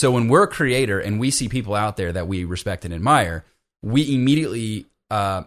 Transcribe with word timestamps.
so 0.00 0.10
when 0.10 0.28
we're 0.28 0.44
a 0.44 0.48
creator 0.48 0.98
and 0.98 1.20
we 1.20 1.30
see 1.30 1.50
people 1.50 1.74
out 1.74 1.98
there 1.98 2.10
that 2.10 2.26
we 2.26 2.44
respect 2.44 2.86
and 2.86 2.94
admire, 2.94 3.44
we 3.82 4.14
immediately 4.14 4.86
uh, 5.10 5.42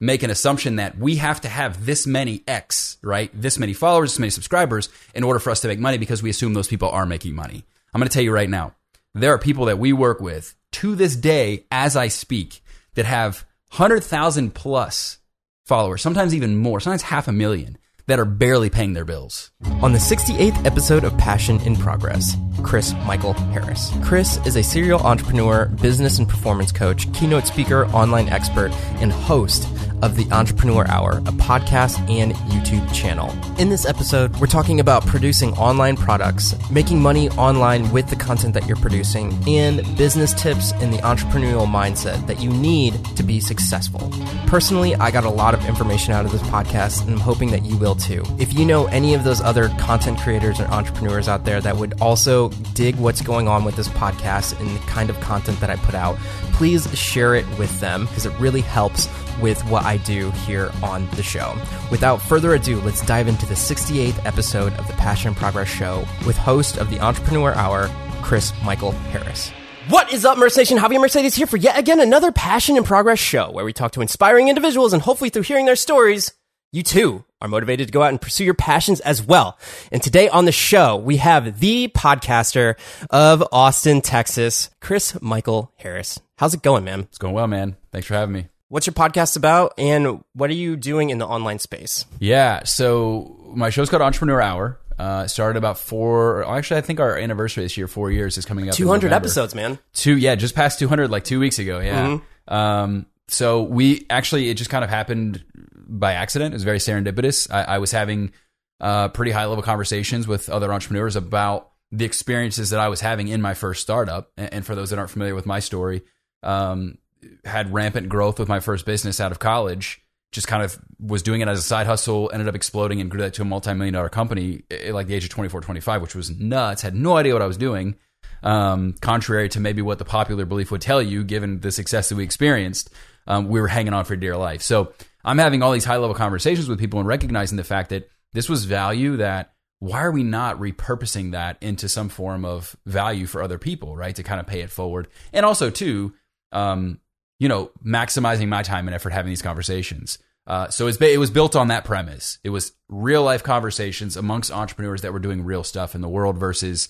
make 0.00 0.22
an 0.22 0.30
assumption 0.30 0.76
that 0.76 0.96
we 0.96 1.16
have 1.16 1.42
to 1.42 1.50
have 1.50 1.84
this 1.84 2.06
many 2.06 2.42
X, 2.48 2.96
right? 3.02 3.30
This 3.34 3.58
many 3.58 3.74
followers, 3.74 4.12
this 4.12 4.18
many 4.18 4.30
subscribers 4.30 4.88
in 5.14 5.22
order 5.22 5.38
for 5.38 5.50
us 5.50 5.60
to 5.60 5.68
make 5.68 5.78
money 5.78 5.98
because 5.98 6.22
we 6.22 6.30
assume 6.30 6.54
those 6.54 6.66
people 6.66 6.88
are 6.88 7.04
making 7.04 7.34
money. 7.34 7.62
I'm 7.92 8.00
going 8.00 8.08
to 8.08 8.14
tell 8.14 8.22
you 8.22 8.32
right 8.32 8.48
now, 8.48 8.74
there 9.14 9.34
are 9.34 9.38
people 9.38 9.66
that 9.66 9.78
we 9.78 9.92
work 9.92 10.18
with 10.18 10.54
to 10.72 10.94
this 10.94 11.14
day 11.14 11.66
as 11.70 11.94
I 11.94 12.08
speak 12.08 12.62
that 12.94 13.04
have 13.04 13.44
100,000 13.76 14.54
plus 14.54 15.18
followers, 15.66 16.00
sometimes 16.00 16.34
even 16.34 16.56
more, 16.56 16.80
sometimes 16.80 17.02
half 17.02 17.28
a 17.28 17.32
million 17.32 17.76
that 18.10 18.18
are 18.18 18.24
barely 18.24 18.68
paying 18.68 18.92
their 18.92 19.04
bills. 19.04 19.52
On 19.82 19.92
the 19.92 19.98
68th 19.98 20.66
episode 20.66 21.04
of 21.04 21.16
Passion 21.16 21.60
in 21.60 21.76
Progress, 21.76 22.36
Chris 22.62 22.92
Michael 23.06 23.34
Harris. 23.34 23.92
Chris 24.02 24.44
is 24.46 24.56
a 24.56 24.62
serial 24.62 25.00
entrepreneur, 25.00 25.66
business 25.66 26.18
and 26.18 26.28
performance 26.28 26.72
coach, 26.72 27.10
keynote 27.12 27.46
speaker, 27.46 27.86
online 27.86 28.28
expert, 28.28 28.72
and 29.00 29.12
host 29.12 29.66
of 30.02 30.16
the 30.16 30.26
Entrepreneur 30.32 30.86
Hour, 30.88 31.18
a 31.18 31.32
podcast 31.32 31.98
and 32.10 32.32
YouTube 32.32 32.92
channel. 32.94 33.30
In 33.58 33.68
this 33.68 33.84
episode, 33.84 34.34
we're 34.36 34.46
talking 34.46 34.80
about 34.80 35.06
producing 35.06 35.52
online 35.54 35.96
products, 35.96 36.54
making 36.70 37.02
money 37.02 37.28
online 37.30 37.90
with 37.92 38.08
the 38.08 38.16
content 38.16 38.54
that 38.54 38.66
you're 38.66 38.76
producing, 38.78 39.38
and 39.46 39.78
business 39.98 40.32
tips 40.32 40.72
in 40.80 40.90
the 40.90 40.98
entrepreneurial 40.98 41.66
mindset 41.66 42.26
that 42.26 42.40
you 42.40 42.50
need 42.50 42.94
to 43.16 43.22
be 43.22 43.40
successful. 43.40 44.10
Personally, 44.46 44.94
I 44.94 45.10
got 45.10 45.24
a 45.24 45.30
lot 45.30 45.54
of 45.54 45.66
information 45.66 46.12
out 46.12 46.24
of 46.24 46.32
this 46.32 46.42
podcast, 46.42 47.02
and 47.02 47.12
I'm 47.12 47.20
hoping 47.20 47.50
that 47.50 47.64
you 47.64 47.76
will 47.76 47.94
If 48.08 48.54
you 48.54 48.64
know 48.64 48.86
any 48.86 49.14
of 49.14 49.24
those 49.24 49.40
other 49.40 49.68
content 49.78 50.18
creators 50.18 50.58
and 50.58 50.70
entrepreneurs 50.72 51.28
out 51.28 51.44
there 51.44 51.60
that 51.60 51.76
would 51.76 52.00
also 52.00 52.48
dig 52.74 52.96
what's 52.96 53.20
going 53.20 53.46
on 53.46 53.64
with 53.64 53.76
this 53.76 53.88
podcast 53.88 54.58
and 54.58 54.70
the 54.70 54.80
kind 54.86 55.10
of 55.10 55.20
content 55.20 55.60
that 55.60 55.70
I 55.70 55.76
put 55.76 55.94
out, 55.94 56.16
please 56.52 56.92
share 56.98 57.34
it 57.34 57.46
with 57.58 57.78
them 57.80 58.06
because 58.06 58.26
it 58.26 58.32
really 58.40 58.62
helps 58.62 59.08
with 59.40 59.60
what 59.66 59.84
I 59.84 59.98
do 59.98 60.30
here 60.30 60.70
on 60.82 61.08
the 61.10 61.22
show. 61.22 61.56
Without 61.90 62.20
further 62.22 62.54
ado, 62.54 62.80
let's 62.80 63.04
dive 63.04 63.28
into 63.28 63.46
the 63.46 63.54
68th 63.54 64.24
episode 64.24 64.72
of 64.74 64.86
the 64.86 64.94
Passion 64.94 65.34
Progress 65.34 65.68
Show 65.68 66.06
with 66.26 66.36
host 66.36 66.78
of 66.78 66.90
the 66.90 67.00
Entrepreneur 67.00 67.52
Hour, 67.54 67.90
Chris 68.22 68.52
Michael 68.64 68.92
Harris. 68.92 69.50
What 69.88 70.12
is 70.12 70.24
up, 70.24 70.38
Merce 70.38 70.56
Nation? 70.56 70.78
Javier 70.78 71.00
Mercedes 71.00 71.34
here 71.34 71.46
for 71.46 71.56
yet 71.56 71.78
again 71.78 72.00
another 72.00 72.30
Passion 72.30 72.76
and 72.76 72.86
Progress 72.86 73.18
show 73.18 73.50
where 73.50 73.64
we 73.64 73.72
talk 73.72 73.92
to 73.92 74.02
inspiring 74.02 74.48
individuals 74.48 74.92
and 74.92 75.02
hopefully 75.02 75.30
through 75.30 75.42
hearing 75.42 75.66
their 75.66 75.74
stories, 75.74 76.32
you 76.72 76.82
too 76.82 77.24
are 77.40 77.48
motivated 77.48 77.88
to 77.88 77.92
go 77.92 78.02
out 78.02 78.10
and 78.10 78.20
pursue 78.20 78.44
your 78.44 78.54
passions 78.54 79.00
as 79.00 79.22
well. 79.22 79.58
And 79.90 80.02
today 80.02 80.28
on 80.28 80.44
the 80.44 80.52
show, 80.52 80.96
we 80.96 81.16
have 81.16 81.58
the 81.58 81.88
podcaster 81.88 82.76
of 83.08 83.42
Austin, 83.50 84.00
Texas, 84.02 84.70
Chris 84.80 85.20
Michael 85.20 85.72
Harris. 85.76 86.20
How's 86.36 86.54
it 86.54 86.62
going, 86.62 86.84
man? 86.84 87.00
It's 87.00 87.18
going 87.18 87.34
well, 87.34 87.46
man. 87.46 87.76
Thanks 87.92 88.06
for 88.06 88.14
having 88.14 88.34
me. 88.34 88.46
What's 88.68 88.86
your 88.86 88.94
podcast 88.94 89.36
about 89.36 89.74
and 89.78 90.22
what 90.34 90.48
are 90.50 90.54
you 90.54 90.76
doing 90.76 91.10
in 91.10 91.18
the 91.18 91.26
online 91.26 91.58
space? 91.58 92.04
Yeah, 92.20 92.62
so 92.62 93.52
my 93.52 93.70
show's 93.70 93.90
called 93.90 94.02
Entrepreneur 94.02 94.40
Hour. 94.40 94.78
Uh, 94.96 95.26
started 95.26 95.58
about 95.58 95.78
four. 95.78 96.46
Actually, 96.46 96.76
I 96.76 96.82
think 96.82 97.00
our 97.00 97.16
anniversary 97.16 97.64
this 97.64 97.76
year, 97.76 97.88
four 97.88 98.12
years, 98.12 98.38
is 98.38 98.44
coming 98.44 98.68
up. 98.68 98.76
200 98.76 99.12
episodes, 99.12 99.54
man. 99.54 99.78
Two, 99.94 100.16
yeah, 100.16 100.34
just 100.34 100.54
past 100.54 100.78
200, 100.78 101.10
like 101.10 101.24
two 101.24 101.40
weeks 101.40 101.58
ago. 101.58 101.80
Yeah. 101.80 102.06
Mm-hmm. 102.06 102.54
Um, 102.54 103.06
so 103.26 103.62
we 103.62 104.06
actually, 104.10 104.50
it 104.50 104.54
just 104.54 104.70
kind 104.70 104.84
of 104.84 104.90
happened 104.90 105.42
by 105.90 106.14
accident. 106.14 106.54
It 106.54 106.56
was 106.56 106.64
very 106.64 106.78
serendipitous. 106.78 107.50
I, 107.50 107.74
I 107.74 107.78
was 107.78 107.90
having 107.90 108.32
uh, 108.80 109.08
pretty 109.08 109.32
high 109.32 109.46
level 109.46 109.62
conversations 109.62 110.26
with 110.26 110.48
other 110.48 110.72
entrepreneurs 110.72 111.16
about 111.16 111.72
the 111.92 112.04
experiences 112.04 112.70
that 112.70 112.80
I 112.80 112.88
was 112.88 113.00
having 113.00 113.28
in 113.28 113.42
my 113.42 113.54
first 113.54 113.82
startup. 113.82 114.30
And, 114.36 114.54
and 114.54 114.66
for 114.66 114.74
those 114.74 114.90
that 114.90 114.98
aren't 114.98 115.10
familiar 115.10 115.34
with 115.34 115.46
my 115.46 115.58
story, 115.58 116.02
um, 116.42 116.98
had 117.44 117.72
rampant 117.72 118.08
growth 118.08 118.38
with 118.38 118.48
my 118.48 118.60
first 118.60 118.86
business 118.86 119.20
out 119.20 119.32
of 119.32 119.38
college. 119.38 120.02
Just 120.32 120.46
kind 120.46 120.62
of 120.62 120.78
was 121.00 121.22
doing 121.22 121.40
it 121.40 121.48
as 121.48 121.58
a 121.58 121.62
side 121.62 121.86
hustle, 121.86 122.30
ended 122.32 122.46
up 122.46 122.54
exploding 122.54 123.00
and 123.00 123.10
grew 123.10 123.20
that 123.20 123.34
to 123.34 123.42
a 123.42 123.44
multi 123.44 123.74
million 123.74 123.94
dollar 123.94 124.08
company 124.08 124.62
at 124.70 124.94
like 124.94 125.08
the 125.08 125.14
age 125.14 125.24
of 125.24 125.30
24, 125.30 125.60
25, 125.60 126.02
which 126.02 126.14
was 126.14 126.30
nuts. 126.30 126.82
Had 126.82 126.94
no 126.94 127.16
idea 127.16 127.32
what 127.32 127.42
I 127.42 127.46
was 127.46 127.56
doing. 127.56 127.96
Um, 128.42 128.94
contrary 129.00 129.48
to 129.50 129.60
maybe 129.60 129.82
what 129.82 129.98
the 129.98 130.04
popular 130.04 130.44
belief 130.44 130.70
would 130.70 130.80
tell 130.80 131.02
you, 131.02 131.24
given 131.24 131.60
the 131.60 131.70
success 131.70 132.08
that 132.08 132.16
we 132.16 132.24
experienced, 132.24 132.90
um, 133.26 133.48
we 133.48 133.60
were 133.60 133.68
hanging 133.68 133.92
on 133.92 134.04
for 134.04 134.16
dear 134.16 134.36
life. 134.36 134.62
So 134.62 134.92
I'm 135.24 135.38
having 135.38 135.62
all 135.62 135.72
these 135.72 135.84
high 135.84 135.98
level 135.98 136.14
conversations 136.14 136.68
with 136.68 136.78
people 136.78 137.00
and 137.00 137.08
recognizing 137.08 137.56
the 137.56 137.64
fact 137.64 137.90
that 137.90 138.08
this 138.32 138.48
was 138.48 138.64
value 138.64 139.18
that 139.18 139.52
why 139.78 140.02
are 140.02 140.10
we 140.10 140.22
not 140.22 140.58
repurposing 140.58 141.32
that 141.32 141.56
into 141.60 141.88
some 141.88 142.08
form 142.08 142.44
of 142.44 142.76
value 142.86 143.26
for 143.26 143.42
other 143.42 143.58
people, 143.58 143.96
right? 143.96 144.14
To 144.16 144.22
kind 144.22 144.40
of 144.40 144.46
pay 144.46 144.60
it 144.60 144.70
forward. 144.70 145.08
And 145.32 145.44
also, 145.46 145.70
too, 145.70 146.14
um, 146.52 147.00
you 147.38 147.48
know, 147.48 147.70
maximizing 147.84 148.48
my 148.48 148.62
time 148.62 148.86
and 148.88 148.94
effort 148.94 149.12
having 149.12 149.30
these 149.30 149.42
conversations. 149.42 150.18
Uh, 150.46 150.68
so 150.68 150.86
it 150.86 151.18
was 151.18 151.30
built 151.30 151.56
on 151.56 151.68
that 151.68 151.84
premise. 151.84 152.38
It 152.44 152.50
was 152.50 152.72
real 152.88 153.22
life 153.22 153.42
conversations 153.42 154.16
amongst 154.16 154.50
entrepreneurs 154.50 155.02
that 155.02 155.12
were 155.12 155.18
doing 155.18 155.44
real 155.44 155.64
stuff 155.64 155.94
in 155.94 156.00
the 156.00 156.08
world 156.08 156.38
versus. 156.38 156.88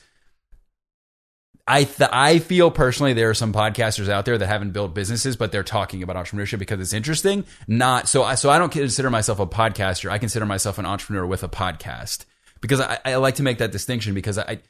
I 1.67 1.85
th- 1.85 2.11
I 2.13 2.39
feel 2.39 2.71
personally 2.71 3.13
there 3.13 3.31
are 3.31 3.35
some 3.35 3.53
podcasters 3.53 4.09
out 4.09 4.25
there 4.25 4.39
that 4.39 4.47
haven't 4.47 4.73
built 4.73 4.95
businesses, 4.95 5.37
but 5.37 5.53
they're 5.53 5.63
talking 5.63 6.03
about 6.03 6.17
entrepreneurship 6.17 6.59
because 6.59 6.81
it's 6.81 6.93
interesting. 6.93 7.45
Not 7.69 8.09
so. 8.09 8.23
I, 8.25 8.35
so 8.35 8.51
I 8.51 8.59
don't 8.59 8.73
consider 8.73 9.11
myself 9.11 9.39
a 9.41 9.47
podcaster. 9.47 10.11
I 10.11 10.19
consider 10.19 10.47
myself 10.47 10.79
an 10.79 10.87
entrepreneur 10.87 11.27
with 11.27 11.43
a 11.43 11.49
podcast 11.49 12.25
because 12.61 12.81
I, 12.81 12.99
I 13.05 13.15
like 13.17 13.37
to 13.37 13.43
make 13.43 13.59
that 13.59 13.73
distinction 13.73 14.15
because 14.15 14.39
I 14.39 14.61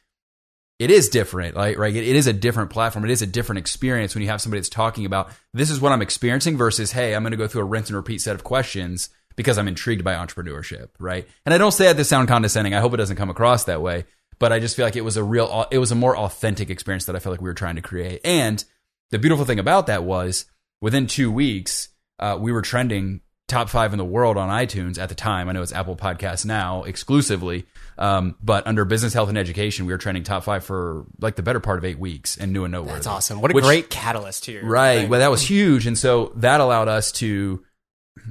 it 0.80 0.90
is 0.90 1.10
different, 1.10 1.56
like 1.56 1.76
right? 1.76 1.94
It, 1.94 2.08
it 2.08 2.16
is 2.16 2.26
a 2.26 2.32
different 2.32 2.70
platform. 2.70 3.04
It 3.04 3.10
is 3.10 3.20
a 3.22 3.26
different 3.26 3.58
experience 3.58 4.14
when 4.14 4.22
you 4.22 4.28
have 4.30 4.40
somebody 4.40 4.60
that's 4.60 4.70
talking 4.70 5.04
about 5.04 5.30
this 5.52 5.70
is 5.70 5.80
what 5.80 5.92
I'm 5.92 6.02
experiencing 6.02 6.56
versus 6.56 6.92
hey, 6.92 7.14
I'm 7.14 7.22
going 7.22 7.32
to 7.32 7.36
go 7.36 7.46
through 7.46 7.62
a 7.62 7.66
rinse 7.66 7.90
and 7.90 7.96
repeat 7.96 8.22
set 8.22 8.34
of 8.34 8.44
questions 8.44 9.10
because 9.36 9.58
I'm 9.58 9.68
intrigued 9.68 10.04
by 10.04 10.14
entrepreneurship, 10.14 10.88
right? 10.98 11.28
And 11.44 11.54
I 11.54 11.58
don't 11.58 11.72
say 11.72 11.84
that 11.84 11.96
to 11.98 12.04
sound 12.04 12.28
condescending. 12.28 12.74
I 12.74 12.80
hope 12.80 12.94
it 12.94 12.98
doesn't 12.98 13.16
come 13.16 13.30
across 13.30 13.64
that 13.64 13.82
way, 13.82 14.06
but 14.40 14.52
I 14.52 14.58
just 14.58 14.74
feel 14.74 14.84
like 14.84 14.96
it 14.96 15.04
was 15.04 15.16
a 15.16 15.22
real, 15.22 15.66
it 15.70 15.78
was 15.78 15.92
a 15.92 15.94
more 15.94 16.16
authentic 16.16 16.70
experience 16.70 17.04
that 17.04 17.14
I 17.14 17.20
felt 17.20 17.34
like 17.34 17.40
we 17.40 17.48
were 17.48 17.54
trying 17.54 17.76
to 17.76 17.82
create. 17.82 18.20
And 18.24 18.64
the 19.10 19.20
beautiful 19.20 19.44
thing 19.44 19.60
about 19.60 19.86
that 19.86 20.02
was 20.02 20.46
within 20.80 21.06
two 21.06 21.30
weeks, 21.30 21.90
uh, 22.18 22.36
we 22.40 22.50
were 22.50 22.62
trending 22.62 23.20
top 23.46 23.68
five 23.68 23.92
in 23.92 23.98
the 23.98 24.04
world 24.04 24.36
on 24.36 24.48
iTunes 24.48 24.98
at 24.98 25.08
the 25.08 25.14
time. 25.14 25.48
I 25.48 25.52
know 25.52 25.60
it's 25.60 25.72
Apple 25.72 25.96
Podcasts 25.96 26.46
now 26.46 26.84
exclusively, 26.84 27.66
um, 27.98 28.36
but 28.42 28.66
under 28.66 28.84
business, 28.84 29.12
health, 29.12 29.28
and 29.28 29.36
education, 29.36 29.86
we 29.86 29.92
were 29.92 29.98
trending 29.98 30.22
top 30.22 30.44
five 30.44 30.64
for 30.64 31.04
like 31.20 31.36
the 31.36 31.42
better 31.42 31.60
part 31.60 31.78
of 31.78 31.84
eight 31.84 31.98
weeks 31.98 32.36
and 32.36 32.52
new 32.52 32.64
and 32.64 32.72
noteworthy. 32.72 32.94
That's 32.94 33.06
awesome. 33.08 33.40
What 33.40 33.50
a 33.50 33.54
Which- 33.54 33.64
great 33.64 33.90
catalyst 33.90 34.46
here. 34.46 34.64
Right. 34.64 35.08
Well, 35.08 35.20
that 35.20 35.30
was 35.30 35.42
huge. 35.42 35.86
And 35.86 35.98
so 35.98 36.32
that 36.36 36.60
allowed 36.60 36.88
us 36.88 37.12
to, 37.12 37.62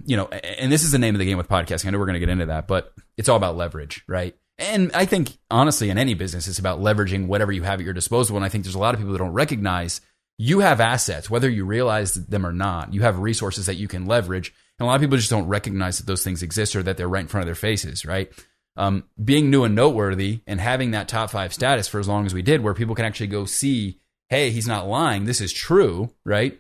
you 0.05 0.17
know, 0.17 0.27
and 0.27 0.71
this 0.71 0.83
is 0.83 0.91
the 0.91 0.99
name 0.99 1.13
of 1.15 1.19
the 1.19 1.25
game 1.25 1.37
with 1.37 1.49
podcasting. 1.49 1.87
I 1.87 1.89
know 1.91 1.99
we're 1.99 2.05
going 2.05 2.13
to 2.13 2.19
get 2.19 2.29
into 2.29 2.47
that, 2.47 2.67
but 2.67 2.93
it's 3.17 3.27
all 3.27 3.37
about 3.37 3.57
leverage, 3.57 4.03
right? 4.07 4.35
And 4.59 4.91
I 4.93 5.05
think, 5.05 5.37
honestly, 5.49 5.89
in 5.89 5.97
any 5.97 6.13
business, 6.13 6.47
it's 6.47 6.59
about 6.59 6.81
leveraging 6.81 7.27
whatever 7.27 7.51
you 7.51 7.63
have 7.63 7.79
at 7.79 7.85
your 7.85 7.93
disposal. 7.93 8.35
And 8.35 8.45
I 8.45 8.49
think 8.49 8.65
there's 8.65 8.75
a 8.75 8.79
lot 8.79 8.93
of 8.93 8.99
people 8.99 9.13
that 9.13 9.19
don't 9.19 9.31
recognize 9.31 10.01
you 10.37 10.59
have 10.59 10.81
assets, 10.81 11.29
whether 11.29 11.49
you 11.49 11.65
realize 11.65 12.13
them 12.13 12.45
or 12.45 12.51
not. 12.51 12.93
You 12.93 13.01
have 13.01 13.19
resources 13.19 13.65
that 13.67 13.75
you 13.75 13.87
can 13.87 14.05
leverage. 14.05 14.53
And 14.77 14.85
a 14.85 14.87
lot 14.87 14.95
of 14.95 15.01
people 15.01 15.17
just 15.17 15.29
don't 15.29 15.47
recognize 15.47 15.97
that 15.97 16.07
those 16.07 16.23
things 16.23 16.43
exist 16.43 16.75
or 16.75 16.83
that 16.83 16.97
they're 16.97 17.09
right 17.09 17.21
in 17.21 17.27
front 17.27 17.43
of 17.43 17.47
their 17.47 17.55
faces, 17.55 18.05
right? 18.05 18.31
Um, 18.75 19.05
being 19.21 19.49
new 19.49 19.63
and 19.63 19.75
noteworthy 19.75 20.41
and 20.45 20.59
having 20.59 20.91
that 20.91 21.07
top 21.07 21.31
five 21.31 21.53
status 21.53 21.87
for 21.87 21.99
as 21.99 22.07
long 22.07 22.25
as 22.25 22.33
we 22.33 22.41
did, 22.41 22.61
where 22.61 22.73
people 22.73 22.95
can 22.95 23.05
actually 23.05 23.27
go 23.27 23.45
see, 23.45 23.99
hey, 24.29 24.51
he's 24.51 24.67
not 24.67 24.87
lying. 24.87 25.25
This 25.25 25.41
is 25.41 25.51
true, 25.53 26.13
right? 26.25 26.59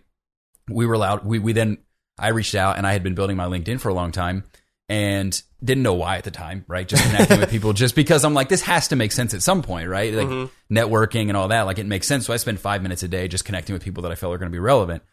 We 0.69 0.85
were 0.85 0.95
allowed, 0.95 1.25
we, 1.25 1.39
we 1.39 1.53
then, 1.53 1.79
I 2.17 2.29
reached 2.29 2.55
out 2.55 2.77
and 2.77 2.85
I 2.85 2.93
had 2.93 3.03
been 3.03 3.15
building 3.15 3.37
my 3.37 3.45
LinkedIn 3.45 3.79
for 3.79 3.87
a 3.87 3.93
long 3.93 4.11
time 4.11 4.43
and 4.89 5.41
didn't 5.63 5.83
know 5.83 5.93
why 5.93 6.17
at 6.17 6.23
the 6.23 6.31
time, 6.31 6.65
right? 6.67 6.87
Just 6.87 7.03
connecting 7.03 7.39
with 7.39 7.51
people 7.51 7.73
just 7.73 7.95
because 7.95 8.25
I'm 8.25 8.33
like, 8.33 8.49
this 8.49 8.63
has 8.63 8.87
to 8.89 8.95
make 8.95 9.11
sense 9.11 9.33
at 9.33 9.43
some 9.43 9.61
point, 9.61 9.87
right? 9.87 10.13
Like 10.13 10.27
networking 10.71 11.27
and 11.27 11.37
all 11.37 11.49
that, 11.49 11.61
like 11.63 11.77
it 11.77 11.85
makes 11.85 12.07
sense. 12.07 12.25
So 12.25 12.33
I 12.33 12.37
spend 12.37 12.59
five 12.59 12.81
minutes 12.81 13.03
a 13.03 13.07
day 13.07 13.27
just 13.27 13.45
connecting 13.45 13.73
with 13.73 13.83
people 13.83 14.03
that 14.03 14.11
I 14.11 14.15
feel 14.15 14.33
are 14.33 14.37
going 14.37 14.51
to 14.51 14.55
be 14.55 14.59
relevant. 14.59 15.03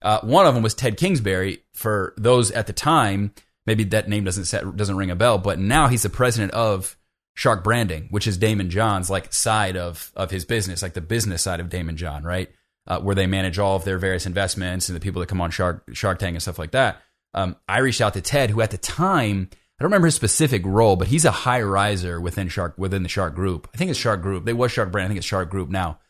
Uh, 0.00 0.20
one 0.20 0.46
of 0.46 0.54
them 0.54 0.62
was 0.62 0.74
Ted 0.74 0.96
Kingsbury. 0.96 1.64
For 1.72 2.14
those 2.16 2.52
at 2.52 2.68
the 2.68 2.72
time, 2.72 3.32
maybe 3.66 3.82
that 3.84 4.08
name 4.08 4.22
doesn't 4.22 4.44
set, 4.44 4.76
doesn't 4.76 4.96
ring 4.96 5.10
a 5.10 5.16
bell, 5.16 5.38
but 5.38 5.58
now 5.58 5.88
he's 5.88 6.04
the 6.04 6.10
president 6.10 6.52
of 6.52 6.96
Shark 7.34 7.64
Branding, 7.64 8.06
which 8.10 8.26
is 8.26 8.38
Daymond 8.38 8.68
John's 8.68 9.10
like 9.10 9.32
side 9.32 9.76
of 9.76 10.12
of 10.14 10.30
his 10.30 10.44
business, 10.44 10.82
like 10.82 10.94
the 10.94 11.00
business 11.00 11.42
side 11.42 11.60
of 11.60 11.68
Damon 11.68 11.96
John, 11.96 12.22
right? 12.22 12.50
Uh, 12.86 13.00
where 13.00 13.14
they 13.14 13.26
manage 13.26 13.58
all 13.58 13.76
of 13.76 13.84
their 13.84 13.98
various 13.98 14.26
investments 14.26 14.88
and 14.88 14.96
the 14.96 15.00
people 15.00 15.20
that 15.20 15.28
come 15.28 15.40
on 15.40 15.50
Shark 15.50 15.84
Shark 15.92 16.18
Tank 16.18 16.34
and 16.34 16.42
stuff 16.42 16.58
like 16.58 16.70
that. 16.70 17.02
Um, 17.34 17.56
I 17.68 17.78
reached 17.78 18.00
out 18.00 18.14
to 18.14 18.20
Ted, 18.20 18.50
who 18.50 18.60
at 18.60 18.70
the 18.70 18.78
time 18.78 19.48
I 19.78 19.84
don't 19.84 19.90
remember 19.90 20.06
his 20.06 20.16
specific 20.16 20.62
role, 20.66 20.96
but 20.96 21.06
he's 21.06 21.24
a 21.24 21.30
high 21.30 21.62
riser 21.62 22.20
within 22.20 22.48
Shark 22.48 22.74
within 22.76 23.04
the 23.04 23.08
Shark 23.08 23.34
Group. 23.34 23.68
I 23.72 23.76
think 23.76 23.90
it's 23.90 24.00
Shark 24.00 24.22
Group. 24.22 24.44
They 24.44 24.52
was 24.52 24.72
Shark 24.72 24.90
Brand. 24.90 25.06
I 25.06 25.08
think 25.08 25.18
it's 25.18 25.26
Shark 25.26 25.50
Group 25.50 25.68
now. 25.68 26.00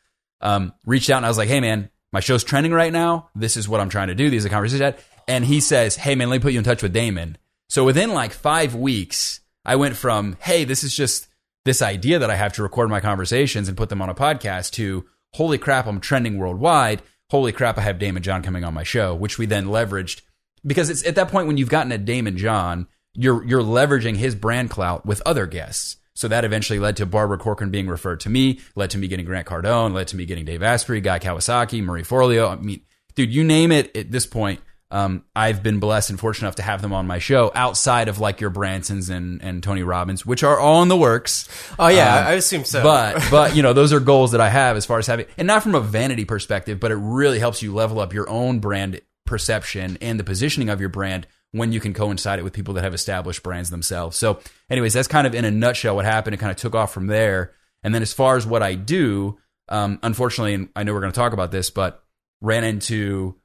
Um, 0.40 0.72
reached 0.86 1.10
out 1.10 1.18
and 1.18 1.26
I 1.26 1.28
was 1.28 1.36
like, 1.36 1.48
hey 1.48 1.60
man, 1.60 1.90
my 2.12 2.20
show's 2.20 2.44
trending 2.44 2.72
right 2.72 2.92
now. 2.92 3.28
This 3.34 3.56
is 3.58 3.68
what 3.68 3.80
I'm 3.80 3.90
trying 3.90 4.08
to 4.08 4.14
do. 4.14 4.30
These 4.30 4.46
are 4.46 4.48
conversations. 4.48 4.94
And 5.26 5.44
he 5.44 5.60
says, 5.60 5.96
hey 5.96 6.14
man, 6.14 6.30
let 6.30 6.36
me 6.36 6.42
put 6.42 6.52
you 6.52 6.58
in 6.58 6.64
touch 6.64 6.82
with 6.82 6.94
Daymond. 6.94 7.36
So 7.68 7.84
within 7.84 8.14
like 8.14 8.32
five 8.32 8.74
weeks, 8.74 9.40
I 9.66 9.76
went 9.76 9.96
from, 9.96 10.38
hey, 10.40 10.64
this 10.64 10.82
is 10.82 10.96
just 10.96 11.28
this 11.66 11.82
idea 11.82 12.18
that 12.20 12.30
I 12.30 12.36
have 12.36 12.54
to 12.54 12.62
record 12.62 12.88
my 12.88 13.00
conversations 13.00 13.68
and 13.68 13.76
put 13.76 13.90
them 13.90 14.00
on 14.00 14.08
a 14.08 14.14
podcast 14.14 14.70
to 14.72 15.04
holy 15.34 15.58
crap, 15.58 15.86
I'm 15.86 16.00
trending 16.00 16.38
worldwide. 16.38 17.02
Holy 17.28 17.52
crap, 17.52 17.76
I 17.76 17.82
have 17.82 17.98
Daymond 17.98 18.22
John 18.22 18.42
coming 18.42 18.64
on 18.64 18.72
my 18.72 18.84
show, 18.84 19.14
which 19.14 19.36
we 19.36 19.44
then 19.44 19.66
leveraged 19.66 20.22
because 20.66 20.90
it's 20.90 21.06
at 21.06 21.14
that 21.16 21.28
point 21.28 21.46
when 21.46 21.56
you've 21.56 21.68
gotten 21.68 21.92
a 21.92 21.98
Daymond 21.98 22.36
John, 22.36 22.86
you're 23.14 23.44
you're 23.44 23.62
leveraging 23.62 24.16
his 24.16 24.34
brand 24.34 24.70
clout 24.70 25.04
with 25.06 25.22
other 25.26 25.46
guests. 25.46 25.96
So 26.14 26.26
that 26.26 26.44
eventually 26.44 26.80
led 26.80 26.96
to 26.96 27.06
Barbara 27.06 27.38
Corcoran 27.38 27.70
being 27.70 27.86
referred 27.86 28.20
to 28.20 28.28
me, 28.28 28.58
led 28.74 28.90
to 28.90 28.98
me 28.98 29.06
getting 29.06 29.24
Grant 29.24 29.46
Cardone, 29.46 29.92
led 29.92 30.08
to 30.08 30.16
me 30.16 30.26
getting 30.26 30.44
Dave 30.44 30.64
Asprey, 30.64 31.00
Guy 31.00 31.20
Kawasaki, 31.20 31.80
Marie 31.80 32.02
Forleo. 32.02 32.50
I 32.50 32.60
mean, 32.60 32.80
dude, 33.14 33.32
you 33.32 33.44
name 33.44 33.70
it 33.70 33.96
at 33.96 34.10
this 34.10 34.26
point. 34.26 34.60
Um, 34.90 35.24
I've 35.36 35.62
been 35.62 35.80
blessed 35.80 36.10
and 36.10 36.18
fortunate 36.18 36.46
enough 36.48 36.56
to 36.56 36.62
have 36.62 36.80
them 36.80 36.94
on 36.94 37.06
my 37.06 37.18
show 37.18 37.52
outside 37.54 38.08
of 38.08 38.18
like 38.18 38.40
your 38.40 38.50
Bransons 38.50 39.10
and, 39.10 39.42
and 39.42 39.62
Tony 39.62 39.82
Robbins, 39.82 40.24
which 40.24 40.42
are 40.42 40.58
all 40.58 40.82
in 40.82 40.88
the 40.88 40.96
works. 40.96 41.46
Oh 41.78 41.88
yeah, 41.88 42.20
um, 42.20 42.26
I 42.26 42.32
assume 42.32 42.64
so. 42.64 42.82
But 42.82 43.22
but 43.30 43.54
you 43.54 43.62
know 43.62 43.74
those 43.74 43.92
are 43.92 44.00
goals 44.00 44.32
that 44.32 44.40
I 44.40 44.48
have 44.48 44.76
as 44.76 44.86
far 44.86 44.98
as 44.98 45.06
having, 45.06 45.26
and 45.36 45.46
not 45.46 45.62
from 45.62 45.74
a 45.74 45.80
vanity 45.80 46.24
perspective, 46.24 46.80
but 46.80 46.90
it 46.90 46.96
really 46.96 47.38
helps 47.38 47.62
you 47.62 47.74
level 47.74 48.00
up 48.00 48.14
your 48.14 48.30
own 48.30 48.60
brand 48.60 49.00
perception 49.28 49.98
and 50.00 50.18
the 50.18 50.24
positioning 50.24 50.68
of 50.70 50.80
your 50.80 50.88
brand 50.88 51.26
when 51.52 51.72
you 51.72 51.80
can 51.80 51.94
coincide 51.94 52.38
it 52.38 52.42
with 52.42 52.52
people 52.52 52.74
that 52.74 52.84
have 52.84 52.94
established 52.94 53.42
brands 53.42 53.70
themselves. 53.70 54.16
So, 54.16 54.40
anyways, 54.68 54.92
that's 54.92 55.08
kind 55.08 55.26
of 55.26 55.34
in 55.34 55.44
a 55.44 55.50
nutshell 55.50 55.96
what 55.96 56.04
happened. 56.04 56.34
It 56.34 56.38
kind 56.38 56.50
of 56.50 56.56
took 56.56 56.74
off 56.74 56.92
from 56.92 57.06
there. 57.06 57.52
And 57.82 57.94
then 57.94 58.02
as 58.02 58.12
far 58.12 58.36
as 58.36 58.46
what 58.46 58.62
I 58.62 58.74
do, 58.74 59.38
um, 59.68 59.98
unfortunately, 60.02 60.54
and 60.54 60.68
I 60.74 60.82
know 60.82 60.92
we're 60.92 61.00
going 61.00 61.12
to 61.12 61.18
talk 61.18 61.32
about 61.32 61.52
this, 61.52 61.70
but 61.70 62.02
ran 62.40 62.64
into 62.64 63.36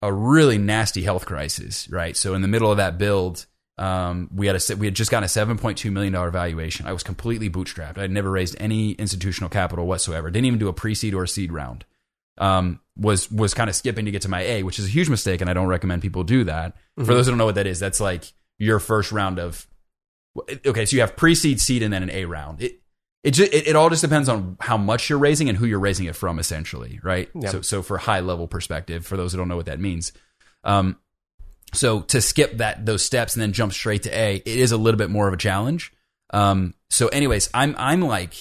a 0.00 0.12
really 0.12 0.58
nasty 0.58 1.02
health 1.02 1.26
crisis, 1.26 1.88
right? 1.90 2.16
So 2.16 2.34
in 2.34 2.42
the 2.42 2.48
middle 2.48 2.70
of 2.70 2.78
that 2.78 2.98
build, 2.98 3.46
um, 3.78 4.28
we 4.34 4.46
had 4.46 4.56
a 4.56 4.76
we 4.76 4.86
had 4.86 4.94
just 4.94 5.10
gotten 5.10 5.24
a 5.24 5.28
seven 5.28 5.58
point 5.58 5.78
two 5.78 5.90
million 5.90 6.12
dollar 6.12 6.30
valuation. 6.30 6.86
I 6.86 6.92
was 6.92 7.02
completely 7.02 7.48
bootstrapped. 7.48 7.98
I'd 7.98 8.10
never 8.10 8.30
raised 8.30 8.56
any 8.58 8.92
institutional 8.92 9.50
capital 9.50 9.86
whatsoever. 9.86 10.30
Didn't 10.30 10.46
even 10.46 10.58
do 10.58 10.68
a 10.68 10.72
pre 10.72 10.94
seed 10.94 11.14
or 11.14 11.24
a 11.24 11.28
seed 11.28 11.52
round. 11.52 11.84
Um, 12.38 12.80
was 12.96 13.30
was 13.30 13.54
kind 13.54 13.70
of 13.70 13.76
skipping 13.76 14.04
to 14.04 14.10
get 14.10 14.22
to 14.22 14.28
my 14.28 14.42
A, 14.42 14.62
which 14.62 14.78
is 14.78 14.86
a 14.86 14.90
huge 14.90 15.08
mistake, 15.08 15.40
and 15.40 15.48
I 15.48 15.54
don't 15.54 15.66
recommend 15.66 16.02
people 16.02 16.24
do 16.24 16.44
that. 16.44 16.74
Mm-hmm. 16.74 17.04
For 17.04 17.14
those 17.14 17.26
who 17.26 17.32
don't 17.32 17.38
know 17.38 17.46
what 17.46 17.54
that 17.54 17.66
is, 17.66 17.78
that's 17.78 18.00
like 18.00 18.32
your 18.58 18.78
first 18.78 19.12
round 19.12 19.38
of. 19.38 19.66
Okay, 20.64 20.86
so 20.86 20.96
you 20.96 21.00
have 21.00 21.16
pre 21.16 21.34
seed, 21.34 21.60
seed, 21.60 21.82
and 21.82 21.92
then 21.92 22.02
an 22.02 22.10
A 22.10 22.24
round. 22.24 22.62
It 22.62 22.80
it, 23.22 23.32
just, 23.32 23.52
it, 23.52 23.68
it 23.68 23.76
all 23.76 23.88
just 23.88 24.02
depends 24.02 24.28
on 24.28 24.56
how 24.60 24.76
much 24.76 25.08
you're 25.08 25.18
raising 25.18 25.48
and 25.48 25.56
who 25.56 25.64
you're 25.64 25.78
raising 25.78 26.06
it 26.06 26.16
from, 26.16 26.38
essentially, 26.38 26.98
right? 27.02 27.28
Yep. 27.34 27.52
So 27.52 27.60
so 27.62 27.82
for 27.82 27.98
high 27.98 28.20
level 28.20 28.48
perspective, 28.48 29.06
for 29.06 29.16
those 29.16 29.32
who 29.32 29.38
don't 29.38 29.48
know 29.48 29.56
what 29.56 29.66
that 29.66 29.80
means, 29.80 30.12
um, 30.64 30.98
so 31.72 32.02
to 32.02 32.20
skip 32.20 32.58
that 32.58 32.84
those 32.84 33.04
steps 33.04 33.34
and 33.34 33.42
then 33.42 33.52
jump 33.52 33.72
straight 33.72 34.02
to 34.04 34.10
A, 34.10 34.36
it 34.36 34.46
is 34.46 34.72
a 34.72 34.76
little 34.76 34.98
bit 34.98 35.10
more 35.10 35.28
of 35.28 35.34
a 35.34 35.38
challenge. 35.38 35.92
Um, 36.30 36.74
so 36.90 37.08
anyways, 37.08 37.48
I'm 37.54 37.74
I'm 37.78 38.02
like 38.02 38.34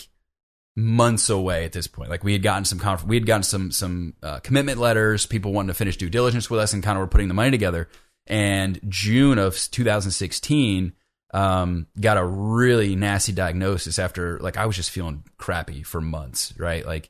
months 0.76 1.30
away 1.30 1.66
at 1.66 1.74
this 1.74 1.88
point. 1.88 2.10
Like 2.10 2.24
we 2.24 2.34
had 2.34 2.44
gotten 2.44 2.66
some 2.66 2.80
conf- 2.80 3.06
we 3.06 3.16
had 3.16 3.26
gotten 3.26 3.44
some 3.44 3.72
some 3.72 4.14
uh, 4.24 4.40
commitment 4.40 4.80
letters, 4.80 5.26
people 5.26 5.54
wanting 5.54 5.70
to 5.70 5.74
finish 5.74 5.98
due 5.98 6.10
diligence 6.10 6.50
with 6.50 6.60
us, 6.60 6.74
and 6.74 6.84
kind 6.84 6.98
of 6.98 7.02
were 7.02 7.08
putting 7.08 7.28
the 7.28 7.34
money 7.34 7.52
together. 7.52 7.90
And 8.28 8.80
June 8.88 9.38
of 9.40 9.56
2016, 9.72 10.94
um, 11.34 11.88
got 12.00 12.18
a 12.18 12.26
really 12.26 12.96
nasty 12.96 13.32
diagnosis 13.32 14.00
after 14.00 14.40
like 14.40 14.58
I 14.58 14.66
was 14.66 14.76
just 14.76 14.92
feeling 14.92 15.24
crappy 15.38 15.84
for 15.84 16.02
months, 16.02 16.54
right? 16.58 16.86
Like 16.86 17.10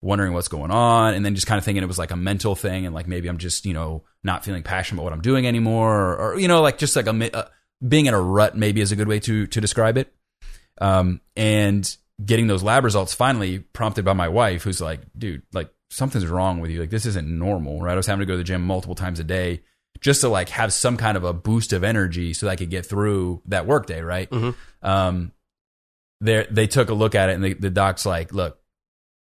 wondering 0.00 0.32
what's 0.32 0.48
going 0.48 0.70
on, 0.70 1.14
and 1.14 1.24
then 1.24 1.34
just 1.34 1.46
kind 1.46 1.58
of 1.58 1.64
thinking 1.64 1.82
it 1.82 1.86
was 1.86 1.98
like 1.98 2.10
a 2.10 2.16
mental 2.16 2.54
thing, 2.54 2.86
and 2.86 2.94
like 2.94 3.06
maybe 3.06 3.28
I'm 3.28 3.38
just 3.38 3.66
you 3.66 3.74
know 3.74 4.04
not 4.24 4.44
feeling 4.44 4.62
passionate 4.62 4.98
about 4.98 5.04
what 5.04 5.12
I'm 5.12 5.22
doing 5.22 5.46
anymore, 5.46 5.94
or, 5.94 6.16
or 6.16 6.38
you 6.38 6.48
know 6.48 6.62
like 6.62 6.78
just 6.78 6.96
like 6.96 7.06
a, 7.06 7.30
a 7.34 7.50
being 7.86 8.06
in 8.06 8.14
a 8.14 8.20
rut 8.20 8.56
maybe 8.56 8.80
is 8.80 8.92
a 8.92 8.96
good 8.96 9.08
way 9.08 9.20
to 9.20 9.46
to 9.46 9.60
describe 9.60 9.98
it. 9.98 10.12
Um, 10.80 11.20
and 11.36 11.96
getting 12.24 12.46
those 12.46 12.62
lab 12.62 12.84
results 12.84 13.14
finally 13.14 13.60
prompted 13.60 14.04
by 14.04 14.12
my 14.12 14.28
wife, 14.28 14.62
who's 14.62 14.80
like, 14.80 15.00
dude, 15.16 15.42
like 15.52 15.70
something's 15.90 16.26
wrong 16.26 16.60
with 16.60 16.70
you. 16.70 16.80
Like 16.80 16.90
this 16.90 17.06
isn't 17.06 17.28
normal, 17.28 17.80
right? 17.80 17.92
I 17.92 17.96
was 17.96 18.06
having 18.06 18.20
to 18.20 18.26
go 18.26 18.34
to 18.34 18.38
the 18.38 18.44
gym 18.44 18.62
multiple 18.62 18.94
times 18.94 19.20
a 19.20 19.24
day 19.24 19.62
just 20.00 20.22
to 20.22 20.28
like 20.28 20.48
have 20.50 20.72
some 20.72 20.96
kind 20.96 21.16
of 21.16 21.24
a 21.24 21.32
boost 21.32 21.72
of 21.72 21.84
energy 21.84 22.32
so 22.32 22.46
that 22.46 22.52
I 22.52 22.56
could 22.56 22.70
get 22.70 22.86
through 22.86 23.42
that 23.46 23.66
workday, 23.66 24.00
right? 24.00 24.28
Mm-hmm. 24.30 24.86
Um, 24.86 25.32
they 26.20 26.46
they 26.50 26.66
took 26.66 26.88
a 26.88 26.94
look 26.94 27.14
at 27.14 27.28
it 27.28 27.34
and 27.34 27.44
the, 27.44 27.54
the 27.54 27.70
doc's 27.70 28.06
like, 28.06 28.32
look, 28.32 28.58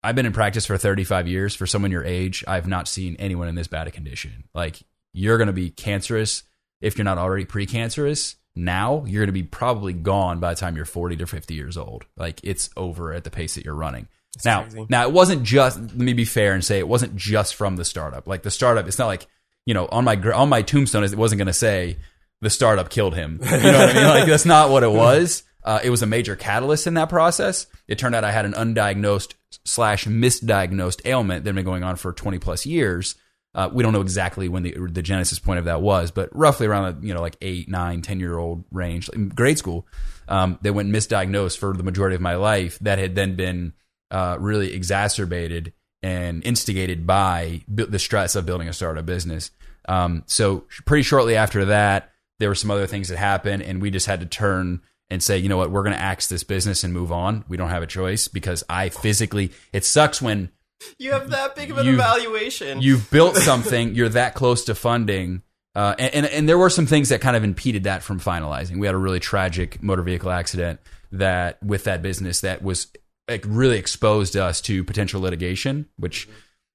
I've 0.03 0.15
been 0.15 0.25
in 0.25 0.33
practice 0.33 0.65
for 0.65 0.77
35 0.77 1.27
years. 1.27 1.55
For 1.55 1.65
someone 1.65 1.91
your 1.91 2.03
age, 2.03 2.43
I've 2.47 2.67
not 2.67 2.87
seen 2.87 3.15
anyone 3.17 3.47
in 3.47 3.55
this 3.55 3.67
bad 3.67 3.87
a 3.87 3.91
condition. 3.91 4.45
Like 4.53 4.81
you're 5.13 5.37
going 5.37 5.47
to 5.47 5.53
be 5.53 5.69
cancerous 5.69 6.43
if 6.81 6.97
you're 6.97 7.05
not 7.05 7.17
already 7.17 7.45
precancerous 7.45 8.35
now, 8.55 9.03
you're 9.05 9.21
going 9.21 9.27
to 9.27 9.33
be 9.33 9.43
probably 9.43 9.93
gone 9.93 10.39
by 10.39 10.53
the 10.53 10.59
time 10.59 10.75
you're 10.75 10.85
40 10.85 11.17
to 11.17 11.27
50 11.27 11.53
years 11.53 11.77
old. 11.77 12.05
Like 12.15 12.39
it's 12.43 12.69
over 12.77 13.13
at 13.13 13.23
the 13.23 13.31
pace 13.31 13.55
that 13.55 13.65
you're 13.65 13.73
running. 13.73 14.07
That's 14.35 14.45
now, 14.45 14.61
crazy. 14.63 14.85
now 14.89 15.07
it 15.07 15.13
wasn't 15.13 15.43
just. 15.43 15.79
Let 15.79 15.93
me 15.93 16.13
be 16.13 16.25
fair 16.25 16.53
and 16.53 16.63
say 16.63 16.79
it 16.79 16.87
wasn't 16.87 17.15
just 17.15 17.55
from 17.55 17.75
the 17.75 17.85
startup. 17.85 18.27
Like 18.27 18.43
the 18.43 18.51
startup, 18.51 18.87
it's 18.87 18.99
not 18.99 19.07
like 19.07 19.27
you 19.65 19.73
know 19.73 19.87
on 19.87 20.03
my 20.03 20.15
on 20.15 20.49
my 20.49 20.61
tombstone, 20.61 21.03
is 21.03 21.13
it 21.13 21.19
wasn't 21.19 21.39
going 21.39 21.47
to 21.47 21.53
say 21.53 21.97
the 22.41 22.49
startup 22.49 22.89
killed 22.89 23.15
him. 23.15 23.39
You 23.43 23.49
know 23.49 23.79
what 23.79 23.89
I 23.89 23.93
mean? 23.93 24.07
Like 24.07 24.25
that's 24.27 24.45
not 24.45 24.69
what 24.69 24.83
it 24.83 24.91
was. 24.91 25.43
Uh, 25.63 25.79
it 25.83 25.89
was 25.89 26.01
a 26.01 26.07
major 26.07 26.35
catalyst 26.35 26.87
in 26.87 26.95
that 26.95 27.09
process. 27.09 27.67
It 27.87 27.97
turned 27.97 28.15
out 28.15 28.23
I 28.23 28.31
had 28.31 28.45
an 28.45 28.53
undiagnosed 28.53 29.33
slash 29.63 30.05
misdiagnosed 30.05 31.05
ailment 31.05 31.43
that 31.43 31.49
had 31.49 31.55
been 31.55 31.63
going 31.63 31.83
on 31.83 31.95
for 31.95 32.11
20 32.11 32.39
plus 32.39 32.65
years 32.65 33.15
uh, 33.55 33.69
we 33.71 33.83
don't 33.83 33.93
know 33.93 34.01
exactly 34.01 34.49
when 34.49 34.63
the 34.63 34.75
the 34.91 35.01
genesis 35.01 35.39
point 35.39 35.59
of 35.59 35.65
that 35.65 35.81
was, 35.81 36.11
but 36.11 36.29
roughly 36.35 36.65
around 36.65 37.01
the 37.01 37.07
you 37.07 37.13
know 37.13 37.21
like 37.21 37.37
eight, 37.41 37.69
nine, 37.69 38.01
ten 38.01 38.19
year 38.19 38.37
old 38.37 38.63
range, 38.71 39.09
grade 39.35 39.57
school. 39.57 39.87
Um, 40.27 40.57
they 40.61 40.71
went 40.71 40.89
misdiagnosed 40.89 41.57
for 41.57 41.73
the 41.73 41.83
majority 41.83 42.15
of 42.15 42.21
my 42.21 42.35
life. 42.35 42.79
That 42.79 42.97
had 42.97 43.15
then 43.15 43.35
been 43.35 43.73
uh, 44.09 44.37
really 44.39 44.73
exacerbated 44.73 45.73
and 46.01 46.45
instigated 46.45 47.07
by 47.07 47.61
the 47.67 47.99
stress 47.99 48.35
of 48.35 48.45
building 48.45 48.67
a 48.67 48.73
startup 48.73 49.05
business. 49.05 49.51
Um, 49.87 50.23
so 50.25 50.65
pretty 50.85 51.03
shortly 51.03 51.35
after 51.35 51.65
that, 51.65 52.11
there 52.39 52.49
were 52.49 52.55
some 52.55 52.71
other 52.71 52.87
things 52.87 53.09
that 53.09 53.17
happened, 53.17 53.63
and 53.63 53.81
we 53.81 53.91
just 53.91 54.05
had 54.05 54.19
to 54.19 54.25
turn 54.25 54.81
and 55.09 55.21
say, 55.21 55.37
you 55.37 55.47
know 55.47 55.57
what, 55.57 55.71
we're 55.71 55.83
going 55.83 55.95
to 55.95 56.01
axe 56.01 56.27
this 56.27 56.43
business 56.43 56.83
and 56.83 56.93
move 56.93 57.11
on. 57.11 57.45
We 57.47 57.55
don't 57.55 57.69
have 57.69 57.83
a 57.83 57.87
choice 57.87 58.27
because 58.27 58.63
I 58.67 58.89
physically. 58.89 59.51
It 59.71 59.85
sucks 59.85 60.21
when 60.21 60.49
you 60.97 61.11
have 61.11 61.29
that 61.31 61.55
big 61.55 61.71
of 61.71 61.77
an 61.77 61.85
you've, 61.85 61.95
evaluation. 61.95 62.81
You've 62.81 63.09
built 63.09 63.35
something. 63.37 63.95
you're 63.95 64.09
that 64.09 64.35
close 64.35 64.65
to 64.65 64.75
funding. 64.75 65.41
Uh, 65.75 65.95
and, 65.97 66.13
and, 66.13 66.25
and 66.27 66.49
there 66.49 66.57
were 66.57 66.69
some 66.69 66.85
things 66.85 67.09
that 67.09 67.21
kind 67.21 67.35
of 67.35 67.43
impeded 67.43 67.85
that 67.85 68.03
from 68.03 68.19
finalizing. 68.19 68.79
We 68.79 68.85
had 68.85 68.95
a 68.95 68.99
really 68.99 69.19
tragic 69.19 69.81
motor 69.81 70.03
vehicle 70.03 70.29
accident 70.29 70.79
that 71.11 71.61
with 71.63 71.85
that 71.85 72.01
business 72.01 72.41
that 72.41 72.61
was 72.61 72.87
like, 73.27 73.43
really 73.47 73.77
exposed 73.77 74.35
us 74.37 74.61
to 74.61 74.83
potential 74.83 75.21
litigation, 75.21 75.87
which 75.97 76.27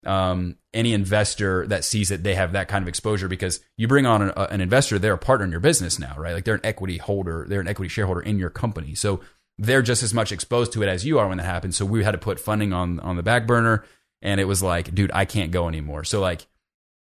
um, 0.06 0.56
any 0.72 0.93
investor 0.93 1.66
that 1.66 1.84
sees 1.84 2.10
it, 2.10 2.22
they 2.22 2.34
have 2.34 2.53
that 2.53 2.69
kind 2.69 2.82
of 2.82 2.88
exposure 2.88 3.29
because 3.29 3.60
you 3.77 3.88
bring 3.88 4.06
on 4.06 4.22
an, 4.22 4.31
an, 4.36 4.60
investor, 4.60 4.98
they're 4.98 5.15
a 5.15 5.19
partner 5.19 5.44
in 5.44 5.50
your 5.50 5.60
business 5.60 5.98
now, 5.98 6.15
right? 6.17 6.34
Like 6.34 6.44
they're 6.44 6.55
an 6.55 6.65
equity 6.65 6.98
holder, 6.98 7.46
they're 7.48 7.60
an 7.60 7.69
equity 7.69 7.88
shareholder 7.88 8.20
in 8.20 8.38
your 8.38 8.50
company. 8.50 8.94
So 8.94 9.20
they're 9.58 9.82
just 9.82 10.03
as 10.03 10.15
much 10.15 10.31
exposed 10.31 10.72
to 10.72 10.82
it 10.82 10.88
as 10.88 11.05
you 11.05 11.19
are 11.19 11.29
when 11.29 11.38
that 11.38 11.44
happens. 11.44 11.77
So 11.77 11.84
we 11.84 12.05
had 12.05 12.12
to 12.12 12.19
put 12.19 12.38
funding 12.38 12.72
on 12.72 13.00
on 13.00 13.17
the 13.17 13.22
back 13.22 13.46
burner 13.46 13.84
and 14.22 14.41
it 14.41 14.44
was 14.44 14.63
like, 14.63 14.94
dude, 14.94 15.13
I 15.13 15.25
can't 15.25 15.51
go 15.51 15.69
anymore. 15.69 16.05
So 16.05 16.20
like 16.20 16.46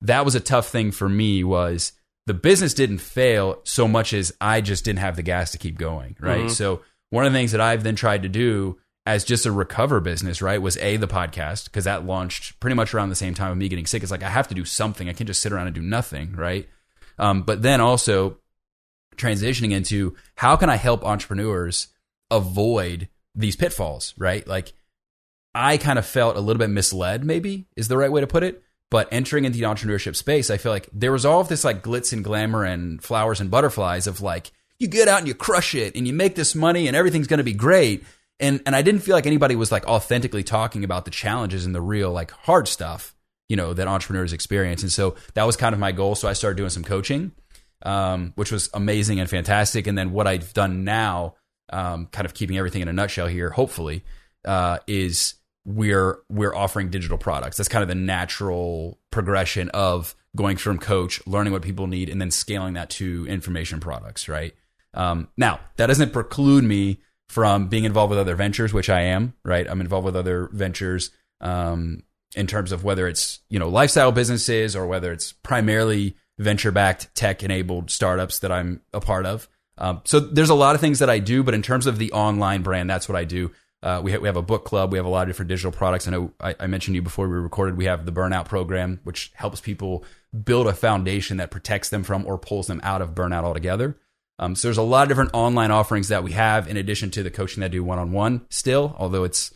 that 0.03 0.25
was 0.25 0.35
a 0.35 0.41
tough 0.41 0.69
thing 0.69 0.91
for 0.91 1.09
me 1.09 1.45
was 1.45 1.93
the 2.27 2.35
business 2.35 2.75
didn't 2.75 2.99
fail 2.99 3.61
so 3.65 3.87
much 3.87 4.13
as 4.13 4.33
I 4.41 4.61
just 4.61 4.85
didn't 4.85 5.01
have 5.01 5.17
the 5.17 5.23
gas 5.23 5.53
to 5.53 5.59
keep 5.59 5.79
going, 5.79 6.17
right? 6.21 6.41
Mm-hmm. 6.41 6.49
So 6.49 6.83
one 7.11 7.27
of 7.27 7.33
the 7.33 7.39
things 7.39 7.53
that 7.53 7.61
I've 7.61 7.83
then 7.83 7.97
tried 7.97 8.23
to 8.23 8.29
do 8.29 8.79
as 9.07 9.25
just 9.25 9.45
a 9.45 9.53
recover 9.53 10.01
business, 10.01 10.41
right, 10.41 10.61
was 10.61 10.79
a 10.79 10.97
the 10.97 11.07
podcast 11.07 11.65
because 11.65 11.85
that 11.85 12.07
launched 12.07 12.59
pretty 12.61 12.75
much 12.75 12.95
around 12.95 13.11
the 13.11 13.15
same 13.15 13.35
time 13.35 13.53
of 13.53 13.59
me 13.59 13.69
getting 13.69 13.87
sick. 13.87 14.03
It's 14.03 14.11
like 14.11 14.23
I 14.23 14.31
have 14.31 14.49
to 14.49 14.55
do 14.55 14.65
something. 14.65 15.09
I 15.09 15.13
can't 15.13 15.29
just 15.29 15.43
sit 15.43 15.53
around 15.53 15.67
and 15.67 15.75
do 15.75 15.83
nothing, 15.83 16.35
right? 16.35 16.69
Um, 17.19 17.43
but 17.43 17.63
then 17.63 17.81
also 17.81 18.39
transitioning 19.17 19.73
into 19.73 20.17
how 20.37 20.57
can 20.57 20.71
I 20.71 20.77
help 20.77 21.05
entrepreneurs 21.05 21.89
avoid 22.31 23.09
these 23.35 23.57
pitfalls, 23.57 24.15
right? 24.17 24.47
Like 24.47 24.73
I 25.55 25.77
kind 25.77 25.99
of 25.99 26.07
felt 26.07 26.37
a 26.37 26.41
little 26.41 26.59
bit 26.59 26.71
misled, 26.71 27.25
maybe 27.25 27.67
is 27.77 27.89
the 27.89 27.99
right 27.99 28.11
way 28.11 28.21
to 28.21 28.27
put 28.27 28.43
it. 28.43 28.63
But 28.91 29.09
entering 29.11 29.45
into 29.45 29.59
the 29.59 29.65
entrepreneurship 29.65 30.15
space, 30.15 30.51
I 30.51 30.57
feel 30.57 30.71
like 30.71 30.89
there 30.93 31.13
was 31.13 31.25
all 31.25 31.41
of 31.41 31.49
this 31.49 31.65
like 31.65 31.83
glitz 31.83 32.13
and 32.13 32.23
glamour 32.23 32.65
and 32.65 33.03
flowers 33.03 33.41
and 33.41 33.51
butterflies 33.51 34.07
of 34.07 34.21
like, 34.21 34.53
you 34.79 34.89
get 34.89 35.09
out 35.09 35.19
and 35.19 35.29
you 35.29 35.35
crush 35.35 35.75
it 35.75 35.97
and 35.97 36.07
you 36.07 36.13
make 36.13 36.35
this 36.35 36.55
money 36.55 36.87
and 36.87 36.97
everything's 36.97 37.27
going 37.27 37.39
to 37.39 37.45
be 37.45 37.55
great. 37.55 38.05
And, 38.41 38.61
and 38.67 38.77
I 38.77 38.83
didn't 38.83 39.01
feel 39.03 39.15
like 39.15 39.27
anybody 39.27 39.57
was 39.57 39.73
like 39.73 39.87
authentically 39.87 40.43
talking 40.43 40.85
about 40.85 41.05
the 41.05 41.11
challenges 41.11 41.67
and 41.67 41.75
the 41.75 41.81
real 41.81 42.13
like 42.13 42.31
hard 42.33 42.69
stuff, 42.69 43.15
you 43.49 43.57
know, 43.57 43.73
that 43.75 43.89
entrepreneurs 43.89 44.33
experience. 44.33 44.83
And 44.83 44.93
so 44.93 45.17
that 45.35 45.45
was 45.45 45.57
kind 45.57 45.73
of 45.73 45.79
my 45.79 45.93
goal. 45.93 46.15
So 46.15 46.29
I 46.29 46.33
started 46.33 46.57
doing 46.57 46.71
some 46.71 46.85
coaching, 46.85 47.33
um, 47.83 48.33
which 48.37 48.53
was 48.53 48.71
amazing 48.75 49.21
and 49.21 49.31
fantastic. 49.31 49.87
And 49.87 49.97
then 49.97 50.13
what 50.13 50.27
I've 50.27 50.53
done 50.53 50.85
now, 50.85 51.37
um, 51.71 52.07
kind 52.07 52.27
of 52.27 52.35
keeping 52.35 52.59
everything 52.59 52.83
in 52.83 52.89
a 52.89 52.93
nutshell 52.93 53.27
here, 53.27 53.51
hopefully, 53.51 54.05
uh, 54.45 54.79
is 54.87 55.35
we're 55.65 56.19
we're 56.29 56.55
offering 56.55 56.91
digital 56.91 57.19
products. 57.19 57.57
That's 57.57 57.69
kind 57.69 57.83
of 57.83 57.89
the 57.89 57.95
natural 57.95 58.99
progression 59.11 59.69
of 59.71 60.15
going 60.37 60.57
from 60.57 60.79
coach, 60.79 61.25
learning 61.27 61.53
what 61.53 61.63
people 61.63 61.87
need, 61.87 62.09
and 62.09 62.21
then 62.21 62.31
scaling 62.31 62.75
that 62.75 62.91
to 62.91 63.27
information 63.27 63.81
products. 63.81 64.29
Right 64.29 64.55
um, 64.93 65.29
now, 65.37 65.61
that 65.77 65.87
doesn't 65.87 66.13
preclude 66.13 66.65
me 66.65 67.01
from 67.29 67.69
being 67.69 67.85
involved 67.85 68.11
with 68.11 68.19
other 68.19 68.37
ventures, 68.37 68.73
which 68.73 68.91
I 68.91 69.03
am. 69.03 69.35
Right, 69.45 69.69
I'm 69.69 69.81
involved 69.81 70.05
with 70.05 70.17
other 70.17 70.49
ventures. 70.53 71.11
Um, 71.41 72.03
in 72.37 72.47
terms 72.49 72.73
of 72.73 72.83
whether 72.85 73.07
it's 73.07 73.41
you 73.49 73.59
know 73.59 73.69
lifestyle 73.69 74.13
businesses 74.13 74.75
or 74.75 74.87
whether 74.87 75.13
it's 75.13 75.33
primarily 75.33 76.17
venture 76.39 76.73
backed 76.73 77.15
tech 77.15 77.43
enabled 77.43 77.91
startups 77.91 78.41
that 78.41 78.53
I'm 78.53 78.81
a 78.93 79.01
part 79.01 79.27
of. 79.27 79.49
Um, 79.79 80.03
so 80.05 80.21
there's 80.21 80.51
a 80.51 80.55
lot 80.55 80.75
of 80.75 80.81
things 80.81 81.01
that 81.01 81.11
I 81.11 81.19
do, 81.19 81.43
but 81.43 81.55
in 81.55 81.63
terms 81.63 81.87
of 81.87 81.99
the 81.99 82.13
online 82.13 82.63
brand, 82.63 82.89
that's 82.89 83.09
what 83.09 83.17
I 83.17 83.25
do. 83.25 83.51
Uh, 83.85 84.01
we, 84.03 84.13
ha- 84.13 84.19
we 84.19 84.27
have 84.27 84.37
a 84.37 84.43
book 84.43 84.65
club. 84.65 84.91
We 84.93 84.99
have 84.99 85.05
a 85.05 85.11
lot 85.11 85.23
of 85.23 85.29
different 85.29 85.51
digital 85.51 85.71
products. 85.71 86.09
I 86.09 86.11
know 86.11 86.33
I, 86.41 86.55
I 86.59 86.67
mentioned 86.67 86.95
you 86.95 87.03
before 87.03 87.29
we 87.29 87.35
recorded. 87.35 87.77
We 87.77 87.85
have 87.85 88.07
the 88.07 88.13
burnout 88.13 88.47
program, 88.49 88.99
which 89.05 89.31
helps 89.35 89.61
people 89.61 90.05
build 90.43 90.67
a 90.67 90.73
foundation 90.73 91.37
that 91.37 91.51
protects 91.51 91.91
them 91.91 92.03
from 92.03 92.27
or 92.27 92.39
pulls 92.39 92.67
them 92.67 92.81
out 92.83 93.03
of 93.03 93.15
burnout 93.15 93.45
altogether. 93.45 93.99
Um, 94.39 94.57
so 94.57 94.69
there's 94.69 94.79
a 94.79 94.83
lot 94.83 95.03
of 95.03 95.09
different 95.09 95.31
online 95.35 95.71
offerings 95.71 96.09
that 96.09 96.25
we 96.25 96.33
have 96.33 96.67
in 96.67 96.79
addition 96.79 97.11
to 97.11 97.23
the 97.23 97.31
coaching 97.31 97.61
that 97.61 97.67
I 97.67 97.69
do 97.69 97.85
one 97.85 97.99
on 97.99 98.11
one 98.11 98.47
still, 98.49 98.97
although 98.99 99.25
it's 99.25 99.53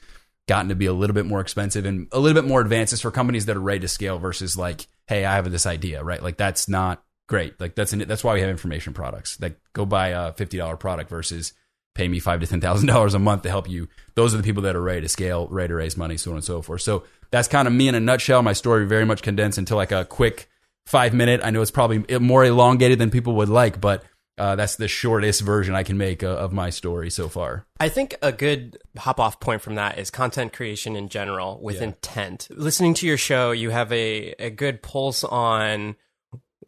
gotten 0.47 0.69
to 0.69 0.75
be 0.75 0.87
a 0.87 0.93
little 0.93 1.15
bit 1.15 1.27
more 1.27 1.41
expensive 1.41 1.87
and 1.87 2.07
a 2.13 2.21
little 2.21 2.41
bit 2.41 2.49
more 2.49 2.61
advanced. 2.61 2.93
It's 2.93 3.03
for 3.03 3.11
companies 3.11 3.47
that 3.47 3.57
are 3.57 3.61
ready 3.61 3.81
to 3.81 3.89
scale 3.89 4.19
versus 4.19 4.57
like, 4.57 4.87
hey, 5.07 5.25
I 5.25 5.37
have 5.37 5.51
this 5.51 5.67
idea, 5.67 6.05
right? 6.05 6.23
Like 6.23 6.37
that's 6.37 6.69
not 6.69 7.03
great. 7.29 7.59
Like 7.59 7.75
that's 7.75 7.93
an, 7.93 8.01
that's 8.01 8.23
why 8.23 8.35
we 8.35 8.41
have 8.41 8.51
information 8.51 8.93
products. 8.93 9.41
Like 9.41 9.59
go 9.73 9.87
buy 9.87 10.09
a 10.09 10.33
fifty 10.33 10.59
dollar 10.59 10.77
product 10.77 11.11
versus 11.11 11.55
pay 11.99 12.09
me 12.09 12.21
five 12.21 12.41
to 12.41 12.47
ten 12.47 12.61
thousand 12.61 12.87
dollars 12.87 13.15
a 13.15 13.19
month 13.19 13.43
to 13.43 13.51
help 13.51 13.69
you. 13.69 13.89
Those 14.15 14.33
are 14.33 14.37
the 14.39 14.43
people 14.43 14.63
that 14.63 14.77
are 14.77 14.83
ready 14.83 15.03
to 15.03 15.09
scale, 15.09 15.49
ready 15.49 15.69
to 15.69 15.75
raise 15.75 15.97
money, 15.97 16.17
so 16.17 16.31
on 16.31 16.37
and 16.37 16.45
so 16.45 16.63
forth. 16.63 16.81
So 16.81 17.05
that's 17.31 17.49
kind 17.49 17.69
of 17.69 17.75
me 17.75 17.89
in 17.89 17.95
a 17.95 18.01
nutshell. 18.01 18.43
My 18.43 18.55
story 18.55 18.87
very 18.87 19.05
much 19.05 19.21
condensed 19.21 19.59
into 19.59 19.77
like 19.77 19.93
a 19.93 20.05
quick 20.05 20.49
five 20.87 21.13
minute. 21.13 21.41
I 21.45 21.51
know 21.51 21.61
it's 21.61 21.71
probably 21.71 22.05
more 22.19 22.45
elongated 22.45 22.99
than 22.99 23.11
people 23.11 23.35
would 23.35 23.49
like, 23.49 23.81
but 23.81 24.05
uh, 24.39 24.55
that's 24.55 24.77
the 24.77 24.87
shortest 24.87 25.41
version 25.41 25.75
I 25.75 25.83
can 25.83 25.99
make 25.99 26.23
uh, 26.23 26.29
of 26.29 26.53
my 26.53 26.71
story 26.71 27.11
so 27.11 27.29
far. 27.29 27.67
I 27.81 27.89
think 27.89 28.15
a 28.23 28.31
good 28.31 28.79
hop 28.97 29.19
off 29.19 29.41
point 29.41 29.61
from 29.61 29.75
that 29.75 29.99
is 29.99 30.11
content 30.11 30.53
creation 30.53 30.95
in 30.95 31.09
general 31.09 31.61
with 31.61 31.77
yeah. 31.77 31.89
intent. 31.89 32.47
Listening 32.51 32.95
to 32.95 33.07
your 33.07 33.17
show, 33.17 33.51
you 33.51 33.71
have 33.71 33.93
a, 33.93 34.35
a 34.39 34.51
good 34.51 34.81
pulse 34.83 35.25
on 35.25 35.97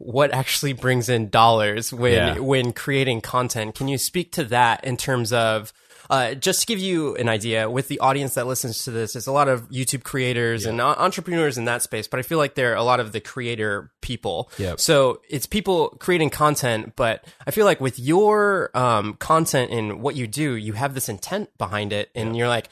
what 0.03 0.31
actually 0.33 0.73
brings 0.73 1.09
in 1.09 1.29
dollars 1.29 1.93
when 1.93 2.13
yeah. 2.13 2.39
when 2.39 2.73
creating 2.73 3.21
content. 3.21 3.75
Can 3.75 3.87
you 3.87 3.97
speak 3.97 4.31
to 4.33 4.43
that 4.45 4.83
in 4.83 4.97
terms 4.97 5.31
of 5.31 5.71
uh, 6.09 6.33
just 6.33 6.59
to 6.59 6.65
give 6.65 6.77
you 6.77 7.15
an 7.15 7.29
idea, 7.29 7.69
with 7.69 7.87
the 7.87 7.97
audience 7.99 8.33
that 8.33 8.45
listens 8.45 8.83
to 8.83 8.91
this, 8.91 9.15
it's 9.15 9.27
a 9.27 9.31
lot 9.31 9.47
of 9.47 9.69
YouTube 9.69 10.03
creators 10.03 10.65
yeah. 10.65 10.71
and 10.71 10.81
entrepreneurs 10.81 11.57
in 11.57 11.63
that 11.65 11.81
space, 11.81 12.05
but 12.05 12.19
I 12.19 12.23
feel 12.23 12.37
like 12.37 12.55
they're 12.55 12.75
a 12.75 12.83
lot 12.83 12.99
of 12.99 13.13
the 13.13 13.21
creator 13.21 13.91
people. 14.01 14.51
Yep. 14.57 14.81
So 14.81 15.21
it's 15.29 15.45
people 15.45 15.95
creating 16.01 16.29
content, 16.29 16.97
but 16.97 17.23
I 17.47 17.51
feel 17.51 17.65
like 17.65 17.79
with 17.79 17.97
your 17.97 18.75
um, 18.77 19.13
content 19.13 19.71
and 19.71 20.01
what 20.01 20.17
you 20.17 20.27
do, 20.27 20.55
you 20.55 20.73
have 20.73 20.95
this 20.95 21.07
intent 21.07 21.49
behind 21.57 21.93
it, 21.93 22.09
and 22.13 22.35
you're 22.35 22.49
like, 22.49 22.67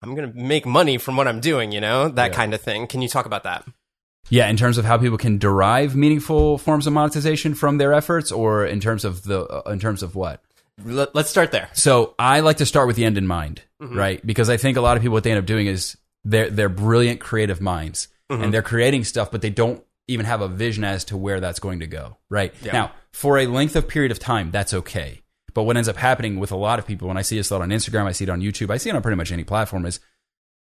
I'm 0.00 0.14
going 0.14 0.30
to 0.30 0.38
make 0.38 0.64
money 0.64 0.96
from 0.96 1.16
what 1.16 1.26
I'm 1.26 1.40
doing, 1.40 1.72
you 1.72 1.80
know, 1.80 2.08
that 2.10 2.32
kind 2.32 2.54
of 2.54 2.60
thing. 2.60 2.86
Can 2.86 3.02
you 3.02 3.08
talk 3.08 3.26
about 3.26 3.42
that? 3.42 3.64
Yeah, 4.28 4.48
in 4.48 4.56
terms 4.56 4.78
of 4.78 4.84
how 4.84 4.98
people 4.98 5.18
can 5.18 5.38
derive 5.38 5.94
meaningful 5.94 6.58
forms 6.58 6.86
of 6.86 6.92
monetization 6.92 7.54
from 7.54 7.78
their 7.78 7.92
efforts, 7.92 8.32
or 8.32 8.66
in 8.66 8.80
terms 8.80 9.04
of 9.04 9.22
the 9.22 9.42
uh, 9.42 9.70
in 9.70 9.78
terms 9.78 10.02
of 10.02 10.14
what? 10.14 10.42
Let's 10.84 11.30
start 11.30 11.52
there. 11.52 11.70
So 11.72 12.14
I 12.18 12.40
like 12.40 12.58
to 12.58 12.66
start 12.66 12.86
with 12.86 12.96
the 12.96 13.04
end 13.04 13.16
in 13.16 13.26
mind, 13.26 13.62
mm-hmm. 13.80 13.96
right? 13.96 14.26
Because 14.26 14.50
I 14.50 14.58
think 14.58 14.76
a 14.76 14.82
lot 14.82 14.96
of 14.96 15.02
people 15.02 15.14
what 15.14 15.24
they 15.24 15.30
end 15.30 15.38
up 15.38 15.46
doing 15.46 15.66
is 15.66 15.96
they're 16.24 16.50
they're 16.50 16.68
brilliant 16.68 17.20
creative 17.20 17.60
minds 17.60 18.08
mm-hmm. 18.30 18.42
and 18.42 18.52
they're 18.52 18.62
creating 18.62 19.04
stuff, 19.04 19.30
but 19.30 19.40
they 19.40 19.50
don't 19.50 19.82
even 20.08 20.26
have 20.26 20.40
a 20.40 20.48
vision 20.48 20.84
as 20.84 21.04
to 21.04 21.16
where 21.16 21.40
that's 21.40 21.58
going 21.58 21.80
to 21.80 21.86
go, 21.86 22.16
right? 22.28 22.54
Yeah. 22.62 22.72
Now, 22.72 22.92
for 23.12 23.38
a 23.38 23.46
length 23.46 23.74
of 23.74 23.88
period 23.88 24.12
of 24.12 24.18
time, 24.18 24.50
that's 24.50 24.74
okay. 24.74 25.22
But 25.54 25.62
what 25.62 25.76
ends 25.76 25.88
up 25.88 25.96
happening 25.96 26.38
with 26.38 26.52
a 26.52 26.56
lot 26.56 26.78
of 26.78 26.86
people, 26.86 27.08
when 27.08 27.16
I 27.16 27.22
see 27.22 27.36
this 27.36 27.50
a 27.50 27.54
lot 27.54 27.62
on 27.62 27.70
Instagram, 27.70 28.04
I 28.04 28.12
see 28.12 28.24
it 28.24 28.30
on 28.30 28.42
YouTube, 28.42 28.70
I 28.70 28.76
see 28.76 28.90
it 28.90 28.94
on 28.94 29.02
pretty 29.02 29.16
much 29.16 29.32
any 29.32 29.42
platform, 29.42 29.86
is 29.86 30.00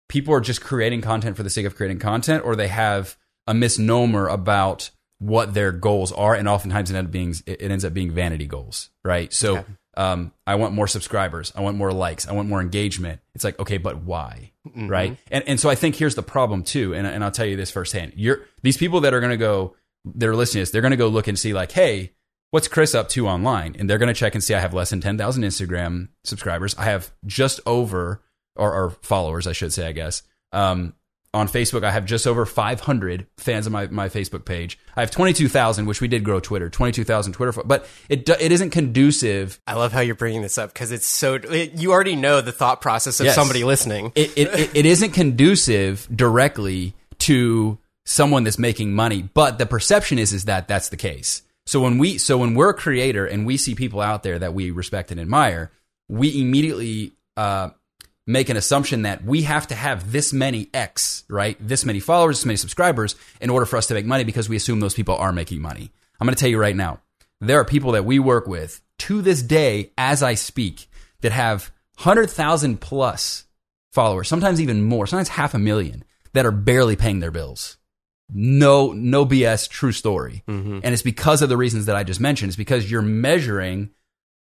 people 0.08 0.34
are 0.34 0.40
just 0.40 0.60
creating 0.60 1.00
content 1.00 1.36
for 1.36 1.42
the 1.42 1.50
sake 1.50 1.64
of 1.64 1.74
creating 1.74 1.98
content, 1.98 2.44
or 2.44 2.54
they 2.54 2.68
have 2.68 3.16
a 3.46 3.54
misnomer 3.54 4.28
about 4.28 4.90
what 5.18 5.54
their 5.54 5.70
goals 5.70 6.10
are, 6.12 6.34
and 6.34 6.48
oftentimes 6.48 6.90
it 6.90 6.96
ends 6.96 7.06
up 7.06 7.12
being 7.12 7.34
it 7.46 7.70
ends 7.70 7.84
up 7.84 7.94
being 7.94 8.10
vanity 8.10 8.46
goals, 8.46 8.90
right? 9.04 9.32
So 9.32 9.58
okay. 9.58 9.72
um, 9.96 10.32
I 10.46 10.56
want 10.56 10.74
more 10.74 10.88
subscribers, 10.88 11.52
I 11.54 11.60
want 11.60 11.76
more 11.76 11.92
likes, 11.92 12.26
I 12.26 12.32
want 12.32 12.48
more 12.48 12.60
engagement. 12.60 13.20
It's 13.34 13.44
like 13.44 13.58
okay, 13.60 13.78
but 13.78 14.02
why, 14.02 14.52
mm-hmm. 14.66 14.88
right? 14.88 15.16
And 15.30 15.44
and 15.46 15.60
so 15.60 15.70
I 15.70 15.76
think 15.76 15.94
here's 15.94 16.16
the 16.16 16.22
problem 16.22 16.64
too, 16.64 16.94
and 16.94 17.06
and 17.06 17.22
I'll 17.22 17.30
tell 17.30 17.46
you 17.46 17.56
this 17.56 17.70
firsthand. 17.70 18.14
You're 18.16 18.46
these 18.62 18.76
people 18.76 19.00
that 19.02 19.14
are 19.14 19.20
going 19.20 19.30
to 19.30 19.36
go, 19.36 19.76
they're 20.04 20.34
listening 20.34 20.60
to 20.60 20.62
this, 20.62 20.70
they're 20.70 20.82
going 20.82 20.90
to 20.90 20.96
go 20.96 21.08
look 21.08 21.28
and 21.28 21.38
see 21.38 21.54
like, 21.54 21.72
hey, 21.72 22.12
what's 22.50 22.68
Chris 22.68 22.94
up 22.94 23.08
to 23.10 23.28
online? 23.28 23.76
And 23.78 23.88
they're 23.88 23.98
going 23.98 24.12
to 24.12 24.14
check 24.14 24.34
and 24.34 24.42
see 24.42 24.54
I 24.54 24.60
have 24.60 24.74
less 24.74 24.90
than 24.90 25.00
ten 25.00 25.18
thousand 25.18 25.44
Instagram 25.44 26.08
subscribers, 26.24 26.74
I 26.76 26.84
have 26.84 27.12
just 27.26 27.60
over 27.64 28.22
or, 28.56 28.72
or 28.72 28.90
followers, 29.02 29.46
I 29.46 29.52
should 29.52 29.72
say, 29.72 29.86
I 29.86 29.92
guess. 29.92 30.22
Um, 30.52 30.94
on 31.34 31.48
Facebook, 31.48 31.82
I 31.82 31.90
have 31.90 32.04
just 32.04 32.26
over 32.26 32.44
500 32.44 33.26
fans 33.38 33.66
of 33.66 33.72
my, 33.72 33.86
my 33.86 34.08
Facebook 34.08 34.44
page. 34.44 34.78
I 34.94 35.00
have 35.00 35.10
22,000, 35.10 35.86
which 35.86 36.00
we 36.00 36.08
did 36.08 36.24
grow 36.24 36.40
Twitter, 36.40 36.68
22,000 36.68 37.32
Twitter, 37.32 37.62
but 37.64 37.86
it 38.08 38.28
it 38.28 38.52
isn't 38.52 38.70
conducive. 38.70 39.58
I 39.66 39.74
love 39.74 39.92
how 39.92 40.00
you're 40.00 40.14
bringing 40.14 40.42
this 40.42 40.58
up 40.58 40.72
because 40.72 40.92
it's 40.92 41.06
so 41.06 41.34
it, 41.34 41.74
you 41.74 41.92
already 41.92 42.16
know 42.16 42.40
the 42.40 42.52
thought 42.52 42.80
process 42.80 43.20
of 43.20 43.26
yes. 43.26 43.34
somebody 43.34 43.64
listening. 43.64 44.12
It, 44.14 44.36
it, 44.36 44.48
it, 44.58 44.70
it 44.76 44.86
isn't 44.86 45.12
conducive 45.12 46.06
directly 46.14 46.94
to 47.20 47.78
someone 48.04 48.44
that's 48.44 48.58
making 48.58 48.92
money, 48.92 49.22
but 49.22 49.58
the 49.58 49.66
perception 49.66 50.18
is 50.18 50.32
is 50.32 50.44
that 50.44 50.68
that's 50.68 50.90
the 50.90 50.96
case. 50.96 51.42
So 51.64 51.80
when 51.80 51.96
we 51.98 52.18
so 52.18 52.38
when 52.38 52.54
we're 52.54 52.70
a 52.70 52.74
creator 52.74 53.24
and 53.24 53.46
we 53.46 53.56
see 53.56 53.74
people 53.74 54.00
out 54.00 54.22
there 54.22 54.38
that 54.38 54.52
we 54.52 54.70
respect 54.70 55.10
and 55.10 55.20
admire, 55.20 55.70
we 56.08 56.40
immediately 56.40 57.12
uh, 57.36 57.70
make 58.26 58.48
an 58.48 58.56
assumption 58.56 59.02
that 59.02 59.24
we 59.24 59.42
have 59.42 59.66
to 59.68 59.74
have 59.74 60.12
this 60.12 60.32
many 60.32 60.68
X, 60.72 61.24
right? 61.28 61.56
This 61.60 61.84
many 61.84 62.00
followers, 62.00 62.38
this 62.38 62.46
many 62.46 62.56
subscribers 62.56 63.16
in 63.40 63.50
order 63.50 63.66
for 63.66 63.76
us 63.76 63.86
to 63.88 63.94
make 63.94 64.06
money 64.06 64.24
because 64.24 64.48
we 64.48 64.56
assume 64.56 64.80
those 64.80 64.94
people 64.94 65.16
are 65.16 65.32
making 65.32 65.60
money. 65.60 65.90
I'm 66.20 66.26
going 66.26 66.34
to 66.34 66.40
tell 66.40 66.50
you 66.50 66.58
right 66.58 66.76
now, 66.76 67.00
there 67.40 67.58
are 67.58 67.64
people 67.64 67.92
that 67.92 68.04
we 68.04 68.18
work 68.18 68.46
with 68.46 68.80
to 68.98 69.22
this 69.22 69.42
day 69.42 69.90
as 69.98 70.22
I 70.22 70.34
speak 70.34 70.88
that 71.22 71.32
have 71.32 71.72
100,000 71.96 72.80
plus 72.80 73.44
followers, 73.92 74.28
sometimes 74.28 74.60
even 74.60 74.82
more, 74.82 75.06
sometimes 75.06 75.28
half 75.28 75.54
a 75.54 75.58
million 75.58 76.04
that 76.32 76.46
are 76.46 76.52
barely 76.52 76.96
paying 76.96 77.20
their 77.20 77.30
bills. 77.30 77.78
No, 78.32 78.92
no 78.92 79.26
BS, 79.26 79.68
true 79.68 79.92
story. 79.92 80.42
Mm-hmm. 80.48 80.80
And 80.82 80.92
it's 80.92 81.02
because 81.02 81.42
of 81.42 81.48
the 81.48 81.56
reasons 81.56 81.86
that 81.86 81.96
I 81.96 82.04
just 82.04 82.20
mentioned. 82.20 82.48
It's 82.50 82.56
because 82.56 82.90
you're 82.90 83.02
measuring 83.02 83.90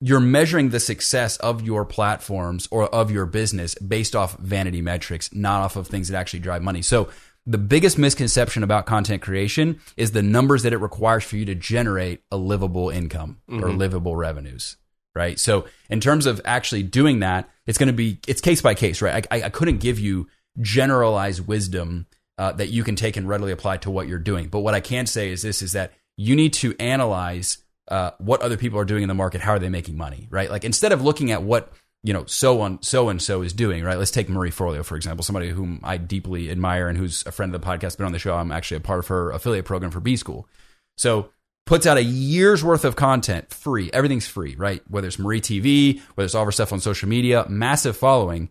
you're 0.01 0.21
measuring 0.21 0.71
the 0.71 0.81
success 0.81 1.37
of 1.39 1.63
your 1.63 1.85
platforms 1.85 2.69
or 2.71 2.85
of 2.95 3.11
your 3.11 3.27
business 3.27 3.75
based 3.77 4.15
off 4.15 4.37
vanity 4.37 4.83
metrics, 4.83 5.33
not 5.33 5.63
off 5.63 5.77
of 5.77 5.87
things 5.87 6.09
that 6.09 6.19
actually 6.19 6.41
drive 6.41 6.63
money. 6.63 6.83
So 6.83 7.09
the 7.47 7.59
biggest 7.59 7.97
misconception 7.97 8.63
about 8.63 8.87
content 8.87 9.23
creation 9.23 9.81
is 9.97 10.11
the 10.11 10.23
numbers 10.23 10.65
that 10.65 10.73
it 10.73 10.79
requires 10.79 11.25
for 11.25 11.37
you 11.37 11.45
to 11.47 11.55
generate 11.55 12.23
a 12.31 12.37
livable 12.37 12.91
income 12.91 13.39
mm-hmm. 13.49 13.65
or 13.65 13.71
livable 13.71 14.17
revenues. 14.17 14.77
Right. 15.15 15.41
So 15.41 15.65
in 15.89 16.01
terms 16.01 16.27
of 16.27 16.43
actually 16.45 16.83
doing 16.83 17.21
that, 17.21 17.49
it's 17.67 17.79
going 17.79 17.87
to 17.87 17.95
be, 17.95 18.19
it's 18.29 18.43
case 18.43 18.61
by 18.61 18.75
case, 18.75 19.01
right? 19.01 19.27
I, 19.31 19.45
I 19.45 19.49
couldn't 19.49 19.79
give 19.79 19.99
you 19.99 20.29
generalized 20.61 21.47
wisdom 21.47 22.07
uh, 22.37 22.53
that 22.53 22.69
you 22.69 22.85
can 22.85 22.97
take 22.97 23.17
and 23.17 23.27
readily 23.27 23.51
apply 23.51 23.79
to 23.79 23.91
what 23.91 24.09
you're 24.09 24.19
doing. 24.19 24.49
But 24.49 24.61
what 24.61 24.75
I 24.75 24.81
can 24.81 25.07
say 25.07 25.31
is 25.31 25.41
this, 25.41 25.63
is 25.63 25.73
that 25.73 25.95
you 26.19 26.37
need 26.37 26.53
to 26.55 26.77
analyze 26.79 27.59
uh, 27.89 28.13
what 28.19 28.43
other 28.43 28.57
people 28.57 28.79
are 28.79 28.85
doing 28.85 29.03
in 29.03 29.09
the 29.09 29.15
market. 29.15 29.41
How 29.41 29.53
are 29.53 29.59
they 29.59 29.69
making 29.69 29.97
money? 29.97 30.29
Right. 30.31 30.51
Like 30.51 30.65
instead 30.65 30.93
of 30.93 31.03
looking 31.03 31.31
at 31.31 31.43
what 31.43 31.73
you 32.03 32.13
know 32.13 32.25
so 32.27 32.61
on 32.61 32.83
so 32.83 33.09
and 33.09 33.21
so 33.21 33.43
is 33.43 33.53
doing. 33.53 33.85
Right. 33.85 33.99
Let's 33.99 34.11
take 34.11 34.29
Marie 34.29 34.51
Forleo 34.51 34.85
for 34.85 34.97
example, 34.97 35.25
somebody 35.25 35.51
whom 35.51 35.81
I 35.83 35.97
deeply 35.97 36.51
admire 36.51 36.89
and 36.89 36.99
who's 36.99 37.25
a 37.27 37.33
friend 37.33 37.55
of 37.55 37.61
the 37.61 37.67
podcast, 37.67 37.97
been 37.97 38.07
on 38.07 38.13
the 38.13 38.19
show. 38.19 38.35
I'm 38.35 38.53
actually 38.53 38.79
a 38.79 38.81
part 38.81 39.01
of 39.01 39.07
her 39.09 39.31
affiliate 39.31 39.65
program 39.65 39.91
for 39.91 40.01
B 40.01 40.17
School. 40.17 40.49
So 40.97 41.31
puts 41.67 41.87
out 41.87 41.97
a 41.97 42.03
year's 42.03 42.65
worth 42.65 42.85
of 42.85 42.97
content 42.97 43.53
free. 43.53 43.91
Everything's 43.93 44.27
free, 44.27 44.55
right? 44.57 44.83
Whether 44.89 45.09
it's 45.09 45.19
Marie 45.19 45.41
TV, 45.41 46.01
whether 46.15 46.25
it's 46.25 46.35
all 46.35 46.43
of 46.43 46.47
her 46.47 46.53
stuff 46.53 46.73
on 46.73 46.81
social 46.81 47.09
media, 47.09 47.45
massive 47.49 47.97
following. 47.97 48.51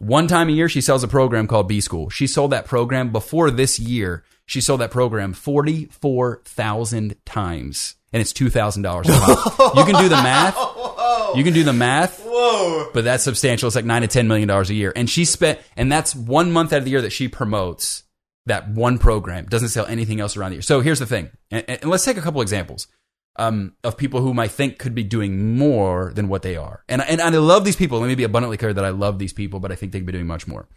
One 0.00 0.26
time 0.26 0.48
a 0.48 0.52
year, 0.52 0.68
she 0.68 0.80
sells 0.80 1.04
a 1.04 1.08
program 1.08 1.46
called 1.46 1.68
B 1.68 1.80
School. 1.80 2.10
She 2.10 2.26
sold 2.26 2.52
that 2.52 2.64
program 2.64 3.12
before 3.12 3.50
this 3.50 3.78
year. 3.78 4.24
She 4.46 4.60
sold 4.60 4.80
that 4.80 4.90
program 4.90 5.32
44,000 5.32 7.16
times 7.24 7.96
and 8.12 8.20
it's 8.20 8.32
two 8.32 8.50
thousand 8.50 8.82
dollars. 8.82 9.08
A 9.08 9.12
cost. 9.12 9.60
You 9.76 9.84
can 9.84 10.02
do 10.02 10.08
the 10.08 10.16
math. 10.16 10.56
You 11.36 11.44
can 11.44 11.52
do 11.52 11.62
the 11.62 11.72
math. 11.72 12.24
Whoa! 12.24 12.90
But 12.92 13.04
that's 13.04 13.22
substantial. 13.22 13.68
It's 13.68 13.76
like 13.76 13.84
nine 13.84 14.02
to 14.02 14.08
ten 14.08 14.26
million 14.26 14.48
dollars 14.48 14.70
a 14.70 14.74
year, 14.74 14.92
and 14.94 15.08
she 15.08 15.24
spent, 15.24 15.60
and 15.76 15.90
that's 15.90 16.14
one 16.14 16.50
month 16.50 16.72
out 16.72 16.78
of 16.78 16.84
the 16.84 16.90
year 16.90 17.02
that 17.02 17.12
she 17.12 17.28
promotes 17.28 18.02
that 18.46 18.68
one 18.68 18.98
program. 18.98 19.46
Doesn't 19.46 19.68
sell 19.68 19.86
anything 19.86 20.20
else 20.20 20.36
around 20.36 20.50
the 20.50 20.56
year. 20.56 20.62
So 20.62 20.80
here's 20.80 20.98
the 20.98 21.06
thing, 21.06 21.30
and, 21.50 21.64
and 21.68 21.84
let's 21.84 22.04
take 22.04 22.16
a 22.16 22.22
couple 22.22 22.40
examples 22.40 22.88
um, 23.40 23.74
of 23.82 23.96
people 23.96 24.20
whom 24.20 24.38
I 24.38 24.48
think 24.48 24.78
could 24.78 24.94
be 24.94 25.02
doing 25.02 25.56
more 25.56 26.12
than 26.14 26.28
what 26.28 26.42
they 26.42 26.56
are. 26.56 26.84
And, 26.88 27.00
and 27.00 27.20
and 27.22 27.34
I 27.34 27.38
love 27.38 27.64
these 27.64 27.74
people. 27.74 27.98
Let 27.98 28.08
me 28.08 28.14
be 28.14 28.24
abundantly 28.24 28.58
clear 28.58 28.74
that 28.74 28.84
I 28.84 28.90
love 28.90 29.18
these 29.18 29.32
people, 29.32 29.60
but 29.60 29.72
I 29.72 29.76
think 29.76 29.92
they 29.92 29.98
could 29.98 30.06
be 30.06 30.12
doing 30.12 30.26
much 30.26 30.46
more. 30.46 30.68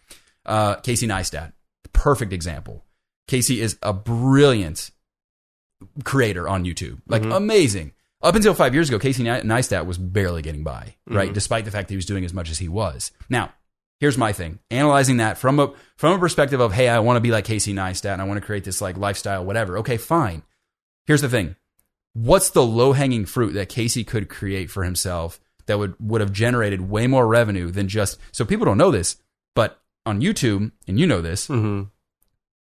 Uh, 0.45 0.75
Casey 0.75 1.05
Neistat, 1.05 1.51
perfect 1.91 2.31
example. 2.31 2.85
Casey 3.27 3.59
is 3.59 3.77
a 3.83 3.91
brilliant 3.91 4.91
creator 6.05 6.47
on 6.47 6.63
YouTube. 6.63 7.01
Like 7.05 7.23
mm-hmm. 7.23 7.33
amazing. 7.33 7.91
Up 8.21 8.35
until 8.35 8.53
five 8.53 8.73
years 8.73 8.87
ago, 8.87 8.97
Casey 8.97 9.25
Neistat 9.25 9.85
was 9.85 9.97
barely 9.97 10.41
getting 10.41 10.63
by, 10.63 10.95
right? 11.05 11.25
Mm-hmm. 11.25 11.33
Despite 11.33 11.65
the 11.65 11.71
fact 11.71 11.89
that 11.89 11.93
he 11.93 11.97
was 11.97 12.05
doing 12.05 12.23
as 12.23 12.33
much 12.33 12.49
as 12.49 12.57
he 12.57 12.69
was. 12.69 13.11
Now, 13.29 13.51
here's 13.99 14.17
my 14.17 14.31
thing. 14.31 14.59
Analyzing 14.71 15.17
that 15.17 15.37
from 15.37 15.59
a 15.59 15.73
from 15.97 16.13
a 16.13 16.19
perspective 16.19 16.61
of, 16.61 16.71
hey, 16.71 16.87
I 16.87 16.99
want 16.99 17.17
to 17.17 17.21
be 17.21 17.31
like 17.31 17.43
Casey 17.43 17.73
Neistat 17.73 18.13
and 18.13 18.21
I 18.21 18.25
want 18.25 18.39
to 18.39 18.45
create 18.45 18.63
this 18.63 18.79
like 18.79 18.95
lifestyle, 18.95 19.43
whatever. 19.43 19.79
Okay, 19.79 19.97
fine. 19.97 20.43
Here's 21.05 21.19
the 21.19 21.27
thing. 21.27 21.57
What's 22.13 22.49
the 22.51 22.63
low 22.63 22.93
hanging 22.93 23.25
fruit 23.25 23.53
that 23.53 23.69
Casey 23.69 24.03
could 24.03 24.29
create 24.29 24.69
for 24.69 24.83
himself 24.83 25.39
that 25.65 25.79
would 25.79 25.95
would 25.99 26.21
have 26.21 26.31
generated 26.31 26.89
way 26.89 27.07
more 27.07 27.25
revenue 27.27 27.71
than 27.71 27.87
just 27.87 28.19
so 28.31 28.45
people 28.45 28.65
don't 28.65 28.77
know 28.77 28.91
this, 28.91 29.17
but 29.55 29.79
on 30.05 30.21
YouTube, 30.21 30.71
and 30.87 30.99
you 30.99 31.07
know 31.07 31.21
this, 31.21 31.47
Mm-hmm. 31.47 31.83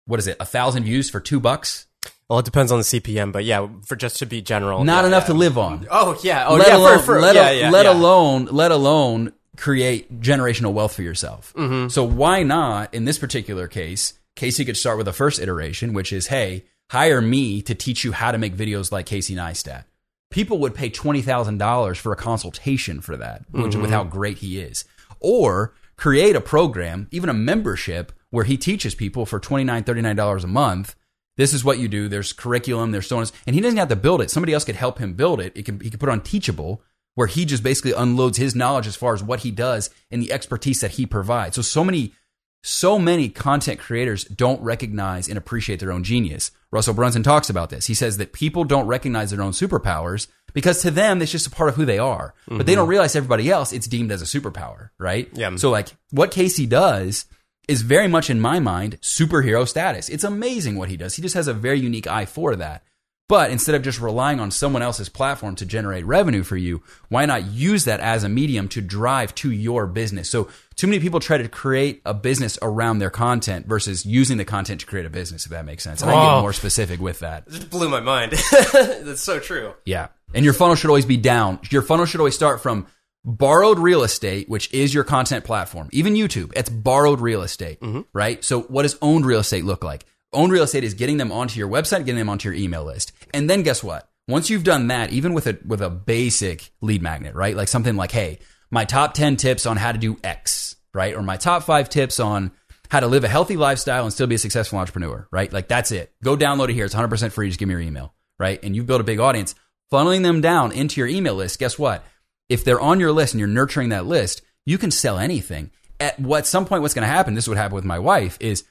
what 0.06 0.20
is 0.20 0.26
it? 0.26 0.36
A 0.40 0.44
thousand 0.44 0.84
views 0.84 1.10
for 1.10 1.20
two 1.20 1.40
bucks? 1.40 1.86
Well, 2.28 2.38
it 2.38 2.44
depends 2.46 2.72
on 2.72 2.78
the 2.78 2.84
CPM, 2.84 3.30
but 3.32 3.44
yeah, 3.44 3.66
for 3.84 3.94
just 3.96 4.18
to 4.20 4.26
be 4.26 4.40
general, 4.40 4.84
Not 4.84 5.02
yeah, 5.02 5.08
enough 5.08 5.24
yeah. 5.24 5.26
to 5.26 5.34
live 5.34 5.58
on. 5.58 5.86
Oh 5.90 6.18
yeah, 6.22 6.46
oh 6.48 6.54
let 6.54 6.68
yeah, 6.68 6.76
alone, 6.76 6.98
for, 7.00 7.04
for, 7.04 7.20
let, 7.20 7.34
yeah, 7.34 7.50
yeah, 7.50 7.70
let 7.70 7.84
alone 7.84 8.46
let 8.46 8.70
alone 8.70 9.32
create 9.58 10.20
generational 10.20 10.72
wealth 10.72 10.94
for 10.94 11.02
yourself. 11.02 11.52
Mm-hmm. 11.54 11.88
So 11.88 12.04
why 12.04 12.42
not 12.42 12.94
in 12.94 13.04
this 13.04 13.18
particular 13.18 13.68
case, 13.68 14.14
Casey 14.34 14.64
could 14.64 14.78
start 14.78 14.96
with 14.96 15.04
the 15.06 15.12
first 15.12 15.40
iteration, 15.40 15.92
which 15.92 16.10
is, 16.10 16.28
hey, 16.28 16.64
hire 16.92 17.20
me 17.22 17.62
to 17.62 17.74
teach 17.74 18.04
you 18.04 18.12
how 18.12 18.30
to 18.32 18.38
make 18.38 18.54
videos 18.54 18.92
like 18.92 19.06
Casey 19.06 19.34
Neistat. 19.34 19.84
People 20.30 20.58
would 20.58 20.74
pay 20.74 20.88
twenty 20.90 21.22
thousand 21.22 21.58
dollars 21.58 21.98
for 21.98 22.12
a 22.12 22.16
consultation 22.16 23.00
for 23.00 23.16
that, 23.16 23.44
which 23.50 23.72
Mm-hmm. 23.72 23.82
with 23.82 23.90
how 23.90 24.04
great 24.04 24.38
he 24.38 24.60
is, 24.60 24.84
or 25.20 25.74
create 25.96 26.36
a 26.36 26.40
program, 26.40 27.08
even 27.10 27.30
a 27.30 27.34
membership 27.34 28.12
where 28.30 28.44
he 28.44 28.56
teaches 28.56 28.94
people 28.94 29.26
for 29.26 29.38
$29, 29.38 29.84
$39 29.84 30.44
a 30.44 30.46
month. 30.46 30.94
This 31.36 31.52
is 31.52 31.64
what 31.64 31.78
you 31.78 31.86
do. 31.88 32.08
There's 32.08 32.32
curriculum. 32.32 32.90
There's 32.92 33.06
so 33.06 33.18
on, 33.18 33.26
and 33.46 33.54
he 33.54 33.60
doesn't 33.60 33.78
have 33.78 33.88
to 33.88 33.96
build 33.96 34.20
it. 34.22 34.30
Somebody 34.30 34.52
else 34.54 34.64
could 34.64 34.74
help 34.76 34.98
him 34.98 35.12
build 35.14 35.38
it. 35.40 35.52
It 35.54 35.64
can, 35.66 35.80
he 35.80 35.90
could 35.90 36.00
put 36.00 36.08
on 36.08 36.22
Teachable, 36.22 36.82
where 37.14 37.26
he 37.26 37.44
just 37.44 37.62
basically 37.62 37.92
unloads 37.92 38.38
his 38.38 38.54
knowledge 38.54 38.86
as 38.86 38.96
far 38.96 39.12
as 39.12 39.22
what 39.22 39.40
he 39.40 39.50
does 39.50 39.90
and 40.10 40.22
the 40.22 40.32
expertise 40.32 40.80
that 40.80 40.92
he 40.92 41.04
provides. 41.04 41.56
So, 41.56 41.62
so 41.62 41.84
many, 41.84 42.14
so 42.62 42.98
many 42.98 43.28
content 43.28 43.80
creators 43.80 44.24
don't 44.24 44.60
recognize 44.62 45.28
and 45.28 45.36
appreciate 45.36 45.80
their 45.80 45.92
own 45.92 46.04
genius. 46.04 46.50
Russell 46.70 46.94
Brunson 46.94 47.22
talks 47.22 47.50
about 47.50 47.70
this. 47.70 47.86
He 47.86 47.94
says 47.94 48.18
that 48.18 48.32
people 48.32 48.64
don't 48.64 48.86
recognize 48.86 49.30
their 49.30 49.42
own 49.42 49.52
superpowers 49.52 50.28
because 50.54 50.82
to 50.82 50.90
them, 50.90 51.20
it's 51.20 51.32
just 51.32 51.46
a 51.46 51.50
part 51.50 51.68
of 51.68 51.76
who 51.76 51.84
they 51.84 51.98
are. 51.98 52.34
But 52.46 52.66
they 52.66 52.74
don't 52.74 52.84
mm-hmm. 52.84 52.90
realize 52.90 53.16
everybody 53.16 53.50
else, 53.50 53.72
it's 53.72 53.86
deemed 53.86 54.12
as 54.12 54.22
a 54.22 54.26
superpower, 54.26 54.90
right? 54.98 55.28
Yeah. 55.32 55.56
So, 55.56 55.70
like, 55.70 55.88
what 56.10 56.30
Casey 56.30 56.66
does 56.66 57.26
is 57.68 57.82
very 57.82 58.08
much, 58.08 58.30
in 58.30 58.40
my 58.40 58.60
mind, 58.60 59.00
superhero 59.00 59.66
status. 59.66 60.08
It's 60.08 60.24
amazing 60.24 60.76
what 60.76 60.88
he 60.88 60.96
does. 60.96 61.14
He 61.14 61.22
just 61.22 61.34
has 61.34 61.48
a 61.48 61.54
very 61.54 61.80
unique 61.80 62.06
eye 62.06 62.26
for 62.26 62.56
that. 62.56 62.82
But 63.32 63.50
instead 63.50 63.74
of 63.74 63.80
just 63.80 63.98
relying 63.98 64.40
on 64.40 64.50
someone 64.50 64.82
else's 64.82 65.08
platform 65.08 65.56
to 65.56 65.64
generate 65.64 66.04
revenue 66.04 66.42
for 66.42 66.58
you, 66.58 66.82
why 67.08 67.24
not 67.24 67.46
use 67.46 67.86
that 67.86 67.98
as 67.98 68.24
a 68.24 68.28
medium 68.28 68.68
to 68.68 68.82
drive 68.82 69.34
to 69.36 69.50
your 69.50 69.86
business? 69.86 70.28
So, 70.28 70.50
too 70.74 70.86
many 70.86 71.00
people 71.00 71.18
try 71.18 71.38
to 71.38 71.48
create 71.48 72.02
a 72.04 72.12
business 72.12 72.58
around 72.60 72.98
their 72.98 73.08
content 73.08 73.66
versus 73.66 74.04
using 74.04 74.36
the 74.36 74.44
content 74.44 74.80
to 74.82 74.86
create 74.86 75.06
a 75.06 75.08
business, 75.08 75.46
if 75.46 75.50
that 75.50 75.64
makes 75.64 75.82
sense. 75.82 76.02
And 76.02 76.10
I 76.10 76.14
can 76.14 76.22
Oh. 76.22 76.36
get 76.36 76.40
more 76.42 76.52
specific 76.52 77.00
with 77.00 77.20
that. 77.20 77.44
It 77.46 77.52
just 77.52 77.70
blew 77.70 77.88
my 77.88 78.00
mind. 78.00 78.32
That's 78.52 79.22
so 79.22 79.38
true. 79.38 79.72
Yeah. 79.86 80.08
And 80.34 80.44
your 80.44 80.52
funnel 80.52 80.74
should 80.74 80.90
always 80.90 81.06
be 81.06 81.16
down. 81.16 81.58
Your 81.70 81.80
funnel 81.80 82.04
should 82.04 82.20
always 82.20 82.34
start 82.34 82.60
from 82.60 82.86
borrowed 83.24 83.78
real 83.78 84.02
estate, 84.02 84.50
which 84.50 84.70
is 84.74 84.92
your 84.92 85.04
content 85.04 85.46
platform. 85.46 85.88
Even 85.90 86.12
YouTube, 86.12 86.52
it's 86.54 86.68
borrowed 86.68 87.22
real 87.22 87.40
estate, 87.40 87.80
mm-hmm. 87.80 88.02
right? 88.12 88.44
So 88.44 88.60
what 88.60 88.82
does 88.82 88.98
owned 89.00 89.24
real 89.24 89.40
estate 89.40 89.64
look 89.64 89.82
like? 89.82 90.04
Owned 90.32 90.52
real 90.52 90.64
estate 90.64 90.84
is 90.84 90.94
getting 90.94 91.18
them 91.18 91.30
onto 91.30 91.58
your 91.58 91.68
website, 91.68 92.06
getting 92.06 92.16
them 92.16 92.30
onto 92.30 92.48
your 92.48 92.56
email 92.58 92.84
list. 92.84 93.12
And 93.34 93.50
then 93.50 93.62
guess 93.62 93.84
what? 93.84 94.08
Once 94.28 94.48
you've 94.48 94.64
done 94.64 94.86
that, 94.86 95.12
even 95.12 95.34
with 95.34 95.46
a 95.46 95.58
with 95.66 95.82
a 95.82 95.90
basic 95.90 96.70
lead 96.80 97.02
magnet, 97.02 97.34
right? 97.34 97.56
Like 97.56 97.68
something 97.68 97.96
like, 97.96 98.12
hey, 98.12 98.38
my 98.70 98.84
top 98.84 99.14
10 99.14 99.36
tips 99.36 99.66
on 99.66 99.76
how 99.76 99.92
to 99.92 99.98
do 99.98 100.16
X, 100.24 100.76
right? 100.94 101.14
Or 101.14 101.22
my 101.22 101.36
top 101.36 101.64
five 101.64 101.88
tips 101.88 102.18
on 102.18 102.52
how 102.88 103.00
to 103.00 103.06
live 103.06 103.24
a 103.24 103.28
healthy 103.28 103.56
lifestyle 103.56 104.04
and 104.04 104.12
still 104.12 104.26
be 104.26 104.34
a 104.34 104.38
successful 104.38 104.78
entrepreneur, 104.78 105.28
right? 105.30 105.52
Like 105.52 105.68
that's 105.68 105.92
it. 105.92 106.12
Go 106.22 106.36
download 106.36 106.70
it 106.70 106.74
here. 106.74 106.84
It's 106.84 106.94
100% 106.94 107.32
free. 107.32 107.48
Just 107.48 107.58
give 107.58 107.68
me 107.68 107.72
your 107.72 107.80
email, 107.80 108.14
right? 108.38 108.62
And 108.62 108.76
you 108.76 108.84
build 108.84 109.00
a 109.00 109.04
big 109.04 109.20
audience, 109.20 109.54
funneling 109.92 110.22
them 110.22 110.40
down 110.40 110.72
into 110.72 111.00
your 111.00 111.08
email 111.08 111.34
list. 111.34 111.58
Guess 111.58 111.78
what? 111.78 112.04
If 112.48 112.64
they're 112.64 112.80
on 112.80 113.00
your 113.00 113.12
list 113.12 113.34
and 113.34 113.38
you're 113.38 113.48
nurturing 113.48 113.90
that 113.90 114.06
list, 114.06 114.42
you 114.64 114.78
can 114.78 114.90
sell 114.90 115.18
anything. 115.18 115.70
At 116.00 116.18
what 116.18 116.46
some 116.46 116.64
point, 116.64 116.82
what's 116.82 116.94
going 116.94 117.06
to 117.06 117.12
happen? 117.12 117.34
This 117.34 117.44
is 117.44 117.48
what 117.48 117.58
happened 117.58 117.76
with 117.76 117.84
my 117.84 117.98
wife 117.98 118.36
is 118.40 118.64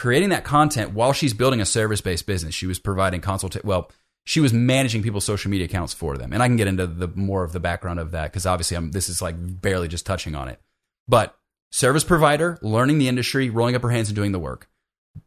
creating 0.00 0.30
that 0.30 0.44
content 0.44 0.94
while 0.94 1.12
she's 1.12 1.34
building 1.34 1.60
a 1.60 1.66
service 1.66 2.00
based 2.00 2.26
business. 2.26 2.54
She 2.54 2.66
was 2.66 2.78
providing 2.78 3.20
consultation. 3.20 3.68
Well, 3.68 3.90
she 4.24 4.40
was 4.40 4.50
managing 4.50 5.02
people's 5.02 5.26
social 5.26 5.50
media 5.50 5.66
accounts 5.66 5.92
for 5.92 6.16
them, 6.16 6.32
and 6.32 6.42
I 6.42 6.48
can 6.48 6.56
get 6.56 6.68
into 6.68 6.86
the 6.86 7.08
more 7.08 7.44
of 7.44 7.52
the 7.52 7.60
background 7.60 8.00
of 8.00 8.10
that 8.12 8.32
because 8.32 8.46
obviously 8.46 8.78
I'm 8.78 8.92
this 8.92 9.10
is 9.10 9.20
like 9.20 9.34
barely 9.38 9.88
just 9.88 10.06
touching 10.06 10.34
on 10.34 10.48
it. 10.48 10.58
But 11.06 11.36
service 11.70 12.02
provider, 12.02 12.58
learning 12.62 12.96
the 12.96 13.08
industry, 13.08 13.50
rolling 13.50 13.74
up 13.74 13.82
her 13.82 13.90
hands 13.90 14.08
and 14.08 14.16
doing 14.16 14.32
the 14.32 14.38
work, 14.38 14.70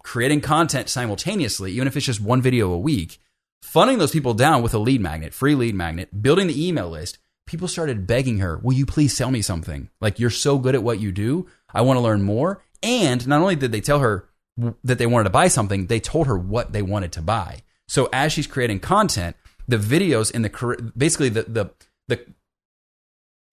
creating 0.04 0.42
content 0.42 0.90
simultaneously, 0.90 1.72
even 1.74 1.88
if 1.88 1.96
it's 1.96 2.08
just 2.08 2.20
one 2.20 2.42
video 2.42 2.72
a 2.72 2.80
week, 2.80 3.20
funding 3.62 4.00
those 4.00 4.12
people 4.12 4.34
down 4.34 4.64
with 4.64 4.74
a 4.74 4.80
lead 4.80 5.02
magnet, 5.02 5.36
free 5.36 5.54
lead 5.54 5.76
magnet, 5.76 6.24
building 6.24 6.48
the 6.48 6.68
email 6.68 6.90
list. 6.90 7.20
People 7.46 7.68
started 7.68 8.08
begging 8.08 8.40
her, 8.40 8.58
Will 8.58 8.74
you 8.74 8.88
please 8.88 9.16
sell 9.16 9.30
me 9.30 9.44
something? 9.44 9.92
Like, 10.02 10.18
you're 10.18 10.32
so 10.32 10.58
good 10.58 10.74
at 10.74 10.82
what 10.82 11.00
you 11.00 11.12
do. 11.12 11.46
I 11.72 11.82
want 11.82 11.98
to 11.98 12.02
learn 12.02 12.24
more. 12.24 12.64
And 12.82 13.28
not 13.28 13.42
only 13.42 13.56
did 13.56 13.72
they 13.72 13.82
tell 13.82 14.00
her 14.00 14.30
that 14.58 14.98
they 14.98 15.06
wanted 15.06 15.26
to 15.26 15.30
buy 15.30 15.48
something, 15.48 15.88
they 15.88 16.00
told 16.00 16.28
her 16.28 16.38
what 16.38 16.74
they 16.74 16.82
wanted 16.82 17.12
to 17.14 17.22
buy. 17.22 17.64
So 17.88 18.10
as 18.14 18.32
she's 18.32 18.48
creating 18.48 18.80
content, 18.80 19.36
the 19.68 19.78
videos 19.78 20.32
in 20.32 20.42
the 20.42 20.92
basically 20.96 21.30
the 21.30 21.44
the 21.44 21.72
the 22.08 22.26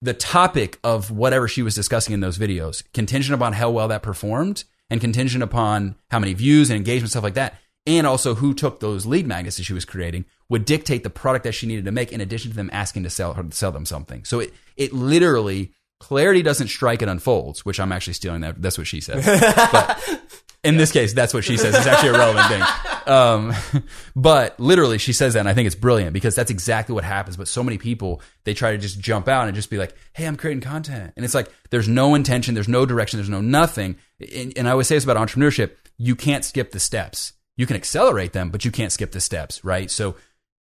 the 0.01 0.13
topic 0.13 0.79
of 0.83 1.11
whatever 1.11 1.47
she 1.47 1.61
was 1.61 1.75
discussing 1.75 2.13
in 2.13 2.21
those 2.21 2.37
videos, 2.37 2.83
contingent 2.93 3.35
upon 3.35 3.53
how 3.53 3.69
well 3.69 3.87
that 3.87 4.01
performed 4.01 4.63
and 4.89 4.99
contingent 4.99 5.43
upon 5.43 5.95
how 6.09 6.19
many 6.19 6.33
views 6.33 6.69
and 6.69 6.77
engagement, 6.77 7.11
stuff 7.11 7.23
like 7.23 7.35
that, 7.35 7.55
and 7.85 8.05
also 8.05 8.35
who 8.35 8.53
took 8.53 8.79
those 8.79 9.05
lead 9.05 9.25
magnets 9.27 9.57
that 9.57 9.63
she 9.63 9.73
was 9.73 9.85
creating, 9.85 10.25
would 10.49 10.65
dictate 10.65 11.03
the 11.03 11.09
product 11.09 11.43
that 11.43 11.53
she 11.53 11.67
needed 11.67 11.85
to 11.85 11.91
make 11.91 12.11
in 12.11 12.19
addition 12.19 12.51
to 12.51 12.57
them 12.57 12.69
asking 12.73 13.03
to 13.03 13.09
sell 13.09 13.33
her 13.33 13.43
to 13.43 13.55
sell 13.55 13.71
them 13.71 13.85
something. 13.85 14.23
So 14.25 14.39
it 14.39 14.53
it 14.75 14.93
literally 14.93 15.71
clarity 15.99 16.41
doesn't 16.41 16.67
strike, 16.67 17.01
it 17.01 17.09
unfolds, 17.09 17.63
which 17.63 17.79
I'm 17.79 17.91
actually 17.91 18.13
stealing 18.13 18.41
that. 18.41 18.61
That's 18.61 18.77
what 18.77 18.87
she 18.87 19.01
said. 19.01 19.23
But 19.71 20.21
in 20.63 20.77
this 20.77 20.91
case, 20.91 21.13
that's 21.13 21.33
what 21.33 21.43
she 21.43 21.57
says. 21.57 21.75
It's 21.75 21.87
actually 21.87 22.09
a 22.09 22.13
relevant 22.13 22.47
thing. 22.47 22.63
Um, 23.07 23.83
but 24.15 24.59
literally, 24.59 24.99
she 24.99 25.13
says 25.13 25.33
that, 25.33 25.39
and 25.39 25.49
I 25.49 25.53
think 25.53 25.65
it's 25.65 25.75
brilliant 25.75 26.13
because 26.13 26.35
that's 26.35 26.51
exactly 26.51 26.93
what 26.93 27.03
happens. 27.03 27.35
But 27.35 27.47
so 27.47 27.63
many 27.63 27.77
people, 27.77 28.21
they 28.43 28.53
try 28.53 28.71
to 28.71 28.77
just 28.77 28.99
jump 28.99 29.27
out 29.27 29.47
and 29.47 29.55
just 29.55 29.69
be 29.69 29.77
like, 29.77 29.95
hey, 30.13 30.25
I'm 30.25 30.35
creating 30.35 30.61
content. 30.61 31.13
And 31.15 31.25
it's 31.25 31.33
like, 31.33 31.51
there's 31.71 31.87
no 31.87 32.13
intention, 32.13 32.53
there's 32.53 32.67
no 32.67 32.85
direction, 32.85 33.17
there's 33.17 33.29
no 33.29 33.41
nothing. 33.41 33.97
And, 34.19 34.53
and 34.55 34.67
I 34.67 34.71
always 34.71 34.87
say 34.87 34.95
this 34.95 35.03
about 35.03 35.17
entrepreneurship 35.17 35.71
you 35.97 36.15
can't 36.15 36.43
skip 36.43 36.71
the 36.71 36.79
steps. 36.79 37.33
You 37.57 37.67
can 37.67 37.75
accelerate 37.75 38.33
them, 38.33 38.49
but 38.49 38.65
you 38.65 38.71
can't 38.71 38.91
skip 38.91 39.11
the 39.11 39.21
steps, 39.21 39.63
right? 39.63 39.91
So, 39.91 40.15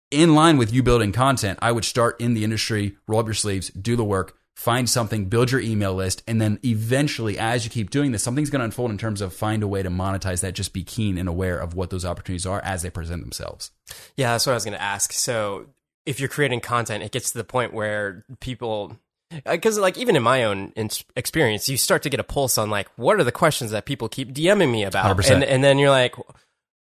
in 0.10 0.34
line 0.34 0.58
with 0.58 0.74
you 0.74 0.82
building 0.82 1.12
content, 1.12 1.60
I 1.62 1.72
would 1.72 1.84
start 1.84 2.20
in 2.22 2.34
the 2.34 2.44
industry, 2.44 2.96
roll 3.08 3.20
up 3.20 3.28
your 3.28 3.34
sleeves, 3.34 3.70
do 3.70 3.96
the 3.96 4.06
work, 4.06 4.38
find 4.58 4.90
something, 4.90 5.26
build 5.26 5.52
your 5.52 5.62
email 5.62 5.94
list, 5.94 6.24
and 6.28 6.42
then 6.42 6.60
eventually, 6.66 7.38
as 7.38 7.64
you 7.64 7.70
keep 7.70 7.92
doing 7.92 8.12
this, 8.12 8.24
something's 8.24 8.50
going 8.50 8.60
to 8.60 8.66
unfold 8.66 8.90
in 8.90 8.98
terms 8.98 9.22
of 9.22 9.32
find 9.32 9.62
a 9.62 9.68
way 9.68 9.84
to 9.84 9.90
monetize 9.90 10.42
that. 10.42 10.56
Just 10.56 10.74
be 10.74 10.84
keen 10.84 11.20
and 11.20 11.30
aware 11.30 11.60
of 11.60 11.76
what 11.76 11.92
those 11.92 12.04
opportunities 12.04 12.48
are 12.48 12.60
as 12.64 12.82
they 12.82 12.90
present 12.90 13.22
themselves. 13.22 13.70
Yeah, 14.16 14.32
that's 14.32 14.48
what 14.48 14.54
I 14.54 14.56
was 14.56 14.66
going 14.66 14.74
to 14.74 14.82
ask. 14.82 15.14
So, 15.14 15.68
if 16.08 16.20
you're 16.20 16.28
creating 16.28 16.62
content, 16.62 17.04
it 17.04 17.12
gets 17.12 17.32
to 17.32 17.38
the 17.38 17.44
point 17.44 17.72
where 17.72 18.26
people, 18.40 18.98
uh, 19.32 19.52
because 19.52 19.78
like 19.78 19.96
even 19.96 20.16
in 20.16 20.24
my 20.24 20.44
own 20.44 20.74
experience, 21.16 21.70
you 21.70 21.78
start 21.78 22.02
to 22.02 22.10
get 22.10 22.20
a 22.20 22.24
pulse 22.24 22.58
on 22.58 22.72
like 22.72 22.90
what 22.96 23.20
are 23.20 23.24
the 23.24 23.32
questions 23.32 23.70
that 23.72 23.86
people 23.86 24.10
keep 24.10 24.34
DMing 24.34 24.72
me 24.72 24.84
about, 24.84 25.16
100%. 25.16 25.30
and 25.30 25.44
and 25.44 25.64
then 25.64 25.78
you're 25.78 25.92
like, 25.92 26.16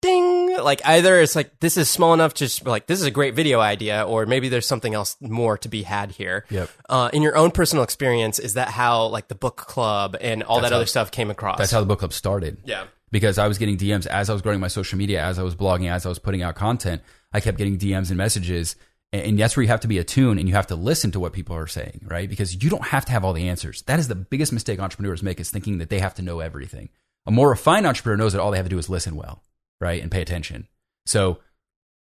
ding, 0.01 0.57
like 0.59 0.81
either 0.85 1.21
it's 1.21 1.35
like 1.37 1.61
this 1.61 1.77
is 1.77 1.89
small 1.91 2.15
enough 2.15 2.35
to 2.35 2.45
just 2.45 2.67
like 2.67 2.87
this 2.87 3.01
is 3.01 3.07
a 3.07 3.11
great 3.11 3.35
video 3.35 3.61
idea, 3.61 4.05
or 4.05 4.27
maybe 4.27 4.49
there's 4.49 4.67
something 4.67 4.95
else 4.95 5.17
more 5.21 5.59
to 5.59 5.69
be 5.69 5.83
had 5.83 6.13
here. 6.13 6.45
Yep. 6.51 6.71
Uh, 6.89 7.11
in 7.13 7.23
your 7.23 7.37
own 7.37 7.51
personal 7.51 7.85
experience, 7.85 8.39
is 8.39 8.55
that 8.55 8.69
how 8.69 9.07
like 9.07 9.29
the 9.29 9.35
book 9.35 9.57
club 9.57 10.17
and 10.21 10.43
all 10.43 10.61
that 10.61 10.71
how- 10.71 10.77
other 10.77 10.87
stuff 10.87 11.11
came 11.11 11.31
across? 11.31 11.59
That's 11.59 11.71
how 11.73 11.81
the 11.81 11.87
book 11.87 11.99
club 12.01 12.13
started. 12.13 12.59
yeah. 12.65 12.85
because 13.11 13.39
I 13.39 13.49
was 13.49 13.59
getting 13.59 13.77
DMs 13.79 14.07
as 14.07 14.29
I 14.29 14.33
was 14.33 14.43
growing 14.43 14.61
my 14.61 14.69
social 14.69 14.99
media, 14.99 15.23
as 15.23 15.39
I 15.39 15.43
was 15.43 15.55
blogging, 15.55 15.91
as 15.91 16.05
I 16.07 16.09
was 16.09 16.19
putting 16.19 16.43
out 16.43 16.55
content. 16.55 17.03
I 17.33 17.41
kept 17.41 17.59
getting 17.59 17.79
DMs 17.79 18.09
and 18.09 18.17
messages. 18.17 18.77
And 19.13 19.23
and 19.23 19.39
that's 19.39 19.57
where 19.57 19.63
you 19.63 19.69
have 19.71 19.81
to 19.81 19.89
be 19.89 19.97
attuned 19.99 20.39
and 20.39 20.49
you 20.49 20.55
have 20.55 20.67
to 20.67 20.77
listen 20.77 21.11
to 21.13 21.21
what 21.21 21.33
people 21.33 21.57
are 21.57 21.67
saying, 21.67 22.03
right? 22.07 22.29
Because 22.29 22.63
you 22.63 22.69
don't 22.69 22.85
have 22.89 23.07
to 23.07 23.13
have 23.13 23.25
all 23.25 23.33
the 23.33 23.49
answers. 23.49 23.81
That 23.83 23.99
is 23.99 24.09
the 24.09 24.15
biggest 24.15 24.53
mistake 24.53 24.79
entrepreneurs 24.81 25.23
make 25.23 25.41
is 25.41 25.51
thinking 25.51 25.79
that 25.79 25.89
they 25.89 25.99
have 26.01 26.15
to 26.17 26.23
know 26.23 26.41
everything. 26.41 26.91
A 27.27 27.31
more 27.31 27.49
refined 27.51 27.87
entrepreneur 27.87 28.17
knows 28.19 28.33
that 28.35 28.41
all 28.41 28.51
they 28.51 28.59
have 28.59 28.67
to 28.67 28.71
do 28.71 28.79
is 28.79 28.89
listen 28.91 29.17
well, 29.17 29.43
right? 29.81 30.03
And 30.03 30.11
pay 30.11 30.23
attention. 30.23 30.69
So 31.07 31.39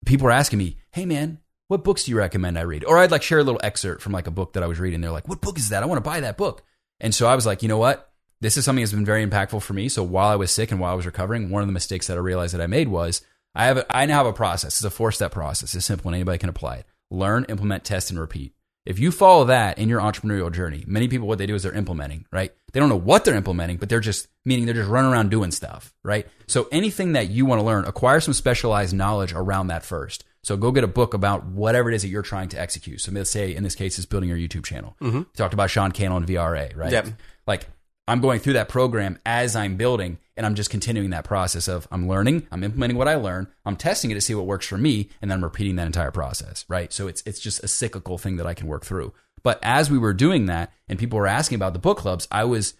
people 0.06 0.28
are 0.28 0.32
asking 0.32 0.60
me, 0.60 0.78
hey 0.92 1.06
man, 1.06 1.40
what 1.68 1.84
books 1.84 2.06
do 2.06 2.12
you 2.12 2.18
recommend 2.18 2.58
I 2.58 2.62
read? 2.62 2.86
Or 2.86 2.98
I'd 2.98 3.12
like 3.12 3.24
share 3.24 3.40
a 3.40 3.44
little 3.44 3.62
excerpt 3.63 4.02
from 4.02 4.13
like 4.13 4.28
a 4.28 4.32
book 4.32 4.54
that 4.54 4.63
I 4.63 4.68
was 4.68 4.80
reading. 4.80 5.02
They're 5.02 5.12
like, 5.12 5.28
what 5.28 5.42
book 5.42 5.58
is 5.58 5.70
that? 5.70 5.84
I 5.84 5.86
want 5.86 6.04
to 6.04 6.10
buy 6.10 6.20
that 6.22 6.38
book. 6.38 6.63
And 7.00 7.13
so 7.13 7.28
I 7.28 7.36
was 7.36 7.46
like, 7.46 7.62
you 7.62 7.70
know 7.70 7.78
what? 7.78 8.10
This 8.40 8.58
is 8.58 8.66
something 8.66 8.84
that's 8.84 8.94
been 8.94 9.06
very 9.06 9.26
impactful 9.26 9.62
for 9.62 9.74
me. 9.74 9.90
So 9.90 10.04
while 10.04 10.30
I 10.30 10.36
was 10.36 10.52
sick 10.52 10.72
and 10.72 10.80
while 10.80 10.92
I 10.92 10.96
was 10.96 11.06
recovering, 11.06 11.50
one 11.50 11.62
of 11.62 11.68
the 11.68 11.74
mistakes 11.74 12.08
that 12.08 12.18
I 12.18 12.22
realized 12.22 12.54
that 12.54 12.62
I 12.62 12.68
made 12.68 12.88
was 12.88 13.22
I 13.56 13.66
have 13.66 13.78
a, 13.78 13.96
I 13.96 14.06
now 14.06 14.18
have 14.18 14.28
a 14.28 14.34
process. 14.34 14.78
It's 14.78 14.84
a 14.84 14.90
four 14.90 15.12
step 15.12 15.32
process. 15.32 15.74
It's 15.74 15.86
simple 15.86 16.10
and 16.10 16.16
anybody 16.16 16.38
can 16.38 16.50
apply 16.50 16.78
it. 16.78 16.86
Learn, 17.10 17.46
implement, 17.50 17.84
test, 17.84 18.12
and 18.12 18.20
repeat. 18.20 18.54
If 18.86 19.00
you 19.00 19.12
follow 19.12 19.46
that 19.46 19.78
in 19.78 19.90
your 19.90 20.00
entrepreneurial 20.00 20.54
journey, 20.54 20.84
many 20.88 21.08
people 21.08 21.28
what 21.28 21.40
they 21.40 21.46
do 21.46 21.56
is 21.56 21.63
they're 21.63 21.74
implementing, 21.74 22.26
right? 22.32 22.54
They 22.73 22.80
don't 22.80 22.89
know 22.89 22.95
what 22.95 23.25
they're 23.25 23.36
implementing, 23.36 23.77
but 23.77 23.89
they're 23.89 23.99
just 23.99 24.27
meaning 24.45 24.65
they're 24.65 24.75
just 24.75 24.89
running 24.89 25.12
around 25.12 25.30
doing 25.30 25.51
stuff, 25.51 25.93
right? 26.03 26.27
So 26.47 26.67
anything 26.71 27.13
that 27.13 27.30
you 27.30 27.45
want 27.45 27.60
to 27.60 27.65
learn, 27.65 27.86
acquire 27.86 28.19
some 28.19 28.34
specialized 28.34 28.93
knowledge 28.93 29.34
around 29.34 29.67
that 29.67 29.84
first. 29.84 30.23
So 30.43 30.56
go 30.56 30.71
get 30.71 30.84
a 30.84 30.88
book 30.88 31.13
about 31.13 31.45
whatever 31.45 31.89
it 31.89 31.95
is 31.95 32.03
that 32.03 32.08
you're 32.08 32.21
trying 32.21 32.49
to 32.49 32.60
execute. 32.60 33.01
So 33.01 33.12
let's 33.12 33.30
say 33.30 33.53
in 33.53 33.63
this 33.63 33.75
case, 33.75 33.97
it's 33.97 34.06
building 34.06 34.30
your 34.30 34.38
YouTube 34.38 34.65
channel. 34.65 34.95
Mm-hmm. 35.01 35.23
talked 35.36 35.53
about 35.53 35.69
Sean 35.69 35.91
Cannell 35.91 36.17
and 36.17 36.27
VRA, 36.27 36.75
right? 36.75 36.91
Yep. 36.91 37.08
Like 37.45 37.67
I'm 38.08 38.21
going 38.21 38.39
through 38.39 38.53
that 38.53 38.69
program 38.69 39.19
as 39.25 39.56
I'm 39.56 39.75
building, 39.75 40.17
and 40.38 40.45
I'm 40.45 40.56
just 40.56 40.69
continuing 40.69 41.10
that 41.10 41.25
process 41.25 41.67
of 41.67 41.88
I'm 41.91 42.08
learning, 42.08 42.47
I'm 42.51 42.63
implementing 42.63 42.95
what 42.95 43.10
I 43.10 43.15
learn, 43.15 43.47
I'm 43.65 43.75
testing 43.75 44.12
it 44.12 44.13
to 44.13 44.21
see 44.21 44.34
what 44.34 44.45
works 44.45 44.65
for 44.65 44.77
me, 44.77 45.10
and 45.21 45.30
then 45.30 45.39
I'm 45.39 45.43
repeating 45.43 45.75
that 45.75 45.88
entire 45.88 46.12
process, 46.12 46.63
right? 46.69 46.93
So 46.93 47.08
it's 47.08 47.21
it's 47.25 47.39
just 47.39 47.63
a 47.63 47.67
cyclical 47.67 48.17
thing 48.17 48.38
that 48.38 48.47
I 48.47 48.53
can 48.53 48.67
work 48.67 48.86
through. 48.86 49.13
But 49.43 49.60
as 49.62 49.89
we 49.89 49.97
were 49.97 50.13
doing 50.13 50.45
that, 50.47 50.71
and 50.88 51.00
people 51.00 51.19
were 51.19 51.28
asking 51.28 51.56
about 51.56 51.73
the 51.73 51.80
book 51.80 51.97
clubs, 51.97 52.28
I 52.32 52.43
was 52.43 52.73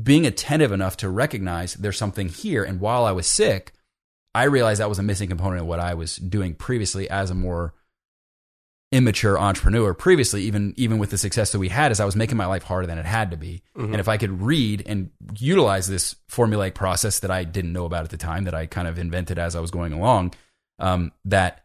being 0.00 0.26
attentive 0.26 0.72
enough 0.72 0.96
to 0.98 1.08
recognize 1.08 1.74
there's 1.74 1.98
something 1.98 2.28
here. 2.28 2.64
And 2.64 2.80
while 2.80 3.04
I 3.04 3.12
was 3.12 3.26
sick, 3.26 3.72
I 4.34 4.44
realized 4.44 4.80
that 4.80 4.88
was 4.88 4.98
a 4.98 5.02
missing 5.02 5.28
component 5.28 5.62
of 5.62 5.66
what 5.66 5.80
I 5.80 5.94
was 5.94 6.16
doing 6.16 6.54
previously 6.54 7.08
as 7.10 7.30
a 7.30 7.34
more 7.34 7.74
immature 8.92 9.38
entrepreneur 9.38 9.94
previously 9.94 10.42
even 10.42 10.74
even 10.76 10.98
with 10.98 11.08
the 11.08 11.16
success 11.16 11.50
that 11.50 11.58
we 11.58 11.70
had 11.70 11.90
is 11.90 11.98
I 11.98 12.04
was 12.04 12.14
making 12.14 12.36
my 12.36 12.44
life 12.44 12.62
harder 12.62 12.86
than 12.86 12.98
it 12.98 13.06
had 13.06 13.30
to 13.30 13.38
be 13.38 13.62
and 13.74 13.96
if 13.96 14.06
I 14.06 14.18
could 14.18 14.42
read 14.42 14.82
and 14.84 15.08
utilize 15.38 15.88
this 15.88 16.14
formulaic 16.30 16.74
process 16.74 17.20
that 17.20 17.30
I 17.30 17.44
didn't 17.44 17.72
know 17.72 17.86
about 17.86 18.04
at 18.04 18.10
the 18.10 18.18
time 18.18 18.44
that 18.44 18.54
I 18.54 18.66
kind 18.66 18.86
of 18.86 18.98
invented 18.98 19.38
as 19.38 19.56
I 19.56 19.60
was 19.60 19.70
going 19.70 19.94
along 19.94 20.34
um, 20.78 21.12
that 21.24 21.64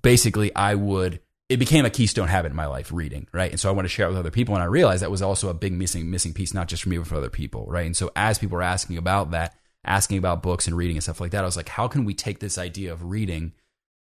basically 0.00 0.54
I 0.54 0.74
would 0.74 1.20
it 1.52 1.58
became 1.58 1.84
a 1.84 1.90
keystone 1.90 2.28
habit 2.28 2.50
in 2.50 2.56
my 2.56 2.66
life 2.66 2.92
reading 2.92 3.26
right 3.32 3.50
and 3.50 3.60
so 3.60 3.68
I 3.68 3.72
want 3.72 3.84
to 3.84 3.90
share 3.90 4.06
it 4.06 4.10
with 4.10 4.18
other 4.18 4.30
people 4.30 4.54
and 4.54 4.62
I 4.62 4.66
realized 4.66 5.02
that 5.02 5.10
was 5.10 5.22
also 5.22 5.48
a 5.48 5.54
big 5.54 5.72
missing 5.72 6.10
missing 6.10 6.34
piece 6.34 6.54
not 6.54 6.68
just 6.68 6.82
for 6.82 6.88
me 6.88 6.98
but 6.98 7.06
for 7.06 7.16
other 7.16 7.30
people 7.30 7.66
right 7.66 7.86
and 7.86 7.96
so 7.96 8.10
as 8.16 8.38
people 8.38 8.56
were 8.56 8.62
asking 8.62 8.96
about 8.96 9.30
that 9.30 9.54
asking 9.84 10.18
about 10.18 10.42
books 10.42 10.66
and 10.66 10.76
reading 10.76 10.96
and 10.96 11.02
stuff 11.02 11.20
like 11.20 11.32
that 11.32 11.42
I 11.42 11.46
was 11.46 11.56
like 11.56 11.68
how 11.68 11.88
can 11.88 12.04
we 12.04 12.14
take 12.14 12.40
this 12.40 12.58
idea 12.58 12.92
of 12.92 13.04
reading 13.04 13.52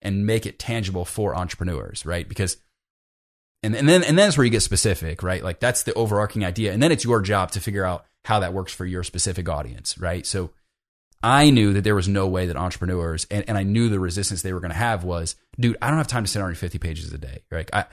and 0.02 0.26
make 0.26 0.46
it 0.46 0.58
tangible 0.58 1.04
for 1.04 1.34
entrepreneurs, 1.36 2.06
right? 2.06 2.28
Because 2.28 2.56
and, 3.62 3.74
and 3.74 3.88
then 3.88 4.02
and 4.04 4.16
then 4.16 4.26
that's 4.26 4.38
where 4.38 4.44
you 4.44 4.50
get 4.50 4.62
specific, 4.62 5.22
right? 5.22 5.42
Like 5.42 5.58
that's 5.58 5.82
the 5.82 5.94
overarching 5.94 6.44
idea. 6.44 6.72
And 6.72 6.82
then 6.82 6.92
it's 6.92 7.04
your 7.04 7.20
job 7.20 7.50
to 7.52 7.60
figure 7.60 7.84
out 7.84 8.04
how 8.24 8.40
that 8.40 8.52
works 8.52 8.72
for 8.72 8.86
your 8.86 9.02
specific 9.02 9.48
audience, 9.48 9.98
right? 9.98 10.24
So 10.24 10.50
I 11.22 11.50
knew 11.50 11.72
that 11.72 11.82
there 11.84 11.94
was 11.94 12.06
no 12.08 12.26
way 12.28 12.46
that 12.46 12.56
entrepreneurs 12.56 13.26
and, 13.30 13.44
and 13.48 13.58
I 13.58 13.62
knew 13.64 13.88
the 13.88 13.98
resistance 13.98 14.42
they 14.42 14.52
were 14.52 14.60
going 14.60 14.70
to 14.70 14.76
have 14.76 15.02
was, 15.04 15.34
dude, 15.58 15.76
I 15.82 15.88
don't 15.88 15.98
have 15.98 16.06
time 16.06 16.24
to 16.24 16.30
sit 16.30 16.40
on 16.40 16.54
50 16.54 16.78
pages 16.78 17.12
a 17.12 17.18
day. 17.18 17.42
Right. 17.50 17.68
I, 17.72 17.86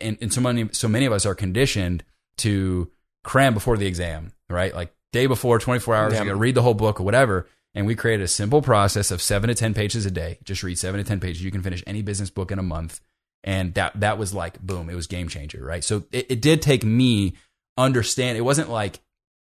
and, 0.00 0.16
and 0.20 0.32
so 0.32 0.40
many 0.40 0.68
so 0.72 0.88
many 0.88 1.06
of 1.06 1.12
us 1.12 1.26
are 1.26 1.34
conditioned 1.34 2.04
to 2.38 2.90
cram 3.24 3.54
before 3.54 3.76
the 3.76 3.86
exam, 3.86 4.32
right? 4.48 4.74
Like 4.74 4.94
day 5.12 5.26
before, 5.26 5.58
24 5.58 5.94
hours, 5.94 6.12
Yeah. 6.14 6.20
you 6.20 6.24
gotta 6.26 6.36
read 6.36 6.54
the 6.54 6.62
whole 6.62 6.74
book 6.74 7.00
or 7.00 7.02
whatever. 7.02 7.46
And 7.74 7.86
we 7.86 7.94
created 7.94 8.24
a 8.24 8.28
simple 8.28 8.62
process 8.62 9.10
of 9.10 9.22
seven 9.22 9.48
to 9.48 9.54
10 9.54 9.74
pages 9.74 10.04
a 10.06 10.10
day. 10.10 10.38
Just 10.42 10.62
read 10.62 10.76
seven 10.78 10.98
to 10.98 11.04
10 11.04 11.20
pages. 11.20 11.42
You 11.42 11.50
can 11.52 11.62
finish 11.62 11.84
any 11.86 12.02
business 12.02 12.28
book 12.30 12.50
in 12.50 12.58
a 12.58 12.62
month. 12.64 13.00
And 13.44 13.74
that, 13.74 13.98
that 14.00 14.18
was 14.18 14.34
like, 14.34 14.60
boom, 14.60 14.90
it 14.90 14.94
was 14.94 15.06
game 15.06 15.28
changer, 15.28 15.64
right? 15.64 15.84
So 15.84 16.04
it, 16.10 16.26
it 16.30 16.40
did 16.42 16.62
take 16.62 16.82
me 16.84 17.34
understand. 17.78 18.36
It 18.38 18.42
wasn't 18.42 18.70
like, 18.70 19.00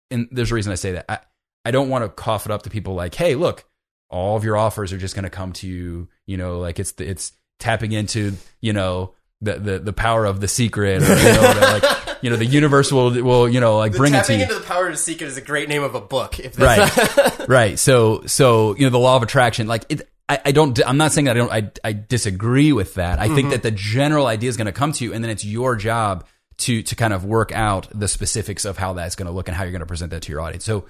and 0.09 0.27
there's 0.31 0.51
a 0.51 0.55
reason 0.55 0.71
I 0.71 0.75
say 0.75 0.93
that. 0.93 1.05
I, 1.09 1.19
I 1.65 1.71
don't 1.71 1.89
want 1.89 2.03
to 2.03 2.09
cough 2.09 2.45
it 2.45 2.51
up 2.51 2.63
to 2.63 2.69
people 2.69 2.93
like, 2.93 3.15
hey, 3.15 3.35
look, 3.35 3.65
all 4.09 4.35
of 4.37 4.43
your 4.43 4.57
offers 4.57 4.93
are 4.93 4.97
just 4.97 5.15
going 5.15 5.23
to 5.23 5.29
come 5.29 5.53
to 5.53 5.67
you, 5.67 6.07
you 6.25 6.37
know, 6.37 6.59
like 6.59 6.79
it's, 6.79 6.93
the, 6.93 7.09
it's 7.09 7.31
tapping 7.59 7.91
into, 7.91 8.33
you 8.61 8.73
know, 8.73 9.13
the, 9.41 9.59
the, 9.59 9.79
the 9.79 9.93
power 9.93 10.25
of 10.25 10.39
the 10.39 10.47
secret 10.47 11.01
or, 11.01 11.15
you 11.17 11.23
know, 11.23 11.53
the, 11.53 11.79
like, 11.81 12.17
you 12.21 12.29
know, 12.29 12.35
the 12.35 12.45
universe 12.45 12.91
will, 12.91 13.11
will, 13.23 13.49
you 13.49 13.59
know, 13.59 13.77
like 13.77 13.93
bring 13.93 14.13
it 14.13 14.17
to 14.17 14.21
Tapping 14.21 14.39
you. 14.39 14.43
into 14.43 14.55
the 14.55 14.65
power 14.65 14.87
of 14.87 14.93
the 14.93 14.97
secret 14.97 15.27
is 15.27 15.37
a 15.37 15.41
great 15.41 15.67
name 15.67 15.83
of 15.83 15.95
a 15.95 16.01
book. 16.01 16.39
If 16.39 16.53
that's 16.53 16.97
right 16.97 17.23
right 17.47 17.79
so 17.79 18.23
so 18.25 18.75
you 18.75 18.83
know 18.83 18.89
the 18.89 18.99
law 18.99 19.15
of 19.15 19.23
attraction 19.23 19.67
like 19.67 19.85
it 19.89 20.09
I, 20.27 20.39
I 20.45 20.51
don't 20.51 20.79
i'm 20.85 20.97
not 20.97 21.11
saying 21.11 21.25
that 21.25 21.37
i 21.37 21.39
don't 21.39 21.51
i, 21.51 21.71
I 21.83 21.93
disagree 21.93 22.71
with 22.73 22.95
that 22.95 23.19
i 23.19 23.27
think 23.27 23.39
mm-hmm. 23.39 23.49
that 23.49 23.63
the 23.63 23.71
general 23.71 24.27
idea 24.27 24.49
is 24.49 24.57
going 24.57 24.65
to 24.65 24.71
come 24.71 24.91
to 24.93 25.03
you 25.03 25.13
and 25.13 25.23
then 25.23 25.31
it's 25.31 25.45
your 25.45 25.75
job 25.75 26.25
to 26.57 26.81
to 26.83 26.95
kind 26.95 27.13
of 27.13 27.25
work 27.25 27.51
out 27.51 27.87
the 27.93 28.07
specifics 28.07 28.65
of 28.65 28.77
how 28.77 28.93
that's 28.93 29.15
going 29.15 29.27
to 29.27 29.31
look 29.31 29.47
and 29.47 29.57
how 29.57 29.63
you're 29.63 29.71
going 29.71 29.81
to 29.81 29.85
present 29.85 30.11
that 30.11 30.21
to 30.23 30.31
your 30.31 30.41
audience 30.41 30.63
so 30.63 30.85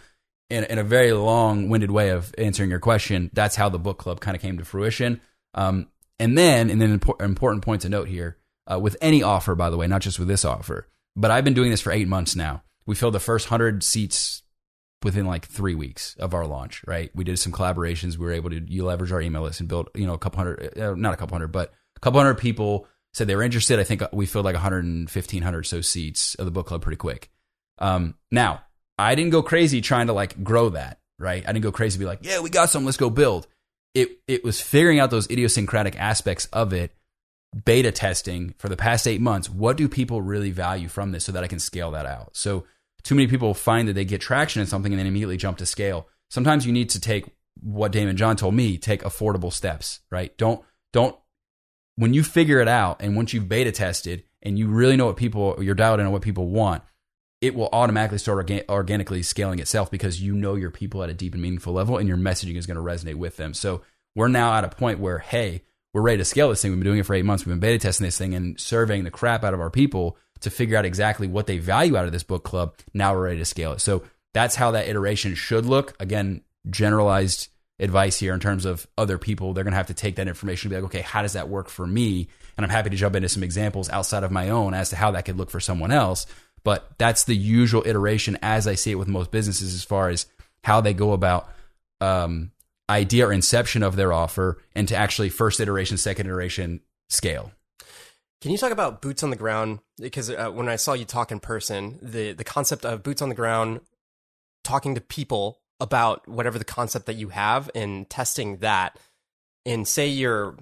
in, 0.49 0.63
in 0.65 0.77
a 0.77 0.83
very 0.83 1.13
long-winded 1.13 1.91
way 1.91 2.09
of 2.09 2.33
answering 2.37 2.69
your 2.69 2.79
question 2.79 3.29
that's 3.33 3.55
how 3.55 3.69
the 3.69 3.79
book 3.79 3.97
club 3.97 4.19
kind 4.19 4.35
of 4.35 4.41
came 4.41 4.57
to 4.57 4.65
fruition 4.65 5.21
um, 5.53 5.87
and 6.19 6.37
then 6.37 6.69
and 6.69 6.81
then 6.81 6.99
impor- 6.99 7.21
important 7.21 7.63
point 7.63 7.81
to 7.81 7.89
note 7.89 8.07
here 8.07 8.37
uh, 8.71 8.79
with 8.79 8.97
any 9.01 9.23
offer 9.23 9.55
by 9.55 9.69
the 9.69 9.77
way 9.77 9.87
not 9.87 10.01
just 10.01 10.19
with 10.19 10.27
this 10.27 10.45
offer 10.45 10.87
but 11.15 11.31
i've 11.31 11.43
been 11.43 11.53
doing 11.53 11.71
this 11.71 11.81
for 11.81 11.91
eight 11.91 12.07
months 12.07 12.35
now 12.35 12.63
we 12.85 12.95
filled 12.95 13.13
the 13.13 13.19
first 13.19 13.49
100 13.49 13.83
seats 13.83 14.43
within 15.03 15.25
like 15.25 15.45
three 15.45 15.75
weeks 15.75 16.15
of 16.19 16.33
our 16.33 16.45
launch, 16.45 16.83
right? 16.87 17.11
We 17.13 17.23
did 17.23 17.37
some 17.37 17.51
collaborations. 17.51 18.17
We 18.17 18.25
were 18.25 18.33
able 18.33 18.49
to 18.49 18.61
you 18.67 18.85
leverage 18.85 19.11
our 19.11 19.21
email 19.21 19.43
list 19.43 19.59
and 19.59 19.69
build, 19.69 19.89
you 19.95 20.07
know, 20.07 20.13
a 20.13 20.17
couple 20.17 20.37
hundred, 20.37 20.77
uh, 20.77 20.95
not 20.95 21.13
a 21.13 21.17
couple 21.17 21.35
hundred, 21.35 21.49
but 21.49 21.73
a 21.95 21.99
couple 21.99 22.19
hundred 22.19 22.35
people 22.35 22.87
said 23.13 23.27
they 23.27 23.35
were 23.35 23.43
interested. 23.43 23.79
I 23.79 23.83
think 23.83 24.01
we 24.11 24.25
filled 24.25 24.45
like 24.45 24.55
100 24.55 24.85
1500 24.85 25.57
or 25.57 25.63
so 25.63 25.81
seats 25.81 26.35
of 26.35 26.45
the 26.45 26.51
book 26.51 26.67
club 26.67 26.81
pretty 26.81 26.97
quick. 26.97 27.29
Um, 27.79 28.15
now, 28.31 28.63
I 28.97 29.15
didn't 29.15 29.31
go 29.31 29.41
crazy 29.41 29.81
trying 29.81 30.07
to 30.07 30.13
like 30.13 30.43
grow 30.43 30.69
that, 30.69 30.99
right? 31.19 31.43
I 31.43 31.51
didn't 31.51 31.63
go 31.63 31.71
crazy 31.71 31.99
be 31.99 32.05
like, 32.05 32.19
yeah, 32.21 32.39
we 32.39 32.49
got 32.49 32.69
some, 32.69 32.85
let's 32.85 32.97
go 32.97 33.09
build. 33.09 33.47
It 33.93 34.19
it 34.27 34.43
was 34.43 34.59
figuring 34.61 34.99
out 34.99 35.11
those 35.11 35.29
idiosyncratic 35.29 35.99
aspects 35.99 36.47
of 36.47 36.73
it, 36.73 36.95
beta 37.65 37.91
testing 37.91 38.55
for 38.57 38.69
the 38.69 38.77
past 38.77 39.07
eight 39.07 39.21
months. 39.21 39.49
What 39.49 39.77
do 39.77 39.87
people 39.87 40.21
really 40.21 40.51
value 40.51 40.87
from 40.87 41.11
this 41.11 41.25
so 41.25 41.31
that 41.31 41.43
I 41.43 41.47
can 41.47 41.59
scale 41.59 41.91
that 41.91 42.05
out? 42.05 42.35
So 42.35 42.65
too 43.03 43.15
many 43.15 43.27
people 43.27 43.53
find 43.53 43.87
that 43.87 43.93
they 43.93 44.05
get 44.05 44.21
traction 44.21 44.61
in 44.61 44.67
something 44.67 44.91
and 44.91 44.99
then 44.99 45.07
immediately 45.07 45.37
jump 45.37 45.57
to 45.57 45.65
scale. 45.65 46.07
Sometimes 46.29 46.65
you 46.65 46.71
need 46.71 46.89
to 46.91 46.99
take 46.99 47.25
what 47.61 47.91
Daymond 47.91 48.15
John 48.15 48.35
told 48.35 48.55
me, 48.55 48.77
take 48.77 49.03
affordable 49.03 49.53
steps, 49.53 49.99
right? 50.11 50.35
Don't 50.37 50.63
don't 50.91 51.15
when 51.95 52.13
you 52.13 52.23
figure 52.23 52.59
it 52.59 52.67
out 52.67 53.01
and 53.01 53.15
once 53.15 53.33
you've 53.33 53.49
beta 53.49 53.71
tested 53.71 54.23
and 54.41 54.57
you 54.57 54.67
really 54.67 54.97
know 54.97 55.05
what 55.05 55.17
people 55.17 55.61
you're 55.63 55.75
dialed 55.75 55.99
in 55.99 56.05
on 56.05 56.11
what 56.11 56.21
people 56.21 56.47
want, 56.47 56.83
it 57.43 57.53
will 57.53 57.67
automatically 57.73 58.17
start 58.17 58.37
organ- 58.37 58.63
organically 58.69 59.21
scaling 59.21 59.59
itself 59.59 59.91
because 59.91 60.21
you 60.21 60.33
know 60.33 60.55
your 60.55 60.71
people 60.71 61.03
at 61.03 61.09
a 61.09 61.13
deep 61.13 61.33
and 61.33 61.41
meaningful 61.41 61.73
level 61.73 61.97
and 61.97 62.07
your 62.07 62.15
messaging 62.15 62.55
is 62.55 62.65
going 62.65 62.77
to 62.77 62.81
resonate 62.81 63.15
with 63.15 63.35
them. 63.35 63.53
So 63.53 63.81
we're 64.15 64.29
now 64.29 64.53
at 64.53 64.63
a 64.63 64.69
point 64.69 64.99
where, 64.99 65.19
hey, 65.19 65.61
we're 65.91 66.03
ready 66.03 66.19
to 66.19 66.25
scale 66.25 66.47
this 66.47 66.61
thing. 66.61 66.71
We've 66.71 66.79
been 66.79 66.85
doing 66.85 66.99
it 66.99 67.05
for 67.05 67.15
eight 67.15 67.25
months. 67.25 67.45
We've 67.45 67.51
been 67.51 67.59
beta 67.59 67.79
testing 67.79 68.05
this 68.05 68.17
thing 68.17 68.33
and 68.33 68.57
surveying 68.57 69.03
the 69.03 69.11
crap 69.11 69.43
out 69.43 69.53
of 69.53 69.59
our 69.59 69.69
people 69.69 70.17
to 70.39 70.49
figure 70.49 70.77
out 70.77 70.85
exactly 70.85 71.27
what 71.27 71.45
they 71.45 71.57
value 71.57 71.97
out 71.97 72.05
of 72.05 72.13
this 72.13 72.23
book 72.23 72.45
club. 72.45 72.75
Now 72.93 73.13
we're 73.13 73.25
ready 73.25 73.39
to 73.39 73.45
scale 73.45 73.73
it. 73.73 73.81
So 73.81 74.03
that's 74.33 74.55
how 74.55 74.71
that 74.71 74.87
iteration 74.87 75.35
should 75.35 75.65
look. 75.65 75.95
Again, 75.99 76.43
generalized 76.69 77.49
advice 77.77 78.17
here 78.19 78.33
in 78.33 78.39
terms 78.39 78.63
of 78.63 78.87
other 78.97 79.17
people. 79.17 79.53
They're 79.53 79.65
going 79.65 79.73
to 79.73 79.77
have 79.77 79.87
to 79.87 79.93
take 79.93 80.15
that 80.15 80.29
information 80.29 80.67
and 80.67 80.77
be 80.77 80.81
like, 80.81 80.91
okay, 80.91 81.01
how 81.01 81.21
does 81.23 81.33
that 81.33 81.49
work 81.49 81.67
for 81.67 81.85
me? 81.85 82.29
And 82.55 82.63
I'm 82.63 82.69
happy 82.69 82.89
to 82.91 82.95
jump 82.95 83.15
into 83.15 83.27
some 83.29 83.43
examples 83.43 83.89
outside 83.89 84.23
of 84.23 84.31
my 84.31 84.49
own 84.49 84.73
as 84.73 84.91
to 84.91 84.95
how 84.95 85.11
that 85.11 85.25
could 85.25 85.37
look 85.37 85.49
for 85.49 85.59
someone 85.59 85.91
else. 85.91 86.25
But 86.63 86.91
that's 86.97 87.25
the 87.25 87.35
usual 87.35 87.83
iteration 87.85 88.37
as 88.41 88.67
I 88.67 88.75
see 88.75 88.91
it 88.91 88.95
with 88.95 89.07
most 89.07 89.31
businesses 89.31 89.73
as 89.73 89.83
far 89.83 90.09
as 90.09 90.27
how 90.63 90.81
they 90.81 90.93
go 90.93 91.11
about 91.11 91.49
um, 91.99 92.51
idea 92.89 93.27
or 93.27 93.33
inception 93.33 93.83
of 93.83 93.95
their 93.95 94.13
offer 94.13 94.61
and 94.75 94.87
to 94.87 94.95
actually 94.95 95.29
first 95.29 95.59
iteration, 95.59 95.97
second 95.97 96.27
iteration 96.27 96.81
scale. 97.09 97.51
Can 98.41 98.51
you 98.51 98.57
talk 98.57 98.71
about 98.71 99.01
boots 99.01 99.23
on 99.23 99.29
the 99.29 99.35
ground? 99.37 99.79
Because 99.97 100.29
uh, 100.29 100.49
when 100.49 100.67
I 100.67 100.75
saw 100.75 100.93
you 100.93 101.05
talk 101.05 101.31
in 101.31 101.39
person, 101.39 101.97
the 102.01 102.33
the 102.33 102.43
concept 102.43 102.83
of 102.85 103.01
boots 103.01 103.21
on 103.21 103.29
the 103.29 103.35
ground, 103.35 103.79
talking 104.65 104.95
to 104.95 105.01
people 105.01 105.61
about 105.79 106.27
whatever 106.27 106.59
the 106.59 106.65
concept 106.65 107.05
that 107.05 107.15
you 107.15 107.29
have 107.29 107.69
and 107.73 108.09
testing 108.09 108.57
that. 108.57 108.99
And 109.65 109.87
say 109.87 110.09
you're, 110.09 110.57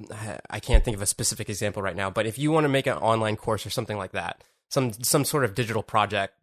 I 0.48 0.60
can't 0.60 0.86
think 0.86 0.96
of 0.96 1.02
a 1.02 1.08
specific 1.08 1.50
example 1.50 1.82
right 1.82 1.96
now, 1.96 2.12
but 2.12 2.28
if 2.28 2.38
you 2.38 2.52
want 2.52 2.66
to 2.66 2.70
make 2.70 2.86
an 2.86 3.00
online 3.00 3.36
course 3.36 3.66
or 3.66 3.72
something 3.72 3.98
like 3.98 4.12
that, 4.12 4.44
some 4.72 4.94
some 5.04 5.26
sort 5.26 5.44
of 5.44 5.54
digital 5.54 5.84
project 5.84 6.34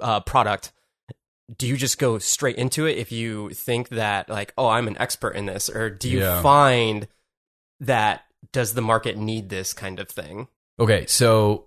uh, 0.00 0.20
product, 0.20 0.72
do 1.56 1.66
you 1.66 1.76
just 1.76 1.98
go 1.98 2.18
straight 2.18 2.56
into 2.56 2.86
it 2.86 2.98
if 2.98 3.12
you 3.12 3.50
think 3.50 3.88
that 3.90 4.28
like, 4.28 4.52
oh, 4.58 4.66
I'm 4.68 4.88
an 4.88 4.96
expert 4.98 5.30
in 5.36 5.46
this, 5.46 5.68
or 5.70 5.88
do 5.88 6.08
you 6.10 6.20
Yeah. 6.20 6.42
find 6.42 7.08
that 7.80 8.22
does 8.52 8.74
the 8.74 8.82
market 8.82 9.16
need 9.16 9.48
this 9.48 9.72
kind 9.72 10.00
of 10.00 10.08
thing? 10.08 10.48
Okay, 10.78 11.06
so 11.06 11.66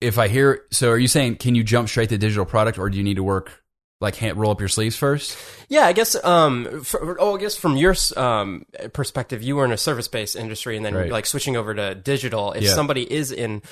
if 0.00 0.18
I 0.18 0.28
hear, 0.28 0.64
so 0.70 0.90
are 0.90 0.98
you 0.98 1.08
saying 1.08 1.36
can 1.36 1.54
you 1.54 1.64
jump 1.64 1.88
straight 1.88 2.08
to 2.10 2.18
digital 2.18 2.44
product, 2.44 2.78
or 2.78 2.88
do 2.88 2.96
you 2.96 3.04
need 3.04 3.16
to 3.16 3.22
work 3.24 3.62
like 4.00 4.14
hand, 4.16 4.36
roll 4.36 4.50
up 4.50 4.60
your 4.60 4.68
sleeves 4.68 4.94
first? 4.94 5.36
Yeah, 5.68 5.86
I 5.86 5.92
guess. 5.94 6.14
Um, 6.22 6.84
for, 6.84 7.16
oh, 7.18 7.36
I 7.36 7.40
guess 7.40 7.56
from 7.56 7.76
your 7.76 7.94
um 8.16 8.64
perspective, 8.92 9.42
you 9.42 9.56
were 9.56 9.64
in 9.64 9.72
a 9.72 9.76
service-based 9.78 10.36
industry, 10.36 10.76
and 10.76 10.84
then 10.86 10.94
Right. 10.94 11.10
like 11.10 11.26
switching 11.26 11.56
over 11.56 11.74
to 11.74 11.94
digital. 11.94 12.52
If 12.52 12.64
Yeah. 12.64 12.74
somebody 12.74 13.10
is 13.10 13.32
in, 13.32 13.62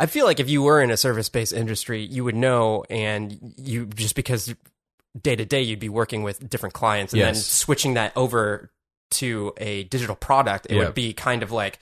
I 0.00 0.06
feel 0.06 0.24
like 0.26 0.40
if 0.40 0.48
you 0.48 0.62
were 0.62 0.80
in 0.82 0.90
a 0.90 0.96
service-based 0.96 1.52
industry, 1.52 2.02
you 2.02 2.24
would 2.24 2.34
know, 2.34 2.84
and 2.90 3.54
you 3.58 3.86
just 3.86 4.14
because 4.14 4.54
day 5.20 5.36
to 5.36 5.44
day 5.44 5.62
you'd 5.62 5.78
be 5.78 5.88
working 5.88 6.22
with 6.22 6.48
different 6.48 6.72
clients, 6.74 7.12
and 7.12 7.22
then 7.22 7.34
switching 7.34 7.94
that 7.94 8.12
over 8.16 8.70
to 9.12 9.52
a 9.58 9.84
digital 9.84 10.16
product, 10.16 10.66
it 10.70 10.76
Yeah. 10.76 10.84
would 10.86 10.94
be 10.94 11.12
kind 11.12 11.42
of 11.42 11.52
like. 11.52 11.78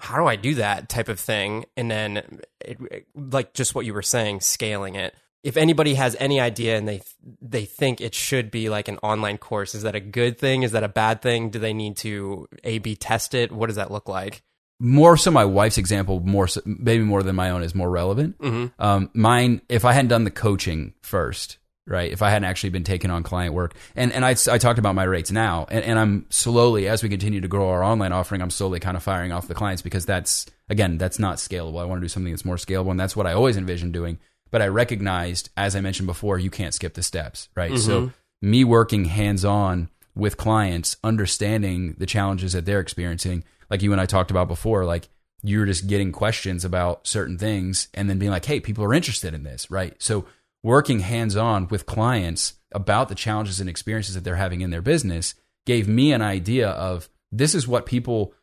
How 0.00 0.16
do 0.16 0.26
I 0.28 0.36
do 0.36 0.54
that 0.54 0.88
type 0.88 1.08
of 1.08 1.18
thing? 1.18 1.64
And 1.76 1.90
then, 1.90 2.18
it, 2.64 2.78
it- 2.90 3.06
like 3.16 3.52
just 3.52 3.74
what 3.74 3.84
you 3.84 3.92
were 3.92 4.02
saying, 4.02 4.42
scaling 4.42 4.94
it. 4.94 5.12
if 5.42 5.56
anybody 5.56 5.94
has 5.94 6.14
any 6.20 6.38
idea 6.40 6.76
and 6.76 6.86
they 6.86 7.00
they 7.42 7.64
think 7.64 8.00
it 8.00 8.14
should 8.14 8.50
be 8.50 8.68
like 8.68 8.86
an 8.88 8.98
online 9.02 9.38
course, 9.38 9.74
is 9.74 9.82
that 9.82 9.94
a 9.96 10.00
good 10.00 10.38
thing? 10.38 10.62
Is 10.62 10.70
that 10.72 10.84
a 10.84 10.88
bad 10.88 11.20
thing? 11.22 11.50
Do 11.50 11.58
they 11.58 11.72
need 11.72 11.96
to 11.98 12.46
A 12.64 12.78
B 12.78 12.94
test 12.96 13.34
it? 13.34 13.50
What 13.50 13.66
does 13.68 13.76
that 13.76 13.90
look 13.90 14.08
like? 14.08 14.42
More 14.80 15.16
so 15.16 15.30
my 15.30 15.44
wife's 15.44 15.78
example 15.78 16.20
more 16.20 16.46
so, 16.46 16.60
maybe 16.64 17.02
more 17.02 17.22
than 17.22 17.34
my 17.34 17.50
own 17.50 17.62
is 17.62 17.74
more 17.74 17.90
relevant. 17.90 18.36
Um, 18.78 19.10
mine 19.12 19.60
if 19.68 19.84
i 19.84 19.92
hadn't 19.92 20.08
done 20.08 20.24
the 20.24 20.30
coaching 20.30 20.94
first 21.02 21.58
right 21.86 22.12
if 22.12 22.22
i 22.22 22.30
hadn't 22.30 22.44
actually 22.44 22.70
been 22.70 22.84
taking 22.84 23.10
on 23.10 23.22
client 23.22 23.54
work 23.54 23.74
and, 23.96 24.12
and 24.12 24.24
I, 24.24 24.30
I 24.30 24.58
talked 24.58 24.78
about 24.78 24.94
my 24.94 25.04
rates 25.04 25.30
now 25.32 25.66
and, 25.70 25.84
and 25.84 25.98
i'm 25.98 26.26
slowly 26.30 26.86
as 26.86 27.02
we 27.02 27.08
continue 27.08 27.40
to 27.40 27.48
grow 27.48 27.70
our 27.70 27.82
online 27.82 28.12
offering 28.12 28.40
i'm 28.42 28.50
slowly 28.50 28.78
kind 28.78 28.96
of 28.96 29.02
firing 29.02 29.32
off 29.32 29.48
the 29.48 29.54
clients 29.54 29.82
because 29.82 30.06
that's 30.06 30.46
again 30.68 30.98
that's 30.98 31.18
not 31.18 31.38
scalable. 31.38 31.80
I 31.80 31.84
want 31.86 32.00
to 32.00 32.04
do 32.04 32.08
something 32.08 32.32
that's 32.32 32.44
more 32.44 32.56
scalable 32.56 32.90
and 32.90 33.00
that's 33.00 33.16
what 33.16 33.26
i 33.26 33.32
always 33.32 33.56
envisioned 33.56 33.94
doing 33.94 34.18
but 34.50 34.62
i 34.62 34.68
recognized 34.68 35.48
as 35.56 35.74
i 35.74 35.80
mentioned 35.80 36.06
before 36.06 36.38
you 36.38 36.50
can't 36.50 36.74
skip 36.74 36.94
the 36.94 37.02
steps 37.02 37.48
right? 37.56 37.76
So 37.78 38.12
me 38.42 38.62
working 38.64 39.06
hands 39.06 39.44
on 39.44 39.88
with 40.14 40.36
clients 40.36 40.96
understanding 41.02 41.94
the 41.98 42.06
challenges 42.06 42.52
that 42.52 42.64
they're 42.64 42.80
experiencing 42.80 43.44
like 43.70 43.82
you 43.82 43.92
and 43.92 44.00
I 44.00 44.06
talked 44.06 44.30
about 44.30 44.48
before, 44.48 44.84
like 44.84 45.08
you're 45.42 45.66
just 45.66 45.86
getting 45.86 46.12
questions 46.12 46.64
about 46.64 47.06
certain 47.06 47.38
things 47.38 47.88
and 47.94 48.08
then 48.08 48.18
being 48.18 48.30
like, 48.30 48.44
hey, 48.44 48.60
people 48.60 48.84
are 48.84 48.94
interested 48.94 49.34
in 49.34 49.44
this, 49.44 49.70
right? 49.70 49.94
So 49.98 50.24
working 50.62 51.00
hands 51.00 51.36
on 51.36 51.68
with 51.68 51.86
clients 51.86 52.54
about 52.72 53.08
the 53.08 53.14
challenges 53.14 53.60
and 53.60 53.68
experiences 53.70 54.14
that 54.14 54.24
they're 54.24 54.36
having 54.36 54.60
in 54.60 54.70
their 54.70 54.82
business 54.82 55.34
gave 55.64 55.88
me 55.88 56.12
an 56.12 56.22
idea 56.22 56.70
of 56.70 57.08
this 57.30 57.54
is 57.54 57.68
what 57.68 57.86
people 57.86 58.34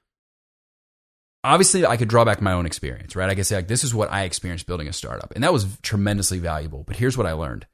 obviously 1.44 1.86
I 1.86 1.98
could 1.98 2.08
draw 2.08 2.26
back 2.26 2.42
my 2.42 2.54
own 2.54 2.66
experience, 2.66 3.16
right? 3.16 3.30
I 3.30 3.36
could 3.36 3.46
say 3.46 3.56
like 3.56 3.68
this 3.68 3.84
is 3.84 3.94
what 3.94 4.12
I 4.12 4.24
experienced 4.24 4.66
building 4.66 4.88
a 4.88 4.94
startup. 4.94 5.32
And 5.36 5.44
that 5.44 5.54
was 5.54 5.78
tremendously 5.82 6.40
valuable. 6.40 6.84
But 6.84 6.96
here's 6.96 7.18
what 7.18 7.28
I 7.28 7.34
learned. 7.34 7.68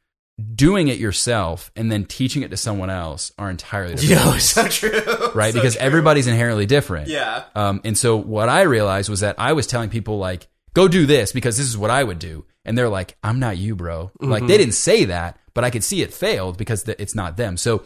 Doing 0.56 0.88
it 0.88 0.98
yourself 0.98 1.72
and 1.76 1.92
then 1.92 2.06
teaching 2.06 2.42
it 2.44 2.52
to 2.52 2.58
someone 2.58 2.90
else 2.90 3.32
are 3.38 3.50
entirely 3.50 3.96
different. 3.96 4.34
Yo, 4.34 4.38
so 4.40 4.68
true. 4.68 5.02
right? 5.34 5.54
because 5.54 5.76
everybody's 5.76 6.28
inherently 6.28 6.66
different. 6.66 7.08
Yeah. 7.10 7.44
Um, 7.56 7.82
and 7.84 7.98
so 7.98 8.16
what 8.18 8.50
I 8.50 8.62
realized 8.64 9.10
was 9.10 9.20
that 9.22 9.36
I 9.38 9.54
was 9.54 9.68
telling 9.68 9.90
people 9.90 10.18
like, 10.18 10.48
go 10.74 10.88
do 10.88 11.06
this 11.06 11.32
because 11.32 11.58
this 11.58 11.68
is 11.68 11.78
what 11.78 11.90
I 11.92 12.04
would 12.04 12.20
do. 12.20 12.46
And 12.64 12.78
they're 12.78 12.90
like, 12.90 13.18
I'm 13.24 13.40
not 13.40 13.58
you, 13.58 13.76
bro. 13.76 14.12
Like 14.20 14.46
they 14.46 14.58
didn't 14.58 14.74
say 14.76 15.06
that, 15.06 15.38
but 15.54 15.64
I 15.64 15.70
could 15.70 15.84
see 15.84 16.02
it 16.02 16.14
failed 16.14 16.58
because 16.58 16.88
it's 16.88 17.16
not 17.16 17.36
them. 17.36 17.58
So 17.58 17.84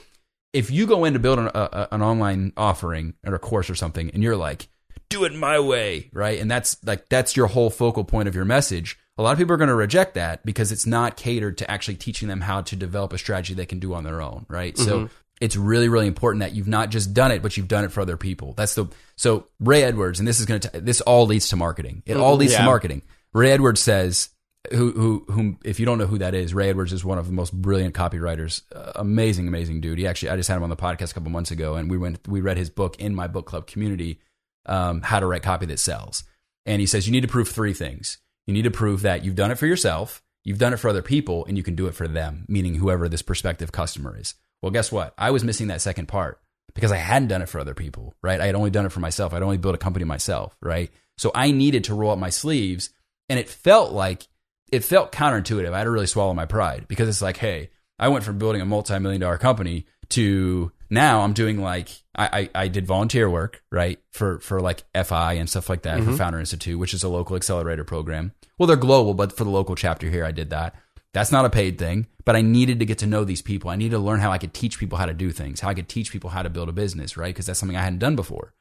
if 0.53 0.69
you 0.69 0.85
go 0.85 1.05
in 1.05 1.13
to 1.13 1.19
build 1.19 1.39
an, 1.39 1.47
a, 1.47 1.51
a- 1.71 1.87
an 1.91 2.01
online 2.01 2.53
offering 2.57 3.13
or 3.25 3.33
a 3.35 3.39
course 3.39 3.69
or 3.69 3.75
something 3.75 4.09
and 4.11 4.21
you're 4.21 4.35
like, 4.37 4.67
do 5.09 5.23
it 5.23 5.33
my 5.33 5.59
way, 5.59 6.09
right? 6.13 6.39
And 6.39 6.49
that's 6.51 6.77
like, 6.85 7.07
that's 7.09 7.35
your 7.37 7.47
whole 7.47 7.69
focal 7.69 8.03
point 8.03 8.27
of 8.27 8.35
your 8.35 8.45
message. 8.45 8.97
A 9.17 9.23
lot 9.23 9.31
of 9.31 9.37
people 9.37 9.53
are 9.53 9.57
going 9.57 9.69
to 9.69 9.75
reject 9.75 10.15
that 10.15 10.45
because 10.45 10.71
it's 10.71 10.85
not 10.85 11.15
catered 11.15 11.57
to 11.59 11.71
actually 11.71 11.95
teaching 11.95 12.27
them 12.27 12.41
how 12.41 12.61
to 12.61 12.75
develop 12.75 13.13
a 13.13 13.17
strategy 13.17 13.53
they 13.53 13.65
can 13.65 13.79
do 13.79 13.93
on 13.93 14.03
their 14.03 14.21
own, 14.21 14.45
right? 14.49 14.77
So 14.77 15.09
it's 15.41 15.55
really, 15.55 15.89
really 15.89 16.07
important 16.07 16.41
that 16.41 16.53
you've 16.53 16.67
not 16.67 16.89
just 16.89 17.13
done 17.13 17.31
it, 17.31 17.41
but 17.41 17.55
you've 17.55 17.67
done 17.67 17.83
it 17.85 17.91
for 17.91 18.01
other 18.01 18.17
people. 18.17 18.53
That's 18.53 18.75
the 18.75 18.87
so 19.15 19.47
Ray 19.59 19.83
Edwards, 19.83 20.19
and 20.19 20.27
this 20.27 20.39
is 20.39 20.45
going 20.45 20.61
to 20.61 20.81
this 20.81 21.01
all 21.01 21.25
leads 21.25 21.49
to 21.49 21.55
marketing. 21.55 22.03
It 22.05 22.17
all 22.17 22.35
leads 22.35 22.55
to 22.55 22.63
marketing. 22.63 23.01
Ray 23.33 23.51
Edwards 23.51 23.81
says, 23.81 24.29
who 24.71 24.91
who 24.91 25.25
whom 25.31 25.59
if 25.63 25.79
you 25.79 25.85
don't 25.85 25.97
know 25.97 26.07
who 26.07 26.19
that 26.19 26.33
is, 26.33 26.53
Ray 26.53 26.69
Edwards 26.69 26.93
is 26.93 27.03
one 27.03 27.17
of 27.17 27.27
the 27.27 27.33
most 27.33 27.53
brilliant 27.53 27.93
copywriters. 27.93 28.61
Uh, 28.73 28.93
amazing, 28.95 29.47
amazing 29.47 29.81
dude. 29.81 29.97
He 29.97 30.07
actually 30.07 30.29
I 30.29 30.37
just 30.37 30.49
had 30.49 30.57
him 30.57 30.63
on 30.63 30.69
the 30.69 30.75
podcast 30.75 31.11
a 31.11 31.13
couple 31.13 31.31
months 31.31 31.51
ago, 31.51 31.75
and 31.75 31.89
we 31.89 31.97
went 31.97 32.27
we 32.27 32.41
read 32.41 32.57
his 32.57 32.69
book 32.69 32.99
in 32.99 33.13
my 33.15 33.27
book 33.27 33.45
club 33.45 33.67
community, 33.67 34.19
um, 34.65 35.01
How 35.01 35.19
to 35.19 35.25
Write 35.25 35.43
Copy 35.43 35.65
That 35.65 35.79
Sells. 35.79 36.23
And 36.65 36.79
he 36.79 36.87
says 36.87 37.07
you 37.07 37.11
need 37.11 37.21
to 37.21 37.27
prove 37.27 37.49
three 37.49 37.73
things. 37.73 38.17
You 38.47 38.53
need 38.53 38.63
to 38.63 38.71
prove 38.71 39.01
that 39.01 39.23
you've 39.23 39.35
done 39.35 39.51
it 39.51 39.57
for 39.57 39.65
yourself, 39.65 40.21
you've 40.43 40.59
done 40.59 40.73
it 40.73 40.77
for 40.77 40.89
other 40.89 41.01
people, 41.01 41.45
and 41.45 41.57
you 41.57 41.63
can 41.63 41.75
do 41.75 41.87
it 41.87 41.95
for 41.95 42.07
them, 42.07 42.45
meaning 42.47 42.75
whoever 42.75 43.09
this 43.09 43.21
prospective 43.21 43.71
customer 43.71 44.17
is. 44.17 44.35
Well, 44.61 44.71
guess 44.71 44.91
what? 44.91 45.13
I 45.17 45.31
was 45.31 45.43
missing 45.43 45.67
that 45.67 45.81
second 45.81 46.07
part 46.07 46.39
because 46.73 46.91
I 46.91 46.97
hadn't 46.97 47.29
done 47.29 47.41
it 47.41 47.49
for 47.49 47.59
other 47.59 47.73
people, 47.73 48.13
right? 48.21 48.39
I 48.39 48.45
had 48.45 48.55
only 48.55 48.69
done 48.69 48.85
it 48.85 48.91
for 48.91 48.99
myself. 48.99 49.33
I'd 49.33 49.43
only 49.43 49.57
built 49.57 49.75
a 49.75 49.79
company 49.79 50.05
myself, 50.05 50.55
right? 50.61 50.91
So 51.17 51.31
I 51.33 51.51
needed 51.51 51.85
to 51.85 51.95
roll 51.95 52.11
up 52.11 52.19
my 52.19 52.29
sleeves, 52.29 52.89
and 53.29 53.39
it 53.39 53.49
felt 53.49 53.91
like 53.91 54.27
it 54.71 54.83
felt 54.83 55.11
counterintuitive. 55.11 55.71
I 55.71 55.79
had 55.79 55.83
to 55.85 55.91
really 55.91 56.07
swallow 56.07 56.33
my 56.33 56.45
pride 56.45 56.87
because 56.87 57.07
it's 57.07 57.21
like, 57.21 57.37
hey, 57.37 57.69
I 57.97 58.09
went 58.09 58.25
from 58.25 58.37
building 58.37 58.61
a 58.61 58.65
multi-million 58.65 59.21
dollar 59.21 59.37
company 59.37 59.85
to 60.09 60.71
now 60.95 61.21
I'm 61.21 61.33
doing 61.33 61.61
like 61.61 61.89
I, 62.15 62.49
I, 62.55 62.63
I 62.63 62.67
did 62.69 62.87
volunteer 62.87 63.29
work, 63.29 63.63
right? 63.71 63.99
For 64.09 64.39
for 64.39 64.59
like 64.61 64.83
FI 64.95 65.33
and 65.33 65.47
stuff 65.47 65.69
like 65.69 65.83
that 65.83 65.99
for 65.99 66.05
mm-hmm. 66.05 66.15
Founder 66.15 66.39
Institute, 66.39 66.79
which 66.79 66.95
is 66.95 67.03
a 67.03 67.09
local 67.09 67.35
accelerator 67.35 67.83
program. 67.83 68.31
Well, 68.57 68.65
they're 68.65 68.77
global, 68.77 69.13
but 69.13 69.37
for 69.37 69.43
the 69.43 69.51
local 69.51 69.75
chapter 69.75 70.09
here, 70.09 70.25
I 70.25 70.31
did 70.31 70.49
that. 70.49 70.75
That's 71.13 71.31
not 71.31 71.45
a 71.45 71.49
paid 71.49 71.77
thing, 71.77 72.07
but 72.25 72.35
I 72.35 72.41
needed 72.41 72.79
to 72.79 72.85
get 72.85 72.97
to 72.97 73.07
know 73.07 73.23
these 73.23 73.41
people. 73.41 73.69
I 73.69 73.75
needed 73.75 73.91
to 73.91 73.99
learn 73.99 74.19
how 74.19 74.31
I 74.31 74.37
could 74.37 74.53
teach 74.53 74.79
people 74.79 74.97
how 74.97 75.05
to 75.05 75.13
do 75.13 75.31
things, 75.31 75.61
how 75.61 75.69
I 75.69 75.73
could 75.73 75.87
teach 75.87 76.11
people 76.11 76.29
how 76.29 76.43
to 76.43 76.49
build 76.49 76.67
a 76.67 76.73
business, 76.73 77.15
right? 77.15 77.33
Because 77.33 77.45
that's 77.45 77.59
something 77.59 77.77
I 77.77 77.83
hadn't 77.83 77.99
done 77.99 78.15
before. 78.15 78.53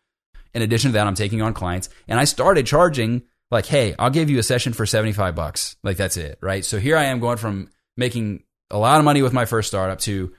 In 0.52 0.62
addition 0.62 0.90
to 0.90 0.92
that, 0.92 1.06
I'm 1.06 1.16
taking 1.16 1.42
on 1.42 1.52
clients 1.52 1.88
and 2.06 2.20
I 2.20 2.24
started 2.24 2.66
charging 2.66 3.22
like, 3.50 3.66
hey, 3.66 3.94
I'll 3.98 4.10
give 4.10 4.30
you 4.30 4.38
a 4.38 4.42
session 4.42 4.72
for 4.72 4.86
75 4.86 5.34
bucks. 5.34 5.76
Like 5.82 5.96
that's 5.96 6.16
it, 6.16 6.38
right? 6.40 6.64
So 6.64 6.78
here 6.78 6.96
I 6.96 7.04
am 7.04 7.18
going 7.18 7.38
from 7.38 7.70
making 7.96 8.44
a 8.70 8.78
lot 8.78 8.98
of 8.98 9.04
money 9.04 9.22
with 9.22 9.32
my 9.32 9.46
first 9.46 9.68
startup 9.68 9.98
to 10.00 10.32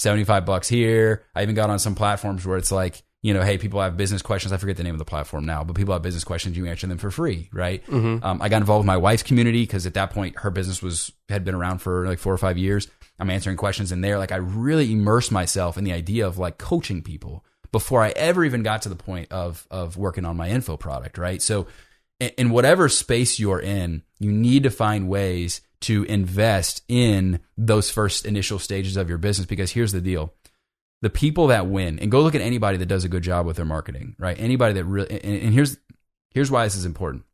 75 0.00 0.46
bucks 0.46 0.68
here. 0.68 1.24
I 1.34 1.42
even 1.42 1.54
got 1.54 1.70
on 1.70 1.78
some 1.78 1.94
platforms 1.94 2.46
where 2.46 2.56
it's 2.56 2.72
like, 2.72 3.02
you 3.22 3.34
know, 3.34 3.42
hey, 3.42 3.58
people 3.58 3.82
have 3.82 3.98
business 3.98 4.22
questions. 4.22 4.50
I 4.50 4.56
forget 4.56 4.78
the 4.78 4.82
name 4.82 4.94
of 4.94 4.98
the 4.98 5.04
platform 5.04 5.44
now, 5.44 5.62
but 5.62 5.76
people 5.76 5.92
have 5.92 6.00
business 6.02 6.24
questions. 6.24 6.56
You 6.56 6.64
answer 6.66 6.86
them 6.86 6.96
for 6.96 7.10
free, 7.10 7.50
right? 7.52 7.86
Um, 8.24 8.40
I 8.40 8.48
got 8.48 8.62
involved 8.62 8.80
with 8.84 8.86
my 8.86 8.96
wife's 8.96 9.22
community 9.22 9.62
because 9.62 9.84
at 9.84 9.92
that 9.94 10.10
point 10.10 10.38
her 10.38 10.50
business 10.50 10.82
was 10.82 11.12
had 11.28 11.44
been 11.44 11.54
around 11.54 11.80
for 11.80 12.06
like 12.06 12.18
four 12.18 12.32
or 12.32 12.38
five 12.38 12.56
years. 12.56 12.88
I'm 13.18 13.28
answering 13.28 13.58
questions 13.58 13.92
in 13.92 14.00
there. 14.00 14.16
Like 14.16 14.32
I 14.32 14.36
really 14.36 14.90
immersed 14.90 15.30
myself 15.32 15.76
in 15.76 15.84
the 15.84 15.92
idea 15.92 16.26
of 16.26 16.38
like 16.38 16.56
coaching 16.56 17.02
people 17.02 17.44
before 17.70 18.02
I 18.02 18.08
ever 18.10 18.42
even 18.44 18.62
got 18.62 18.80
to 18.82 18.88
the 18.88 18.96
point 18.96 19.30
of 19.30 19.66
of 19.70 19.98
working 19.98 20.24
on 20.24 20.38
my 20.38 20.48
info 20.48 20.78
product, 20.78 21.18
right? 21.18 21.42
So 21.42 21.66
in- 22.20 22.32
in 22.38 22.50
whatever 22.50 22.88
space 22.88 23.38
you're 23.38 23.60
in, 23.60 24.02
you 24.18 24.32
need 24.32 24.62
to 24.62 24.70
find 24.70 25.08
ways 25.10 25.60
to 25.82 26.04
invest 26.04 26.82
in 26.88 27.40
those 27.56 27.90
first 27.90 28.26
initial 28.26 28.58
stages 28.58 28.96
of 28.96 29.08
your 29.08 29.18
business 29.18 29.46
because 29.46 29.72
here's 29.72 29.92
the 29.92 30.00
deal. 30.00 30.34
The 31.02 31.10
people 31.10 31.46
that 31.46 31.66
win, 31.66 31.98
and 31.98 32.10
go 32.10 32.20
look 32.20 32.34
at 32.34 32.42
anybody 32.42 32.76
that 32.76 32.86
does 32.86 33.04
a 33.04 33.08
good 33.08 33.22
job 33.22 33.46
with 33.46 33.56
their 33.56 33.64
marketing, 33.64 34.16
right? 34.18 34.38
Anybody 34.38 34.74
that 34.74 34.84
really, 34.84 35.10
and, 35.10 35.42
and 35.42 35.54
here's 35.54 35.78
here's 36.32 36.50
why 36.50 36.64
this 36.64 36.76
is 36.76 36.84
important. 36.84 37.24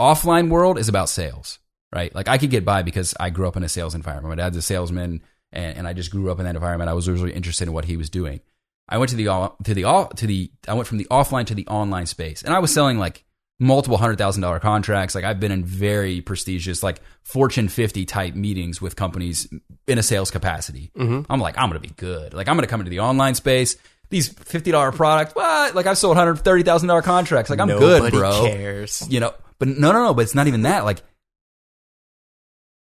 Offline 0.00 0.48
world 0.48 0.78
is 0.78 0.88
about 0.88 1.08
sales, 1.08 1.58
right? 1.92 2.14
Like 2.14 2.28
I 2.28 2.38
could 2.38 2.50
get 2.50 2.64
by 2.64 2.82
because 2.82 3.14
I 3.18 3.30
grew 3.30 3.48
up 3.48 3.56
in 3.56 3.64
a 3.64 3.68
sales 3.68 3.96
environment. 3.96 4.28
My 4.28 4.40
dad's 4.42 4.56
a 4.56 4.62
salesman, 4.62 5.22
and, 5.50 5.78
and 5.78 5.88
I 5.88 5.92
just 5.92 6.12
grew 6.12 6.30
up 6.30 6.38
in 6.38 6.44
that 6.44 6.54
environment. 6.54 6.88
I 6.88 6.94
was 6.94 7.08
really 7.08 7.32
interested 7.32 7.66
in 7.66 7.74
what 7.74 7.86
he 7.86 7.96
was 7.96 8.10
doing. 8.10 8.40
I 8.88 8.98
went 8.98 9.10
to 9.10 9.16
the 9.16 9.24
to 9.64 9.74
the 9.74 10.08
to 10.14 10.26
the 10.26 10.52
I 10.68 10.74
went 10.74 10.86
from 10.86 10.98
the 10.98 11.06
offline 11.06 11.46
to 11.46 11.54
the 11.54 11.66
online 11.66 12.06
space, 12.06 12.42
and 12.42 12.54
I 12.54 12.60
was 12.60 12.72
selling 12.72 12.98
like 12.98 13.24
multiple 13.58 13.96
hundred 13.98 14.18
thousand 14.18 14.42
dollar 14.42 14.60
contracts. 14.60 15.14
Like 15.14 15.24
I've 15.24 15.40
been 15.40 15.52
in 15.52 15.64
very 15.64 16.20
prestigious, 16.20 16.82
like 16.82 17.00
Fortune 17.22 17.68
50 17.68 18.04
type 18.04 18.34
meetings 18.34 18.80
with 18.80 18.96
companies 18.96 19.48
in 19.86 19.98
a 19.98 20.02
sales 20.02 20.30
capacity. 20.30 20.90
Mm-hmm. 20.96 21.30
I'm 21.30 21.40
like, 21.40 21.58
I'm 21.58 21.68
gonna 21.68 21.80
be 21.80 21.88
good. 21.96 22.34
Like 22.34 22.48
I'm 22.48 22.56
gonna 22.56 22.66
come 22.66 22.80
into 22.80 22.90
the 22.90 23.00
online 23.00 23.34
space. 23.34 23.76
These 24.10 24.28
fifty 24.28 24.70
dollar 24.70 24.90
products, 24.90 25.34
what? 25.34 25.74
Like 25.74 25.86
I've 25.86 25.98
sold 25.98 26.16
hundred 26.16 26.36
thirty 26.36 26.62
thousand 26.62 26.88
dollar 26.88 27.02
contracts. 27.02 27.50
Like 27.50 27.60
I'm 27.60 27.68
good, 27.68 28.02
Nobody 28.02 28.16
bro 28.16 28.46
cares. 28.46 29.06
you 29.10 29.20
know 29.20 29.34
but 29.58 29.68
no 29.68 29.92
no 29.92 30.04
no 30.04 30.14
but 30.14 30.22
it's 30.22 30.34
not 30.34 30.46
even 30.46 30.62
that 30.62 30.84
like 30.84 31.02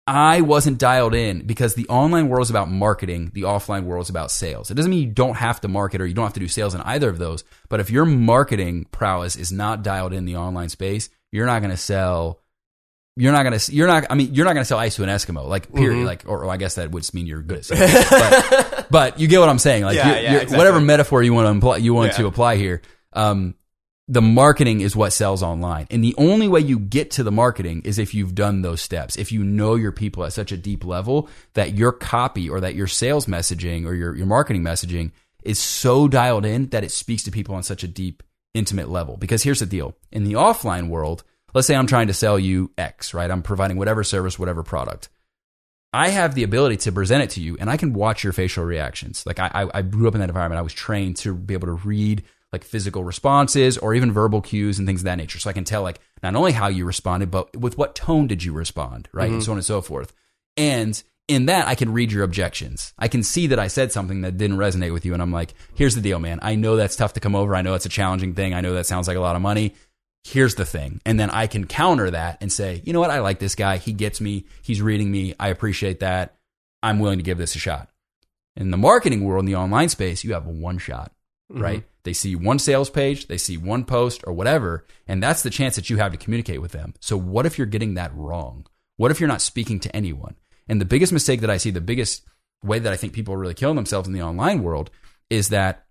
i 0.06 0.40
wasn't 0.42 0.76
dialed 0.78 1.14
in 1.14 1.46
because 1.46 1.74
the 1.74 1.88
online 1.88 2.28
world 2.28 2.42
is 2.44 2.50
about 2.50 2.70
marketing 2.70 3.30
the 3.34 3.42
offline 3.42 3.84
world 3.84 4.02
is 4.04 4.10
about 4.10 4.30
sales 4.30 4.70
it 4.70 4.74
doesn't 4.74 4.90
mean 4.90 5.00
you 5.02 5.10
don't 5.12 5.36
have 5.36 5.60
to 5.60 5.68
market 5.68 6.00
or 6.00 6.06
you 6.06 6.12
don't 6.14 6.24
have 6.26 6.34
to 6.34 6.40
do 6.40 6.48
sales 6.48 6.74
in 6.74 6.80
either 6.82 7.08
of 7.08 7.18
those 7.18 7.42
but 7.70 7.80
if 7.80 7.90
your 7.90 8.04
marketing 8.04 8.84
prowess 8.90 9.34
is 9.36 9.50
not 9.50 9.82
dialed 9.82 10.12
in 10.12 10.24
the 10.26 10.36
online 10.36 10.68
space 10.68 11.08
you're 11.32 11.46
not 11.46 11.60
going 11.60 11.70
to 11.70 11.76
sell 11.76 12.40
you're 13.16 13.32
not 13.32 13.44
gonna 13.44 13.58
you're 13.68 13.86
not 13.86 14.04
i 14.10 14.14
mean 14.16 14.34
you're 14.34 14.44
not 14.44 14.54
gonna 14.54 14.64
sell 14.64 14.78
ice 14.78 14.96
to 14.96 15.04
an 15.04 15.08
eskimo 15.08 15.46
like 15.46 15.72
period 15.72 15.98
Mm-hmm. 15.98 16.06
like 16.06 16.24
or, 16.26 16.44
or 16.44 16.50
i 16.50 16.56
guess 16.56 16.74
that 16.74 16.90
would 16.90 17.00
just 17.02 17.14
mean 17.14 17.26
you're 17.28 17.42
good 17.42 17.58
at 17.58 17.64
selling 17.64 18.04
but, 18.10 18.86
but 18.90 19.20
you 19.20 19.28
get 19.28 19.38
what 19.38 19.48
i'm 19.48 19.60
saying 19.60 19.84
like 19.84 19.96
Yeah, 19.96 20.06
you're, 20.08 20.14
yeah, 20.16 20.20
you're- 20.22 20.42
exactly. 20.42 20.58
whatever 20.58 20.80
metaphor 20.80 21.22
you 21.22 21.32
want 21.32 21.46
to 21.46 21.56
apply 21.56 21.76
you 21.76 21.94
want 21.94 22.10
Yeah. 22.12 22.16
to 22.18 22.26
apply 22.26 22.56
here 22.56 22.82
um 23.12 23.54
the 24.06 24.22
marketing 24.22 24.82
is 24.82 24.94
what 24.94 25.12
sells 25.12 25.42
online. 25.42 25.86
And 25.90 26.04
the 26.04 26.14
only 26.18 26.46
way 26.46 26.60
you 26.60 26.78
get 26.78 27.12
to 27.12 27.22
the 27.22 27.32
marketing 27.32 27.82
is 27.84 27.98
if 27.98 28.12
you've 28.12 28.34
done 28.34 28.60
those 28.60 28.82
steps. 28.82 29.16
If 29.16 29.32
you 29.32 29.42
know 29.42 29.76
your 29.76 29.92
people 29.92 30.24
at 30.24 30.34
such 30.34 30.52
a 30.52 30.58
deep 30.58 30.84
level 30.84 31.28
that 31.54 31.74
your 31.74 31.92
copy 31.92 32.50
or 32.50 32.60
that 32.60 32.74
your 32.74 32.86
sales 32.86 33.26
messaging 33.26 33.86
or 33.86 33.94
your, 33.94 34.14
your 34.14 34.26
marketing 34.26 34.62
messaging 34.62 35.12
is 35.42 35.58
so 35.58 36.06
dialed 36.06 36.44
in 36.44 36.68
that 36.68 36.84
it 36.84 36.90
speaks 36.90 37.22
to 37.24 37.30
people 37.30 37.54
on 37.54 37.62
such 37.62 37.82
a 37.82 37.88
deep, 37.88 38.22
intimate 38.52 38.90
level. 38.90 39.16
Because 39.16 39.42
here's 39.42 39.60
the 39.60 39.66
deal 39.66 39.96
in 40.12 40.24
the 40.24 40.34
offline 40.34 40.88
world, 40.88 41.24
let's 41.54 41.66
say 41.66 41.74
I'm 41.74 41.86
trying 41.86 42.08
to 42.08 42.14
sell 42.14 42.38
you 42.38 42.72
X, 42.76 43.14
right? 43.14 43.30
I'm 43.30 43.42
providing 43.42 43.78
whatever 43.78 44.04
service, 44.04 44.38
whatever 44.38 44.62
product. 44.62 45.08
I 45.94 46.08
have 46.08 46.34
the 46.34 46.42
ability 46.42 46.78
to 46.78 46.92
present 46.92 47.22
it 47.22 47.30
to 47.30 47.40
you 47.40 47.56
and 47.58 47.70
I 47.70 47.78
can 47.78 47.94
watch 47.94 48.24
your 48.24 48.32
facial 48.34 48.64
reactions. 48.64 49.24
Like 49.24 49.38
I, 49.38 49.50
I, 49.54 49.78
I 49.78 49.82
grew 49.82 50.08
up 50.08 50.14
in 50.14 50.20
that 50.20 50.28
environment. 50.28 50.58
I 50.58 50.62
was 50.62 50.74
trained 50.74 51.16
to 51.18 51.32
be 51.34 51.54
able 51.54 51.68
to 51.68 51.74
read 51.74 52.24
like 52.54 52.64
physical 52.64 53.04
responses 53.04 53.76
or 53.76 53.94
even 53.94 54.12
verbal 54.12 54.40
cues 54.40 54.78
and 54.78 54.88
things 54.88 55.02
of 55.02 55.04
that 55.04 55.18
nature. 55.18 55.38
So 55.38 55.50
I 55.50 55.52
can 55.52 55.64
tell 55.64 55.82
like 55.82 56.00
not 56.22 56.34
only 56.34 56.52
how 56.52 56.68
you 56.68 56.86
responded, 56.86 57.30
but 57.30 57.54
with 57.56 57.76
what 57.76 57.94
tone 57.94 58.26
did 58.26 58.42
you 58.42 58.52
respond, 58.52 59.08
right? 59.12 59.24
And 59.24 59.34
mm-hmm. 59.34 59.42
so 59.42 59.52
on 59.52 59.58
and 59.58 59.64
so 59.64 59.82
forth. 59.82 60.14
And 60.56 61.02
in 61.26 61.46
that, 61.46 61.66
I 61.66 61.74
can 61.74 61.92
read 61.92 62.12
your 62.12 62.22
objections. 62.22 62.92
I 62.98 63.08
can 63.08 63.22
see 63.22 63.48
that 63.48 63.58
I 63.58 63.68
said 63.68 63.92
something 63.92 64.22
that 64.22 64.36
didn't 64.36 64.58
resonate 64.58 64.92
with 64.92 65.04
you. 65.04 65.14
And 65.14 65.22
I'm 65.22 65.32
like, 65.32 65.54
here's 65.74 65.94
the 65.94 66.00
deal, 66.00 66.18
man. 66.18 66.38
I 66.42 66.54
know 66.54 66.76
that's 66.76 66.96
tough 66.96 67.14
to 67.14 67.20
come 67.20 67.34
over. 67.34 67.56
I 67.56 67.62
know 67.62 67.74
it's 67.74 67.86
a 67.86 67.90
challenging 67.90 68.34
thing. 68.34 68.54
I 68.54 68.60
know 68.60 68.74
that 68.74 68.86
sounds 68.86 69.08
like 69.08 69.16
a 69.16 69.20
lot 69.20 69.36
of 69.36 69.42
money. 69.42 69.74
Here's 70.22 70.54
the 70.54 70.64
thing. 70.64 71.00
And 71.04 71.18
then 71.18 71.30
I 71.30 71.46
can 71.46 71.66
counter 71.66 72.10
that 72.10 72.38
and 72.40 72.52
say, 72.52 72.82
you 72.84 72.92
know 72.92 73.00
what? 73.00 73.10
I 73.10 73.20
like 73.20 73.38
this 73.38 73.54
guy. 73.54 73.76
He 73.76 73.92
gets 73.92 74.20
me. 74.20 74.46
He's 74.62 74.80
reading 74.80 75.10
me. 75.10 75.34
I 75.40 75.48
appreciate 75.48 76.00
that. 76.00 76.36
I'm 76.82 76.98
willing 76.98 77.18
to 77.18 77.24
give 77.24 77.38
this 77.38 77.56
a 77.56 77.58
shot. 77.58 77.90
In 78.56 78.70
the 78.70 78.76
marketing 78.76 79.24
world, 79.24 79.40
in 79.40 79.46
the 79.46 79.56
online 79.56 79.88
space, 79.88 80.24
you 80.24 80.34
have 80.34 80.46
one 80.46 80.78
shot, 80.78 81.12
right? 81.48 81.80
Mm-hmm. 81.80 81.88
They 82.04 82.12
see 82.12 82.36
one 82.36 82.58
sales 82.58 82.90
page, 82.90 83.28
they 83.28 83.38
see 83.38 83.56
one 83.56 83.84
post 83.84 84.22
or 84.26 84.32
whatever, 84.32 84.86
and 85.06 85.22
that's 85.22 85.42
the 85.42 85.50
chance 85.50 85.76
that 85.76 85.90
you 85.90 85.96
have 85.96 86.12
to 86.12 86.18
communicate 86.18 86.60
with 86.60 86.72
them. 86.72 86.94
So 87.00 87.16
what 87.16 87.46
if 87.46 87.58
you're 87.58 87.66
getting 87.66 87.94
that 87.94 88.14
wrong? 88.14 88.66
What 88.96 89.10
if 89.10 89.20
you're 89.20 89.28
not 89.28 89.42
speaking 89.42 89.80
to 89.80 89.96
anyone? 89.96 90.36
And 90.68 90.80
the 90.80 90.86
biggest 90.86 91.12
mistake 91.12 91.40
that 91.40 91.50
I 91.50 91.56
see, 91.56 91.70
the 91.70 91.80
biggest 91.80 92.24
way 92.62 92.78
that 92.78 92.92
I 92.92 92.96
think 92.96 93.12
people 93.12 93.34
are 93.34 93.38
really 93.38 93.54
killing 93.54 93.76
themselves 93.76 94.08
in 94.08 94.14
the 94.14 94.22
online 94.22 94.62
world 94.62 94.90
is 95.30 95.48
that 95.50 95.86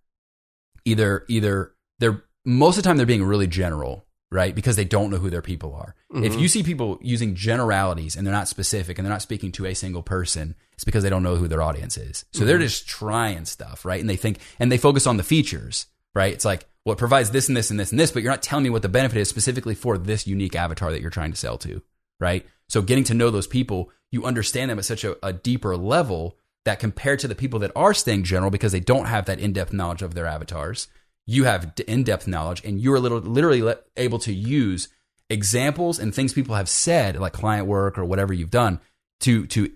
either 0.86 1.26
either 1.28 1.74
they're 2.00 2.24
most 2.46 2.78
of 2.78 2.84
the 2.84 2.88
time 2.88 2.98
they're 2.98 3.06
being 3.06 3.24
really 3.24 3.48
general, 3.48 4.06
right? 4.32 4.54
Because 4.54 4.76
they 4.76 4.86
don't 4.86 5.12
know 5.12 5.18
who 5.18 5.30
their 5.30 5.42
people 5.42 5.76
are. 5.76 5.96
If 6.14 6.34
mm-hmm. 6.34 6.40
you 6.40 6.48
see 6.48 6.64
people 6.64 7.00
using 7.02 7.36
generalities 7.36 8.16
and 8.16 8.26
they're 8.26 8.34
not 8.34 8.48
specific 8.48 8.98
and 8.98 9.06
they're 9.06 9.14
not 9.14 9.22
speaking 9.22 9.52
to 9.54 9.66
a 9.66 9.74
single 9.74 10.04
person, 10.04 10.56
it's 10.84 10.86
because 10.86 11.04
they 11.04 11.10
don't 11.10 11.24
know 11.24 11.38
who 11.38 11.48
their 11.48 11.62
audience 11.62 11.96
is. 11.96 12.26
So 12.34 12.44
they're 12.44 12.58
mm-hmm. 12.58 12.66
just 12.66 12.90
trying 12.90 13.46
stuff, 13.46 13.86
right? 13.86 14.02
And 14.02 14.10
they 14.10 14.18
think 14.18 14.40
and 14.60 14.70
they 14.70 14.78
focus 14.78 15.08
on 15.08 15.16
the 15.16 15.24
features, 15.24 15.86
right? 16.14 16.34
It's 16.34 16.44
like, 16.44 16.66
well, 16.84 16.92
it 16.92 17.00
provides 17.00 17.32
this 17.32 17.48
and 17.48 17.56
this 17.56 17.72
and 17.72 17.80
this 17.80 17.92
and 17.92 18.00
this, 18.00 18.12
but 18.12 18.22
you're 18.22 18.34
not 18.34 18.44
telling 18.44 18.64
me 18.64 18.70
what 18.70 18.82
the 18.82 18.90
benefit 18.90 19.18
is 19.18 19.30
specifically 19.30 19.76
for 19.76 19.98
this 19.98 20.28
unique 20.28 20.58
avatar 20.58 20.92
that 20.92 21.00
you're 21.00 21.10
trying 21.10 21.32
to 21.32 21.38
sell 21.38 21.58
to, 21.60 21.82
right? 22.20 22.46
So 22.68 22.82
getting 22.82 23.06
to 23.06 23.14
know 23.14 23.30
those 23.30 23.48
people, 23.48 23.92
you 24.12 24.26
understand 24.26 24.70
them 24.70 24.78
at 24.78 24.84
such 24.84 25.06
a, 25.06 25.16
a 25.26 25.32
deeper 25.32 25.78
level 25.78 26.38
that 26.66 26.82
compared 26.82 27.20
to 27.20 27.30
the 27.30 27.36
people 27.36 27.60
that 27.60 27.72
are 27.78 27.94
staying 27.94 28.26
general 28.26 28.52
because 28.52 28.74
they 28.74 28.82
don't 28.82 29.06
have 29.06 29.24
that 29.28 29.40
in-depth 29.40 29.72
knowledge 29.72 30.02
of 30.02 30.16
their 30.16 30.28
avatars, 30.28 30.90
you 31.26 31.46
have 31.46 31.72
in-depth 31.88 32.28
knowledge 32.28 32.62
and 32.66 32.82
you're 32.82 33.00
little, 33.00 33.20
literally 33.20 33.62
le- 33.62 33.78
able 33.96 34.20
to 34.20 34.34
use 34.34 34.90
examples 35.30 35.98
and 35.98 36.14
things 36.14 36.34
people 36.34 36.56
have 36.56 36.68
said 36.68 37.18
like 37.18 37.32
client 37.32 37.68
work 37.68 37.98
or 37.98 38.04
whatever 38.04 38.34
you've 38.34 38.52
done 38.52 38.82
to 39.22 39.48
to 39.48 39.72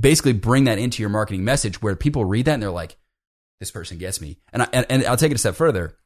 basically 0.00 0.32
bring 0.32 0.64
that 0.64 0.78
into 0.78 1.02
your 1.02 1.10
marketing 1.10 1.44
message 1.44 1.82
where 1.82 1.96
people 1.96 2.24
read 2.24 2.46
that 2.46 2.54
and 2.54 2.62
they're 2.62 2.70
like 2.70 2.96
this 3.58 3.70
person 3.70 3.98
gets 3.98 4.22
me. 4.22 4.38
And, 4.52 4.62
I, 4.62 4.68
and, 4.72 4.86
and 4.88 5.04
i'll 5.04 5.16
take 5.16 5.32
it 5.32 5.34
a 5.34 5.38
step 5.38 5.54
further. 5.54 5.96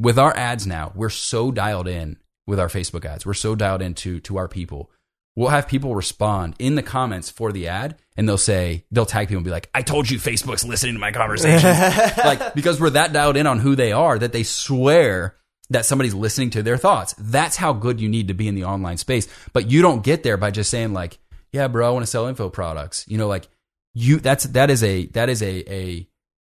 With 0.00 0.18
our 0.18 0.36
ads 0.36 0.66
now 0.66 0.92
we're 0.94 1.10
so 1.10 1.50
dialed 1.50 1.88
in 1.88 2.18
with 2.46 2.60
our 2.60 2.68
facebook 2.68 3.04
ads. 3.04 3.26
We're 3.26 3.34
so 3.34 3.54
dialed 3.54 3.82
into 3.82 4.20
to 4.20 4.36
our 4.36 4.48
people. 4.48 4.90
We'll 5.36 5.48
have 5.48 5.66
people 5.66 5.96
respond 5.96 6.54
in 6.60 6.76
the 6.76 6.82
comments 6.82 7.28
for 7.28 7.50
the 7.50 7.66
ad 7.66 7.98
and 8.16 8.28
they'll 8.28 8.38
say 8.38 8.84
they'll 8.92 9.06
tag 9.06 9.26
people 9.26 9.38
and 9.38 9.44
be 9.44 9.50
like 9.50 9.68
i 9.74 9.82
told 9.82 10.08
you 10.08 10.18
facebook's 10.18 10.64
listening 10.64 10.94
to 10.94 11.00
my 11.00 11.10
conversation 11.10 11.70
like 12.24 12.54
because 12.54 12.80
we're 12.80 12.90
that 12.90 13.12
dialed 13.12 13.36
in 13.36 13.48
on 13.48 13.58
who 13.58 13.74
they 13.74 13.90
are 13.90 14.16
that 14.16 14.32
they 14.32 14.44
swear 14.44 15.36
that 15.70 15.86
somebody's 15.86 16.14
listening 16.14 16.50
to 16.50 16.62
their 16.62 16.76
thoughts. 16.76 17.14
That's 17.18 17.56
how 17.56 17.72
good 17.72 18.00
you 18.00 18.08
need 18.08 18.28
to 18.28 18.34
be 18.34 18.48
in 18.48 18.54
the 18.54 18.64
online 18.64 18.98
space. 18.98 19.28
But 19.52 19.70
you 19.70 19.82
don't 19.82 20.02
get 20.04 20.22
there 20.22 20.36
by 20.36 20.50
just 20.50 20.70
saying 20.70 20.92
like 20.92 21.18
yeah 21.54 21.68
bro 21.68 21.86
i 21.86 21.90
want 21.90 22.02
to 22.02 22.10
sell 22.10 22.26
info 22.26 22.48
products. 22.48 23.04
You 23.08 23.18
know 23.18 23.28
like 23.28 23.48
you 23.94 24.18
that's 24.18 24.44
that 24.44 24.70
is 24.70 24.82
a 24.82 25.06
that 25.06 25.28
is 25.28 25.42
a 25.42 25.72
a 25.72 26.08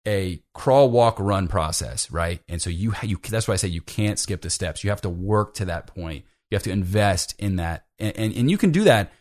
a 0.07 0.41
crawl 0.53 0.89
walk 0.89 1.19
run 1.19 1.47
process 1.47 2.11
right? 2.11 2.41
And 2.49 2.61
so 2.61 2.69
you 2.69 2.93
you 3.03 3.17
that's 3.29 3.47
why 3.47 3.53
i 3.53 3.57
say 3.57 3.67
you 3.67 3.81
can't 3.81 4.19
skip 4.19 4.41
the 4.41 4.49
steps. 4.49 4.83
You 4.83 4.89
have 4.89 5.01
to 5.01 5.09
work 5.09 5.53
to 5.55 5.65
that 5.65 5.87
point. 5.87 6.25
You 6.49 6.55
have 6.55 6.63
to 6.63 6.71
invest 6.71 7.35
in 7.39 7.57
that. 7.57 7.85
And 7.99 8.15
and, 8.17 8.33
and 8.35 8.51
you 8.51 8.57
can 8.57 8.71
do 8.71 8.83
that 8.85 9.11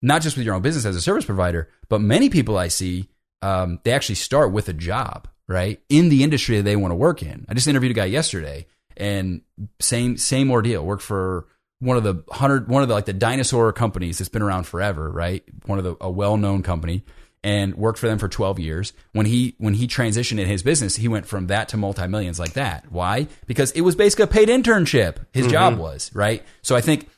not 0.00 0.22
just 0.22 0.36
with 0.36 0.46
your 0.46 0.54
own 0.54 0.62
business 0.62 0.84
as 0.84 0.94
a 0.94 1.00
service 1.00 1.24
provider 1.24 1.68
but 1.88 2.00
many 2.00 2.30
people 2.30 2.56
i 2.56 2.68
see 2.68 3.08
um, 3.42 3.80
they 3.84 3.92
actually 3.92 4.14
start 4.14 4.52
with 4.52 4.68
a 4.68 4.72
job 4.72 5.28
right? 5.48 5.80
In 5.88 6.10
the 6.10 6.22
industry 6.22 6.58
that 6.58 6.62
they 6.62 6.76
want 6.76 6.92
to 6.92 6.96
work 6.96 7.22
in. 7.22 7.46
I 7.48 7.54
just 7.54 7.66
interviewed 7.66 7.92
a 7.92 7.94
guy 7.94 8.04
yesterday 8.04 8.66
and 8.96 9.40
same 9.80 10.16
same 10.16 10.50
ordeal. 10.50 10.84
Worked 10.84 11.02
for 11.02 11.46
one 11.80 11.96
of 11.96 12.02
the 12.02 12.24
hundred 12.30 12.68
one 12.68 12.82
of 12.82 12.88
the 12.88 12.94
like 12.94 13.04
the 13.04 13.12
dinosaur 13.12 13.72
companies 13.72 14.18
that's 14.18 14.28
been 14.28 14.42
around 14.42 14.64
forever 14.64 15.10
right? 15.10 15.44
One 15.66 15.78
of 15.78 15.84
the 15.84 15.96
a 16.00 16.10
well-known 16.10 16.62
company 16.62 17.04
and 17.44 17.76
worked 17.76 18.00
for 18.00 18.08
them 18.08 18.18
for 18.18 18.28
12 18.28 18.58
years. 18.58 18.92
When 19.12 19.26
he 19.26 19.54
when 19.58 19.74
he 19.74 19.86
transitioned 19.86 20.40
in 20.40 20.48
his 20.48 20.62
business 20.62 20.96
he 20.96 21.08
went 21.08 21.26
from 21.26 21.46
that 21.48 21.68
to 21.70 21.76
multi-millions 21.76 22.38
like 22.38 22.54
that. 22.54 22.90
Why? 22.90 23.28
Because 23.46 23.70
it 23.72 23.82
was 23.82 23.94
basically 23.94 24.24
a 24.24 24.28
paid 24.28 24.48
internship. 24.48 25.24
His 25.32 25.44
mm-hmm. 25.44 25.52
job 25.52 25.78
was 25.78 26.10
right? 26.14 26.44
So 26.62 26.74
i 26.74 26.80
think 26.80 27.08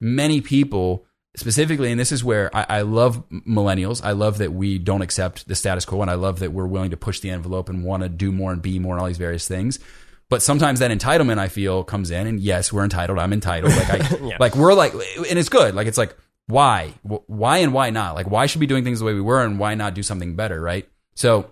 many 0.00 0.40
people 0.40 1.06
specifically 1.36 1.90
and 1.90 2.00
this 2.00 2.10
is 2.10 2.24
where 2.24 2.54
I, 2.54 2.66
I 2.68 2.82
love 2.82 3.26
millennials. 3.30 4.04
I 4.04 4.12
love 4.12 4.38
that 4.38 4.52
we 4.52 4.78
don't 4.78 5.02
accept 5.02 5.46
the 5.48 5.54
status 5.54 5.84
quo 5.84 6.02
and 6.02 6.10
i 6.10 6.14
love 6.14 6.40
that 6.40 6.52
we're 6.52 6.66
willing 6.66 6.90
to 6.90 6.96
push 6.96 7.20
the 7.20 7.30
envelope 7.30 7.68
and 7.68 7.84
want 7.84 8.02
to 8.02 8.08
do 8.08 8.32
more 8.32 8.52
and 8.52 8.60
be 8.60 8.78
more 8.78 8.94
and 8.94 9.00
all 9.00 9.06
these 9.06 9.18
various 9.18 9.46
things 9.48 9.78
but 10.30 10.42
sometimes 10.42 10.78
that 10.78 10.90
entitlement 10.90 11.38
I 11.38 11.48
feel 11.48 11.84
comes 11.84 12.10
in, 12.10 12.26
and 12.26 12.40
yes, 12.40 12.72
we're 12.72 12.84
entitled. 12.84 13.18
I'm 13.18 13.32
entitled. 13.32 13.74
Like 13.76 13.90
I, 13.90 14.36
like 14.40 14.56
we're 14.56 14.72
like, 14.72 14.94
and 14.94 15.38
it's 15.38 15.50
good. 15.50 15.74
Like 15.74 15.86
it's 15.88 15.98
like 15.98 16.16
why, 16.46 16.94
why, 17.02 17.58
and 17.58 17.74
why 17.74 17.90
not? 17.90 18.14
Like 18.14 18.30
why 18.30 18.46
should 18.46 18.60
we 18.60 18.66
be 18.66 18.68
doing 18.68 18.84
things 18.84 19.00
the 19.00 19.04
way 19.04 19.12
we 19.12 19.20
were, 19.20 19.44
and 19.44 19.58
why 19.58 19.74
not 19.74 19.94
do 19.94 20.02
something 20.02 20.36
better, 20.36 20.60
right? 20.60 20.88
So 21.14 21.50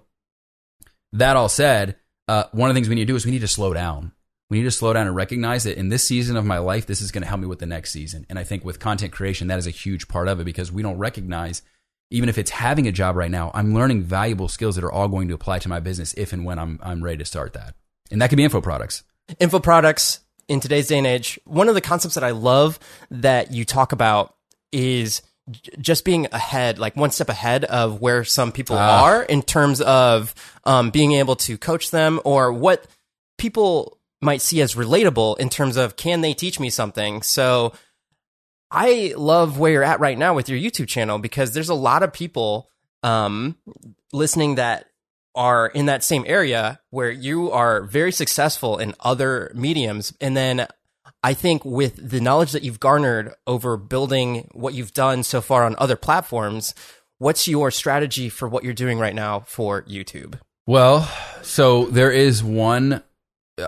that 1.12 1.37
all 1.37 1.49
said, 1.49 1.97
uh, 2.29 2.45
one 2.53 2.71
of 2.71 2.75
the 2.75 2.79
things 2.79 2.88
we 2.88 2.95
need 2.95 3.03
to 3.03 3.12
do 3.12 3.17
is 3.17 3.27
we 3.27 3.33
need 3.33 3.41
to 3.41 3.49
slow 3.49 3.75
down. 3.75 4.12
We 4.51 4.59
need 4.59 4.64
to 4.64 4.71
slow 4.71 4.93
down 4.93 5.07
and 5.07 5.17
recognize 5.17 5.64
that 5.64 5.77
in 5.77 5.88
this 5.88 6.07
season 6.07 6.37
of 6.37 6.45
my 6.45 6.59
life, 6.59 6.87
this 6.87 7.03
is 7.03 7.11
going 7.11 7.23
to 7.23 7.29
help 7.29 7.41
me 7.41 7.47
with 7.47 7.59
the 7.59 7.67
next 7.67 7.91
season. 7.91 8.25
And 8.31 8.38
I 8.38 8.45
think 8.45 8.64
with 8.64 8.81
content 8.81 9.12
creation, 9.12 9.49
that 9.49 9.59
is 9.59 9.67
a 9.67 9.71
huge 9.71 10.09
part 10.09 10.27
of 10.29 10.41
it 10.41 10.45
because 10.45 10.73
we 10.73 10.83
don't 10.83 10.97
recognize, 10.97 11.61
even 12.11 12.31
if 12.31 12.38
it's 12.38 12.51
having 12.51 12.87
a 12.87 12.93
job 12.93 13.17
right 13.17 13.31
now, 13.31 13.51
I'm 13.53 13.75
learning 13.75 14.03
valuable 14.03 14.49
skills 14.49 14.77
that 14.77 14.85
are 14.85 14.93
all 14.93 15.09
going 15.09 15.29
to 15.29 15.35
apply 15.35 15.59
to 15.61 15.69
my 15.69 15.81
business 15.81 16.14
if 16.14 16.33
and 16.33 16.47
when 16.47 16.59
I'm 16.59 16.79
I'm 16.83 17.05
ready 17.05 17.19
to 17.19 17.25
start 17.27 17.53
that. 17.55 17.75
And 18.11 18.21
that 18.23 18.29
could 18.31 18.37
be 18.37 18.44
info 18.44 18.61
products. 18.61 19.03
info 19.38 19.59
products 19.61 20.21
in 20.49 20.61
today's 20.61 20.87
day 20.88 20.97
and 20.99 21.07
age 21.07 21.38
one 21.44 21.68
of 21.68 21.75
the 21.75 21.81
concepts 21.83 22.14
that 22.14 22.25
i 22.25 22.31
love 22.31 22.79
that 23.11 23.53
you 23.53 23.66
talk 23.66 23.92
about 23.92 24.35
is 24.73 25.21
just 25.79 26.05
being 26.07 26.27
ahead 26.33 26.79
like 26.79 26.97
one 26.97 27.11
step 27.11 27.29
ahead 27.29 27.64
of 27.66 28.01
where 28.01 28.25
some 28.25 28.51
people 28.53 28.77
Ah. 28.79 29.05
are 29.05 29.23
in 29.23 29.42
terms 29.42 29.83
of 29.83 30.35
um, 30.64 30.88
being 30.90 31.12
able 31.12 31.37
to 31.37 31.59
coach 31.59 31.90
them 31.90 32.18
or 32.25 32.51
what 32.53 32.87
people 33.37 33.99
might 34.23 34.40
see 34.40 34.62
as 34.62 34.75
relatable 34.75 35.38
in 35.38 35.51
terms 35.51 35.77
of 35.77 35.97
can 35.97 36.23
they 36.23 36.33
teach 36.33 36.59
me 36.59 36.71
something 36.71 37.21
so 37.21 37.73
i 38.71 39.12
love 39.16 39.59
where 39.59 39.73
you're 39.73 39.85
at 39.85 40.01
right 40.01 40.16
now 40.18 40.35
with 40.35 40.49
your 40.49 40.59
youtube 40.59 40.88
channel 40.88 41.18
because 41.18 41.53
there's 41.53 41.68
a 41.68 41.75
lot 41.75 42.03
of 42.03 42.12
people 42.12 42.71
um, 43.03 43.57
listening 44.12 44.55
that 44.57 44.87
are 45.38 45.68
in 45.68 45.87
that 45.87 46.03
same 46.03 46.24
area 46.27 46.81
where 46.90 47.12
you 47.12 47.51
are 47.53 47.83
very 47.83 48.11
successful 48.11 48.77
in 48.77 48.92
other 48.98 49.53
mediums. 49.55 50.12
And 50.20 50.37
then 50.37 50.66
I 51.22 51.33
think 51.33 51.64
with 51.64 52.11
the 52.11 52.20
knowledge 52.20 52.51
that 52.53 52.64
you've 52.64 52.81
garnered 52.81 53.33
over 53.46 53.77
building 53.77 54.48
what 54.53 54.74
you've 54.74 54.92
done 54.92 55.22
so 55.22 55.40
far 55.40 55.64
on 55.64 55.77
other 55.79 55.94
platforms, 55.94 56.74
what's 57.18 57.46
your 57.46 57.70
strategy 57.70 58.29
for 58.29 58.48
what 58.48 58.64
you're 58.64 58.74
doing 58.74 58.98
right 58.98 59.14
now 59.14 59.44
for 59.46 59.83
YouTube? 59.83 60.40
Well, 60.66 61.09
so 61.42 61.85
there 61.87 62.11
is 62.11 62.42
one. 62.42 63.05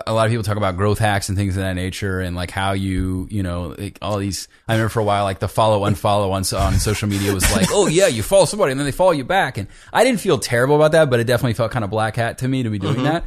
A 0.07 0.13
lot 0.13 0.25
of 0.25 0.31
people 0.31 0.43
talk 0.43 0.57
about 0.57 0.77
growth 0.77 0.99
hacks 0.99 1.29
and 1.29 1.37
things 1.37 1.57
of 1.57 1.63
that 1.63 1.73
nature, 1.73 2.21
and 2.21 2.35
like 2.35 2.51
how 2.51 2.71
you, 2.71 3.27
you 3.29 3.43
know, 3.43 3.75
like 3.77 3.97
all 4.01 4.17
these. 4.17 4.47
I 4.67 4.73
remember 4.73 4.89
for 4.89 4.99
a 5.01 5.03
while, 5.03 5.23
like 5.23 5.39
the 5.39 5.47
follow 5.47 5.81
unfollow 5.89 6.31
on 6.31 6.43
on 6.59 6.79
social 6.79 7.09
media 7.09 7.33
was 7.33 7.49
like, 7.51 7.67
oh 7.71 7.87
yeah, 7.87 8.07
you 8.07 8.23
follow 8.23 8.45
somebody 8.45 8.71
and 8.71 8.79
then 8.79 8.85
they 8.85 8.91
follow 8.91 9.11
you 9.11 9.25
back, 9.25 9.57
and 9.57 9.67
I 9.91 10.03
didn't 10.03 10.21
feel 10.21 10.39
terrible 10.39 10.75
about 10.75 10.93
that, 10.93 11.09
but 11.09 11.19
it 11.19 11.25
definitely 11.25 11.53
felt 11.53 11.71
kind 11.71 11.83
of 11.83 11.91
black 11.91 12.15
hat 12.15 12.37
to 12.39 12.47
me 12.47 12.63
to 12.63 12.69
be 12.69 12.79
doing 12.79 13.03
that. 13.03 13.25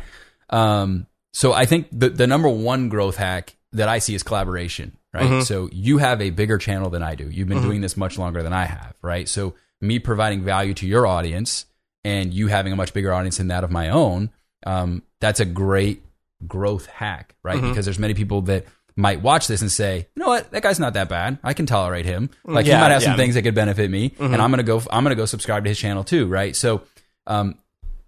Um, 0.50 1.06
so 1.32 1.52
I 1.52 1.66
think 1.66 1.88
the 1.92 2.10
the 2.10 2.26
number 2.26 2.48
one 2.48 2.88
growth 2.88 3.16
hack 3.16 3.56
that 3.72 3.88
I 3.88 3.98
see 3.98 4.14
is 4.14 4.22
collaboration, 4.22 4.96
right? 5.12 5.42
So 5.42 5.68
you 5.72 5.98
have 5.98 6.22
a 6.22 6.30
bigger 6.30 6.58
channel 6.58 6.90
than 6.90 7.02
I 7.02 7.14
do. 7.14 7.28
You've 7.28 7.48
been 7.48 7.62
doing 7.62 7.80
this 7.80 7.96
much 7.96 8.18
longer 8.18 8.42
than 8.42 8.52
I 8.52 8.64
have, 8.66 8.94
right? 9.02 9.28
So 9.28 9.54
me 9.80 9.98
providing 9.98 10.42
value 10.44 10.74
to 10.74 10.86
your 10.86 11.06
audience 11.06 11.66
and 12.04 12.32
you 12.32 12.46
having 12.46 12.72
a 12.72 12.76
much 12.76 12.94
bigger 12.94 13.12
audience 13.12 13.38
than 13.38 13.48
that 13.48 13.64
of 13.64 13.70
my 13.70 13.88
own, 13.88 14.30
um, 14.64 15.02
that's 15.20 15.40
a 15.40 15.44
great 15.44 16.02
growth 16.46 16.86
hack, 16.86 17.34
right? 17.42 17.56
Mm-hmm. 17.56 17.70
Because 17.70 17.84
there's 17.84 17.98
many 17.98 18.14
people 18.14 18.42
that 18.42 18.66
might 18.96 19.22
watch 19.22 19.48
this 19.48 19.60
and 19.60 19.70
say, 19.70 20.06
you 20.14 20.22
know 20.22 20.28
what, 20.28 20.50
that 20.52 20.62
guy's 20.62 20.78
not 20.78 20.94
that 20.94 21.08
bad. 21.08 21.38
I 21.42 21.52
can 21.52 21.66
tolerate 21.66 22.06
him. 22.06 22.30
Mm, 22.46 22.54
like 22.54 22.66
Yeah, 22.66 22.76
he 22.76 22.80
might 22.80 22.92
have 22.92 23.02
yeah. 23.02 23.08
some 23.08 23.16
things 23.16 23.34
that 23.34 23.42
could 23.42 23.54
benefit 23.54 23.90
me, 23.90 24.14
and 24.18 24.32
mm-hmm. 24.32 24.40
I'm 24.40 24.50
gonna 24.50 24.62
go. 24.62 24.80
I'm 24.90 25.04
gonna 25.04 25.14
go 25.14 25.26
subscribe 25.26 25.64
to 25.64 25.70
his 25.70 25.78
channel 25.78 26.04
too, 26.04 26.26
right? 26.26 26.54
So, 26.54 26.82
um, 27.26 27.58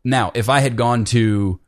now 0.05 0.31
if 0.35 0.49
I 0.49 0.61
had 0.61 0.77
gone 0.77 1.05
to 1.07 1.61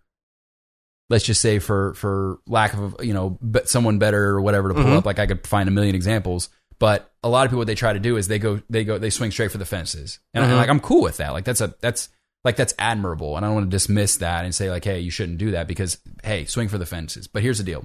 let's 1.10 1.24
just 1.24 1.40
say 1.40 1.58
for 1.58 1.94
for 1.94 2.38
lack 2.46 2.74
of 2.74 2.96
you 3.02 3.12
know 3.12 3.38
someone 3.64 3.98
better 3.98 4.30
or 4.30 4.40
whatever 4.40 4.68
to 4.68 4.74
pull 4.74 4.84
mm-hmm. 4.84 4.96
up 4.96 5.06
like 5.06 5.18
i 5.18 5.26
could 5.26 5.46
find 5.46 5.68
a 5.68 5.72
million 5.72 5.94
examples 5.94 6.48
but 6.78 7.10
a 7.22 7.28
lot 7.28 7.44
of 7.44 7.50
people 7.50 7.58
what 7.58 7.66
they 7.66 7.74
try 7.74 7.92
to 7.92 7.98
do 7.98 8.16
is 8.16 8.28
they 8.28 8.38
go 8.38 8.60
they 8.68 8.84
go 8.84 8.98
they 8.98 9.10
swing 9.10 9.30
straight 9.30 9.50
for 9.50 9.58
the 9.58 9.64
fences 9.64 10.20
and 10.34 10.44
I'm 10.44 10.56
like 10.56 10.68
i'm 10.68 10.80
cool 10.80 11.02
with 11.02 11.18
that 11.18 11.32
like 11.32 11.44
that's 11.44 11.60
a 11.60 11.74
that's 11.80 12.08
like 12.48 12.56
that's 12.56 12.74
admirable. 12.78 13.36
And 13.36 13.44
I 13.44 13.48
don't 13.48 13.56
want 13.56 13.66
to 13.66 13.74
dismiss 13.74 14.16
that 14.18 14.44
and 14.44 14.54
say 14.54 14.70
like, 14.70 14.84
hey, 14.84 15.00
you 15.00 15.10
shouldn't 15.10 15.36
do 15.36 15.50
that 15.50 15.68
because 15.68 15.98
hey, 16.24 16.46
swing 16.46 16.68
for 16.68 16.78
the 16.78 16.86
fences. 16.86 17.26
But 17.28 17.42
here's 17.42 17.58
the 17.58 17.64
deal: 17.64 17.84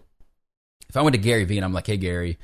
if 0.88 0.96
I 0.96 1.02
went 1.02 1.16
to 1.16 1.22
Gary 1.22 1.44
Vee 1.44 1.58
and 1.58 1.66
I'm 1.66 1.74
like, 1.74 1.88
hey, 1.88 1.98
Gary. 1.98 2.38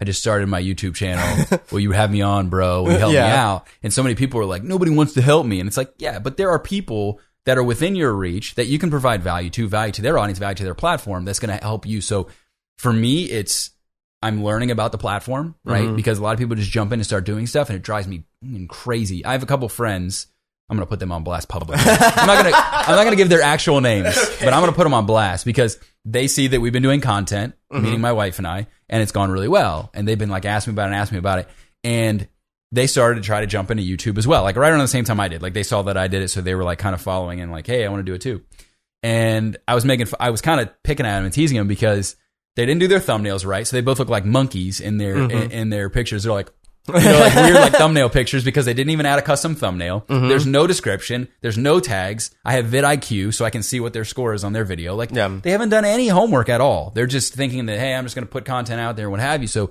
I 0.00 0.04
just 0.04 0.20
started 0.20 0.48
my 0.48 0.60
YouTube 0.60 0.96
channel. 0.96 1.60
Will 1.70 1.78
you 1.78 1.92
have 1.92 2.10
me 2.10 2.20
on, 2.20 2.48
bro? 2.48 2.82
Will 2.82 2.92
you 2.92 2.98
help 2.98 3.12
me 3.12 3.18
out? 3.18 3.68
And 3.80 3.92
so 3.92 4.02
many 4.02 4.16
people 4.16 4.40
are 4.40 4.44
like, 4.44 4.64
nobody 4.64 4.90
wants 4.90 5.12
to 5.14 5.22
help 5.22 5.46
me. 5.46 5.60
And 5.60 5.68
it's 5.68 5.76
like, 5.76 5.94
yeah, 5.98 6.18
but 6.18 6.36
there 6.36 6.50
are 6.50 6.58
people 6.58 7.20
that 7.44 7.58
are 7.58 7.62
within 7.62 7.94
your 7.94 8.12
reach 8.12 8.56
that 8.56 8.66
you 8.66 8.80
can 8.80 8.90
provide 8.90 9.22
value 9.22 9.50
to, 9.50 9.68
value 9.68 9.92
to 9.92 10.02
their 10.02 10.18
audience, 10.18 10.40
value 10.40 10.56
to 10.56 10.64
their 10.64 10.74
platform 10.74 11.24
that's 11.24 11.38
going 11.38 11.56
to 11.56 11.64
help 11.64 11.86
you. 11.86 12.00
So 12.00 12.26
for 12.76 12.92
me, 12.92 13.26
it's 13.26 13.70
I'm 14.20 14.42
learning 14.42 14.70
about 14.70 14.90
the 14.90 14.98
platform, 14.98 15.54
right? 15.64 15.84
Mm-hmm. 15.84 15.96
Because 15.96 16.18
a 16.18 16.22
lot 16.22 16.32
of 16.32 16.38
people 16.38 16.56
just 16.56 16.70
jump 16.70 16.92
in 16.92 16.98
and 16.98 17.06
start 17.06 17.24
doing 17.24 17.46
stuff 17.46 17.68
and 17.68 17.76
it 17.76 17.82
drives 17.82 18.08
me 18.08 18.24
crazy. 18.68 19.24
I 19.24 19.32
have 19.32 19.42
a 19.42 19.46
couple 19.46 19.68
friends. 19.68 20.26
I'm 20.68 20.76
going 20.76 20.86
to 20.86 20.90
put 20.90 20.98
them 20.98 21.12
on 21.12 21.24
blast 21.24 21.48
publicly. 21.48 21.76
I'm 21.78 22.26
not 22.26 22.42
going 22.42 22.52
to 22.52 22.58
I'm 22.58 22.96
not 22.96 23.04
going 23.04 23.10
to 23.10 23.16
give 23.16 23.28
their 23.28 23.42
actual 23.42 23.80
names, 23.80 24.14
but 24.40 24.52
I'm 24.52 24.60
going 24.60 24.72
to 24.72 24.76
put 24.76 24.84
them 24.84 24.94
on 24.94 25.04
blast 25.04 25.44
because 25.44 25.78
they 26.06 26.26
see 26.26 26.46
that 26.48 26.60
we've 26.60 26.72
been 26.72 26.82
doing 26.82 27.00
content, 27.02 27.54
mm-hmm. 27.70 27.84
meaning 27.84 28.00
my 28.00 28.12
wife 28.12 28.38
and 28.38 28.46
I, 28.46 28.66
and 28.88 29.02
it's 29.02 29.12
gone 29.12 29.30
really 29.30 29.48
well. 29.48 29.90
And 29.92 30.08
they've 30.08 30.18
been 30.18 30.30
like 30.30 30.46
asking 30.46 30.72
me 30.72 30.74
about 30.76 30.84
it 30.84 30.92
and 30.92 30.94
asking 30.96 31.16
me 31.16 31.18
about 31.18 31.40
it. 31.40 31.48
And 31.82 32.28
they 32.72 32.86
started 32.86 33.22
to 33.22 33.26
try 33.26 33.40
to 33.40 33.46
jump 33.46 33.70
into 33.70 33.82
YouTube 33.82 34.16
as 34.16 34.26
well, 34.26 34.42
like 34.42 34.56
right 34.56 34.70
around 34.70 34.80
the 34.80 34.88
same 34.88 35.04
time 35.04 35.20
I 35.20 35.28
did. 35.28 35.42
Like 35.42 35.52
they 35.52 35.62
saw 35.62 35.82
that 35.82 35.98
I 35.98 36.08
did 36.08 36.22
it, 36.22 36.28
so 36.28 36.40
they 36.40 36.54
were 36.54 36.64
like 36.64 36.78
kind 36.78 36.94
of 36.94 37.00
following 37.02 37.40
and 37.40 37.52
like, 37.52 37.66
hey, 37.66 37.84
I 37.84 37.88
want 37.88 38.00
to 38.00 38.10
do 38.10 38.14
it 38.14 38.22
too. 38.22 38.42
And 39.02 39.58
I 39.68 39.74
was 39.74 39.84
making, 39.84 40.06
I 40.18 40.30
was 40.30 40.40
kind 40.40 40.60
of 40.60 40.70
picking 40.82 41.04
at 41.04 41.16
them 41.16 41.26
and 41.26 41.32
teasing 41.32 41.58
them 41.58 41.68
because 41.68 42.16
they 42.56 42.64
didn't 42.64 42.80
do 42.80 42.88
their 42.88 43.00
thumbnails 43.00 43.44
right, 43.44 43.66
so 43.66 43.76
they 43.76 43.82
both 43.82 43.98
look 43.98 44.08
like 44.08 44.24
monkeys 44.24 44.80
in 44.80 44.96
their 44.96 45.16
mm-hmm. 45.16 45.30
in, 45.30 45.50
in 45.50 45.68
their 45.68 45.90
pictures. 45.90 46.22
They're 46.22 46.32
like. 46.32 46.50
You 46.88 46.94
know, 46.94 47.18
like 47.20 47.34
weird 47.34 47.54
like 47.54 47.72
thumbnail 47.76 48.10
pictures 48.10 48.44
because 48.44 48.64
they 48.66 48.74
didn't 48.74 48.90
even 48.90 49.06
add 49.06 49.18
a 49.18 49.22
custom 49.22 49.54
thumbnail. 49.54 50.04
There's 50.08 50.46
no 50.46 50.66
description. 50.66 51.28
There's 51.40 51.56
no 51.56 51.80
tags. 51.80 52.30
I 52.44 52.52
have 52.54 52.66
vidIQ 52.66 53.32
so 53.34 53.44
I 53.44 53.50
can 53.50 53.62
see 53.62 53.80
what 53.80 53.92
their 53.92 54.04
score 54.04 54.34
is 54.34 54.44
on 54.44 54.52
their 54.52 54.64
video. 54.64 54.94
Like 54.94 55.10
Yeah. 55.12 55.38
they 55.42 55.50
haven't 55.50 55.70
done 55.70 55.84
any 55.84 56.08
homework 56.08 56.48
at 56.48 56.60
all. 56.60 56.90
They're 56.94 57.06
just 57.06 57.32
thinking 57.34 57.66
that 57.66 57.78
hey, 57.78 57.94
I'm 57.94 58.04
just 58.04 58.14
going 58.14 58.26
to 58.26 58.30
put 58.30 58.44
content 58.44 58.80
out 58.80 58.96
there 58.96 59.06
and 59.06 59.12
what 59.12 59.20
have 59.20 59.40
you. 59.40 59.48
So 59.48 59.70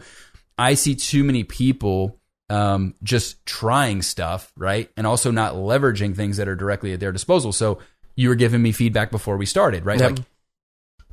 I 0.57 0.73
see 0.73 0.95
too 0.95 1.23
many 1.23 1.43
people 1.43 2.19
um, 2.49 2.93
just 3.03 3.45
trying 3.45 4.01
stuff, 4.01 4.51
right? 4.57 4.89
And 4.97 5.07
also 5.07 5.31
not 5.31 5.53
leveraging 5.55 6.15
things 6.15 6.37
that 6.37 6.47
are 6.47 6.55
directly 6.55 6.93
at 6.93 6.99
their 6.99 7.11
disposal. 7.11 7.51
So 7.51 7.79
you 8.15 8.29
were 8.29 8.35
giving 8.35 8.61
me 8.61 8.71
feedback 8.71 9.09
before 9.11 9.37
we 9.37 9.45
started, 9.45 9.85
right? 9.85 9.99
Yep. 9.99 10.17
Like, 10.17 10.25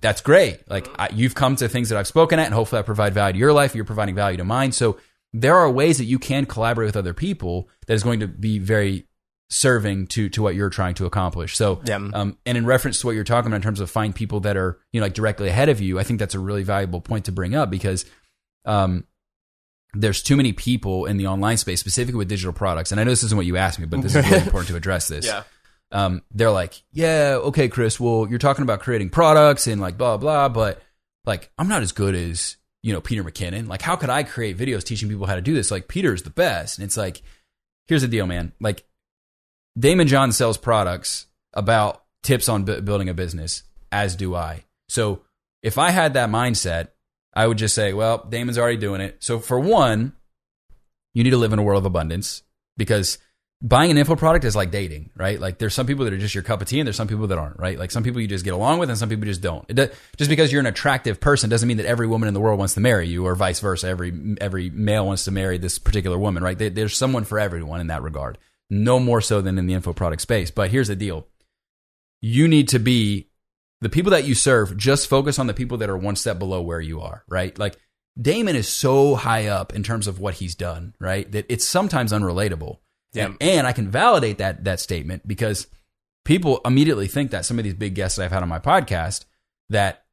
that's 0.03 0.21
great. 0.23 0.69
Like, 0.69 0.89
I, 0.99 1.09
you've 1.15 1.35
come 1.35 1.57
to 1.57 1.69
things 1.69 1.91
that 1.91 1.99
I've 1.99 2.07
spoken 2.07 2.39
at, 2.39 2.47
and 2.47 2.55
hopefully 2.55 2.79
I 2.79 2.83
provide 2.83 3.13
value 3.15 3.35
to 3.35 3.39
your 3.39 3.53
life. 3.53 3.75
You're 3.75 3.85
providing 3.85 4.15
value 4.15 4.39
to 4.39 4.45
mine. 4.45 4.73
So 4.73 4.97
there 5.33 5.57
are 5.57 5.71
ways 5.71 5.99
that 5.99 6.05
you 6.05 6.19
can 6.19 6.47
collaborate 6.47 6.87
with 6.87 6.97
other 6.97 7.15
people 7.15 7.69
that 7.87 7.95
is 7.95 8.03
going 8.03 8.21
to 8.21 8.27
be 8.29 8.59
very 8.59 9.07
serving 9.49 10.07
to 10.07 10.29
to 10.29 10.43
what 10.43 10.55
you're 10.55 10.71
trying 10.71 10.95
to 10.95 11.07
accomplish. 11.07 11.57
So, 11.57 11.81
Yeah. 11.85 11.97
um, 11.97 12.39
and 12.47 12.57
in 12.57 12.65
reference 12.67 13.01
to 13.01 13.07
what 13.07 13.15
you're 13.17 13.25
talking 13.25 13.49
about 13.49 13.57
in 13.57 13.63
terms 13.63 13.81
of 13.81 13.91
find 13.91 14.15
people 14.15 14.41
that 14.41 14.57
are 14.57 14.79
you 14.93 15.01
know 15.01 15.07
like 15.07 15.15
directly 15.15 15.49
ahead 15.49 15.69
of 15.69 15.81
you, 15.81 15.99
I 15.99 16.05
think 16.05 16.19
that's 16.21 16.35
a 16.35 16.39
really 16.39 16.63
valuable 16.63 17.01
point 17.01 17.25
to 17.25 17.33
bring 17.33 17.55
up 17.55 17.71
because 17.71 18.05
um, 18.65 19.05
there's 19.93 20.23
too 20.23 20.37
many 20.37 20.53
people 20.53 21.07
in 21.07 21.17
the 21.17 21.27
online 21.27 21.57
space, 21.57 21.81
specifically 21.81 22.19
with 22.19 22.29
digital 22.29 22.53
products. 22.53 22.93
And 22.93 23.01
I 23.01 23.05
know 23.05 23.11
this 23.11 23.25
isn't 23.25 23.37
what 23.37 23.47
you 23.47 23.57
asked 23.57 23.81
me, 23.81 23.87
but 23.87 24.03
this 24.03 24.15
is 24.15 24.25
really 24.25 24.43
important 24.45 24.69
to 24.69 24.77
address 24.77 25.09
this. 25.09 25.27
Yeah. 25.27 25.43
Um, 25.93 26.23
they're 26.31 26.53
like, 26.53 26.81
yeah, 26.93 27.39
okay, 27.43 27.69
Chris. 27.69 27.99
Well, 27.99 28.29
you're 28.31 28.39
talking 28.39 28.63
about 28.63 28.79
creating 28.79 29.11
products 29.11 29.67
and 29.67 29.81
like 29.81 29.99
blah 29.99 30.17
blah, 30.17 30.49
but 30.49 30.81
like 31.25 31.51
I'm 31.59 31.67
not 31.67 31.83
as 31.83 31.91
good 31.91 32.15
as 32.15 32.57
you 32.83 32.93
know 32.93 33.01
Peter 33.01 33.25
McKinnon. 33.25 33.69
Like, 33.69 33.83
how 33.83 33.97
could 33.97 34.11
I 34.11 34.23
create 34.23 34.59
videos 34.59 34.85
teaching 34.85 35.09
people 35.09 35.27
how 35.27 35.35
to 35.35 35.43
do 35.43 35.55
this? 35.55 35.71
Like, 35.71 35.89
Peter's 35.89 36.23
the 36.23 36.31
best. 36.31 36.79
And 36.79 36.85
it's 36.85 36.97
like, 36.97 37.23
here's 37.87 38.03
the 38.03 38.09
deal, 38.09 38.27
man. 38.27 38.53
Like, 38.61 38.85
Daymond 39.79 40.07
John 40.07 40.33
sells 40.33 40.57
products 40.57 41.27
about 41.53 42.05
tips 42.23 42.49
on 42.49 42.65
bu- 42.65 42.83
building 42.83 43.09
a 43.09 43.15
business, 43.15 43.63
as 43.93 44.17
do 44.17 44.35
I. 44.35 44.65
So 44.89 45.23
if 45.63 45.79
I 45.79 45.91
had 45.91 46.15
that 46.15 46.31
mindset, 46.31 46.89
I 47.35 47.47
would 47.47 47.59
just 47.59 47.75
say, 47.75 47.93
well, 47.93 48.19
Daymond's 48.19 48.59
already 48.59 48.77
doing 48.77 49.01
it. 49.01 49.17
So 49.21 49.39
for 49.39 49.59
one, 49.59 50.15
you 51.15 51.25
need 51.25 51.31
to 51.31 51.37
live 51.37 51.53
in 51.53 51.59
a 51.59 51.63
world 51.63 51.83
of 51.83 51.87
abundance 51.87 52.43
because 52.77 53.19
buying 53.63 53.91
an 53.91 53.99
info 53.99 54.17
product 54.17 54.45
is 54.45 54.57
like 54.57 54.71
dating, 54.71 55.11
right? 55.17 55.39
Like 55.39 55.59
there's 55.59 55.75
some 55.75 55.87
people 55.87 56.05
that 56.07 56.15
are 56.15 56.19
just 56.19 56.35
your 56.35 56.43
cup 56.43 56.63
of 56.63 56.69
tea 56.69 56.81
and 56.81 56.87
there's 56.87 56.97
some 56.97 57.09
people 57.09 57.27
that 57.27 57.39
aren't, 57.39 57.59
right? 57.59 57.79
Like 57.79 57.91
some 57.91 58.03
people 58.03 58.21
you 58.21 58.27
just 58.27 58.45
get 58.45 58.55
along 58.55 58.79
with 58.79 58.89
and 58.89 58.99
some 58.99 59.09
people 59.11 59.27
just 59.27 59.43
don't. 59.43 59.65
It 59.69 59.75
do, 59.75 59.89
just 60.17 60.31
because 60.31 60.51
you're 60.51 60.61
an 60.61 60.67
attractive 60.67 61.21
person 61.21 61.51
doesn't 61.51 61.69
mean 61.69 61.77
that 61.77 61.87
every 61.87 62.07
woman 62.07 62.27
in 62.29 62.35
the 62.35 62.41
world 62.41 62.59
wants 62.59 62.75
to 62.75 62.81
marry 62.81 63.07
you 63.09 63.27
or 63.27 63.35
vice 63.35 63.61
versa. 63.61 63.87
Every 63.89 64.37
every 64.41 64.71
male 64.71 65.07
wants 65.07 65.25
to 65.25 65.31
marry 65.31 65.59
this 65.59 65.79
particular 65.79 66.17
woman, 66.19 66.43
right? 66.43 66.57
There- 66.59 66.71
There's 66.71 66.97
someone 66.97 67.25
for 67.25 67.39
everyone 67.39 67.81
in 67.81 67.89
that 67.89 68.03
regard. 68.03 68.39
No 68.71 68.99
more 68.99 69.21
so 69.21 69.41
than 69.43 69.59
in 69.59 69.67
the 69.67 69.75
info 69.75 69.93
product 69.93 70.23
space. 70.23 70.51
But 70.51 70.71
here's 70.71 70.89
the 70.89 70.97
deal. 70.97 71.27
You 72.23 72.49
need 72.49 72.69
to 72.69 72.79
be 72.79 73.29
the 73.81 73.89
people 73.89 74.11
that 74.13 74.25
you 74.25 74.35
serve, 74.35 74.77
just 74.77 75.09
focus 75.09 75.39
on 75.39 75.47
the 75.47 75.55
people 75.55 75.79
that 75.79 75.91
are 75.91 75.97
one 75.97 76.17
step 76.17 76.39
below 76.39 76.61
where 76.63 76.81
you 76.81 77.01
are, 77.01 77.25
right? 77.29 77.59
Like 77.59 77.77
Daymond 78.19 78.55
is 78.55 78.69
so 78.69 79.15
high 79.15 79.47
up 79.47 79.75
in 79.75 79.83
terms 79.83 80.07
of 80.07 80.19
what 80.21 80.35
he's 80.35 80.55
done, 80.55 80.95
right? 80.99 81.31
That 81.33 81.47
it's 81.49 81.67
sometimes 81.67 82.13
unrelatable. 82.13 82.79
Yeah. 83.13 83.27
And, 83.27 83.37
and 83.41 83.67
I 83.67 83.73
can 83.73 83.89
validate 83.89 84.39
that 84.39 84.65
that 84.65 84.81
statement 84.81 85.27
because 85.27 85.67
people 86.25 86.61
immediately 86.65 87.09
think 87.09 87.31
that 87.33 87.45
some 87.45 87.59
of 87.59 87.65
these 87.65 87.75
big 87.75 87.95
guests 87.95 88.17
that 88.17 88.25
I've 88.25 88.33
had 88.33 88.43
on 88.43 88.49
my 88.49 88.59
podcast 88.59 89.25
that 89.71 90.05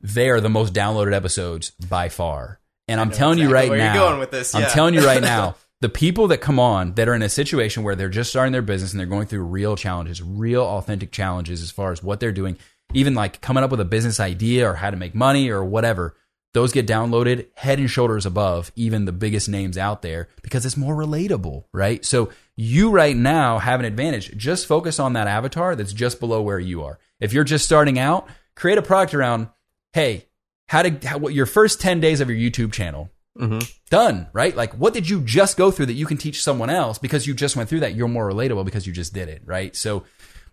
they 0.00 0.28
are 0.28 0.40
the 0.40 0.50
most 0.50 0.74
downloaded 0.74 1.14
episodes 1.14 1.70
by 1.70 2.08
far. 2.08 2.60
And 2.86 3.00
I'm 3.00 3.10
telling 3.10 3.38
you 3.38 3.46
exactly 3.46 3.78
right 3.78 3.78
now, 3.78 3.94
going 3.94 4.20
with 4.20 4.30
this, 4.30 4.54
I'm 4.54 4.70
telling 4.70 4.94
you 4.94 5.04
right 5.04 5.22
now, 5.22 5.56
the 5.80 5.88
people 5.88 6.28
that 6.28 6.38
come 6.38 6.58
on 6.58 6.94
that 6.94 7.08
are 7.08 7.14
in 7.14 7.22
a 7.22 7.28
situation 7.28 7.82
where 7.82 7.94
they're 7.94 8.08
just 8.10 8.30
starting 8.30 8.52
their 8.52 8.62
business 8.62 8.92
and 8.92 9.00
they're 9.00 9.06
going 9.06 9.26
through 9.26 9.44
real 9.44 9.76
challenges, 9.76 10.22
real 10.22 10.62
authentic 10.62 11.10
challenges 11.10 11.62
as 11.62 11.70
far 11.70 11.92
as 11.92 12.02
what 12.02 12.20
they're 12.20 12.32
doing, 12.32 12.58
even 12.92 13.14
like 13.14 13.40
coming 13.40 13.64
up 13.64 13.70
with 13.70 13.80
a 13.80 13.84
business 13.84 14.20
idea 14.20 14.68
or 14.68 14.74
how 14.74 14.90
to 14.90 14.96
make 14.96 15.14
money 15.14 15.50
or 15.50 15.64
whatever, 15.64 16.14
those 16.54 16.72
get 16.72 16.86
downloaded 16.86 17.48
head 17.54 17.78
and 17.78 17.90
shoulders 17.90 18.24
above 18.24 18.72
even 18.76 19.04
the 19.04 19.12
biggest 19.12 19.48
names 19.48 19.76
out 19.76 20.02
there 20.02 20.28
because 20.40 20.64
it's 20.64 20.76
more 20.76 20.94
relatable, 20.94 21.64
right? 21.72 22.04
So 22.04 22.30
you 22.56 22.90
right 22.90 23.16
now 23.16 23.58
have 23.58 23.80
an 23.80 23.86
advantage. 23.86 24.34
Just 24.36 24.66
focus 24.66 25.00
on 25.00 25.12
that 25.12 25.26
avatar 25.26 25.74
that's 25.74 25.92
just 25.92 26.20
below 26.20 26.40
where 26.40 26.60
you 26.60 26.84
are. 26.84 26.98
If 27.20 27.32
you're 27.32 27.44
just 27.44 27.64
starting 27.64 27.98
out, 27.98 28.28
create 28.54 28.78
a 28.78 28.82
product 28.82 29.14
around, 29.14 29.48
hey, 29.92 30.28
how 30.68 30.82
to 30.82 31.06
how, 31.06 31.18
what 31.18 31.34
your 31.34 31.46
first 31.46 31.80
10 31.80 32.00
days 32.00 32.20
of 32.20 32.30
your 32.30 32.38
YouTube 32.38 32.72
channel. 32.72 33.10
Mm-hmm. 33.36 33.58
Done, 33.90 34.28
right? 34.32 34.54
Like 34.54 34.74
what 34.74 34.94
did 34.94 35.10
you 35.10 35.22
just 35.22 35.56
go 35.56 35.72
through 35.72 35.86
that 35.86 35.94
you 35.94 36.06
can 36.06 36.18
teach 36.18 36.40
someone 36.40 36.70
else 36.70 36.98
because 36.98 37.26
you 37.26 37.34
just 37.34 37.56
went 37.56 37.68
through 37.68 37.80
that? 37.80 37.96
You're 37.96 38.06
more 38.06 38.30
relatable 38.30 38.64
because 38.64 38.86
you 38.86 38.92
just 38.92 39.12
did 39.12 39.28
it, 39.28 39.42
right? 39.44 39.74
So 39.74 40.04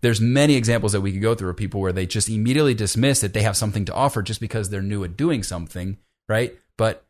there's 0.02 0.20
many 0.22 0.56
examples 0.56 0.92
that 0.94 1.02
we 1.02 1.12
could 1.12 1.22
go 1.22 1.36
through 1.36 1.50
of 1.50 1.58
people 1.58 1.80
where 1.82 1.94
they 1.94 2.06
just 2.06 2.30
immediately 2.30 2.74
dismiss 2.74 3.22
that 3.22 3.34
they 3.34 3.42
have 3.44 3.56
something 3.56 3.86
to 3.86 3.94
offer 3.94 4.22
just 4.22 4.42
because 4.42 4.70
they're 4.70 4.82
new 4.82 5.04
at 5.04 5.16
doing 5.16 5.44
something, 5.44 5.98
right? 6.28 6.56
But 6.78 7.06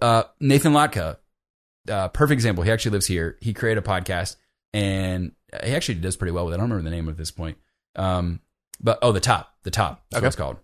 uh, 0.00 0.24
Nathan 0.40 0.72
Latka, 0.72 1.16
uh, 1.90 2.08
perfect 2.08 2.32
example. 2.36 2.64
He 2.64 2.70
actually 2.72 2.92
lives 2.92 3.06
here. 3.06 3.36
He 3.40 3.52
created 3.52 3.84
a 3.84 3.86
podcast 3.86 4.36
and 4.72 5.32
he 5.64 5.74
actually 5.74 5.96
does 5.96 6.16
pretty 6.16 6.32
well 6.32 6.44
with 6.46 6.54
it. 6.54 6.56
I 6.56 6.60
don't 6.60 6.70
remember 6.70 6.88
the 6.88 6.94
name 6.96 7.08
at 7.08 7.16
this 7.16 7.30
point. 7.30 7.58
Um, 7.96 8.40
but 8.80 8.98
oh, 9.02 9.12
the 9.12 9.20
top, 9.20 9.52
the 9.64 9.70
top. 9.70 10.04
That's 10.10 10.18
Okay. 10.18 10.24
what 10.24 10.28
it's 10.28 10.36
called. 10.36 10.56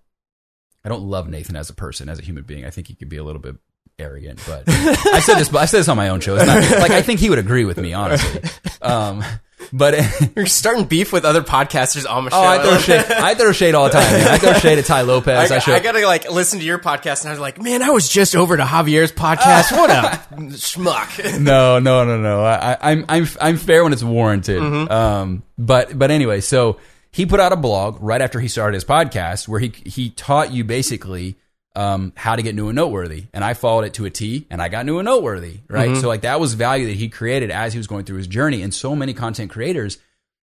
I 0.85 0.89
don't 0.89 1.03
love 1.03 1.29
Nathan 1.29 1.57
as 1.57 1.69
a 1.69 1.75
person, 1.75 2.09
as 2.09 2.19
a 2.19 2.23
human 2.23 2.45
being. 2.45 2.65
I 2.65 2.71
think 2.71 2.87
he 2.87 2.95
could 2.95 3.09
be 3.09 3.17
a 3.17 3.25
little 3.25 3.41
bit 3.43 3.57
arrogant, 3.99 4.41
but 4.47 4.63
I 4.69 5.19
said 5.21 5.35
this. 5.39 5.53
I 5.53 5.65
said 5.67 5.79
this 5.81 5.89
on 5.89 5.97
my 5.97 6.09
own 6.11 6.21
show. 6.21 6.37
It's 6.37 6.47
not, 6.47 6.63
like 6.81 6.93
I 6.93 7.03
think 7.03 7.19
he 7.19 7.29
would 7.29 7.41
agree 7.41 7.65
with 7.65 7.77
me, 7.79 7.93
honestly. 7.93 8.43
Um, 8.83 9.25
but 9.73 9.95
You're 10.37 10.47
starting 10.47 10.85
beef 10.85 11.13
with 11.13 11.25
other 11.25 11.43
podcasters 11.43 12.09
on 12.09 12.25
my 12.25 12.31
show. 12.31 12.37
oh, 12.37 12.43
I 12.43 12.59
throw 12.63 12.79
shade. 12.79 13.05
I 13.11 13.35
throw 13.35 13.53
shade 13.53 13.75
all 13.75 13.85
the 13.85 13.91
time. 13.91 14.13
Man. 14.13 14.29
I 14.29 14.39
throw 14.39 14.53
shade 14.61 14.79
at 14.79 14.85
Tai 14.85 15.03
Lopez. 15.03 15.51
I, 15.51 15.57
I, 15.73 15.77
I 15.77 15.81
gotta 15.81 16.07
like 16.07 16.31
listen 16.31 16.59
to 16.61 16.65
your 16.65 16.79
podcast, 16.79 17.21
and 17.23 17.29
I 17.29 17.33
was 17.33 17.41
like, 17.41 17.61
man, 17.61 17.83
I 17.83 17.91
was 17.91 18.09
just 18.09 18.35
over 18.37 18.57
to 18.57 18.63
Javier's 18.65 19.13
podcast. 19.13 19.73
What 19.73 19.91
a 19.91 19.95
schmuck! 20.57 21.41
no, 21.41 21.79
no, 21.79 22.05
no, 22.05 22.19
no. 22.21 22.45
I, 22.45 22.73
I- 22.73 22.79
I'm 22.93 23.05
I'm 23.09 23.27
I'm 23.41 23.57
fair 23.57 23.83
when 23.85 23.93
it's 23.93 24.03
warranted. 24.05 24.61
Um, 24.91 25.43
but 25.59 25.99
but 25.99 26.11
anyway, 26.11 26.41
so 26.41 26.79
he 27.11 27.27
put 27.27 27.41
out 27.41 27.53
a 27.53 27.57
blog 27.57 27.99
right 28.01 28.21
after 28.21 28.41
he 28.41 28.49
started 28.49 28.75
his 28.75 28.85
podcast 28.85 29.49
where 29.49 29.61
he 29.61 29.73
he 29.85 30.11
taught 30.11 30.53
you 30.53 30.65
basically 30.65 31.37
um, 31.77 32.13
how 32.17 32.35
to 32.35 32.43
get 32.43 32.55
new 32.55 32.69
and 32.69 32.77
noteworthy, 32.77 33.27
and 33.33 33.45
I 33.45 33.55
followed 33.55 33.85
it 33.85 33.95
to 33.95 34.07
a 34.07 34.11
T, 34.11 34.47
and 34.51 34.61
I 34.61 34.69
got 34.69 34.87
new 34.87 34.99
and 34.99 35.07
noteworthy. 35.07 35.59
Right, 35.69 35.97
so 35.97 36.09
like 36.09 36.23
that 36.23 36.41
was 36.41 36.55
value 36.55 36.87
that 36.87 36.97
he 36.97 37.09
created 37.09 37.51
as 37.51 37.73
he 37.73 37.79
was 37.79 37.87
going 37.87 38.05
through 38.05 38.19
his 38.19 38.27
journey, 38.27 38.63
and 38.63 38.75
so 38.75 38.97
many 38.97 39.15
content 39.15 39.51
creators 39.51 39.99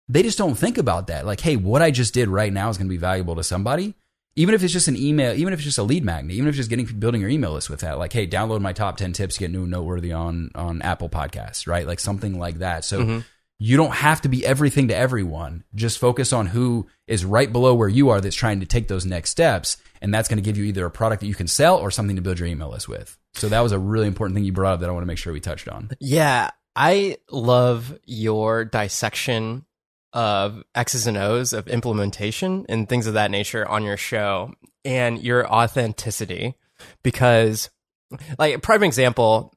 they 0.08 0.22
just 0.22 0.38
don't 0.38 0.54
think 0.54 0.78
about 0.78 1.08
that. 1.08 1.26
Like, 1.26 1.40
hey, 1.40 1.56
what 1.56 1.82
I 1.82 1.90
just 1.90 2.14
did 2.14 2.28
right 2.28 2.52
now 2.52 2.70
is 2.70 2.78
going 2.78 2.88
to 2.88 2.92
be 2.92 2.96
valuable 2.96 3.36
to 3.36 3.44
somebody. 3.44 3.94
Even 4.36 4.54
if 4.54 4.62
it's 4.62 4.72
just 4.72 4.88
an 4.88 4.96
email, 4.96 5.34
even 5.34 5.52
if 5.52 5.58
it's 5.58 5.66
just 5.66 5.78
a 5.78 5.82
lead 5.82 6.04
magnet, 6.04 6.34
even 6.34 6.46
if 6.46 6.52
it's 6.52 6.58
just 6.58 6.70
getting 6.70 6.86
building 6.86 7.20
your 7.20 7.30
email 7.30 7.52
list 7.52 7.68
with 7.68 7.80
that, 7.80 7.98
like, 7.98 8.12
hey, 8.12 8.26
download 8.26 8.60
my 8.60 8.72
top 8.72 8.96
ten 8.96 9.12
tips 9.12 9.34
to 9.34 9.40
get 9.40 9.50
new 9.50 9.62
and 9.62 9.70
noteworthy 9.70 10.12
on 10.12 10.50
on 10.54 10.80
Apple 10.80 11.08
Podcasts, 11.08 11.66
right? 11.66 11.86
Like 11.86 11.98
something 11.98 12.38
like 12.38 12.58
that. 12.58 12.84
So 12.84 13.22
you 13.58 13.76
don't 13.76 13.94
have 13.94 14.20
to 14.20 14.28
be 14.28 14.46
everything 14.46 14.88
to 14.88 14.96
everyone. 14.96 15.64
Just 15.74 15.98
focus 15.98 16.32
on 16.32 16.46
who 16.46 16.86
is 17.08 17.24
right 17.24 17.52
below 17.52 17.74
where 17.74 17.88
you 17.88 18.10
are 18.10 18.20
that's 18.20 18.36
trying 18.36 18.60
to 18.60 18.66
take 18.66 18.86
those 18.86 19.04
next 19.04 19.30
steps, 19.30 19.76
and 20.01 20.12
that's 20.12 20.28
going 20.28 20.36
to 20.36 20.42
give 20.42 20.57
you 20.59 20.64
either 20.64 20.84
a 20.86 20.90
product 20.90 21.20
that 21.20 21.26
you 21.26 21.34
can 21.34 21.46
sell 21.49 21.76
or 21.78 21.90
something 21.90 22.16
to 22.16 22.22
build 22.22 22.38
your 22.38 22.49
email 22.49 22.70
list 22.70 22.88
with. 22.88 23.18
So 23.34 23.49
that 23.49 23.61
was 23.61 23.72
a 23.72 23.78
really 23.78 24.07
important 24.07 24.34
thing 24.34 24.44
you 24.44 24.53
brought 24.53 24.74
up 24.74 24.80
that 24.80 24.88
I 24.88 24.92
want 24.92 25.03
to 25.03 25.07
make 25.07 25.18
sure 25.18 25.32
we 25.32 25.40
touched 25.40 25.68
on. 25.68 25.90
Yeah, 26.01 26.51
I 26.76 27.18
love 27.30 27.99
your 28.05 28.64
dissection 28.64 29.64
of 30.12 30.62
X's 30.74 31.07
and 31.07 31.16
O's 31.16 31.53
of 31.53 31.68
implementation 31.68 32.64
and 32.68 32.88
things 32.88 33.07
of 33.07 33.14
that 33.14 33.30
nature 33.30 33.68
on 33.68 33.84
your 33.84 33.96
show 33.96 34.53
and 34.84 35.22
your 35.22 35.46
authenticity. 35.46 36.55
Because, 37.03 37.70
like, 38.38 38.55
a 38.55 38.59
prime 38.59 38.82
example, 38.84 39.53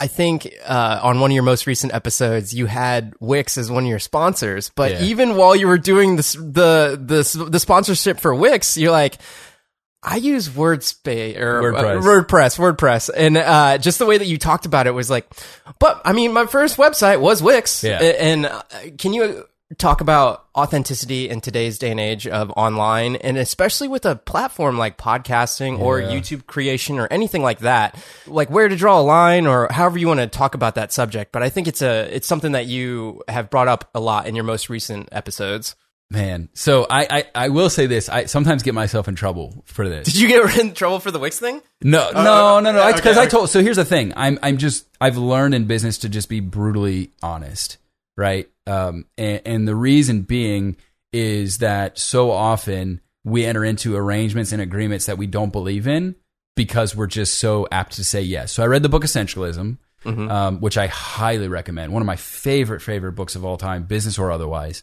I 0.00 0.08
think 0.08 0.52
uh, 0.66 1.00
on 1.02 1.20
one 1.20 1.30
of 1.30 1.34
your 1.34 1.44
most 1.44 1.66
recent 1.66 1.94
episodes, 1.94 2.52
you 2.52 2.66
had 2.66 3.14
Wix 3.20 3.56
as 3.56 3.70
one 3.70 3.84
of 3.84 3.88
your 3.88 4.00
sponsors. 4.00 4.70
But 4.74 4.92
Yeah. 4.92 5.02
even 5.04 5.36
while 5.36 5.54
you 5.54 5.68
were 5.68 5.78
doing 5.78 6.16
this, 6.16 6.32
the 6.34 7.00
the 7.00 7.46
the 7.48 7.60
sponsorship 7.60 8.18
for 8.20 8.34
Wix, 8.34 8.76
you're 8.76 8.90
like, 8.90 9.18
I 10.06 10.16
use 10.16 10.48
WordSpace 10.50 11.38
or 11.38 11.62
WordPress. 11.62 11.96
uh, 11.96 12.02
WordPress, 12.02 12.58
WordPress, 12.76 13.10
and 13.16 13.36
uh, 13.38 13.78
just 13.78 13.98
the 13.98 14.06
way 14.06 14.18
that 14.18 14.26
you 14.26 14.36
talked 14.38 14.66
about 14.66 14.86
it 14.86 14.90
was 14.92 15.08
like, 15.08 15.26
but 15.78 16.02
I 16.04 16.12
mean, 16.12 16.32
my 16.32 16.46
first 16.46 16.76
website 16.76 17.20
was 17.20 17.42
Wix. 17.42 17.82
Yeah. 17.82 18.00
And 18.00 18.46
uh, 18.46 18.62
can 18.98 19.14
you 19.14 19.46
talk 19.78 20.00
about 20.02 20.44
authenticity 20.54 21.28
in 21.28 21.40
today's 21.40 21.78
day 21.78 21.90
and 21.90 21.98
age 21.98 22.26
of 22.26 22.50
online, 22.50 23.16
and 23.16 23.36
especially 23.38 23.88
with 23.88 24.04
a 24.04 24.14
platform 24.14 24.76
like 24.76 24.98
podcasting 24.98 25.80
or 25.80 26.00
Yeah. 26.00 26.10
YouTube 26.10 26.46
creation 26.46 26.98
or 26.98 27.08
anything 27.10 27.42
like 27.42 27.60
that, 27.60 27.96
like 28.26 28.50
where 28.50 28.68
to 28.68 28.76
draw 28.76 29.00
a 29.00 29.02
line 29.02 29.46
or 29.46 29.68
however 29.72 29.98
you 29.98 30.06
want 30.06 30.20
to 30.20 30.26
talk 30.26 30.54
about 30.54 30.74
that 30.76 30.92
subject. 30.92 31.32
But 31.32 31.42
I 31.42 31.48
think 31.48 31.66
it's 31.66 31.80
a 31.82 32.14
it's 32.14 32.26
something 32.26 32.52
that 32.52 32.66
you 32.66 33.22
have 33.26 33.48
brought 33.50 33.68
up 33.68 33.88
a 33.94 34.00
lot 34.00 34.26
in 34.26 34.34
your 34.34 34.44
most 34.44 34.68
recent 34.68 35.08
episodes. 35.12 35.74
Man, 36.14 36.48
so 36.54 36.86
I, 36.88 37.06
I 37.10 37.24
I 37.34 37.48
will 37.48 37.68
say 37.68 37.86
this: 37.86 38.08
I 38.08 38.26
sometimes 38.26 38.62
get 38.62 38.72
myself 38.72 39.08
in 39.08 39.16
trouble 39.16 39.64
for 39.66 39.88
this. 39.88 40.06
Did 40.06 40.16
you 40.16 40.28
get 40.28 40.58
in 40.60 40.72
trouble 40.72 41.00
for 41.00 41.10
the 41.10 41.18
Wix 41.18 41.40
thing? 41.40 41.60
No, 41.82 42.08
no, 42.12 42.60
no, 42.60 42.72
no. 42.72 42.82
okay, 42.88 42.92
Because 42.96 43.16
I 43.18 43.22
okay. 43.22 43.30
told. 43.30 43.50
So 43.50 43.60
here's 43.62 43.76
the 43.76 43.84
thing. 43.84 44.12
I'm, 44.16 44.38
I'm 44.42 44.56
just. 44.58 44.86
I've 45.00 45.16
learned 45.16 45.54
in 45.54 45.64
business 45.64 45.98
to 45.98 46.08
just 46.08 46.28
be 46.28 46.38
brutally 46.38 47.10
honest, 47.22 47.78
right? 48.16 48.48
Um, 48.66 49.06
and, 49.18 49.42
and 49.44 49.68
the 49.68 49.74
reason 49.74 50.22
being 50.22 50.76
is 51.12 51.58
that 51.58 51.98
so 51.98 52.30
often 52.30 53.00
we 53.24 53.44
enter 53.44 53.64
into 53.64 53.96
arrangements 53.96 54.52
and 54.52 54.62
agreements 54.62 55.06
that 55.06 55.18
we 55.18 55.26
don't 55.26 55.50
believe 55.52 55.88
in 55.88 56.14
because 56.54 56.94
we're 56.94 57.06
just 57.08 57.38
so 57.38 57.66
apt 57.72 57.94
to 57.94 58.04
say 58.04 58.22
yes. 58.22 58.52
So 58.52 58.62
I 58.62 58.66
read 58.66 58.82
the 58.84 58.88
book 58.88 59.02
Essentialism, 59.02 59.78
um, 60.06 60.60
which 60.60 60.78
I 60.78 60.86
highly 60.86 61.48
recommend. 61.48 61.92
One 61.92 62.02
of 62.02 62.06
my 62.06 62.16
favorite, 62.16 62.82
favorite 62.82 63.12
books 63.12 63.34
of 63.34 63.44
all 63.44 63.56
time, 63.56 63.84
business 63.84 64.18
or 64.18 64.30
otherwise. 64.30 64.82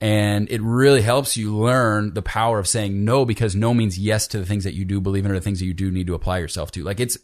And 0.00 0.50
it 0.50 0.62
really 0.62 1.02
helps 1.02 1.36
you 1.36 1.54
learn 1.54 2.14
the 2.14 2.22
power 2.22 2.58
of 2.58 2.66
saying 2.66 3.04
no 3.04 3.26
because 3.26 3.54
no 3.54 3.74
means 3.74 3.98
yes 3.98 4.26
to 4.28 4.38
the 4.38 4.46
things 4.46 4.64
that 4.64 4.74
you 4.74 4.86
do 4.86 5.00
believe 5.00 5.26
in 5.26 5.30
or 5.30 5.34
the 5.34 5.42
things 5.42 5.58
that 5.58 5.66
you 5.66 5.74
do 5.74 5.90
need 5.90 6.06
to 6.06 6.14
apply 6.14 6.38
yourself 6.38 6.72
to. 6.72 6.82
Like 6.82 7.00
it's 7.00 7.18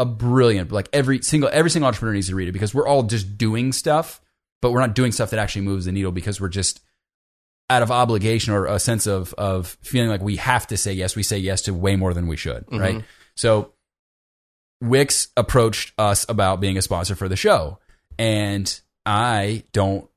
a 0.00 0.04
brilliant, 0.04 0.72
like 0.72 0.88
every 0.92 1.22
single 1.22 1.48
every 1.52 1.70
single 1.70 1.86
entrepreneur 1.86 2.14
needs 2.14 2.28
to 2.28 2.34
read 2.34 2.48
it 2.48 2.52
because 2.52 2.74
we're 2.74 2.88
all 2.88 3.04
just 3.04 3.38
doing 3.38 3.72
stuff, 3.72 4.20
but 4.60 4.72
we're 4.72 4.80
not 4.80 4.94
doing 4.94 5.12
stuff 5.12 5.30
that 5.30 5.38
actually 5.38 5.62
moves 5.62 5.84
the 5.84 5.92
needle 5.92 6.10
because 6.10 6.40
we're 6.40 6.48
just 6.48 6.80
out 7.70 7.82
of 7.82 7.90
obligation 7.90 8.52
or 8.52 8.66
a 8.66 8.78
sense 8.78 9.06
of 9.06 9.32
of 9.34 9.78
feeling 9.82 10.08
like 10.08 10.20
we 10.20 10.36
have 10.36 10.66
to 10.66 10.76
say 10.76 10.92
yes. 10.92 11.14
We 11.14 11.22
say 11.22 11.38
yes 11.38 11.62
to 11.62 11.74
way 11.74 11.94
more 11.94 12.12
than 12.12 12.26
we 12.26 12.36
should, 12.36 12.66
mm-hmm. 12.66 12.78
right? 12.78 13.04
So 13.36 13.72
Wix 14.80 15.28
approached 15.36 15.92
us 15.96 16.26
about 16.28 16.60
being 16.60 16.76
a 16.76 16.82
sponsor 16.82 17.14
for 17.14 17.28
the 17.28 17.36
show, 17.36 17.78
and 18.18 18.80
I 19.04 19.62
don't 19.72 20.08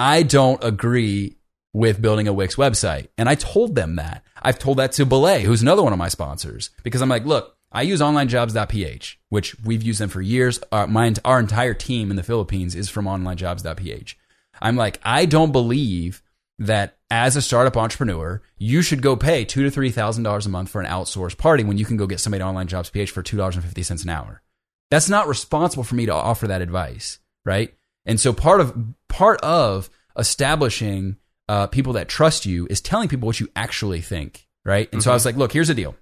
I 0.00 0.22
don't 0.22 0.64
agree 0.64 1.36
with 1.74 2.00
building 2.00 2.26
a 2.26 2.32
Wix 2.32 2.56
website. 2.56 3.08
And 3.18 3.28
I 3.28 3.34
told 3.34 3.74
them 3.74 3.96
that. 3.96 4.24
I've 4.40 4.58
told 4.58 4.78
that 4.78 4.92
to 4.92 5.04
Belay, 5.04 5.42
who's 5.42 5.60
another 5.60 5.82
one 5.82 5.92
of 5.92 5.98
my 5.98 6.08
sponsors, 6.08 6.70
because 6.82 7.02
I'm 7.02 7.10
like, 7.10 7.26
look, 7.26 7.54
I 7.70 7.82
use 7.82 8.00
onlinejobs.ph, 8.00 9.20
which 9.28 9.60
we've 9.62 9.82
used 9.82 10.00
them 10.00 10.08
for 10.08 10.22
years. 10.22 10.58
Our, 10.72 10.86
my, 10.86 11.12
our 11.22 11.38
entire 11.38 11.74
team 11.74 12.08
in 12.10 12.16
the 12.16 12.22
Philippines 12.22 12.74
is 12.74 12.88
from 12.88 13.04
onlinejobs.ph. 13.04 14.18
I'm 14.62 14.76
like, 14.76 15.00
I 15.02 15.26
don't 15.26 15.52
believe 15.52 16.22
that 16.58 16.96
as 17.10 17.36
a 17.36 17.42
startup 17.42 17.76
entrepreneur, 17.76 18.40
you 18.56 18.80
should 18.80 19.02
go 19.02 19.16
pay 19.16 19.44
two 19.44 19.64
to 19.64 19.70
three 19.70 19.90
thousand 19.90 20.24
dollars 20.24 20.46
a 20.46 20.50
month 20.50 20.70
for 20.70 20.80
an 20.80 20.90
outsourced 20.90 21.36
party 21.36 21.62
when 21.62 21.76
you 21.76 21.84
can 21.84 21.98
go 21.98 22.06
get 22.06 22.20
somebody 22.20 22.42
online 22.42 22.68
jobs 22.68 22.88
ph 22.88 23.10
for 23.10 23.22
two 23.22 23.36
dollars 23.36 23.56
and 23.56 23.64
fifty 23.64 23.82
cents 23.82 24.04
an 24.04 24.10
hour. 24.10 24.42
That's 24.90 25.08
not 25.08 25.28
responsible 25.28 25.84
for 25.84 25.94
me 25.94 26.06
to 26.06 26.12
offer 26.14 26.46
that 26.46 26.62
advice, 26.62 27.18
right? 27.44 27.74
And 28.06 28.18
so 28.18 28.32
part 28.32 28.60
of 28.60 28.76
part 29.08 29.40
of 29.42 29.90
establishing 30.16 31.16
uh, 31.48 31.66
people 31.66 31.94
that 31.94 32.08
trust 32.08 32.46
you 32.46 32.66
is 32.70 32.80
telling 32.80 33.08
people 33.08 33.26
what 33.26 33.40
you 33.40 33.48
actually 33.56 34.00
think, 34.00 34.46
right? 34.64 34.88
And 34.92 35.02
so 35.02 35.10
I 35.10 35.14
was 35.14 35.24
like, 35.24 35.36
look, 35.36 35.52
here's 35.52 35.68
the 35.68 35.74
deal, 35.74 35.96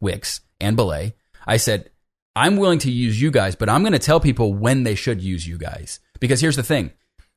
Wix 0.00 0.40
and 0.60 0.76
Belay. 0.76 1.14
I 1.46 1.56
said, 1.56 1.90
I'm 2.34 2.56
willing 2.56 2.78
to 2.80 2.90
use 2.90 3.20
you 3.20 3.30
guys, 3.30 3.56
but 3.56 3.68
I'm 3.68 3.82
going 3.82 3.92
to 3.92 3.98
tell 3.98 4.20
people 4.20 4.54
when 4.54 4.84
they 4.84 4.94
should 4.94 5.20
use 5.20 5.46
you 5.46 5.58
guys 5.58 6.00
because 6.20 6.40
here's 6.40 6.56
the 6.56 6.62
thing: 6.62 6.92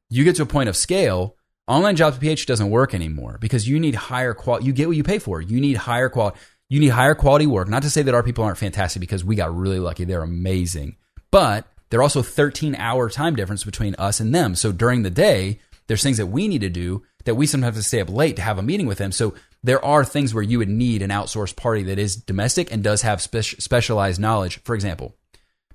you 0.09 0.23
get 0.23 0.35
to 0.37 0.43
a 0.43 0.47
point 0.47 0.69
of 0.69 0.75
scale. 0.75 1.35
Online 1.67 1.95
jobs 1.95 2.19
PH 2.19 2.45
doesn't 2.45 2.69
work 2.69 2.93
anymore 2.93 3.39
because 3.41 3.67
you 3.67 3.79
need 3.79 3.95
higher 3.95 4.35
quality. 4.35 4.67
You 4.67 4.73
get 4.73 4.87
what 4.87 4.95
you 4.95 5.03
pay 5.03 5.17
for. 5.17 5.41
You 5.41 5.59
need 5.59 5.77
higher 5.77 6.09
quality. 6.09 6.37
You 6.69 6.79
need 6.79 6.89
higher 6.89 7.15
quality 7.15 7.47
work. 7.47 7.67
Not 7.67 7.81
to 7.83 7.89
say 7.89 8.03
that 8.03 8.13
our 8.13 8.21
people 8.21 8.43
aren't 8.43 8.59
fantastic 8.59 8.99
because 8.99 9.25
we 9.25 9.35
got 9.35 9.55
really 9.55 9.79
lucky. 9.79 10.03
They're 10.03 10.21
amazing, 10.21 10.97
but 11.31 11.67
there 11.95 12.01
are 12.01 12.03
also 12.03 12.21
13 12.21 12.75
hour 12.75 13.09
time 13.09 13.37
difference 13.37 13.63
between 13.63 13.95
us 13.95 14.19
and 14.19 14.35
them. 14.35 14.53
So 14.55 14.73
during 14.73 15.03
the 15.03 15.09
day, 15.09 15.61
there's 15.87 16.03
things 16.03 16.17
that 16.17 16.25
we 16.25 16.49
need 16.49 16.59
to 16.59 16.69
do 16.69 17.05
that 17.23 17.35
we 17.35 17.47
sometimes 17.47 17.73
have 17.73 17.81
to 17.81 17.87
stay 17.87 18.01
up 18.01 18.09
late 18.09 18.35
to 18.35 18.41
have 18.41 18.57
a 18.57 18.61
meeting 18.61 18.85
with 18.85 18.97
them. 18.97 19.13
So 19.13 19.33
there 19.63 19.83
are 19.83 20.03
things 20.03 20.33
where 20.33 20.43
you 20.43 20.57
would 20.57 20.67
need 20.67 21.01
an 21.01 21.09
outsourced 21.09 21.55
party 21.55 21.83
that 21.83 21.97
is 21.97 22.17
domestic 22.17 22.69
and 22.69 22.83
does 22.83 23.03
have 23.03 23.21
spec- 23.21 23.61
specialized 23.61 24.19
knowledge. 24.19 24.61
For 24.63 24.75
example, 24.75 25.15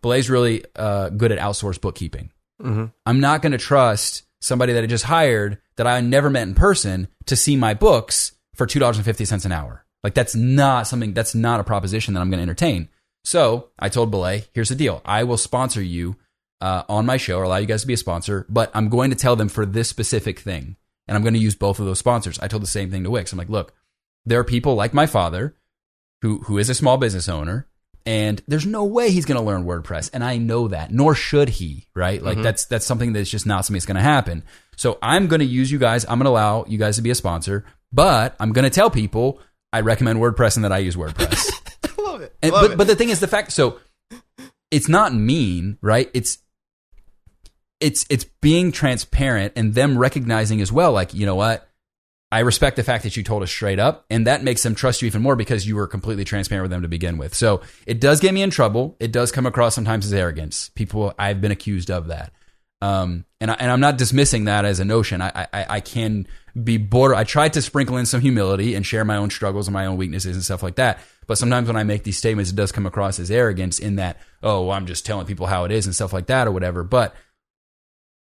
Belay's 0.02 0.28
really 0.28 0.62
uh, 0.76 1.08
good 1.08 1.32
at 1.32 1.38
outsourced 1.38 1.80
bookkeeping. 1.80 2.30
I'm 3.06 3.20
not 3.20 3.40
going 3.40 3.52
to 3.52 3.58
trust 3.58 4.24
somebody 4.42 4.74
that 4.74 4.84
I 4.84 4.88
just 4.88 5.04
hired 5.04 5.56
that 5.76 5.86
I 5.86 6.02
never 6.02 6.28
met 6.28 6.46
in 6.46 6.54
person 6.54 7.08
to 7.28 7.34
see 7.34 7.56
my 7.56 7.72
books 7.72 8.32
for 8.56 8.66
two 8.66 8.78
dollars 8.78 8.98
and 8.98 9.06
fifty 9.06 9.24
cents 9.24 9.46
an 9.46 9.52
hour. 9.52 9.86
Like 10.04 10.12
that's 10.12 10.34
not 10.34 10.86
something. 10.86 11.14
That's 11.14 11.34
not 11.34 11.60
a 11.60 11.64
proposition 11.64 12.12
that 12.12 12.20
I'm 12.20 12.28
going 12.28 12.40
to 12.40 12.42
entertain. 12.42 12.90
So 13.24 13.68
I 13.78 13.88
told 13.88 14.10
Belay, 14.10 14.44
here's 14.52 14.68
the 14.68 14.74
deal: 14.74 15.02
I 15.04 15.24
will 15.24 15.36
sponsor 15.36 15.82
you 15.82 16.16
uh, 16.60 16.82
on 16.88 17.06
my 17.06 17.16
show 17.16 17.38
or 17.38 17.44
allow 17.44 17.56
you 17.56 17.66
guys 17.66 17.82
to 17.82 17.86
be 17.86 17.94
a 17.94 17.98
sponsor, 17.98 18.46
but 18.48 18.70
I'm 18.74 18.88
going 18.88 19.10
to 19.10 19.16
tell 19.16 19.36
them 19.36 19.48
for 19.48 19.66
this 19.66 19.88
specific 19.88 20.40
thing, 20.40 20.76
and 21.06 21.16
I'm 21.16 21.22
going 21.22 21.34
to 21.34 21.40
use 21.40 21.54
both 21.54 21.80
of 21.80 21.86
those 21.86 21.98
sponsors. 21.98 22.38
I 22.38 22.48
told 22.48 22.62
the 22.62 22.68
same 22.68 22.90
thing 22.90 23.04
to 23.04 23.10
Wix. 23.10 23.32
I'm 23.32 23.38
like, 23.38 23.48
look, 23.48 23.74
there 24.26 24.38
are 24.40 24.44
people 24.44 24.74
like 24.74 24.94
my 24.94 25.06
father 25.06 25.56
who 26.22 26.38
who 26.40 26.58
is 26.58 26.68
a 26.68 26.74
small 26.74 26.96
business 26.96 27.28
owner 27.28 27.66
and 28.06 28.42
there's 28.48 28.66
no 28.66 28.84
way 28.84 29.10
he's 29.10 29.26
going 29.26 29.38
to 29.38 29.44
learn 29.44 29.64
WordPress 29.64 30.10
and 30.12 30.24
I 30.24 30.38
know 30.38 30.68
that 30.68 30.92
nor 30.92 31.14
should 31.14 31.48
he 31.48 31.86
right? 31.94 32.22
Like 32.22 32.42
that's 32.42 32.64
that's 32.66 32.86
something 32.86 33.12
that's 33.12 33.30
just 33.30 33.46
not 33.46 33.64
something 33.64 33.78
that's 33.78 33.86
going 33.86 33.96
to 33.96 34.02
happen. 34.02 34.42
So 34.76 34.98
I'm 35.02 35.26
going 35.26 35.40
to 35.40 35.46
use 35.46 35.70
you 35.70 35.78
guys 35.78 36.04
I'm 36.04 36.18
going 36.18 36.24
to 36.24 36.30
allow 36.30 36.64
you 36.66 36.78
guys 36.78 36.96
to 36.96 37.02
be 37.02 37.10
a 37.10 37.14
sponsor 37.14 37.64
but 37.92 38.36
I'm 38.38 38.52
going 38.52 38.64
to 38.64 38.70
tell 38.70 38.90
people 38.90 39.40
I 39.72 39.80
recommend 39.80 40.18
WordPress 40.18 40.56
and 40.56 40.64
that 40.64 40.72
I 40.72 40.78
use 40.78 40.96
WordPress 40.96 41.50
love 42.20 42.28
it. 42.28 42.36
and, 42.42 42.52
but, 42.52 42.78
but 42.78 42.86
the 42.86 42.96
thing 42.96 43.08
is 43.08 43.20
the 43.20 43.28
fact 43.28 43.52
so 43.52 43.78
it's 44.70 44.88
not 44.88 45.14
mean 45.14 45.78
right 45.80 46.10
it's 46.14 46.38
it's 47.80 48.06
it's 48.10 48.24
being 48.40 48.72
transparent 48.72 49.52
and 49.56 49.74
them 49.74 49.98
recognizing 49.98 50.60
as 50.60 50.70
well 50.70 50.92
like 50.92 51.14
you 51.14 51.26
know 51.26 51.34
what 51.34 51.66
I 52.32 52.40
respect 52.40 52.76
the 52.76 52.84
fact 52.84 53.02
that 53.02 53.16
you 53.16 53.24
told 53.24 53.42
us 53.42 53.50
straight 53.50 53.80
up, 53.80 54.04
and 54.08 54.26
that 54.28 54.44
makes 54.44 54.62
them 54.62 54.76
trust 54.76 55.02
you 55.02 55.06
even 55.06 55.20
more 55.20 55.34
because 55.34 55.66
you 55.66 55.74
were 55.74 55.88
completely 55.88 56.24
transparent 56.24 56.62
with 56.62 56.70
them 56.70 56.82
to 56.82 56.88
begin 56.88 57.18
with. 57.18 57.34
So 57.34 57.62
it 57.86 58.00
does 58.00 58.20
get 58.20 58.32
me 58.32 58.42
in 58.42 58.50
trouble. 58.50 58.96
It 59.00 59.10
does 59.10 59.32
come 59.32 59.46
across 59.46 59.74
sometimes 59.74 60.06
as 60.06 60.12
arrogance. 60.12 60.70
People, 60.76 61.12
I've 61.18 61.40
been 61.40 61.50
accused 61.50 61.90
of 61.90 62.06
that, 62.06 62.32
um, 62.80 63.24
and 63.40 63.50
I, 63.50 63.54
and 63.54 63.70
I'm 63.70 63.80
not 63.80 63.98
dismissing 63.98 64.44
that 64.44 64.64
as 64.64 64.78
a 64.78 64.84
notion. 64.84 65.20
I, 65.20 65.48
I 65.52 65.66
I 65.68 65.80
can 65.80 66.28
be 66.60 66.76
border. 66.76 67.14
I 67.14 67.24
tried 67.24 67.52
to 67.54 67.62
sprinkle 67.62 67.96
in 67.96 68.06
some 68.06 68.20
humility 68.20 68.74
and 68.74 68.84
share 68.84 69.04
my 69.04 69.16
own 69.16 69.30
struggles 69.30 69.68
and 69.68 69.72
my 69.72 69.86
own 69.86 69.96
weaknesses 69.96 70.36
and 70.36 70.44
stuff 70.44 70.62
like 70.62 70.76
that. 70.76 71.00
But 71.26 71.38
sometimes 71.38 71.68
when 71.68 71.76
I 71.76 71.84
make 71.84 72.04
these 72.04 72.18
statements, 72.18 72.50
it 72.50 72.56
does 72.56 72.72
come 72.72 72.86
across 72.86 73.18
as 73.18 73.30
arrogance 73.30 73.78
in 73.78 73.96
that, 73.96 74.18
oh, 74.42 74.64
well, 74.64 74.76
I'm 74.76 74.86
just 74.86 75.06
telling 75.06 75.26
people 75.26 75.46
how 75.46 75.64
it 75.64 75.72
is 75.72 75.86
and 75.86 75.94
stuff 75.94 76.12
like 76.12 76.26
that 76.26 76.46
or 76.46 76.52
whatever. 76.52 76.82
But 76.82 77.14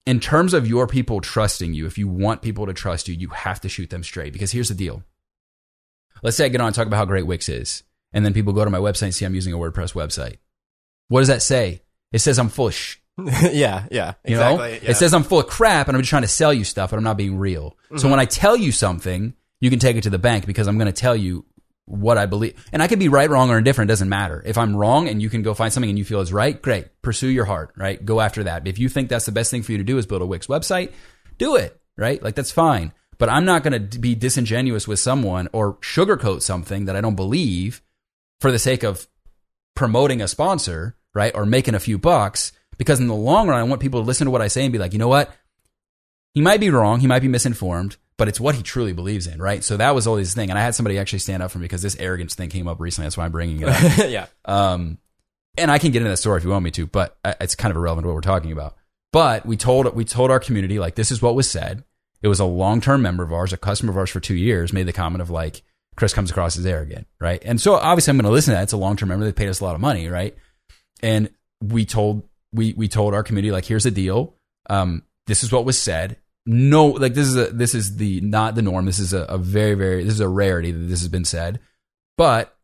in 0.06 0.20
terms 0.20 0.54
of 0.54 0.66
your 0.66 0.86
people 0.86 1.20
trusting 1.20 1.74
you, 1.74 1.86
if 1.86 1.98
you 1.98 2.08
want 2.08 2.42
people 2.42 2.66
to 2.66 2.72
trust 2.72 3.08
you, 3.08 3.14
you 3.14 3.28
have 3.28 3.60
to 3.60 3.68
shoot 3.68 3.90
them 3.90 4.02
straight. 4.02 4.32
Because 4.32 4.52
here's 4.52 4.68
the 4.68 4.74
deal. 4.74 5.02
Let's 6.22 6.36
say 6.36 6.46
I 6.46 6.48
get 6.48 6.60
on 6.60 6.68
and 6.68 6.76
talk 6.76 6.86
about 6.86 6.98
how 6.98 7.04
great 7.06 7.26
Wix 7.26 7.48
is, 7.48 7.82
and 8.12 8.24
then 8.24 8.34
people 8.34 8.52
go 8.52 8.64
to 8.64 8.70
my 8.70 8.78
website 8.78 9.04
and 9.04 9.14
see 9.14 9.24
I'm 9.24 9.34
using 9.34 9.54
a 9.54 9.58
WordPress 9.58 9.94
website. 9.94 10.36
What 11.08 11.20
does 11.20 11.28
that 11.28 11.42
say? 11.42 11.82
It 12.12 12.18
says 12.18 12.38
I'm 12.38 12.48
full 12.48 12.68
of 12.68 12.74
sh. 12.74 12.96
yeah, 13.52 13.86
yeah, 13.90 14.14
You 14.24 14.36
exactly. 14.36 14.58
know, 14.58 14.74
yeah. 14.74 14.90
it 14.90 14.96
says 14.96 15.14
I'm 15.14 15.22
full 15.22 15.40
of 15.40 15.46
crap, 15.46 15.88
and 15.88 15.96
I'm 15.96 16.02
just 16.02 16.10
trying 16.10 16.22
to 16.22 16.28
sell 16.28 16.52
you 16.52 16.64
stuff, 16.64 16.90
but 16.90 16.96
I'm 16.96 17.04
not 17.04 17.16
being 17.16 17.38
real. 17.38 17.76
So 17.88 17.96
mm-hmm. 17.96 18.10
when 18.10 18.20
I 18.20 18.24
tell 18.24 18.56
you 18.56 18.72
something, 18.72 19.34
you 19.60 19.70
can 19.70 19.78
take 19.78 19.96
it 19.96 20.02
to 20.02 20.10
the 20.10 20.18
bank 20.18 20.46
because 20.46 20.66
I'm 20.66 20.78
going 20.78 20.86
to 20.86 20.92
tell 20.92 21.16
you 21.16 21.44
what 21.84 22.18
I 22.18 22.26
believe, 22.26 22.54
and 22.72 22.82
I 22.82 22.88
could 22.88 22.98
be 22.98 23.08
right, 23.08 23.28
wrong, 23.28 23.50
or 23.50 23.58
indifferent. 23.58 23.90
It 23.90 23.92
doesn't 23.92 24.08
matter. 24.08 24.42
If 24.46 24.56
I'm 24.56 24.76
wrong 24.76 25.08
and 25.08 25.20
you 25.20 25.28
can 25.28 25.42
go 25.42 25.54
find 25.54 25.72
something 25.72 25.90
and 25.90 25.98
you 25.98 26.04
feel 26.04 26.20
is 26.20 26.32
right, 26.32 26.60
great. 26.60 26.86
Pursue 27.02 27.28
your 27.28 27.44
heart, 27.44 27.72
right? 27.76 28.02
Go 28.04 28.20
after 28.20 28.44
that. 28.44 28.66
If 28.68 28.78
you 28.78 28.88
think 28.88 29.08
that's 29.08 29.26
the 29.26 29.32
best 29.32 29.50
thing 29.50 29.62
for 29.62 29.72
you 29.72 29.78
to 29.78 29.84
do 29.84 29.98
is 29.98 30.06
build 30.06 30.22
a 30.22 30.26
Wix 30.26 30.46
website, 30.46 30.92
do 31.38 31.56
it, 31.56 31.80
right? 31.96 32.22
Like 32.22 32.36
that's 32.36 32.52
fine. 32.52 32.92
But 33.18 33.28
I'm 33.28 33.44
not 33.44 33.62
going 33.62 33.90
to 33.90 33.98
be 33.98 34.14
disingenuous 34.14 34.88
with 34.88 34.98
someone 34.98 35.48
or 35.52 35.74
sugarcoat 35.74 36.42
something 36.42 36.86
that 36.86 36.96
I 36.96 37.00
don't 37.00 37.16
believe 37.16 37.82
for 38.40 38.50
the 38.50 38.58
sake 38.58 38.82
of 38.82 39.06
promoting 39.74 40.22
a 40.22 40.28
sponsor, 40.28 40.96
right? 41.12 41.32
Or 41.34 41.44
making 41.44 41.74
a 41.74 41.80
few 41.80 41.98
bucks. 41.98 42.52
Because 42.80 42.98
in 42.98 43.06
the 43.06 43.14
long 43.14 43.46
run, 43.46 43.60
I 43.60 43.62
want 43.62 43.80
people 43.80 44.00
to 44.00 44.06
listen 44.06 44.24
to 44.24 44.30
what 44.32 44.40
I 44.42 44.48
say 44.48 44.64
and 44.64 44.72
be 44.72 44.78
like, 44.78 44.92
you 44.92 44.98
know 44.98 45.06
what? 45.06 45.30
he 46.34 46.40
might 46.40 46.60
be 46.60 46.70
wrong, 46.70 47.00
he 47.00 47.06
might 47.06 47.22
be 47.22 47.28
misinformed, 47.28 47.96
but 48.16 48.28
it's 48.28 48.40
what 48.40 48.54
he 48.54 48.62
truly 48.62 48.92
believes 48.92 49.26
in, 49.26 49.40
right? 49.40 49.64
So 49.64 49.76
that 49.76 49.94
was 49.94 50.06
always 50.06 50.28
his 50.28 50.34
thing. 50.34 50.50
And 50.50 50.58
I 50.58 50.62
had 50.62 50.74
somebody 50.74 50.98
actually 50.98 51.18
stand 51.20 51.42
up 51.42 51.50
for 51.50 51.58
me 51.58 51.64
because 51.64 51.82
this 51.82 51.96
arrogance 51.96 52.34
thing 52.34 52.50
came 52.50 52.68
up 52.68 52.78
recently. 52.78 53.06
That's 53.06 53.16
why 53.16 53.24
I'm 53.24 53.32
bringing 53.32 53.60
it 53.60 53.68
up. 53.68 54.08
yeah. 54.08 54.26
Um, 54.44 54.98
and 55.58 55.70
I 55.70 55.78
can 55.78 55.90
get 55.90 56.02
into 56.02 56.10
that 56.10 56.18
story 56.18 56.38
if 56.38 56.44
you 56.44 56.50
want 56.50 56.64
me 56.64 56.70
to, 56.72 56.86
but 56.86 57.18
it's 57.24 57.56
kind 57.56 57.70
of 57.70 57.76
irrelevant 57.76 58.04
to 58.04 58.08
what 58.08 58.14
we're 58.14 58.20
talking 58.20 58.52
about. 58.52 58.76
But 59.12 59.44
we 59.44 59.56
told 59.56 59.92
we 59.96 60.04
told 60.04 60.30
our 60.30 60.38
community 60.38 60.78
like 60.78 60.94
this 60.94 61.10
is 61.10 61.20
what 61.20 61.34
was 61.34 61.50
said. 61.50 61.82
It 62.22 62.28
was 62.28 62.38
a 62.38 62.44
long 62.44 62.80
term 62.80 63.02
member 63.02 63.24
of 63.24 63.32
ours, 63.32 63.52
a 63.52 63.56
customer 63.56 63.90
of 63.90 63.98
ours 63.98 64.10
for 64.10 64.20
two 64.20 64.36
years, 64.36 64.72
made 64.72 64.86
the 64.86 64.92
comment 64.92 65.20
of 65.20 65.30
like 65.30 65.62
Chris 65.96 66.14
comes 66.14 66.30
across 66.30 66.56
as 66.56 66.64
arrogant, 66.64 67.08
right? 67.20 67.42
And 67.44 67.60
so 67.60 67.74
obviously 67.74 68.12
I'm 68.12 68.18
going 68.18 68.24
to 68.26 68.30
listen 68.30 68.52
to 68.52 68.58
that. 68.58 68.62
It's 68.62 68.72
a 68.72 68.76
long 68.76 68.96
term 68.96 69.08
member. 69.08 69.24
They 69.24 69.32
paid 69.32 69.48
us 69.48 69.58
a 69.58 69.64
lot 69.64 69.74
of 69.74 69.80
money, 69.80 70.08
right? 70.08 70.36
And 71.02 71.30
we 71.60 71.84
told 71.84 72.22
we 72.52 72.74
we 72.74 72.88
told 72.88 73.14
our 73.14 73.22
community 73.22 73.52
like 73.52 73.64
here's 73.64 73.84
the 73.84 73.90
deal. 73.90 74.34
Um, 74.68 75.02
this 75.26 75.42
is 75.42 75.52
what 75.52 75.64
was 75.64 75.78
said. 75.78 76.16
No, 76.46 76.86
like 76.86 77.14
this 77.14 77.28
is 77.28 77.36
a 77.36 77.46
this 77.46 77.74
is 77.74 77.96
the 77.96 78.20
not 78.20 78.54
the 78.54 78.62
norm. 78.62 78.86
This 78.86 78.98
is 78.98 79.12
a, 79.12 79.22
a 79.22 79.38
very 79.38 79.74
very 79.74 80.04
this 80.04 80.14
is 80.14 80.20
a 80.20 80.28
rarity 80.28 80.72
that 80.72 80.86
this 80.86 81.00
has 81.00 81.08
been 81.08 81.24
said. 81.24 81.60
But 82.16 82.56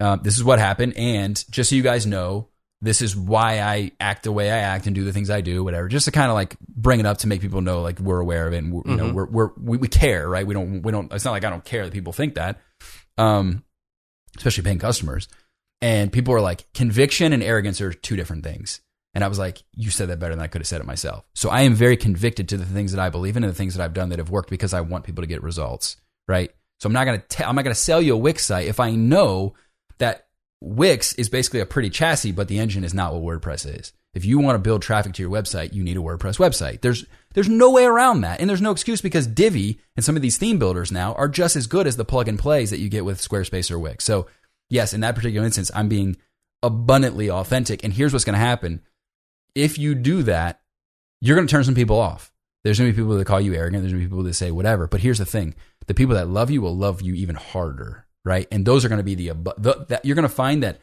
um, 0.00 0.20
this 0.22 0.36
is 0.36 0.44
what 0.44 0.58
happened, 0.58 0.94
and 0.96 1.42
just 1.50 1.70
so 1.70 1.76
you 1.76 1.82
guys 1.82 2.06
know, 2.06 2.48
this 2.80 3.02
is 3.02 3.16
why 3.16 3.60
I 3.60 3.92
act 4.00 4.24
the 4.24 4.32
way 4.32 4.50
I 4.50 4.58
act 4.58 4.86
and 4.86 4.94
do 4.94 5.04
the 5.04 5.12
things 5.12 5.30
I 5.30 5.40
do, 5.40 5.64
whatever. 5.64 5.88
Just 5.88 6.06
to 6.06 6.12
kind 6.12 6.30
of 6.30 6.34
like 6.34 6.56
bring 6.60 7.00
it 7.00 7.06
up 7.06 7.18
to 7.18 7.26
make 7.26 7.40
people 7.40 7.60
know 7.60 7.82
like 7.82 7.98
we're 8.00 8.20
aware 8.20 8.46
of 8.46 8.52
it, 8.52 8.58
and 8.58 8.72
we're, 8.72 8.82
you 8.90 8.96
know 8.96 9.12
we're, 9.12 9.26
we're 9.26 9.50
we, 9.56 9.78
we 9.78 9.88
care, 9.88 10.28
right? 10.28 10.46
We 10.46 10.54
don't 10.54 10.82
we 10.82 10.92
don't. 10.92 11.12
It's 11.12 11.24
not 11.24 11.32
like 11.32 11.44
I 11.44 11.50
don't 11.50 11.64
care 11.64 11.84
that 11.84 11.92
people 11.92 12.12
think 12.12 12.34
that, 12.34 12.60
um, 13.18 13.64
especially 14.36 14.64
paying 14.64 14.78
customers. 14.78 15.28
And 15.80 16.12
people 16.12 16.32
are 16.32 16.40
like, 16.40 16.72
conviction 16.74 17.32
and 17.32 17.42
arrogance 17.42 17.80
are 17.80 17.92
two 17.92 18.14
different 18.14 18.44
things. 18.44 18.80
And 19.14 19.22
I 19.22 19.28
was 19.28 19.38
like, 19.38 19.62
you 19.74 19.90
said 19.90 20.08
that 20.08 20.18
better 20.18 20.34
than 20.34 20.42
I 20.42 20.46
could 20.46 20.60
have 20.62 20.68
said 20.68 20.80
it 20.80 20.86
myself. 20.86 21.24
So 21.34 21.50
I 21.50 21.62
am 21.62 21.74
very 21.74 21.96
convicted 21.96 22.48
to 22.48 22.56
the 22.56 22.64
things 22.64 22.92
that 22.92 23.00
I 23.00 23.10
believe 23.10 23.36
in 23.36 23.44
and 23.44 23.52
the 23.52 23.56
things 23.56 23.74
that 23.74 23.84
I've 23.84 23.92
done 23.92 24.08
that 24.08 24.18
have 24.18 24.30
worked 24.30 24.50
because 24.50 24.72
I 24.72 24.80
want 24.80 25.04
people 25.04 25.22
to 25.22 25.28
get 25.28 25.42
results, 25.42 25.96
right? 26.26 26.50
So 26.80 26.86
I'm 26.86 26.92
not 26.94 27.04
going 27.04 27.22
to 27.26 27.48
I'm 27.48 27.54
not 27.54 27.62
going 27.62 27.74
to 27.74 27.80
sell 27.80 28.00
you 28.00 28.14
a 28.14 28.18
Wix 28.18 28.44
site 28.46 28.66
if 28.66 28.80
I 28.80 28.92
know 28.92 29.54
that 29.98 30.26
Wix 30.60 31.12
is 31.14 31.28
basically 31.28 31.60
a 31.60 31.66
pretty 31.66 31.90
chassis, 31.90 32.32
but 32.32 32.48
the 32.48 32.58
engine 32.58 32.84
is 32.84 32.94
not 32.94 33.14
what 33.14 33.22
WordPress 33.22 33.78
is. 33.78 33.92
If 34.14 34.24
you 34.24 34.38
want 34.38 34.56
to 34.56 34.60
build 34.60 34.82
traffic 34.82 35.14
to 35.14 35.22
your 35.22 35.30
website, 35.30 35.72
you 35.72 35.82
need 35.82 35.96
a 35.96 36.00
WordPress 36.00 36.38
website. 36.38 36.80
There's 36.80 37.04
there's 37.34 37.48
no 37.48 37.70
way 37.70 37.84
around 37.84 38.22
that, 38.22 38.40
and 38.40 38.48
there's 38.48 38.60
no 38.60 38.70
excuse 38.70 39.00
because 39.00 39.26
Divi 39.26 39.80
and 39.96 40.04
some 40.04 40.16
of 40.16 40.22
these 40.22 40.36
theme 40.36 40.58
builders 40.58 40.92
now 40.92 41.14
are 41.14 41.28
just 41.28 41.56
as 41.56 41.66
good 41.66 41.86
as 41.86 41.96
the 41.96 42.04
plug 42.04 42.28
and 42.28 42.38
plays 42.38 42.70
that 42.70 42.78
you 42.78 42.88
get 42.88 43.04
with 43.04 43.26
Squarespace 43.26 43.70
or 43.70 43.78
Wix. 43.78 44.04
So 44.04 44.26
yes, 44.68 44.92
in 44.92 45.00
that 45.00 45.14
particular 45.14 45.46
instance, 45.46 45.70
I'm 45.74 45.88
being 45.88 46.16
abundantly 46.62 47.30
authentic. 47.30 47.82
And 47.82 47.92
here's 47.92 48.12
what's 48.12 48.24
going 48.24 48.34
to 48.34 48.38
happen: 48.38 48.82
if 49.54 49.78
you 49.78 49.94
do 49.94 50.22
that, 50.24 50.60
you're 51.20 51.36
going 51.36 51.46
to 51.46 51.50
turn 51.50 51.64
some 51.64 51.74
people 51.74 51.98
off. 51.98 52.32
There's 52.64 52.78
going 52.78 52.90
to 52.90 52.96
be 52.96 53.02
people 53.02 53.16
that 53.16 53.24
call 53.24 53.40
you 53.40 53.54
arrogant. 53.54 53.82
There's 53.82 53.92
going 53.92 54.02
to 54.02 54.08
be 54.08 54.10
people 54.10 54.24
that 54.24 54.34
say 54.34 54.50
whatever. 54.50 54.86
But 54.86 55.00
here's 55.00 55.18
the 55.18 55.24
thing: 55.24 55.54
the 55.86 55.94
people 55.94 56.14
that 56.14 56.28
love 56.28 56.50
you 56.50 56.62
will 56.62 56.76
love 56.76 57.02
you 57.02 57.14
even 57.14 57.34
harder, 57.36 58.06
right? 58.24 58.46
And 58.52 58.64
those 58.64 58.84
are 58.84 58.88
going 58.88 58.98
to 58.98 59.04
be 59.04 59.14
the, 59.14 59.28
the 59.58 59.86
that 59.88 60.04
you're 60.04 60.14
going 60.14 60.28
to 60.28 60.34
find 60.34 60.62
that 60.62 60.78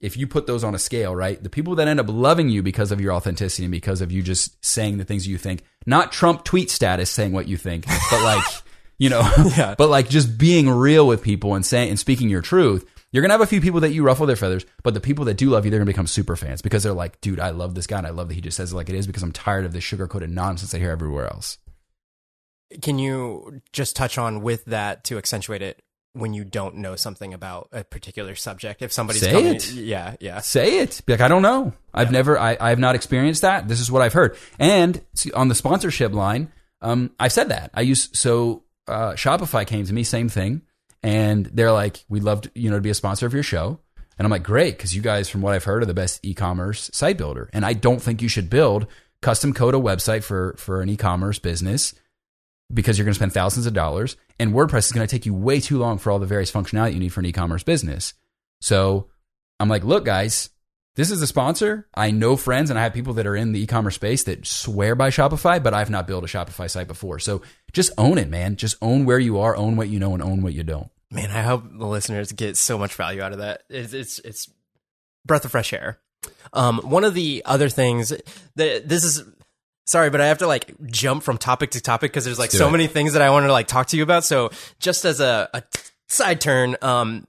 if 0.00 0.16
you 0.16 0.26
put 0.26 0.46
those 0.46 0.62
on 0.64 0.74
a 0.74 0.78
scale, 0.78 1.14
right, 1.14 1.42
the 1.42 1.48
people 1.48 1.74
that 1.76 1.88
end 1.88 1.98
up 1.98 2.06
loving 2.08 2.48
you 2.50 2.62
because 2.62 2.92
of 2.92 3.00
your 3.00 3.12
authenticity 3.12 3.64
and 3.64 3.72
because 3.72 4.00
of 4.00 4.12
you 4.12 4.22
just 4.22 4.62
saying 4.64 4.98
the 4.98 5.04
things 5.04 5.26
you 5.26 5.38
think, 5.38 5.62
not 5.86 6.12
Trump 6.12 6.44
tweet 6.44 6.70
status 6.70 7.10
saying 7.10 7.32
what 7.32 7.48
you 7.48 7.56
think, 7.56 7.86
but 8.10 8.22
like, 8.22 8.44
you 8.98 9.08
know, 9.08 9.28
Yeah. 9.56 9.74
but 9.78 9.88
like 9.88 10.08
just 10.08 10.36
being 10.36 10.68
real 10.68 11.06
with 11.06 11.22
people 11.22 11.54
and 11.54 11.64
saying 11.64 11.88
and 11.90 11.98
speaking 11.98 12.28
your 12.28 12.42
truth. 12.42 12.84
You're 13.14 13.22
gonna 13.22 13.34
have 13.34 13.42
a 13.42 13.46
few 13.46 13.60
people 13.60 13.78
that 13.82 13.92
you 13.92 14.02
ruffle 14.02 14.26
their 14.26 14.34
feathers, 14.34 14.66
but 14.82 14.92
the 14.92 14.98
people 15.00 15.24
that 15.26 15.34
do 15.34 15.48
love 15.48 15.64
you, 15.64 15.70
they're 15.70 15.78
gonna 15.78 15.86
become 15.86 16.08
super 16.08 16.34
fans 16.34 16.62
because 16.62 16.82
they're 16.82 16.92
like, 16.92 17.20
dude, 17.20 17.38
I 17.38 17.50
love 17.50 17.76
this 17.76 17.86
guy 17.86 17.98
and 17.98 18.08
I 18.08 18.10
love 18.10 18.26
that 18.26 18.34
he 18.34 18.40
just 18.40 18.56
says 18.56 18.72
it 18.72 18.74
like 18.74 18.88
it 18.88 18.96
is 18.96 19.06
because 19.06 19.22
I'm 19.22 19.30
tired 19.30 19.64
of 19.64 19.72
this 19.72 19.84
sugar 19.84 20.08
coated 20.08 20.30
nonsense 20.30 20.74
I 20.74 20.80
hear 20.80 20.90
everywhere 20.90 21.26
else. 21.28 21.58
Can 22.82 22.98
you 22.98 23.62
just 23.72 23.94
touch 23.94 24.18
on 24.18 24.42
with 24.42 24.64
that 24.64 25.04
to 25.04 25.18
accentuate 25.18 25.62
it 25.62 25.80
when 26.14 26.34
you 26.34 26.44
don't 26.44 26.74
know 26.78 26.96
something 26.96 27.32
about 27.32 27.68
a 27.70 27.84
particular 27.84 28.34
subject? 28.34 28.82
If 28.82 28.92
somebody's 28.92 29.22
Say 29.22 29.30
coming, 29.30 29.54
it. 29.54 29.72
yeah, 29.74 30.16
yeah, 30.18 30.40
Say 30.40 30.78
it. 30.80 31.00
Be 31.06 31.12
like, 31.12 31.20
I 31.20 31.28
don't 31.28 31.42
know. 31.42 31.72
I've 31.94 32.10
never, 32.10 32.36
I, 32.36 32.56
I 32.60 32.70
have 32.70 32.80
not 32.80 32.96
experienced 32.96 33.42
that. 33.42 33.68
This 33.68 33.78
is 33.78 33.92
what 33.92 34.02
I've 34.02 34.12
heard. 34.12 34.36
And 34.58 35.00
on 35.36 35.46
the 35.46 35.54
sponsorship 35.54 36.12
line, 36.12 36.50
um, 36.82 37.12
I've 37.20 37.32
said 37.32 37.50
that. 37.50 37.70
I 37.74 37.82
use, 37.82 38.08
so 38.12 38.64
uh, 38.88 39.12
Shopify 39.12 39.64
came 39.64 39.86
to 39.86 39.92
me, 39.92 40.02
same 40.02 40.28
thing. 40.28 40.62
And 41.04 41.46
they're 41.46 41.70
like, 41.70 42.02
we'd 42.08 42.22
love 42.22 42.40
to, 42.40 42.50
you 42.54 42.70
know, 42.70 42.76
to 42.76 42.82
be 42.82 42.90
a 42.90 42.94
sponsor 42.94 43.26
of 43.26 43.34
your 43.34 43.42
show. 43.42 43.78
And 44.18 44.24
I'm 44.24 44.30
like, 44.30 44.42
great, 44.42 44.76
because 44.76 44.96
you 44.96 45.02
guys, 45.02 45.28
from 45.28 45.42
what 45.42 45.52
I've 45.52 45.64
heard, 45.64 45.82
are 45.82 45.86
the 45.86 45.92
best 45.92 46.24
e-commerce 46.24 46.90
site 46.94 47.18
builder. 47.18 47.50
And 47.52 47.64
I 47.64 47.74
don't 47.74 48.00
think 48.00 48.22
you 48.22 48.28
should 48.28 48.48
build 48.48 48.86
custom 49.20 49.52
code 49.52 49.74
a 49.74 49.78
website 49.78 50.22
for 50.22 50.54
for 50.58 50.80
an 50.80 50.88
e-commerce 50.88 51.38
business 51.38 51.94
because 52.72 52.96
you're 52.96 53.04
going 53.04 53.12
to 53.12 53.18
spend 53.18 53.34
thousands 53.34 53.66
of 53.66 53.74
dollars. 53.74 54.16
And 54.40 54.52
WordPress 54.52 54.86
is 54.86 54.92
going 54.92 55.06
to 55.06 55.10
take 55.10 55.26
you 55.26 55.34
way 55.34 55.60
too 55.60 55.78
long 55.78 55.98
for 55.98 56.10
all 56.10 56.18
the 56.18 56.26
various 56.26 56.50
functionality 56.50 56.94
you 56.94 57.00
need 57.00 57.12
for 57.12 57.20
an 57.20 57.26
e-commerce 57.26 57.62
business. 57.62 58.14
So 58.60 59.08
I'm 59.60 59.68
like, 59.68 59.84
look, 59.84 60.06
guys, 60.06 60.48
this 60.96 61.10
is 61.10 61.20
a 61.20 61.26
sponsor. 61.26 61.86
I 61.94 62.12
know 62.12 62.36
friends 62.36 62.70
and 62.70 62.78
I 62.78 62.82
have 62.82 62.94
people 62.94 63.14
that 63.14 63.26
are 63.26 63.36
in 63.36 63.52
the 63.52 63.60
e-commerce 63.60 63.96
space 63.96 64.24
that 64.24 64.46
swear 64.46 64.94
by 64.94 65.10
Shopify, 65.10 65.62
but 65.62 65.74
I've 65.74 65.90
not 65.90 66.06
built 66.06 66.24
a 66.24 66.28
Shopify 66.28 66.70
site 66.70 66.88
before. 66.88 67.18
So 67.18 67.42
just 67.72 67.92
own 67.98 68.16
it, 68.16 68.30
man. 68.30 68.56
Just 68.56 68.76
own 68.80 69.04
where 69.04 69.18
you 69.18 69.38
are, 69.38 69.54
own 69.54 69.76
what 69.76 69.88
you 69.88 69.98
know, 69.98 70.14
and 70.14 70.22
own 70.22 70.42
what 70.42 70.54
you 70.54 70.62
don't. 70.62 70.90
Man, 71.14 71.30
I 71.30 71.42
hope 71.42 71.62
the 71.70 71.86
listeners 71.86 72.32
get 72.32 72.56
so 72.56 72.76
much 72.76 72.94
value 72.94 73.22
out 73.22 73.32
of 73.32 73.38
that. 73.38 73.62
It's 73.70 73.92
it's, 73.92 74.18
it's 74.18 74.50
breath 75.24 75.44
of 75.44 75.52
fresh 75.52 75.72
air. 75.72 76.00
Um, 76.52 76.78
one 76.78 77.04
of 77.04 77.14
the 77.14 77.42
other 77.44 77.68
things 77.68 78.08
that 78.56 78.88
this 78.88 79.04
is 79.04 79.22
sorry, 79.86 80.10
but 80.10 80.20
I 80.20 80.26
have 80.26 80.38
to 80.38 80.48
like 80.48 80.74
jump 80.86 81.22
from 81.22 81.38
topic 81.38 81.70
to 81.72 81.80
topic 81.80 82.10
because 82.10 82.24
there's 82.24 82.38
like 82.38 82.50
so 82.50 82.66
it. 82.66 82.72
many 82.72 82.88
things 82.88 83.12
that 83.12 83.22
I 83.22 83.30
wanted 83.30 83.46
to 83.46 83.52
like 83.52 83.68
talk 83.68 83.86
to 83.88 83.96
you 83.96 84.02
about. 84.02 84.24
So 84.24 84.50
just 84.80 85.04
as 85.04 85.20
a, 85.20 85.48
a 85.54 85.62
side 86.08 86.40
turn, 86.40 86.76
um, 86.82 87.28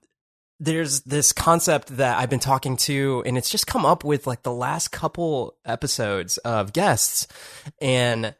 there's 0.59 1.01
this 1.01 1.31
concept 1.31 1.97
that 1.97 2.17
I've 2.17 2.29
been 2.29 2.39
talking 2.39 2.77
to, 2.77 3.21
and 3.25 3.37
it's 3.37 3.51
just 3.51 3.67
come 3.67 3.85
up 3.85 4.03
with 4.03 4.25
like 4.25 4.41
the 4.41 4.53
last 4.53 4.91
couple 4.91 5.57
episodes 5.63 6.39
of 6.39 6.73
guests, 6.73 7.27
and 7.79 8.33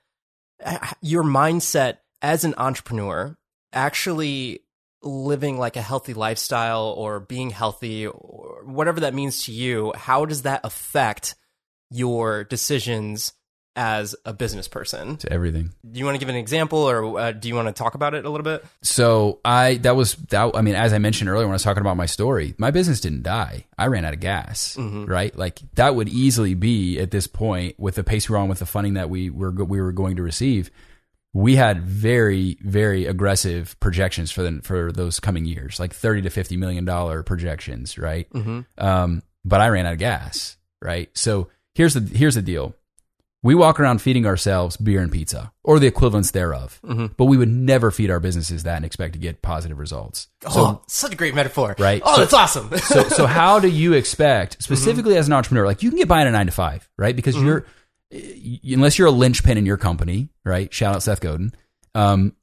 uh, 0.63 0.93
your 1.01 1.23
mindset 1.23 1.97
as 2.23 2.43
an 2.43 2.55
entrepreneur 2.57 3.37
actually 3.73 4.61
living 5.05 5.57
like 5.59 5.75
a 5.77 5.81
healthy 5.81 6.13
lifestyle 6.13 6.87
or 6.97 7.19
being 7.19 7.51
healthy 7.51 8.07
or 8.07 8.63
whatever 8.65 8.99
that 9.01 9.13
means 9.13 9.43
to 9.45 9.51
you 9.53 9.93
how 9.95 10.25
does 10.25 10.41
that 10.41 10.59
affect 10.63 11.35
your 11.91 12.43
decisions 12.43 13.33
as 13.77 14.15
a 14.23 14.31
business 14.31 14.69
person 14.69 15.17
To 15.17 15.31
everything. 15.33 15.71
do 15.91 15.99
you 15.99 16.05
want 16.05 16.15
to 16.15 16.19
give 16.19 16.29
an 16.29 16.35
example 16.37 16.79
or 16.79 17.19
uh, 17.19 17.31
do 17.33 17.49
you 17.49 17.55
want 17.55 17.67
to 17.67 17.73
talk 17.73 17.93
about 17.93 18.13
it 18.13 18.23
a 18.25 18.29
little 18.29 18.45
bit 18.45 18.63
So 18.81 19.41
I 19.43 19.75
that 19.83 19.97
was 19.97 20.15
that 20.29 20.55
I 20.55 20.61
mean, 20.61 20.75
as 20.75 20.93
I 20.93 20.97
mentioned 20.97 21.29
earlier 21.29 21.45
when 21.45 21.51
I 21.51 21.55
was 21.55 21.63
talking 21.63 21.81
about 21.81 21.97
my 21.97 22.05
story, 22.05 22.55
my 22.57 22.71
business 22.71 23.01
didn't 23.01 23.23
die. 23.23 23.65
I 23.77 23.87
ran 23.87 24.05
out 24.05 24.13
of 24.13 24.21
gas, 24.21 24.77
right? 24.79 25.35
Like 25.37 25.59
that 25.75 25.93
would 25.93 26.07
easily 26.07 26.53
be 26.53 26.97
at 26.99 27.11
this 27.11 27.27
point 27.27 27.77
with 27.77 27.95
the 27.95 28.03
pace 28.03 28.29
we 28.29 28.33
were 28.33 28.39
on 28.39 28.47
with 28.47 28.59
the 28.59 28.65
funding 28.65 28.93
that 28.93 29.09
we 29.09 29.29
were 29.29 29.51
we 29.51 29.81
were 29.81 29.91
going 29.91 30.15
to 30.15 30.23
receive. 30.23 30.71
We 31.37 31.57
had 31.57 31.81
very 31.83 32.57
very 32.61 33.05
aggressive 33.07 33.77
projections 33.81 34.31
for 34.31 34.41
the 34.41 34.61
for 34.63 34.91
those 34.93 35.19
coming 35.19 35.43
years, 35.45 35.79
like 35.81 35.93
thirty 35.93 36.21
to 36.21 36.29
fifty 36.29 36.55
million 36.55 36.85
dollar 36.85 37.23
projections, 37.23 37.97
right? 37.97 38.29
Mm-hmm. 38.31 38.61
Um, 38.77 39.21
but 39.43 39.59
I 39.59 39.67
ran 39.67 39.85
out 39.85 39.93
of 39.93 39.99
gas, 39.99 40.55
right? 40.81 41.09
So 41.13 41.49
here's 41.73 41.93
the 41.93 41.99
here's 42.17 42.35
the 42.35 42.41
deal. 42.41 42.73
We 43.43 43.53
walk 43.53 43.79
around 43.79 44.01
feeding 44.01 44.25
ourselves 44.25 44.75
beer 44.77 45.01
and 45.01 45.11
pizza, 45.11 45.51
or 45.63 45.77
the 45.77 45.85
equivalents 45.87 46.31
thereof. 46.31 46.79
Mm-hmm. 46.83 47.07
But 47.17 47.25
we 47.25 47.35
would 47.37 47.49
never 47.49 47.91
feed 47.91 48.09
our 48.09 48.19
businesses 48.21 48.63
that 48.63 48.77
and 48.77 48.85
expect 48.85 49.13
to 49.13 49.19
get 49.19 49.41
positive 49.41 49.77
results. 49.77 50.29
oh 50.47 50.81
such 50.87 51.11
a 51.13 51.15
great 51.17 51.35
metaphor 51.35 51.75
Right. 51.77 52.01
oh 52.05 52.15
So- 52.15 52.21
that's 52.21 52.33
awesome 52.33 52.75
So, 52.79 53.03
so 53.09 53.25
how 53.39 53.59
do 53.59 53.67
you 53.67 53.91
expect, 53.93 54.53
mm-hmm. 54.53 54.61
specifically 54.63 55.15
as 55.17 55.27
an 55.27 55.33
entrepreneur, 55.33 55.65
like 55.67 55.83
you 55.83 55.89
can 55.91 55.99
get 55.99 56.07
by 56.07 56.21
in 56.21 56.27
a 56.27 56.31
nine 56.31 56.45
to 56.47 56.51
five, 56.53 56.89
right? 56.97 57.15
Because 57.15 57.35
you're, 57.35 57.59
y- 57.59 57.65
unless 58.73 58.97
you're 58.97 59.07
a 59.07 59.11
linchpin 59.11 59.57
in 59.57 59.65
your 59.65 59.77
company, 59.77 60.29
right? 60.43 60.73
Shout 60.73 60.95
out 60.95 61.03
Seth 61.03 61.21
Godin. 61.21 61.53
Um, 61.93 62.35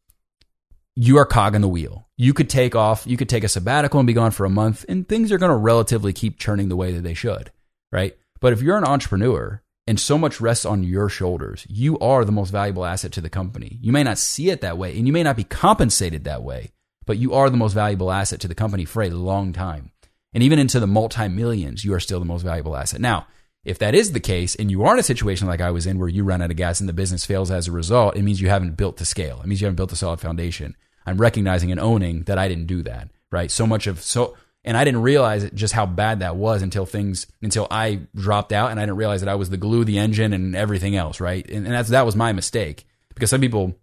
you 0.95 1.19
are 1.19 1.27
cog 1.27 1.55
in 1.55 1.63
the 1.63 1.69
wheel. 1.69 2.09
You 2.17 2.35
could 2.35 2.51
take 2.51 2.75
off, 2.75 3.07
you 3.07 3.17
could 3.17 3.29
take 3.29 3.45
a 3.45 3.49
sabbatical 3.49 3.99
and 4.01 4.07
be 4.07 4.13
gone 4.13 4.31
for 4.31 4.45
a 4.45 4.51
month, 4.51 4.85
and 4.89 5.09
things 5.09 5.33
are 5.33 5.39
going 5.39 5.51
to 5.51 5.57
relatively 5.57 6.13
keep 6.13 6.39
churning 6.39 6.69
the 6.69 6.77
way 6.77 6.93
that 6.93 7.03
they 7.03 7.15
should, 7.15 7.51
right? 7.91 8.17
But 8.41 8.53
if 8.53 8.61
you're 8.61 8.77
an 8.77 8.85
entrepreneur 8.85 9.63
and 9.87 9.99
so 9.99 10.19
much 10.19 10.41
rests 10.41 10.65
on 10.65 10.85
your 10.85 11.09
shoulders, 11.09 11.67
you 11.69 11.99
are 11.99 12.25
the 12.25 12.33
most 12.33 12.51
valuable 12.51 12.85
asset 12.85 13.13
to 13.13 13.21
the 13.21 13.31
company. 13.31 13.79
You 13.81 13.93
may 13.93 14.03
not 14.03 14.19
see 14.19 14.51
it 14.51 14.61
that 14.61 14.79
way, 14.79 14.97
and 14.97 15.07
you 15.07 15.13
may 15.13 15.23
not 15.23 15.37
be 15.37 15.45
compensated 15.45 16.25
that 16.25 16.43
way, 16.43 16.73
but 17.07 17.19
you 17.19 17.35
are 17.35 17.51
the 17.51 17.57
most 17.57 17.73
valuable 17.73 18.13
asset 18.13 18.41
to 18.41 18.49
the 18.49 18.55
company 18.55 18.85
for 18.85 19.03
a 19.03 19.11
long 19.11 19.53
time. 19.53 19.93
And 20.35 20.43
even 20.43 20.59
into 20.59 20.81
the 20.81 20.87
multi 20.87 21.29
millions, 21.29 21.85
you 21.85 21.95
are 21.95 22.01
still 22.01 22.19
the 22.19 22.27
most 22.27 22.43
valuable 22.43 22.77
asset. 22.77 23.01
Now, 23.01 23.27
if 23.65 23.79
that 23.79 23.95
is 23.95 24.13
the 24.13 24.21
case, 24.21 24.55
and 24.55 24.71
you 24.71 24.85
are 24.85 24.93
in 24.95 24.99
a 24.99 25.05
situation 25.05 25.47
like 25.47 25.61
I 25.61 25.71
was 25.71 25.87
in 25.87 25.99
where 25.99 26.09
you 26.09 26.25
run 26.25 26.43
out 26.43 26.51
of 26.51 26.57
gas 26.57 26.81
and 26.81 26.89
the 26.89 26.93
business 26.93 27.25
fails 27.25 27.51
as 27.51 27.69
a 27.69 27.73
result, 27.73 28.17
it 28.17 28.23
means 28.23 28.41
you 28.41 28.49
haven't 28.49 28.77
built 28.77 28.97
to 28.99 29.05
scale. 29.05 29.41
It 29.41 29.47
means 29.47 29.61
you 29.61 29.67
haven't 29.67 29.77
built 29.77 29.93
a 29.93 29.97
solid 29.97 30.21
foundation. 30.21 30.77
I'm 31.07 31.19
recognizing 31.19 31.71
and 31.71 31.81
owning 31.81 32.25
that 32.25 32.39
I 32.39 32.49
didn't 32.49 32.67
do 32.67 32.83
that, 32.83 33.09
right? 33.31 33.51
So 33.51 33.67
much 33.67 33.87
of 33.87 34.01
so, 34.01 34.37
and 34.65 34.77
I 34.77 34.85
didn't 34.85 35.03
realize 35.03 35.49
just 35.53 35.75
how 35.75 35.87
bad 35.87 36.21
that 36.21 36.37
was 36.37 36.63
until 36.63 36.87
things, 36.87 37.27
until 37.41 37.67
I 37.71 38.01
dropped 38.15 38.53
out 38.53 38.71
and 38.71 38.81
I 38.81 38.85
didn't 38.85 38.97
realize 38.97 39.21
that 39.21 39.29
I 39.29 39.35
was 39.37 39.51
the 39.51 39.57
glue, 39.57 39.85
the 39.85 39.99
engine, 39.99 40.33
and 40.33 40.57
everything 40.57 40.97
else, 40.97 41.21
right? 41.21 41.49
And, 41.49 41.67
and 41.67 41.75
that's, 41.75 41.91
that 41.91 42.07
was 42.07 42.17
my 42.17 42.33
mistake. 42.33 42.87
because 43.15 43.31
some 43.31 43.41
people, 43.41 43.75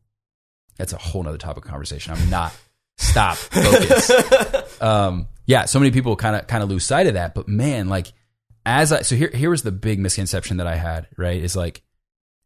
that's 0.78 0.94
a 0.94 0.98
whole 0.98 1.24
nother 1.24 1.38
topic 1.38 1.66
of 1.66 1.72
conversation. 1.72 2.14
I'm 2.14 2.30
not 2.30 2.54
stop 2.98 3.38
focus. 3.38 4.82
um, 4.82 5.28
yeah, 5.46 5.66
so 5.66 5.80
many 5.80 5.92
people 5.92 6.16
kind 6.16 6.36
of 6.36 6.48
kind 6.48 6.62
of 6.62 6.70
lose 6.70 6.86
sight 6.86 7.08
of 7.08 7.16
that. 7.16 7.34
But 7.34 7.48
man, 7.48 7.90
like 7.90 8.14
as 8.70 8.92
I 8.92 9.02
so 9.02 9.16
here 9.16 9.32
here 9.34 9.50
was 9.50 9.64
the 9.64 9.72
big 9.72 10.00
misconception 10.00 10.58
that 10.58 10.68
I 10.68 10.76
had. 10.76 11.08
Right, 11.18 11.42
is 11.42 11.56
like 11.56 11.82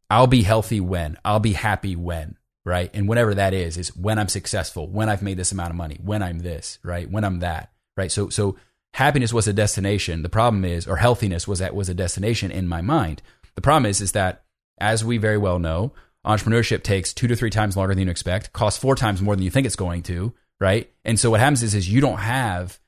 I'll 0.10 0.28
be 0.28 0.44
healthy 0.44 0.80
when 0.80 1.18
I'll 1.26 1.42
be 1.42 1.54
happy 1.54 1.96
when 1.96 2.38
right, 2.64 2.90
and 2.94 3.10
whenever 3.10 3.36
that 3.36 3.54
is 3.54 3.78
is 3.78 3.96
when 3.96 4.18
I'm 4.18 4.30
successful, 4.30 4.88
when 4.88 5.10
I've 5.10 5.22
made 5.22 5.38
this 5.38 5.52
amount 5.52 5.72
of 5.72 5.76
money, 5.76 6.00
when 6.02 6.24
I'm 6.24 6.40
this 6.40 6.80
right, 6.82 7.10
when 7.12 7.26
I'm 7.26 7.40
that 7.40 7.74
right. 7.98 8.12
So 8.12 8.30
so 8.30 8.56
happiness 8.94 9.34
was 9.34 9.48
a 9.50 9.54
destination. 9.54 10.24
The 10.24 10.30
problem 10.30 10.64
is, 10.64 10.88
or 10.88 10.96
healthiness 10.96 11.46
was 11.46 11.60
that 11.60 11.76
was 11.76 11.90
a 11.90 11.94
destination 11.94 12.52
in 12.52 12.70
my 12.70 12.82
mind. 12.82 13.22
The 13.56 13.62
problem 13.62 13.86
is, 13.86 14.00
is 14.00 14.14
that 14.14 14.46
as 14.80 15.04
we 15.04 15.18
very 15.18 15.38
well 15.38 15.60
know, 15.60 15.92
entrepreneurship 16.26 16.84
takes 16.84 17.14
two 17.14 17.28
to 17.28 17.36
three 17.36 17.50
times 17.50 17.76
longer 17.76 17.94
than 17.94 18.06
you 18.06 18.12
expect, 18.12 18.54
costs 18.54 18.80
four 18.80 18.96
times 18.96 19.22
more 19.22 19.36
than 19.36 19.44
you 19.44 19.52
think 19.52 19.68
it's 19.68 19.76
going 19.76 20.04
to, 20.04 20.34
right? 20.60 20.90
And 21.04 21.20
so 21.20 21.32
what 21.32 21.42
happens 21.42 21.64
is, 21.64 21.76
is 21.76 21.90
you 21.90 22.00
don't 22.00 22.20
have 22.20 22.80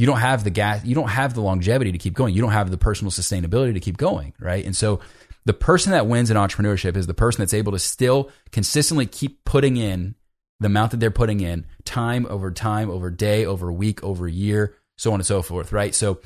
you 0.00 0.06
don't 0.06 0.20
have 0.20 0.44
the 0.44 0.50
gas, 0.50 0.82
you 0.82 0.94
don't 0.94 1.10
have 1.10 1.34
the 1.34 1.42
longevity 1.42 1.92
to 1.92 1.98
keep 1.98 2.14
going. 2.14 2.32
You 2.32 2.40
don't 2.40 2.52
have 2.52 2.70
the 2.70 2.78
personal 2.78 3.10
sustainability 3.10 3.74
to 3.74 3.80
keep 3.80 3.98
going, 3.98 4.32
right? 4.40 4.64
And 4.64 4.74
so 4.74 5.00
the 5.44 5.52
person 5.52 5.92
that 5.92 6.06
wins 6.06 6.30
in 6.30 6.38
entrepreneurship 6.38 6.96
is 6.96 7.06
the 7.06 7.12
person 7.12 7.42
that's 7.42 7.52
able 7.52 7.72
to 7.72 7.78
still 7.78 8.30
consistently 8.50 9.04
keep 9.04 9.44
putting 9.44 9.76
in 9.76 10.14
the 10.58 10.68
amount 10.68 10.92
that 10.92 11.00
they're 11.00 11.10
putting 11.10 11.40
in 11.40 11.66
time 11.84 12.26
over 12.30 12.50
time 12.50 12.88
over 12.88 13.10
day 13.10 13.44
over 13.44 13.70
week 13.70 14.02
over 14.02 14.26
year 14.26 14.74
so 14.96 15.12
on 15.12 15.20
and 15.20 15.26
so 15.26 15.42
forth 15.42 15.70
right 15.70 15.94
so 15.94 16.20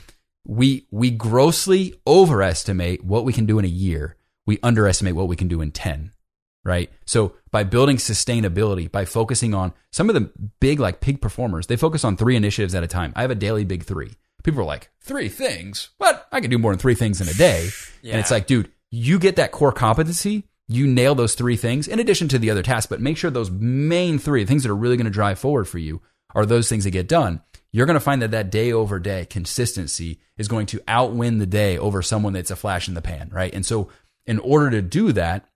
we 0.47 0.87
we 0.93 1.11
grossly 1.11 1.95
overestimate 2.07 3.03
what 3.03 3.25
we 3.25 3.33
can 3.33 3.45
do 3.45 3.59
in 3.59 3.65
a 3.65 3.69
year 3.69 4.17
we 4.47 4.57
underestimate 4.63 5.17
what 5.17 5.27
we 5.27 5.35
can 5.35 5.49
do 5.49 5.61
in 5.61 5.73
10 5.73 6.13
right? 6.65 6.91
So 7.05 7.35
by 7.51 7.63
building 7.63 7.99
sustainability 7.99 8.91
by 8.91 9.05
focusing 9.05 9.55
on 9.55 9.73
some 9.93 10.09
of 10.09 10.15
the 10.15 10.31
big 10.61 10.81
like 10.81 11.01
pig 11.01 11.21
performers 11.21 11.67
they 11.67 11.77
focus 11.77 12.05
on 12.05 12.17
three 12.17 12.37
initiatives 12.37 12.75
at 12.75 12.83
a 12.83 12.89
time. 12.89 13.13
I 13.15 13.23
have 13.23 13.31
a 13.31 13.37
daily 13.37 13.65
big 13.65 13.85
three. 13.85 14.13
People 14.43 14.61
are 14.61 14.65
like 14.65 14.91
three 15.01 15.29
things? 15.29 15.91
What? 15.99 16.27
I 16.33 16.41
can 16.41 16.51
do 16.51 16.59
more 16.59 16.73
than 16.73 16.79
three 16.79 16.95
things 16.95 17.21
in 17.21 17.29
a 17.29 17.35
day. 17.35 17.69
Yeah. 18.03 18.13
and 18.13 18.21
it's 18.21 18.31
like 18.31 18.47
dude 18.47 18.71
you 18.91 19.19
get 19.19 19.37
that 19.37 19.53
core 19.53 19.73
competency 19.73 20.45
you 20.67 20.87
nail 20.87 21.15
those 21.15 21.35
three 21.35 21.57
things 21.57 21.87
in 21.89 22.01
addition 22.01 22.29
to 22.29 22.39
the 22.39 22.51
other 22.51 22.63
tasks 22.63 22.87
but 22.87 23.01
make 23.01 23.17
sure 23.17 23.31
those 23.31 23.51
main 23.51 24.19
three 24.19 24.45
things 24.45 24.63
that 24.63 24.71
are 24.71 24.77
really 24.77 24.97
going 24.97 25.05
to 25.05 25.11
drive 25.11 25.39
forward 25.39 25.67
for 25.69 25.79
you 25.79 26.01
are 26.35 26.47
those 26.47 26.69
things 26.69 26.85
that 26.85 26.91
get 26.91 27.07
done. 27.07 27.41
You're 27.71 27.87
going 27.87 27.95
to 27.95 28.01
find 28.01 28.23
that 28.23 28.31
that 28.33 28.51
day 28.51 28.73
over 28.73 28.99
day 28.99 29.27
consistency 29.27 30.21
is 30.37 30.49
going 30.49 30.67
to 30.67 30.81
outwin 30.89 31.39
the 31.39 31.47
day 31.47 31.77
over 31.79 32.03
someone 32.03 32.33
that's 32.33 32.51
a 32.51 32.57
flash 32.57 32.89
in 32.89 32.95
the 32.95 33.03
pan 33.03 33.31
right? 33.33 33.53
And 33.55 33.65
so 33.65 33.89
in 34.27 34.39
order 34.39 34.71
to 34.71 34.83
do 34.83 35.13
that 35.13 35.47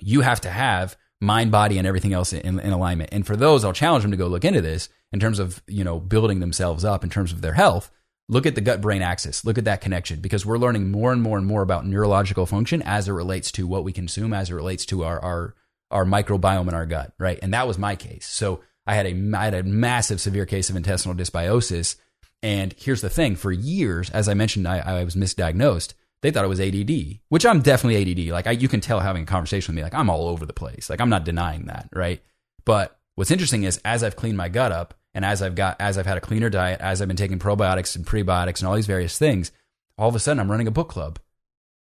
you 0.00 0.20
have 0.22 0.40
to 0.42 0.50
have 0.50 0.96
mind, 1.20 1.50
body, 1.50 1.78
and 1.78 1.86
everything 1.86 2.12
else 2.12 2.32
in, 2.32 2.60
in 2.60 2.72
alignment. 2.72 3.10
And 3.12 3.26
for 3.26 3.36
those, 3.36 3.64
I'll 3.64 3.72
challenge 3.72 4.02
them 4.02 4.10
to 4.12 4.16
go 4.16 4.28
look 4.28 4.44
into 4.44 4.60
this 4.60 4.88
in 5.12 5.20
terms 5.20 5.38
of 5.38 5.62
you 5.66 5.84
know 5.84 5.98
building 5.98 6.40
themselves 6.40 6.84
up 6.84 7.04
in 7.04 7.10
terms 7.10 7.32
of 7.32 7.40
their 7.40 7.54
health. 7.54 7.90
Look 8.30 8.44
at 8.44 8.54
the 8.54 8.60
gut 8.60 8.82
brain 8.82 9.00
axis. 9.00 9.44
Look 9.44 9.56
at 9.56 9.64
that 9.64 9.80
connection 9.80 10.20
because 10.20 10.44
we're 10.44 10.58
learning 10.58 10.90
more 10.90 11.12
and 11.12 11.22
more 11.22 11.38
and 11.38 11.46
more 11.46 11.62
about 11.62 11.86
neurological 11.86 12.44
function 12.44 12.82
as 12.82 13.08
it 13.08 13.12
relates 13.12 13.50
to 13.52 13.66
what 13.66 13.84
we 13.84 13.92
consume, 13.92 14.34
as 14.34 14.50
it 14.50 14.54
relates 14.54 14.84
to 14.86 15.04
our 15.04 15.18
our 15.20 15.54
our 15.90 16.04
microbiome 16.04 16.68
in 16.68 16.74
our 16.74 16.86
gut, 16.86 17.12
right? 17.18 17.38
And 17.40 17.54
that 17.54 17.66
was 17.66 17.78
my 17.78 17.96
case. 17.96 18.26
So 18.26 18.60
I 18.86 18.94
had 18.94 19.06
a 19.06 19.36
I 19.36 19.44
had 19.44 19.54
a 19.54 19.62
massive 19.62 20.20
severe 20.20 20.46
case 20.46 20.70
of 20.70 20.76
intestinal 20.76 21.16
dysbiosis. 21.16 21.96
And 22.42 22.74
here's 22.78 23.00
the 23.00 23.10
thing: 23.10 23.34
for 23.34 23.50
years, 23.50 24.10
as 24.10 24.28
I 24.28 24.34
mentioned, 24.34 24.68
I, 24.68 24.78
I 24.78 25.04
was 25.04 25.16
misdiagnosed 25.16 25.94
they 26.22 26.30
thought 26.30 26.44
it 26.44 26.48
was 26.48 26.60
ADD, 26.60 27.20
which 27.28 27.46
I'm 27.46 27.60
definitely 27.60 28.26
ADD. 28.26 28.32
Like 28.32 28.46
I, 28.46 28.52
you 28.52 28.68
can 28.68 28.80
tell 28.80 29.00
having 29.00 29.22
a 29.22 29.26
conversation 29.26 29.72
with 29.74 29.76
me, 29.76 29.82
like 29.84 29.94
I'm 29.94 30.10
all 30.10 30.28
over 30.28 30.46
the 30.46 30.52
place. 30.52 30.90
Like 30.90 31.00
I'm 31.00 31.10
not 31.10 31.24
denying 31.24 31.66
that, 31.66 31.88
right? 31.92 32.20
But 32.64 32.98
what's 33.14 33.30
interesting 33.30 33.62
is 33.62 33.80
as 33.84 34.02
I've 34.02 34.16
cleaned 34.16 34.36
my 34.36 34.48
gut 34.48 34.72
up 34.72 34.94
and 35.14 35.24
as 35.24 35.42
I've 35.42 35.54
got, 35.54 35.76
as 35.80 35.96
I've 35.96 36.06
had 36.06 36.18
a 36.18 36.22
cleaner 36.22 36.50
diet, 36.50 36.80
as 36.80 37.00
I've 37.00 37.08
been 37.08 37.16
taking 37.16 37.38
probiotics 37.38 37.94
and 37.96 38.06
prebiotics 38.06 38.58
and 38.58 38.68
all 38.68 38.74
these 38.74 38.86
various 38.86 39.18
things, 39.18 39.52
all 39.96 40.08
of 40.08 40.14
a 40.14 40.18
sudden 40.18 40.40
I'm 40.40 40.50
running 40.50 40.66
a 40.68 40.72
book 40.72 40.88
club. 40.88 41.18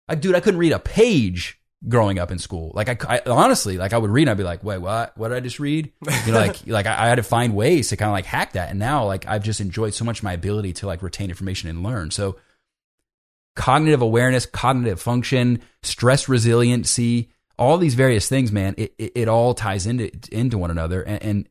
I, 0.08 0.14
dude, 0.14 0.34
I 0.34 0.40
couldn't 0.40 0.60
read 0.60 0.72
a 0.72 0.78
page 0.78 1.60
growing 1.88 2.18
up 2.18 2.30
in 2.30 2.38
school. 2.38 2.72
Like 2.74 3.04
I, 3.04 3.16
I 3.16 3.30
honestly, 3.30 3.78
like 3.78 3.92
I 3.92 3.98
would 3.98 4.10
read 4.10 4.22
and 4.22 4.30
I'd 4.30 4.36
be 4.36 4.44
like, 4.44 4.62
wait, 4.62 4.78
what? 4.78 5.16
What 5.16 5.28
did 5.28 5.36
I 5.36 5.40
just 5.40 5.60
read? 5.60 5.92
You 6.26 6.32
know, 6.32 6.40
like, 6.40 6.66
like 6.66 6.86
I, 6.86 7.04
I 7.04 7.08
had 7.08 7.16
to 7.16 7.22
find 7.22 7.54
ways 7.54 7.88
to 7.88 7.96
kind 7.96 8.08
of 8.08 8.12
like 8.12 8.26
hack 8.26 8.52
that. 8.52 8.70
And 8.70 8.78
now 8.78 9.06
like 9.06 9.26
I've 9.26 9.44
just 9.44 9.60
enjoyed 9.60 9.94
so 9.94 10.04
much 10.04 10.22
my 10.22 10.32
ability 10.32 10.74
to 10.74 10.86
like 10.86 11.02
retain 11.02 11.30
information 11.30 11.68
and 11.68 11.82
learn. 11.82 12.10
So, 12.10 12.36
cognitive 13.56 14.02
awareness, 14.02 14.46
cognitive 14.46 15.00
function, 15.00 15.60
stress 15.82 16.28
resiliency, 16.28 17.30
all 17.58 17.78
these 17.78 17.94
various 17.94 18.28
things, 18.28 18.52
man, 18.52 18.74
it, 18.76 18.94
it, 18.98 19.12
it 19.14 19.28
all 19.28 19.54
ties 19.54 19.86
into 19.86 20.10
into 20.30 20.58
one 20.58 20.70
another. 20.70 21.02
And, 21.02 21.22
and, 21.22 21.48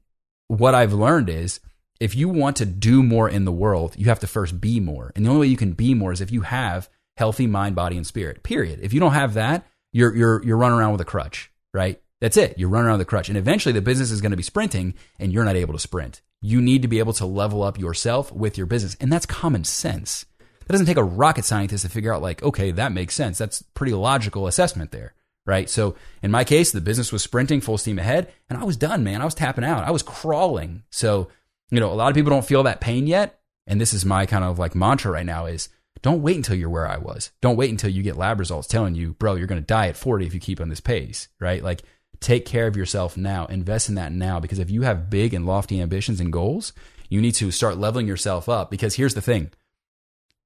what 0.47 0.75
I've 0.75 0.93
learned 0.93 1.27
is 1.27 1.59
if 1.99 2.13
you 2.15 2.29
want 2.29 2.57
to 2.57 2.67
do 2.67 3.01
more 3.01 3.27
in 3.27 3.45
the 3.45 3.51
world, 3.51 3.95
you 3.97 4.05
have 4.05 4.19
to 4.19 4.27
first 4.27 4.61
be 4.61 4.79
more. 4.79 5.11
And 5.15 5.25
the 5.25 5.29
only 5.31 5.41
way 5.41 5.47
you 5.47 5.57
can 5.57 5.73
be 5.73 5.95
more 5.95 6.11
is 6.11 6.21
if 6.21 6.31
you 6.31 6.41
have 6.41 6.87
healthy 7.17 7.47
mind, 7.47 7.75
body, 7.75 7.97
and 7.97 8.05
spirit. 8.05 8.43
Period. 8.43 8.79
If 8.81 8.93
you 8.93 8.99
don't 8.99 9.13
have 9.13 9.33
that, 9.35 9.65
you're 9.91 10.15
you're 10.15 10.43
you're 10.43 10.57
running 10.57 10.77
around 10.77 10.91
with 10.91 11.01
a 11.01 11.05
crutch, 11.05 11.51
right? 11.73 11.99
That's 12.21 12.37
it. 12.37 12.57
You're 12.57 12.69
running 12.69 12.87
around 12.87 12.99
with 12.99 13.07
a 13.07 13.09
crutch. 13.09 13.29
And 13.29 13.37
eventually 13.37 13.73
the 13.73 13.81
business 13.81 14.11
is 14.11 14.21
going 14.21 14.31
to 14.31 14.37
be 14.37 14.43
sprinting 14.43 14.93
and 15.19 15.33
you're 15.33 15.43
not 15.43 15.55
able 15.55 15.73
to 15.73 15.79
sprint. 15.79 16.21
You 16.41 16.61
need 16.61 16.81
to 16.83 16.87
be 16.87 16.99
able 16.99 17.13
to 17.13 17.25
level 17.25 17.63
up 17.63 17.79
yourself 17.79 18.31
with 18.31 18.57
your 18.57 18.67
business. 18.67 18.95
And 18.99 19.11
that's 19.11 19.25
common 19.25 19.63
sense. 19.63 20.25
That 20.65 20.73
doesn't 20.73 20.87
take 20.87 20.97
a 20.97 21.03
rocket 21.03 21.45
scientist 21.45 21.85
to 21.85 21.91
figure 21.91 22.13
out, 22.13 22.21
like, 22.21 22.41
okay, 22.43 22.71
that 22.71 22.91
makes 22.91 23.13
sense. 23.13 23.37
That's 23.37 23.61
pretty 23.61 23.93
logical 23.93 24.47
assessment 24.47 24.91
there, 24.91 25.13
right? 25.45 25.69
So 25.69 25.95
in 26.23 26.31
my 26.31 26.43
case, 26.43 26.71
the 26.71 26.81
business 26.81 27.11
was 27.11 27.23
sprinting 27.23 27.61
full 27.61 27.77
steam 27.77 27.99
ahead, 27.99 28.31
and 28.49 28.59
I 28.59 28.63
was 28.63 28.77
done, 28.77 29.03
man. 29.03 29.21
I 29.21 29.25
was 29.25 29.35
tapping 29.35 29.63
out. 29.63 29.83
I 29.83 29.91
was 29.91 30.03
crawling. 30.03 30.83
So, 30.89 31.29
you 31.69 31.79
know, 31.79 31.91
a 31.91 31.93
lot 31.93 32.09
of 32.09 32.15
people 32.15 32.31
don't 32.31 32.45
feel 32.45 32.63
that 32.63 32.81
pain 32.81 33.07
yet. 33.07 33.39
And 33.67 33.81
this 33.81 33.93
is 33.93 34.05
my 34.05 34.25
kind 34.25 34.43
of 34.43 34.59
like 34.59 34.75
mantra 34.75 35.11
right 35.11 35.25
now 35.25 35.45
is 35.45 35.69
don't 36.01 36.21
wait 36.21 36.35
until 36.35 36.55
you're 36.55 36.69
where 36.69 36.87
I 36.87 36.97
was. 36.97 37.31
Don't 37.41 37.55
wait 37.55 37.71
until 37.71 37.89
you 37.89 38.03
get 38.03 38.17
lab 38.17 38.39
results 38.39 38.67
telling 38.67 38.95
you, 38.95 39.13
bro, 39.13 39.35
you're 39.35 39.47
going 39.47 39.61
to 39.61 39.65
die 39.65 39.87
at 39.87 39.97
40 39.97 40.25
if 40.25 40.33
you 40.33 40.39
keep 40.39 40.61
on 40.61 40.69
this 40.69 40.79
pace, 40.79 41.29
right? 41.39 41.63
Like, 41.63 41.81
take 42.19 42.45
care 42.45 42.67
of 42.67 42.77
yourself 42.77 43.17
now. 43.17 43.45
Invest 43.47 43.89
in 43.89 43.95
that 43.95 44.11
now. 44.11 44.39
Because 44.39 44.59
if 44.59 44.69
you 44.69 44.83
have 44.83 45.09
big 45.09 45.33
and 45.33 45.45
lofty 45.45 45.81
ambitions 45.81 46.19
and 46.19 46.31
goals, 46.31 46.73
you 47.09 47.21
need 47.21 47.33
to 47.35 47.49
start 47.49 47.77
leveling 47.77 48.07
yourself 48.07 48.47
up. 48.47 48.69
Because 48.69 48.95
here's 48.95 49.15
the 49.15 49.21
thing 49.21 49.51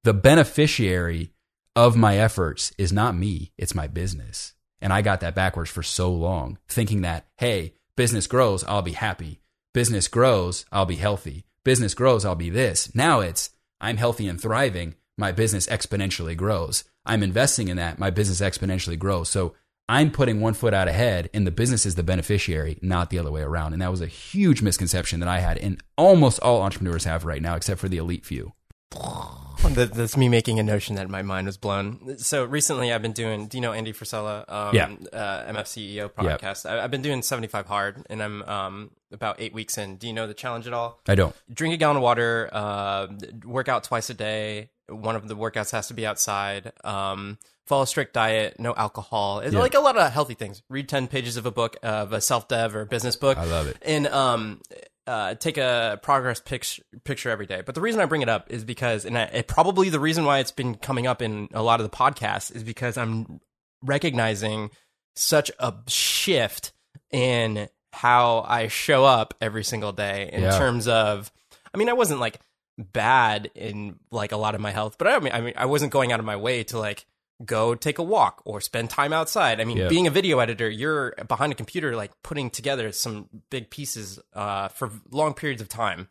the 0.04 0.14
beneficiary 0.14 1.34
of 1.76 1.96
my 1.96 2.18
efforts 2.18 2.72
is 2.78 2.94
not 2.94 3.16
me, 3.16 3.52
it's 3.58 3.76
my 3.76 3.88
business. 3.88 4.54
And 4.82 4.94
I 4.94 5.02
got 5.02 5.20
that 5.20 5.36
backwards 5.36 5.70
for 5.70 5.84
so 5.84 6.12
long, 6.12 6.58
thinking 6.68 7.02
that, 7.02 7.28
hey, 7.38 7.74
business 7.96 8.28
grows, 8.28 8.64
I'll 8.64 8.82
be 8.82 8.94
happy. 8.94 9.42
Business 9.74 10.08
grows, 10.08 10.66
I'll 10.72 10.86
be 10.86 10.96
healthy. 10.96 11.46
Business 11.64 11.94
grows, 11.94 12.26
I'll 12.26 12.36
be 12.36 12.50
this. 12.50 12.94
Now 12.96 13.20
it's, 13.20 13.52
I'm 13.82 13.98
healthy 13.98 14.28
and 14.28 14.42
thriving, 14.42 14.96
my 15.18 15.32
business 15.34 15.68
exponentially 15.68 16.36
grows. 16.36 16.86
I'm 17.06 17.24
investing 17.24 17.68
in 17.68 17.78
that, 17.78 18.00
my 18.00 18.10
business 18.10 18.40
exponentially 18.40 18.98
grows. 18.98 19.30
So 19.30 19.54
I'm 19.90 20.12
putting 20.12 20.40
one 20.40 20.54
foot 20.54 20.74
out 20.74 20.88
ahead, 20.88 21.30
and 21.34 21.46
the 21.46 21.52
business 21.52 21.86
is 21.86 21.96
the 21.96 22.04
beneficiary, 22.04 22.78
not 22.82 23.10
the 23.10 23.20
other 23.20 23.32
way 23.32 23.42
around. 23.42 23.74
And 23.74 23.82
that 23.82 23.92
was 23.92 24.02
a 24.02 24.08
huge 24.08 24.62
misconception 24.62 25.20
that 25.20 25.30
I 25.30 25.40
had, 25.40 25.58
and 25.58 25.84
almost 25.98 26.40
all 26.40 26.62
entrepreneurs 26.62 27.04
have 27.04 27.26
right 27.26 27.42
now, 27.42 27.56
except 27.56 27.82
for 27.82 27.90
the 27.90 27.98
elite 27.98 28.26
few. 28.26 28.54
That, 29.74 29.94
that's 29.94 30.16
me 30.16 30.30
making 30.30 30.58
a 30.58 30.64
notion 30.64 30.96
that 30.96 31.10
my 31.10 31.22
mind 31.22 31.46
was 31.46 31.58
blown. 31.58 32.18
So 32.18 32.46
recently, 32.46 32.94
I've 32.94 33.02
been 33.02 33.12
doing. 33.12 33.48
Do 33.48 33.58
you 33.58 33.62
know 33.62 33.74
Andy 33.74 33.92
Frisella? 33.92 34.46
Um, 34.48 34.74
Yeah. 34.74 34.86
Uh, 35.12 35.52
MFCEO 35.52 36.12
podcast. 36.14 36.68
I, 36.68 36.82
I've 36.82 36.90
been 36.90 37.02
doing 37.02 37.22
seventy 37.22 37.48
five 37.50 37.66
hard, 37.68 38.04
and 38.10 38.24
I'm 38.24 38.42
um, 38.44 38.92
about 39.12 39.36
eight 39.40 39.54
weeks 39.54 39.78
in. 39.78 39.98
Do 39.98 40.08
you 40.08 40.14
know 40.14 40.28
the 40.28 40.34
challenge 40.34 40.66
at 40.66 40.72
all? 40.74 41.02
I 41.10 41.16
don't. 41.16 41.36
Drink 41.54 41.74
a 41.74 41.78
gallon 41.78 41.98
of 41.98 42.04
water. 42.04 42.50
Uh, 42.54 43.08
work 43.44 43.68
out 43.68 43.84
twice 43.84 44.10
a 44.10 44.14
day. 44.14 44.70
One 44.88 45.18
of 45.18 45.28
the 45.28 45.36
workouts 45.36 45.72
has 45.74 45.90
to 45.90 45.94
be 45.94 46.06
outside. 46.06 46.72
Um, 46.86 47.38
follow 47.68 47.84
a 47.84 47.88
strict 47.88 48.14
diet. 48.14 48.60
No 48.62 48.74
alcohol. 48.76 49.42
It's 49.42 49.54
Yeah. 49.54 49.60
like 49.60 49.76
a 49.76 49.82
lot 49.82 49.98
of 49.98 50.12
healthy 50.14 50.36
things. 50.36 50.64
Read 50.70 50.88
ten 50.88 51.08
pages 51.10 51.36
of 51.36 51.46
a 51.46 51.52
book 51.52 51.76
of 51.84 52.14
a 52.14 52.22
self 52.22 52.48
dev 52.48 52.76
or 52.78 52.86
business 52.86 53.18
book. 53.18 53.38
I 53.38 53.44
love 53.44 53.68
it. 53.68 53.78
And 53.82 54.08
um, 54.08 54.62
uh, 55.10 55.34
take 55.36 55.58
a 55.58 56.00
progress 56.04 56.40
picture 56.40 56.84
picture 57.04 57.30
every 57.30 57.46
day. 57.48 57.62
But 57.66 57.74
the 57.76 57.82
reason 57.82 58.00
I 58.00 58.06
bring 58.06 58.22
it 58.22 58.30
up 58.30 58.52
is 58.52 58.64
because, 58.64 59.06
and 59.06 59.18
I, 59.18 59.24
it, 59.24 59.48
probably 59.48 59.90
the 59.90 60.00
reason 60.00 60.24
why 60.26 60.40
it's 60.40 60.52
been 60.52 60.76
coming 60.76 61.08
up 61.08 61.22
in 61.22 61.50
a 61.54 61.64
lot 61.64 61.80
of 61.80 61.90
the 61.90 61.96
podcasts 61.96 62.56
is 62.56 62.64
because 62.64 62.98
I'm 62.98 63.40
recognizing 63.82 64.70
such 65.16 65.52
a 65.60 65.74
shift 65.88 66.72
in 67.12 67.68
how 67.92 68.46
I 68.48 68.68
show 68.68 69.04
up 69.04 69.34
every 69.42 69.64
single 69.64 69.92
day 69.92 70.30
in 70.32 70.44
Yeah. 70.44 70.58
terms 70.58 70.88
of. 70.88 71.32
I 71.74 71.78
mean, 71.78 71.90
I 71.90 71.94
wasn't 71.94 72.20
like 72.20 72.40
bad 72.78 73.50
in 73.56 74.00
like 74.12 74.32
a 74.32 74.38
lot 74.38 74.56
of 74.56 74.62
my 74.62 74.72
health, 74.72 74.98
but 74.98 75.08
I 75.08 75.20
mean, 75.20 75.34
I 75.34 75.42
mean, 75.42 75.54
I 75.58 75.66
wasn't 75.66 75.92
going 75.92 76.12
out 76.12 76.20
of 76.20 76.26
my 76.26 76.36
way 76.36 76.64
to 76.66 76.80
like 76.80 77.06
go 77.46 77.74
take 77.76 77.98
a 78.00 78.04
walk 78.04 78.42
or 78.46 78.60
spend 78.62 78.90
time 78.90 79.14
outside. 79.14 79.62
I 79.62 79.66
mean, 79.66 79.88
being 79.88 80.08
a 80.08 80.12
video 80.12 80.40
editor, 80.40 80.70
you're 80.70 81.14
behind 81.28 81.52
a 81.52 81.56
computer, 81.56 81.96
like 81.96 82.12
putting 82.24 82.50
together 82.50 82.92
some 82.92 83.30
big 83.50 83.70
pieces 83.70 84.20
uh, 84.34 84.68
for 84.70 84.92
long 85.10 85.34
periods 85.34 85.62
of 85.62 85.70
time. 85.70 86.10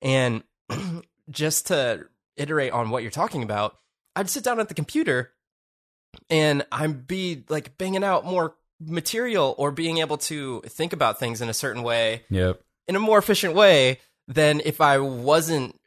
And 0.00 0.42
just 1.30 1.66
to 1.66 2.06
iterate 2.36 2.72
on 2.72 2.90
what 2.90 3.02
you're 3.02 3.10
talking 3.10 3.42
about, 3.42 3.76
I'd 4.16 4.30
sit 4.30 4.42
down 4.44 4.58
at 4.58 4.68
the 4.68 4.74
computer 4.74 5.32
and 6.28 6.64
I'd 6.72 7.06
be 7.06 7.44
like 7.48 7.76
banging 7.76 8.02
out 8.04 8.24
more 8.24 8.54
material 8.80 9.54
or 9.58 9.70
being 9.70 9.98
able 9.98 10.16
to 10.16 10.62
think 10.62 10.92
about 10.94 11.18
things 11.18 11.42
in 11.42 11.48
a 11.50 11.54
certain 11.54 11.82
way 11.82 12.24
Yep. 12.30 12.60
in 12.88 12.96
a 12.96 13.00
more 13.00 13.18
efficient 13.18 13.54
way 13.54 14.00
than 14.26 14.60
if 14.64 14.80
I 14.80 14.98
wasn't 14.98 15.78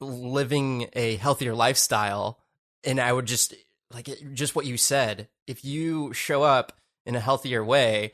living 0.00 0.88
a 0.94 1.16
healthier 1.16 1.54
lifestyle 1.54 2.38
and 2.84 3.00
I 3.00 3.12
would 3.12 3.26
just 3.26 3.54
like 3.92 4.08
it- 4.08 4.34
just 4.34 4.54
what 4.56 4.66
you 4.66 4.76
said 4.76 5.28
if 5.46 5.64
you 5.64 6.12
show 6.12 6.42
up 6.42 6.72
in 7.06 7.14
a 7.14 7.20
healthier 7.20 7.64
way 7.64 8.12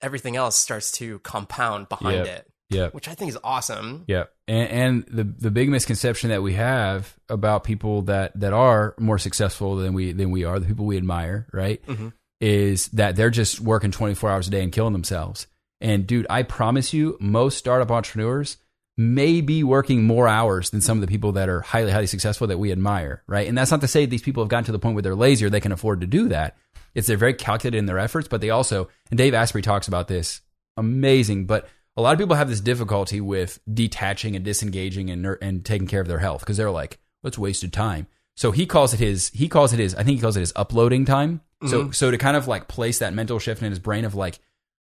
everything 0.00 0.36
else 0.36 0.56
starts 0.56 0.90
to 0.92 1.18
compound 1.20 1.88
behind 1.88 2.26
Yep. 2.26 2.26
it 2.26 2.48
Yep. 2.70 2.94
which 2.94 3.08
I 3.08 3.14
think 3.14 3.28
is 3.30 3.38
awesome 3.44 4.04
Yeah, 4.08 4.24
and, 4.48 4.68
and 4.70 5.04
the 5.08 5.24
the 5.24 5.50
big 5.50 5.68
misconception 5.68 6.30
that 6.30 6.42
we 6.42 6.54
have 6.54 7.14
about 7.28 7.64
people 7.64 8.02
that 8.02 8.38
that 8.40 8.52
are 8.54 8.94
more 8.98 9.18
successful 9.18 9.76
than 9.76 9.92
we 9.92 10.12
than 10.12 10.30
we 10.30 10.44
are, 10.44 10.58
the 10.58 10.66
people 10.66 10.86
we 10.86 10.96
admire, 10.96 11.46
right, 11.52 11.84
Mhm. 11.86 12.12
is 12.40 12.88
that 12.88 13.14
they're 13.14 13.28
just 13.30 13.60
working 13.60 13.90
twenty 13.90 14.14
four 14.14 14.30
hours 14.30 14.48
a 14.48 14.50
day 14.50 14.62
and 14.62 14.72
killing 14.72 14.94
themselves. 14.94 15.46
And 15.82 16.06
dude, 16.06 16.26
I 16.30 16.44
promise 16.44 16.92
you, 16.94 17.18
most 17.20 17.58
startup 17.58 17.90
entrepreneurs 17.90 18.56
may 18.96 19.40
be 19.40 19.64
working 19.64 20.04
more 20.04 20.28
hours 20.28 20.70
than 20.70 20.80
some 20.80 20.98
of 20.98 21.00
the 21.00 21.06
people 21.06 21.32
that 21.32 21.48
are 21.48 21.60
highly 21.60 21.90
highly 21.90 22.06
successful 22.06 22.46
that 22.46 22.58
we 22.58 22.72
admire, 22.72 23.22
right? 23.26 23.48
And 23.48 23.56
that's 23.56 23.70
not 23.70 23.80
to 23.80 23.88
say 23.88 24.06
these 24.06 24.22
people 24.22 24.42
have 24.42 24.50
gotten 24.50 24.64
to 24.64 24.72
the 24.72 24.78
point 24.78 24.94
where 24.94 25.02
they're 25.02 25.14
lazy 25.14 25.46
or 25.46 25.50
they 25.50 25.60
can 25.60 25.72
afford 25.72 26.00
to 26.02 26.06
do 26.06 26.28
that. 26.28 26.56
It's 26.94 27.06
they're 27.06 27.16
very 27.16 27.34
calculated 27.34 27.78
in 27.78 27.86
their 27.86 27.98
efforts, 27.98 28.28
but 28.28 28.40
they 28.40 28.50
also 28.50 28.88
and 29.10 29.18
Dave 29.18 29.34
Asprey 29.34 29.62
talks 29.62 29.88
about 29.88 30.08
this 30.08 30.40
amazing, 30.76 31.46
but 31.46 31.68
a 31.96 32.02
lot 32.02 32.12
of 32.12 32.18
people 32.18 32.36
have 32.36 32.48
this 32.48 32.60
difficulty 32.60 33.20
with 33.20 33.60
detaching 33.72 34.36
and 34.36 34.44
disengaging 34.44 35.10
and 35.10 35.26
and 35.40 35.64
taking 35.64 35.86
care 35.86 36.00
of 36.00 36.08
their 36.08 36.18
health 36.18 36.40
because 36.40 36.56
they're 36.56 36.70
like, 36.70 36.98
"What's 37.22 37.38
wasted 37.38 37.72
time?" 37.72 38.06
So 38.36 38.50
he 38.50 38.66
calls 38.66 38.94
it 38.94 39.00
his 39.00 39.30
he 39.30 39.48
calls 39.48 39.72
it 39.72 39.78
his 39.78 39.94
I 39.94 40.02
think 40.02 40.16
he 40.16 40.22
calls 40.22 40.36
it 40.36 40.40
his 40.40 40.52
uploading 40.56 41.04
time. 41.04 41.40
So 41.66 41.82
mm-hmm. 41.82 41.92
so 41.92 42.10
to 42.10 42.18
kind 42.18 42.36
of 42.36 42.48
like 42.48 42.68
place 42.68 42.98
that 42.98 43.14
mental 43.14 43.38
shift 43.38 43.62
in 43.62 43.70
his 43.70 43.78
brain 43.78 44.04
of 44.04 44.14
like, 44.14 44.38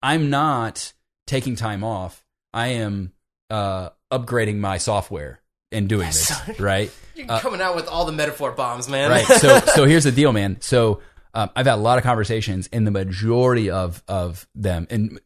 I'm 0.02 0.30
not 0.30 0.92
taking 1.26 1.56
time 1.56 1.84
off. 1.84 2.24
I 2.52 2.68
am 2.68 3.12
uh, 3.50 3.90
upgrading 4.12 4.58
my 4.58 4.78
software 4.78 5.40
and 5.72 5.88
doing 5.88 6.06
this 6.06 6.32
right. 6.58 6.92
you're 7.14 7.26
coming 7.26 7.60
out 7.60 7.74
with 7.74 7.88
all 7.88 8.04
the 8.04 8.12
metaphor 8.12 8.52
bombs 8.52 8.88
man 8.88 9.10
Right. 9.10 9.26
So 9.26 9.60
so 9.74 9.84
here's 9.84 10.04
the 10.04 10.12
deal, 10.12 10.32
man. 10.32 10.60
So 10.60 11.00
um, 11.34 11.50
I've 11.56 11.66
had 11.66 11.74
a 11.74 11.82
lot 11.82 11.98
of 11.98 12.04
conversations, 12.04 12.68
and 12.72 12.86
the 12.86 12.90
majority 12.90 13.70
of 13.70 14.02
of 14.08 14.46
them, 14.54 14.86
in 14.88 15.18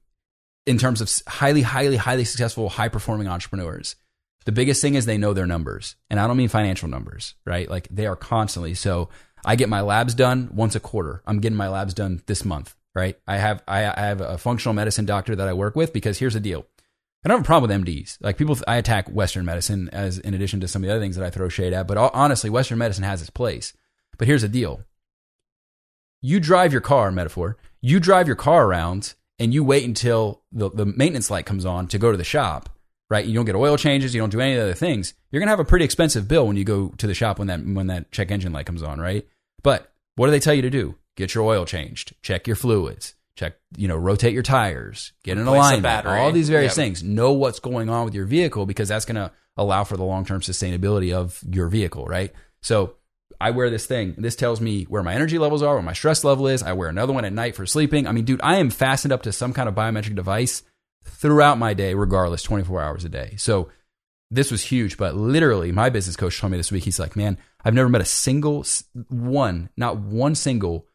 in 0.67 0.79
terms 0.79 1.01
of 1.01 1.11
highly, 1.27 1.63
highly, 1.63 1.97
highly 1.97 2.25
successful, 2.25 2.69
high 2.69 2.89
performing 2.89 3.29
entrepreneurs, 3.29 3.97
the 4.45 4.53
biggest 4.53 4.81
thing 4.83 4.95
is 4.95 5.07
they 5.07 5.19
know 5.19 5.35
their 5.35 5.47
numbers, 5.47 5.97
and 6.11 6.19
I 6.19 6.27
don't 6.27 6.37
mean 6.37 6.49
financial 6.49 6.89
numbers, 6.89 7.35
right? 7.45 7.69
Like 7.69 7.89
they 7.91 8.07
are 8.07 8.17
constantly. 8.17 8.75
So 8.75 9.11
I 9.45 9.57
get 9.57 9.69
my 9.69 9.83
labs 9.83 10.15
done 10.15 10.51
once 10.53 10.75
a 10.75 10.81
quarter. 10.81 11.23
I'm 11.27 11.41
getting 11.41 11.59
my 11.59 11.69
labs 11.69 11.95
done 11.95 12.23
this 12.27 12.45
month, 12.45 12.75
right? 12.95 13.19
I 13.27 13.37
have 13.37 13.63
I, 13.69 13.85
I 13.85 14.07
have 14.07 14.21
a 14.21 14.39
functional 14.39 14.75
medicine 14.75 15.05
doctor 15.05 15.37
that 15.37 15.49
I 15.49 15.53
work 15.53 15.77
with 15.77 15.93
because 15.93 16.19
here's 16.19 16.35
the 16.35 16.41
deal. 16.41 16.67
I 17.25 17.29
don't 17.29 17.39
have 17.39 17.45
a 17.45 17.47
problem 17.47 17.69
with 17.69 17.87
MDs. 17.87 18.19
Like 18.21 18.39
people, 18.39 18.57
I 18.67 18.77
attack 18.77 19.09
Western 19.09 19.45
medicine 19.45 19.89
as 19.93 20.19
in 20.19 20.35
addition 20.35 20.61
to 20.61 20.69
some 20.69 20.83
of 20.83 20.87
the 20.87 20.95
other 20.95 21.03
things 21.03 21.17
that 21.17 21.25
I 21.25 21.31
throw 21.31 21.49
shade 21.49 21.73
at. 21.73 21.87
But 21.87 21.99
honestly, 21.99 22.49
Western 22.49 22.79
medicine 22.79 23.05
has 23.05 23.21
its 23.21 23.31
place. 23.31 23.73
But 24.19 24.29
here's 24.29 24.43
the 24.43 24.49
deal: 24.49 24.83
you 26.21 26.41
drive 26.41 26.73
your 26.73 26.81
car, 26.81 27.11
metaphor. 27.11 27.57
You 27.81 28.01
drive 28.01 28.27
your 28.27 28.37
car 28.37 28.67
around, 28.67 29.15
and 29.39 29.53
you 29.53 29.63
wait 29.63 29.85
until 29.85 30.43
the, 30.53 30.71
the 30.71 30.87
maintenance 30.87 31.31
light 31.31 31.47
comes 31.47 31.65
on 31.65 31.87
to 31.89 31.99
go 31.99 32.11
to 32.11 32.19
the 32.19 32.25
shop. 32.25 32.71
Right? 33.11 33.25
You 33.25 33.35
don't 33.35 33.47
get 33.47 33.55
oil 33.55 33.79
changes. 33.79 34.15
You 34.15 34.21
don't 34.21 34.31
do 34.31 34.41
any 34.41 34.53
of 34.53 34.59
the 34.59 34.65
other 34.65 34.75
things. 34.75 35.15
You're 35.31 35.41
gonna 35.41 35.51
have 35.51 35.61
a 35.61 35.65
pretty 35.65 35.85
expensive 35.85 36.29
bill 36.29 36.47
when 36.47 36.57
you 36.57 36.65
go 36.65 36.89
to 36.99 37.07
the 37.07 37.15
shop 37.15 37.39
when 37.39 37.49
that 37.49 37.65
when 37.65 37.87
that 37.87 38.13
check 38.13 38.31
engine 38.31 38.53
light 38.53 38.67
comes 38.67 38.83
on. 38.83 39.01
Right? 39.01 39.27
But 39.63 39.91
what 40.17 40.27
do 40.27 40.31
they 40.31 40.41
tell 40.41 40.55
you 40.55 40.63
to 40.63 40.71
do? 40.71 40.97
Get 41.17 41.35
your 41.35 41.45
oil 41.45 41.65
changed. 41.65 42.15
Check 42.23 42.47
your 42.47 42.57
fluids. 42.57 43.15
Check, 43.39 43.55
you 43.77 43.87
know, 43.87 43.97
rotate 43.97 44.33
your 44.33 44.43
tires. 44.43 45.13
Get 45.23 45.37
an 45.37 45.45
Replace 45.45 45.59
alignment. 45.59 45.83
battery. 45.85 46.19
All 46.19 46.33
these 46.33 46.49
various 46.49 46.75
things. 46.75 47.05
Know 47.05 47.31
what's 47.31 47.61
going 47.61 47.89
on 47.89 48.05
with 48.05 48.13
your 48.13 48.25
vehicle 48.25 48.67
because 48.67 48.89
that's 48.89 49.05
going 49.05 49.15
to 49.15 49.31
allow 49.57 49.85
for 49.85 49.97
the 49.97 50.03
long 50.03 50.25
term 50.25 50.41
sustainability 50.41 51.15
of 51.15 51.41
your 51.49 51.69
vehicle, 51.69 52.05
right? 52.07 52.33
So 52.63 52.97
I 53.41 53.53
wear 53.53 53.71
this 53.71 53.87
thing. 53.87 54.17
This 54.19 54.35
tells 54.35 54.61
me 54.61 54.87
where 54.89 55.05
my 55.05 55.15
energy 55.15 55.39
levels 55.39 55.63
are, 55.63 55.75
where 55.75 55.85
my 55.85 55.93
stress 55.93 56.25
level 56.25 56.49
is. 56.49 56.65
I 56.65 56.73
wear 56.73 56.89
another 56.89 57.13
one 57.13 57.25
at 57.25 57.33
night 57.33 57.55
for 57.55 57.65
sleeping. 57.65 58.09
I 58.09 58.13
mean, 58.13 58.25
dude, 58.25 58.41
I 58.43 58.57
am 58.57 58.71
fastened 58.71 59.13
up 59.13 59.23
to 59.23 59.31
some 59.31 59.53
kind 59.53 59.69
of 59.69 59.75
biometric 59.77 60.17
device 60.17 60.65
throughout 61.05 61.59
my 61.59 61.75
day, 61.75 61.95
regardless, 61.95 62.43
24 62.43 62.83
hours 62.83 63.05
a 63.05 63.09
day. 63.09 63.37
So 63.37 63.69
this 64.33 64.51
was 64.51 64.65
huge, 64.65 64.97
but 64.97 65.15
literally, 65.15 65.71
my 65.71 65.91
business 65.91 66.17
coach 66.17 66.41
told 66.41 66.51
me 66.51 66.57
this 66.57 66.73
week, 66.73 66.83
he's 66.83 66.99
like, 66.99 67.15
man, 67.15 67.39
I've 67.65 67.75
never 67.75 67.89
met 67.89 68.01
a 68.01 68.05
single 68.05 68.65
one, 69.11 69.71
not 69.77 69.97
one 69.97 70.35
single 70.35 70.88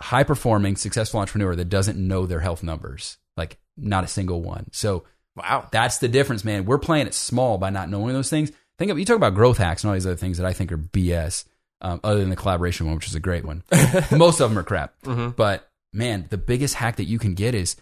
high 0.00 0.24
performing, 0.24 0.76
successful 0.76 1.20
entrepreneur 1.20 1.54
that 1.56 1.68
doesn't 1.68 1.98
know 1.98 2.26
their 2.26 2.40
health 2.40 2.62
numbers. 2.62 3.18
Like, 3.36 3.58
not 3.76 4.04
a 4.04 4.08
single 4.08 4.42
one. 4.42 4.66
So 4.72 5.04
wow 5.36 5.68
that's 5.70 5.98
the 5.98 6.08
difference, 6.08 6.44
man. 6.44 6.64
We're 6.64 6.78
playing 6.78 7.06
it 7.06 7.14
small 7.14 7.56
by 7.58 7.70
not 7.70 7.88
knowing 7.88 8.14
those 8.14 8.30
things. 8.30 8.50
Think 8.78 8.90
of 8.90 8.98
you 8.98 9.04
talk 9.04 9.16
about 9.16 9.34
growth 9.34 9.58
hacks 9.58 9.84
and 9.84 9.88
all 9.88 9.94
these 9.94 10.06
other 10.06 10.16
things 10.16 10.38
that 10.38 10.46
I 10.46 10.52
think 10.52 10.72
are 10.72 10.78
BS. 10.78 11.44
Um, 11.82 11.98
other 12.04 12.20
than 12.20 12.28
the 12.28 12.36
collaboration 12.36 12.84
one, 12.84 12.96
which 12.96 13.06
is 13.06 13.14
a 13.14 13.20
great 13.20 13.42
one. 13.44 13.62
Most 14.10 14.40
of 14.40 14.50
them 14.50 14.58
are 14.58 14.62
crap. 14.62 14.94
But 15.02 15.66
man, 15.94 16.26
the 16.28 16.36
biggest 16.36 16.74
hack 16.74 16.96
that 16.96 17.04
you 17.04 17.18
can 17.18 17.32
get 17.34 17.54
is 17.54 17.76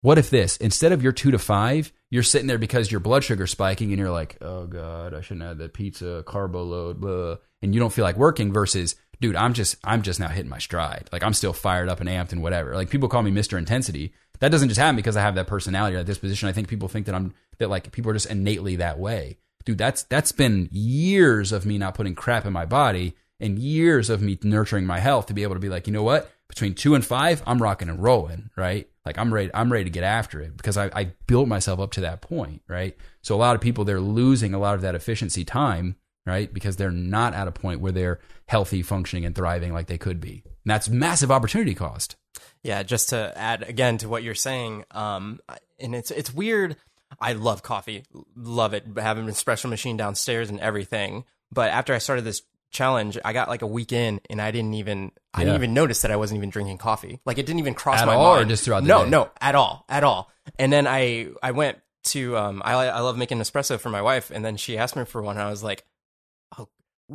what 0.00 0.16
if 0.16 0.30
this 0.30 0.56
instead 0.56 0.92
of 0.92 1.02
your 1.02 1.12
two 1.12 1.30
to 1.32 1.38
five, 1.38 1.92
you're 2.10 2.22
sitting 2.22 2.46
there 2.46 2.58
because 2.58 2.90
your 2.90 3.00
blood 3.00 3.24
sugar's 3.24 3.50
spiking 3.50 3.90
and 3.90 3.98
you're 3.98 4.10
like, 4.10 4.38
oh 4.40 4.66
god, 4.66 5.12
I 5.12 5.20
shouldn't 5.20 5.44
have 5.44 5.58
that 5.58 5.74
pizza 5.74 6.22
carbo 6.26 6.62
load, 6.62 7.00
blah, 7.00 7.36
and 7.60 7.74
you 7.74 7.80
don't 7.80 7.92
feel 7.92 8.04
like 8.04 8.16
working. 8.16 8.52
Versus, 8.54 8.96
dude, 9.22 9.36
I'm 9.36 9.54
just 9.54 9.76
I'm 9.82 10.02
just 10.02 10.20
now 10.20 10.28
hitting 10.28 10.50
my 10.50 10.58
stride. 10.58 11.08
Like 11.12 11.22
I'm 11.22 11.32
still 11.32 11.54
fired 11.54 11.88
up 11.88 12.00
and 12.00 12.08
amped 12.08 12.32
and 12.32 12.42
whatever. 12.42 12.74
Like 12.74 12.90
people 12.90 13.08
call 13.08 13.22
me 13.22 13.30
Mister 13.30 13.56
Intensity. 13.56 14.12
That 14.40 14.50
doesn't 14.50 14.68
just 14.68 14.80
happen 14.80 14.96
because 14.96 15.16
I 15.16 15.22
have 15.22 15.36
that 15.36 15.46
personality 15.46 15.94
or 15.94 16.00
that 16.00 16.04
disposition. 16.04 16.48
I 16.48 16.52
think 16.52 16.68
people 16.68 16.88
think 16.88 17.06
that 17.06 17.14
I'm 17.14 17.32
that 17.58 17.70
like 17.70 17.90
people 17.92 18.10
are 18.10 18.14
just 18.14 18.26
innately 18.26 18.76
that 18.76 18.98
way. 18.98 19.38
Dude, 19.64 19.78
that's 19.78 20.02
that's 20.02 20.32
been 20.32 20.68
years 20.72 21.52
of 21.52 21.64
me 21.64 21.78
not 21.78 21.94
putting 21.94 22.16
crap 22.16 22.44
in 22.44 22.52
my 22.52 22.66
body 22.66 23.14
and 23.40 23.58
years 23.58 24.10
of 24.10 24.20
me 24.20 24.38
nurturing 24.42 24.84
my 24.84 24.98
health 24.98 25.26
to 25.26 25.34
be 25.34 25.44
able 25.44 25.54
to 25.54 25.60
be 25.60 25.68
like, 25.68 25.86
you 25.86 25.92
know 25.92 26.02
what? 26.02 26.30
Between 26.48 26.74
two 26.74 26.94
and 26.94 27.04
five, 27.04 27.42
I'm 27.46 27.62
rocking 27.62 27.88
and 27.88 28.02
rolling, 28.02 28.50
right? 28.56 28.88
Like 29.06 29.18
I'm 29.18 29.32
ready, 29.32 29.50
I'm 29.54 29.72
ready 29.72 29.84
to 29.84 29.90
get 29.90 30.04
after 30.04 30.40
it 30.40 30.56
because 30.56 30.76
I, 30.76 30.90
I 30.94 31.12
built 31.26 31.48
myself 31.48 31.80
up 31.80 31.92
to 31.92 32.02
that 32.02 32.20
point, 32.20 32.62
right? 32.68 32.96
So 33.22 33.34
a 33.34 33.38
lot 33.38 33.54
of 33.54 33.60
people 33.60 33.84
they're 33.84 34.00
losing 34.00 34.52
a 34.52 34.58
lot 34.58 34.74
of 34.74 34.82
that 34.82 34.94
efficiency 34.94 35.44
time, 35.44 35.96
right? 36.26 36.52
Because 36.52 36.76
they're 36.76 36.90
not 36.90 37.34
at 37.34 37.48
a 37.48 37.52
point 37.52 37.80
where 37.80 37.92
they're 37.92 38.20
healthy, 38.46 38.82
functioning, 38.82 39.24
and 39.24 39.34
thriving 39.34 39.72
like 39.72 39.86
they 39.86 39.98
could 39.98 40.20
be. 40.20 40.42
And 40.44 40.70
that's 40.70 40.88
massive 40.88 41.30
opportunity 41.30 41.74
cost. 41.74 42.16
Yeah, 42.62 42.82
just 42.82 43.08
to 43.10 43.32
add 43.36 43.62
again 43.68 43.98
to 43.98 44.08
what 44.08 44.22
you're 44.22 44.34
saying, 44.34 44.84
um, 44.92 45.40
and 45.80 45.94
it's 45.94 46.10
it's 46.10 46.32
weird. 46.32 46.76
I 47.20 47.32
love 47.34 47.62
coffee, 47.62 48.04
love 48.36 48.72
it. 48.72 48.84
Have 48.96 49.18
an 49.18 49.26
espresso 49.26 49.68
machine 49.68 49.96
downstairs 49.96 50.48
and 50.48 50.60
everything. 50.60 51.24
But 51.50 51.70
after 51.70 51.92
I 51.92 51.98
started 51.98 52.22
this 52.22 52.42
challenge, 52.70 53.18
I 53.22 53.32
got 53.34 53.48
like 53.48 53.60
a 53.62 53.66
week 53.66 53.92
in, 53.92 54.20
and 54.30 54.40
I 54.40 54.50
didn't 54.52 54.74
even 54.74 55.10
I 55.34 55.40
Yeah. 55.40 55.46
didn't 55.46 55.56
even 55.56 55.74
notice 55.74 56.02
that 56.02 56.10
I 56.10 56.16
wasn't 56.16 56.38
even 56.38 56.50
drinking 56.50 56.78
coffee. 56.78 57.20
Like 57.26 57.36
it 57.38 57.46
didn't 57.46 57.58
even 57.58 57.74
cross 57.74 58.00
At 58.00 58.06
my 58.06 58.14
all, 58.14 58.34
or 58.34 58.36
mind. 58.36 58.48
just 58.48 58.64
throughout 58.64 58.82
the 58.84 58.88
no, 58.88 59.04
day? 59.04 59.10
no, 59.10 59.30
at 59.40 59.54
all, 59.54 59.84
at 59.88 60.04
all. 60.04 60.30
And 60.58 60.72
then 60.72 60.86
I 60.86 61.28
I 61.42 61.50
went 61.50 61.78
to 62.04 62.36
um 62.36 62.62
I 62.64 62.72
I 62.74 63.00
love 63.00 63.18
making 63.18 63.38
espresso 63.40 63.78
for 63.78 63.90
my 63.90 64.00
wife, 64.02 64.30
and 64.30 64.44
then 64.44 64.56
she 64.56 64.78
asked 64.78 64.96
me 64.96 65.04
for 65.04 65.20
one, 65.20 65.36
and 65.36 65.44
I 65.46 65.50
was 65.50 65.62
like, 65.64 65.84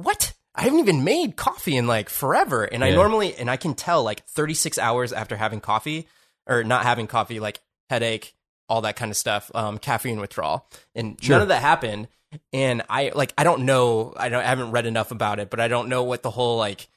what? 0.04 0.34
I 0.56 0.64
haven't 0.64 0.80
even 0.80 1.04
made 1.04 1.36
coffee 1.36 1.78
in 1.78 1.86
like 1.86 2.10
forever. 2.10 2.64
And 2.64 2.84
I 2.84 2.90
normally, 2.92 3.36
and 3.36 3.50
I 3.50 3.58
can 3.58 3.76
tell 3.76 4.04
like 4.04 4.26
36 4.26 4.80
hours 4.80 5.14
after 5.14 5.36
having 5.36 5.60
coffee 5.62 6.08
or 6.48 6.64
not 6.64 6.84
having 6.84 7.06
coffee, 7.06 7.40
like 7.40 7.60
headache, 7.90 8.34
all 8.68 8.82
that 8.82 8.96
kind 8.96 9.12
of 9.12 9.18
stuff, 9.18 9.52
um, 9.54 9.78
caffeine 9.78 10.20
withdrawal. 10.20 10.68
And 10.96 11.18
Sure. 11.22 11.36
none 11.36 11.44
of 11.44 11.48
that 11.50 11.62
happened. 11.62 12.08
And 12.52 12.82
I 12.90 13.12
like, 13.14 13.34
I 13.38 13.44
don't 13.44 13.64
know, 13.66 14.14
I 14.18 14.30
don't, 14.30 14.42
I 14.44 14.48
haven't 14.48 14.72
read 14.72 14.86
enough 14.88 15.12
about 15.12 15.40
it, 15.40 15.50
but 15.50 15.60
I 15.60 15.68
don't 15.68 15.90
know 15.90 16.04
what 16.04 16.24
the 16.24 16.32
whole 16.32 16.58
like, 16.58 16.88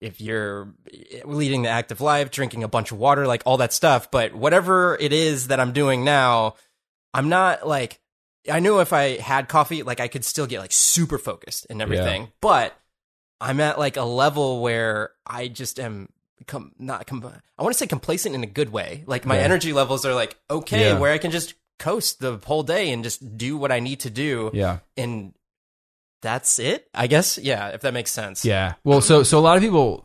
if 0.00 0.20
you're 0.20 0.72
leading 1.24 1.62
the 1.62 1.68
active 1.68 2.00
life, 2.00 2.30
drinking 2.30 2.62
a 2.62 2.68
bunch 2.68 2.90
of 2.92 2.98
water, 2.98 3.26
like 3.26 3.42
all 3.44 3.58
that 3.58 3.72
stuff. 3.72 4.10
But 4.10 4.34
whatever 4.34 4.96
it 4.98 5.12
is 5.12 5.48
that 5.48 5.60
I'm 5.60 5.72
doing 5.72 6.04
now, 6.04 6.54
I'm 7.12 7.28
not 7.28 7.66
like, 7.66 8.00
I 8.50 8.60
knew 8.60 8.80
if 8.80 8.92
I 8.92 9.18
had 9.18 9.48
coffee, 9.48 9.82
like 9.82 10.00
I 10.00 10.08
could 10.08 10.24
still 10.24 10.46
get 10.46 10.60
like 10.60 10.72
super 10.72 11.18
focused 11.18 11.66
and 11.68 11.82
everything. 11.82 12.28
But 12.40 12.74
I'm 13.40 13.60
at 13.60 13.78
like 13.78 13.96
a 13.96 14.04
level 14.04 14.62
where 14.62 15.10
I 15.26 15.48
just 15.48 15.80
am 15.80 16.08
com- 16.46 16.72
not 16.78 17.06
com- 17.06 17.24
I 17.58 17.62
want 17.62 17.74
to 17.74 17.78
say 17.78 17.86
complacent 17.86 18.34
in 18.34 18.42
a 18.42 18.46
good 18.46 18.70
way. 18.70 19.04
Like 19.06 19.26
my 19.26 19.36
Yeah. 19.36 19.42
energy 19.42 19.72
levels 19.72 20.04
are 20.06 20.14
like 20.14 20.36
okay, 20.50 20.90
Yeah. 20.90 20.98
where 20.98 21.12
I 21.12 21.18
can 21.18 21.30
just 21.30 21.54
coast 21.78 22.20
the 22.20 22.38
whole 22.44 22.62
day 22.62 22.92
and 22.92 23.02
just 23.02 23.36
do 23.36 23.56
what 23.56 23.72
I 23.72 23.80
need 23.80 24.00
to 24.00 24.10
do, 24.10 24.50
Yeah. 24.52 24.78
and 24.96 25.34
that's 26.22 26.58
it. 26.58 26.88
I 26.94 27.06
guess 27.06 27.38
yeah, 27.38 27.68
if 27.68 27.80
that 27.82 27.94
makes 27.94 28.10
sense. 28.10 28.44
Yeah. 28.44 28.74
Well, 28.84 29.00
so 29.00 29.22
so 29.22 29.38
a 29.38 29.40
lot 29.40 29.56
of 29.56 29.62
people 29.62 30.04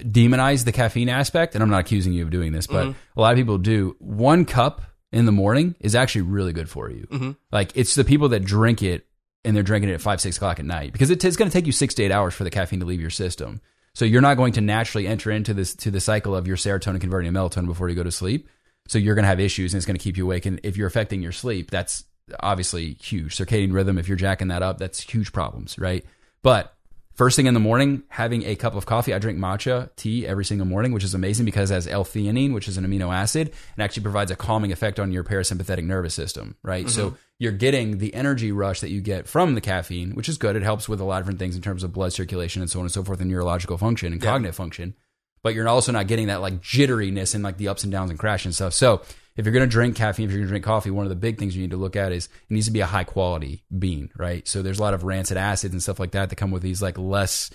demonize 0.00 0.64
the 0.64 0.72
caffeine 0.72 1.08
aspect, 1.08 1.54
and 1.54 1.62
I'm 1.62 1.70
not 1.70 1.80
accusing 1.80 2.12
you 2.12 2.22
of 2.22 2.30
doing 2.30 2.52
this, 2.52 2.66
but 2.66 2.86
mm-hmm. 2.86 2.98
a 3.16 3.20
lot 3.20 3.32
of 3.32 3.38
people 3.38 3.58
do. 3.58 3.96
One 3.98 4.44
cup 4.44 4.82
in 5.12 5.24
the 5.26 5.32
morning 5.32 5.74
is 5.80 5.94
actually 5.94 6.22
really 6.22 6.52
good 6.52 6.68
for 6.68 6.90
you. 6.90 7.06
Mhm. 7.10 7.36
Like 7.50 7.72
it's 7.74 7.94
the 7.94 8.04
people 8.04 8.28
that 8.30 8.44
drink 8.44 8.82
it 8.82 9.06
and 9.44 9.54
they're 9.56 9.62
drinking 9.62 9.90
it 9.90 9.94
at 9.94 10.00
five, 10.00 10.20
six 10.20 10.36
o'clock 10.36 10.58
at 10.58 10.64
night 10.66 10.92
because 10.92 11.10
it, 11.10 11.24
it's 11.24 11.36
going 11.36 11.50
to 11.50 11.52
take 11.56 11.66
you 11.66 11.72
six 11.72 11.94
to 11.94 12.02
eight 12.02 12.12
hours 12.12 12.34
for 12.34 12.44
the 12.44 12.50
caffeine 12.50 12.80
to 12.80 12.86
leave 12.86 13.00
your 13.00 13.10
system. 13.10 13.60
So 13.94 14.04
you're 14.04 14.20
not 14.20 14.36
going 14.36 14.52
to 14.54 14.60
naturally 14.60 15.06
enter 15.06 15.30
into 15.30 15.54
this 15.54 15.74
to 15.76 15.90
the 15.90 16.00
cycle 16.00 16.34
of 16.36 16.46
your 16.46 16.56
serotonin 16.56 17.00
converting 17.00 17.32
to 17.32 17.38
melatonin 17.38 17.66
before 17.66 17.88
you 17.88 17.94
go 17.94 18.02
to 18.04 18.12
sleep. 18.12 18.48
So 18.86 18.98
you're 18.98 19.14
going 19.14 19.24
to 19.24 19.28
have 19.28 19.40
issues 19.40 19.72
and 19.74 19.78
it's 19.78 19.86
going 19.86 19.96
to 19.98 20.02
keep 20.02 20.16
you 20.16 20.24
awake. 20.24 20.46
And 20.46 20.60
if 20.62 20.76
you're 20.76 20.86
affecting 20.86 21.22
your 21.22 21.32
sleep, 21.32 21.70
that's 21.70 22.04
obviously 22.40 22.94
huge. 22.94 23.36
Circadian 23.36 23.72
rhythm, 23.72 23.98
if 23.98 24.08
you're 24.08 24.16
jacking 24.16 24.48
that 24.48 24.62
up, 24.62 24.78
that's 24.78 25.00
huge 25.00 25.32
problems, 25.32 25.78
right? 25.78 26.04
But 26.42 26.74
first 27.18 27.34
thing 27.34 27.46
in 27.46 27.52
the 27.52 27.60
morning, 27.60 28.04
having 28.08 28.44
a 28.44 28.54
cup 28.54 28.76
of 28.76 28.86
coffee. 28.86 29.12
I 29.12 29.18
drink 29.18 29.40
matcha 29.40 29.90
tea 29.96 30.24
every 30.24 30.44
single 30.44 30.66
morning, 30.66 30.92
which 30.92 31.02
is 31.02 31.14
amazing 31.14 31.44
because 31.44 31.72
it 31.72 31.74
has 31.74 31.88
L-theanine, 31.88 32.54
which 32.54 32.68
is 32.68 32.78
an 32.78 32.86
amino 32.86 33.12
acid, 33.12 33.52
and 33.76 33.84
actually 33.84 34.04
provides 34.04 34.30
a 34.30 34.36
calming 34.36 34.70
effect 34.70 35.00
on 35.00 35.10
your 35.10 35.24
parasympathetic 35.24 35.84
nervous 35.84 36.14
system, 36.14 36.54
right? 36.62 36.86
Mm-hmm. 36.86 36.94
So 36.94 37.16
you're 37.40 37.52
getting 37.52 37.98
the 37.98 38.14
energy 38.14 38.52
rush 38.52 38.80
that 38.80 38.90
you 38.90 39.00
get 39.00 39.26
from 39.26 39.56
the 39.56 39.60
caffeine, 39.60 40.14
which 40.14 40.28
is 40.28 40.38
good. 40.38 40.54
It 40.54 40.62
helps 40.62 40.88
with 40.88 41.00
a 41.00 41.04
lot 41.04 41.18
of 41.18 41.24
different 41.24 41.40
things 41.40 41.56
in 41.56 41.62
terms 41.62 41.82
of 41.82 41.92
blood 41.92 42.12
circulation 42.12 42.62
and 42.62 42.70
so 42.70 42.78
on 42.78 42.84
and 42.84 42.92
so 42.92 43.02
forth, 43.02 43.20
and 43.20 43.28
neurological 43.28 43.78
function 43.78 44.12
and 44.12 44.22
yeah. 44.22 44.30
cognitive 44.30 44.54
function. 44.54 44.94
But 45.42 45.54
you're 45.54 45.68
also 45.68 45.90
not 45.90 46.06
getting 46.06 46.28
that 46.28 46.40
like 46.40 46.60
jitteriness 46.62 47.34
and 47.34 47.42
like 47.42 47.56
the 47.56 47.66
ups 47.66 47.82
and 47.82 47.90
downs 47.90 48.10
and 48.10 48.18
crash 48.18 48.44
and 48.44 48.54
stuff. 48.54 48.74
So 48.74 49.02
if 49.38 49.46
you're 49.46 49.52
going 49.52 49.66
to 49.66 49.70
drink 49.70 49.94
caffeine, 49.94 50.26
if 50.26 50.32
you're 50.32 50.40
going 50.40 50.48
to 50.48 50.50
drink 50.50 50.64
coffee, 50.64 50.90
one 50.90 51.06
of 51.06 51.10
the 51.10 51.16
big 51.16 51.38
things 51.38 51.54
you 51.54 51.62
need 51.62 51.70
to 51.70 51.76
look 51.76 51.94
at 51.94 52.10
is 52.10 52.26
it 52.26 52.52
needs 52.52 52.66
to 52.66 52.72
be 52.72 52.80
a 52.80 52.86
high 52.86 53.04
quality 53.04 53.62
bean, 53.78 54.10
right? 54.16 54.46
So 54.48 54.62
there's 54.62 54.80
a 54.80 54.82
lot 54.82 54.94
of 54.94 55.04
rancid 55.04 55.36
acids 55.36 55.72
and 55.72 55.80
stuff 55.80 56.00
like 56.00 56.10
that 56.10 56.28
that 56.28 56.36
come 56.36 56.50
with 56.50 56.62
these 56.62 56.82
like 56.82 56.98
less 56.98 57.48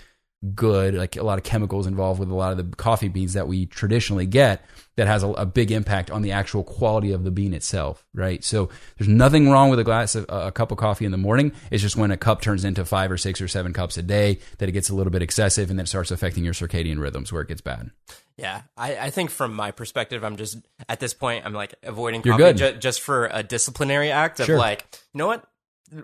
good, 0.55 0.95
like 0.95 1.17
a 1.17 1.23
lot 1.23 1.37
of 1.37 1.43
chemicals 1.43 1.85
involved 1.85 2.21
with 2.21 2.29
a 2.29 2.35
lot 2.35 2.51
of 2.51 2.57
the 2.57 2.75
coffee 2.77 3.09
beans 3.09 3.33
that 3.33 3.49
we 3.49 3.65
traditionally 3.65 4.25
get 4.25 4.63
that 4.95 5.07
has 5.07 5.23
a, 5.23 5.27
a, 5.29 5.45
big 5.45 5.71
impact 5.71 6.11
on 6.11 6.21
the 6.21 6.31
actual 6.31 6.63
quality 6.63 7.11
of 7.11 7.23
the 7.23 7.31
bean 7.31 7.53
itself, 7.53 8.05
right? 8.13 8.43
So 8.43 8.69
there's 8.97 9.07
nothing 9.07 9.49
wrong 9.49 9.69
with 9.69 9.79
a 9.79 9.83
glass 9.83 10.15
of 10.15 10.25
a 10.29 10.51
cup 10.51 10.71
of 10.71 10.77
coffee 10.77 11.05
in 11.05 11.11
the 11.11 11.17
morning. 11.17 11.51
It's 11.71 11.81
just 11.81 11.97
when 11.97 12.11
a 12.11 12.17
cup 12.17 12.41
turns 12.41 12.63
into 12.63 12.85
five 12.85 13.11
or 13.11 13.17
six 13.17 13.41
or 13.41 13.47
seven 13.47 13.73
cups 13.73 13.97
a 13.97 14.03
day 14.03 14.39
that 14.57 14.69
it 14.69 14.73
gets 14.73 14.89
a 14.89 14.95
little 14.95 15.11
bit 15.11 15.21
excessive 15.21 15.69
and 15.69 15.79
then 15.79 15.85
starts 15.85 16.11
affecting 16.11 16.43
your 16.43 16.53
circadian 16.53 16.99
rhythms 16.99 17.31
where 17.31 17.41
it 17.41 17.47
gets 17.47 17.61
bad. 17.61 17.91
Yeah, 18.37 18.61
I, 18.75 18.97
I 18.97 19.09
think 19.09 19.29
from 19.29 19.53
my 19.53 19.71
perspective, 19.71 20.23
I'm 20.23 20.37
just 20.37 20.57
at 20.89 20.99
this 20.99 21.13
point, 21.13 21.45
I'm 21.45 21.53
like 21.53 21.75
avoiding 21.83 22.21
coffee 22.21 22.53
ju- 22.53 22.73
just 22.73 23.01
for 23.01 23.29
a 23.31 23.43
disciplinary 23.43 24.11
act 24.11 24.39
of 24.39 24.47
sure. 24.47 24.57
like, 24.57 24.87
you 25.13 25.19
know 25.19 25.27
what? 25.27 25.47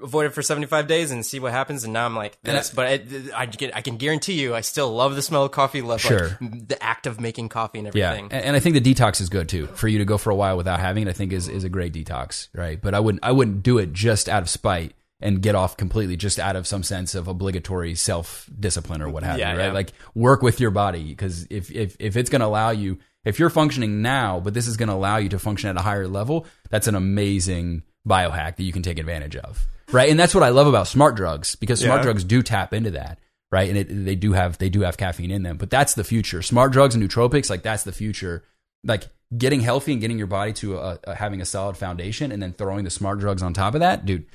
avoid 0.03 0.25
it 0.25 0.33
for 0.33 0.41
75 0.41 0.87
days 0.87 1.11
and 1.11 1.25
see 1.25 1.39
what 1.39 1.51
happens 1.51 1.83
and 1.83 1.93
now 1.93 2.05
i'm 2.05 2.15
like 2.15 2.37
this 2.43 2.69
but 2.69 2.85
I, 2.85 3.01
I, 3.35 3.45
get, 3.45 3.75
I 3.75 3.81
can 3.81 3.97
guarantee 3.97 4.39
you 4.39 4.53
i 4.53 4.61
still 4.61 4.93
love 4.93 5.15
the 5.15 5.21
smell 5.21 5.45
of 5.45 5.51
coffee 5.51 5.81
love 5.81 6.01
sure. 6.01 6.37
like, 6.41 6.67
the 6.67 6.77
act 6.81 7.07
of 7.07 7.19
making 7.19 7.49
coffee 7.49 7.79
and 7.79 7.87
everything 7.87 8.29
yeah 8.29 8.37
and, 8.37 8.45
and, 8.45 8.55
i 8.55 8.59
think 8.59 8.75
the 8.75 8.93
detox 8.93 9.21
is 9.21 9.29
good 9.29 9.49
too 9.49 9.67
for 9.67 9.87
you 9.87 9.97
to 9.97 10.05
go 10.05 10.17
for 10.17 10.29
a 10.29 10.35
while 10.35 10.57
without 10.57 10.79
having 10.79 11.07
it 11.07 11.09
i 11.09 11.13
think 11.13 11.31
is, 11.31 11.47
is 11.47 11.63
a 11.63 11.69
great 11.69 11.93
detox 11.93 12.49
right 12.53 12.81
but 12.81 12.93
i 12.93 12.99
wouldn't 12.99 13.23
i 13.23 13.31
wouldn't 13.31 13.63
do 13.63 13.77
it 13.77 13.93
just 13.93 14.29
out 14.29 14.43
of 14.43 14.49
spite 14.49 14.93
and 15.21 15.41
get 15.41 15.55
off 15.55 15.77
completely 15.77 16.15
just 16.15 16.39
out 16.39 16.55
of 16.55 16.65
some 16.65 16.83
sense 16.83 17.15
of 17.15 17.27
obligatory 17.27 17.95
self 17.95 18.49
discipline 18.59 19.01
or 19.01 19.09
what 19.09 19.23
have 19.23 19.37
yeah, 19.37 19.53
you 19.53 19.59
right 19.59 19.65
yeah. 19.67 19.73
like 19.73 19.91
work 20.15 20.41
with 20.41 20.59
your 20.59 20.71
body 20.71 21.03
because 21.03 21.45
if, 21.49 21.71
if 21.71 21.95
if 21.99 22.15
it's 22.15 22.29
going 22.29 22.39
to 22.39 22.45
allow 22.45 22.69
you 22.69 22.97
if 23.25 23.39
you're 23.39 23.49
functioning 23.49 24.01
now 24.01 24.39
but 24.39 24.53
this 24.53 24.67
is 24.67 24.77
going 24.77 24.89
to 24.89 24.95
allow 24.95 25.17
you 25.17 25.29
to 25.29 25.39
function 25.39 25.69
at 25.69 25.77
a 25.77 25.81
higher 25.81 26.07
level 26.07 26.45
that's 26.69 26.87
an 26.87 26.95
amazing 26.95 27.83
biohack 28.07 28.55
that 28.55 28.63
you 28.63 28.71
can 28.71 28.81
take 28.81 28.97
advantage 28.97 29.35
of 29.35 29.67
right? 29.91 30.09
And 30.09 30.19
that's 30.19 30.33
what 30.33 30.43
I 30.43 30.49
love 30.49 30.67
about 30.67 30.87
smart 30.87 31.15
drugs 31.15 31.55
because 31.55 31.79
smart 31.79 31.99
yeah. 31.99 32.03
drugs 32.03 32.23
do 32.23 32.41
tap 32.41 32.73
into 32.73 32.91
that, 32.91 33.19
right? 33.51 33.69
And 33.69 33.77
it, 33.77 34.05
they 34.05 34.15
do 34.15 34.33
have 34.33 34.57
they 34.57 34.69
do 34.69 34.81
have 34.81 34.97
caffeine 34.97 35.31
in 35.31 35.43
them, 35.43 35.57
but 35.57 35.69
that's 35.69 35.93
the 35.93 36.03
future. 36.03 36.41
Smart 36.41 36.71
drugs 36.71 36.95
and 36.95 37.03
nootropics, 37.03 37.49
like 37.49 37.63
that's 37.63 37.83
the 37.83 37.91
future. 37.91 38.43
Like 38.83 39.09
getting 39.37 39.59
healthy 39.59 39.91
and 39.91 40.01
getting 40.01 40.17
your 40.17 40.27
body 40.27 40.53
to 40.53 40.77
a, 40.77 40.99
a, 41.05 41.15
having 41.15 41.41
a 41.41 41.45
solid 41.45 41.77
foundation, 41.77 42.31
and 42.31 42.41
then 42.41 42.53
throwing 42.53 42.83
the 42.83 42.89
smart 42.89 43.19
drugs 43.19 43.43
on 43.43 43.53
top 43.53 43.73
of 43.73 43.81
that, 43.81 44.05
dude. 44.05 44.25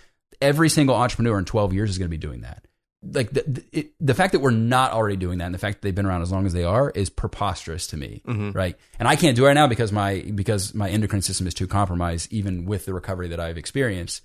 Every 0.40 0.68
single 0.68 0.94
entrepreneur 0.94 1.38
in 1.38 1.44
12 1.44 1.72
years 1.72 1.90
is 1.90 1.98
going 1.98 2.08
to 2.08 2.10
be 2.10 2.18
doing 2.18 2.42
that. 2.42 2.66
Like 3.02 3.32
the, 3.32 3.62
it, 3.70 3.92
the 4.00 4.14
fact 4.14 4.32
that 4.32 4.38
we're 4.38 4.50
not 4.50 4.92
already 4.92 5.16
doing 5.16 5.38
that, 5.38 5.46
and 5.46 5.54
the 5.54 5.58
fact 5.58 5.76
that 5.76 5.82
they've 5.82 5.94
been 5.94 6.06
around 6.06 6.22
as 6.22 6.32
long 6.32 6.46
as 6.46 6.54
they 6.54 6.64
are, 6.64 6.90
is 6.90 7.10
preposterous 7.10 7.86
to 7.88 7.98
me, 7.98 8.22
mm-hmm. 8.26 8.52
right? 8.52 8.76
And 8.98 9.06
I 9.06 9.16
can't 9.16 9.36
do 9.36 9.44
it 9.44 9.48
right 9.48 9.54
now 9.54 9.66
because 9.66 9.92
my 9.92 10.20
because 10.34 10.74
my 10.74 10.88
endocrine 10.88 11.20
system 11.20 11.46
is 11.46 11.52
too 11.52 11.66
compromised, 11.66 12.32
even 12.32 12.64
with 12.64 12.86
the 12.86 12.94
recovery 12.94 13.28
that 13.28 13.40
I've 13.40 13.58
experienced. 13.58 14.22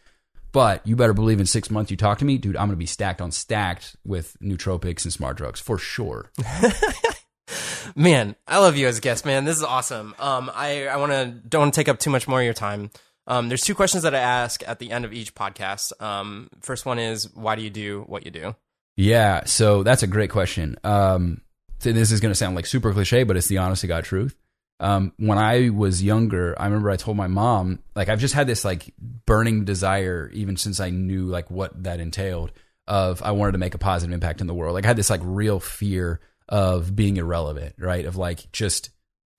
But 0.51 0.85
you 0.87 0.95
better 0.95 1.13
believe 1.13 1.39
in 1.39 1.45
six 1.45 1.69
months 1.69 1.91
you 1.91 1.97
talk 1.97 2.19
to 2.19 2.25
me, 2.25 2.37
dude, 2.37 2.55
I'm 2.55 2.67
going 2.67 2.71
to 2.71 2.77
be 2.77 2.85
stacked 2.85 3.21
on 3.21 3.31
stacked 3.31 3.95
with 4.05 4.35
nootropics 4.41 5.03
and 5.03 5.13
smart 5.13 5.37
drugs 5.37 5.59
for 5.59 5.77
sure. 5.77 6.31
man, 7.95 8.35
I 8.47 8.57
love 8.59 8.75
you 8.75 8.87
as 8.87 8.97
a 8.97 9.01
guest, 9.01 9.25
man. 9.25 9.45
This 9.45 9.57
is 9.57 9.63
awesome. 9.63 10.15
Um, 10.17 10.51
I, 10.53 10.87
I 10.87 10.97
want 10.97 11.11
to, 11.11 11.25
don't 11.47 11.61
want 11.61 11.73
to 11.73 11.79
take 11.79 11.89
up 11.89 11.99
too 11.99 12.09
much 12.09 12.27
more 12.27 12.39
of 12.39 12.45
your 12.45 12.53
time. 12.53 12.89
Um, 13.29 13.47
there's 13.47 13.61
two 13.61 13.75
questions 13.75 14.03
that 14.03 14.13
I 14.13 14.19
ask 14.19 14.61
at 14.67 14.79
the 14.79 14.91
end 14.91 15.05
of 15.05 15.13
each 15.13 15.33
podcast. 15.33 15.93
Um, 16.01 16.49
first 16.59 16.85
one 16.85 16.99
is, 16.99 17.33
why 17.33 17.55
do 17.55 17.61
you 17.61 17.69
do 17.69 18.03
what 18.07 18.25
you 18.25 18.31
do? 18.31 18.55
Yeah. 18.97 19.45
So 19.45 19.83
that's 19.83 20.03
a 20.03 20.07
great 20.07 20.31
question. 20.31 20.75
Um, 20.83 21.39
so 21.79 21.93
this 21.93 22.11
is 22.11 22.19
going 22.19 22.31
to 22.31 22.35
sound 22.35 22.57
like 22.57 22.65
super 22.65 22.91
cliche, 22.91 23.23
but 23.23 23.37
it's 23.37 23.47
the 23.47 23.59
honest 23.59 23.81
to 23.81 23.87
God 23.87 24.03
truth 24.03 24.35
um, 24.79 25.13
when 25.17 25.37
I 25.37 25.69
was 25.69 26.01
younger, 26.01 26.55
I 26.59 26.65
remember 26.65 26.89
I 26.89 26.95
told 26.95 27.17
my 27.17 27.27
mom, 27.27 27.79
like, 27.95 28.07
I've 28.07 28.19
just 28.19 28.33
had 28.33 28.47
this 28.47 28.63
like 28.63 28.93
burning 29.25 29.65
desire, 29.65 30.29
even 30.33 30.55
since 30.57 30.79
I 30.79 30.89
knew 30.89 31.25
like 31.25 31.51
what 31.51 31.83
that 31.83 31.99
entailed, 31.99 32.51
of 32.87 33.21
I 33.21 33.31
wanted 33.31 33.53
to 33.53 33.57
make 33.57 33.75
a 33.75 33.79
positive 33.79 34.13
impact 34.13 34.41
in 34.41 34.47
the 34.47 34.53
world. 34.53 34.73
Like, 34.73 34.85
I 34.85 34.87
had 34.87 34.97
this 34.97 35.09
like 35.09 35.21
real 35.23 35.59
fear 35.59 36.21
of 36.47 36.95
being 36.95 37.17
irrelevant, 37.17 37.75
right? 37.77 38.05
Of 38.05 38.15
like 38.15 38.51
just, 38.51 38.89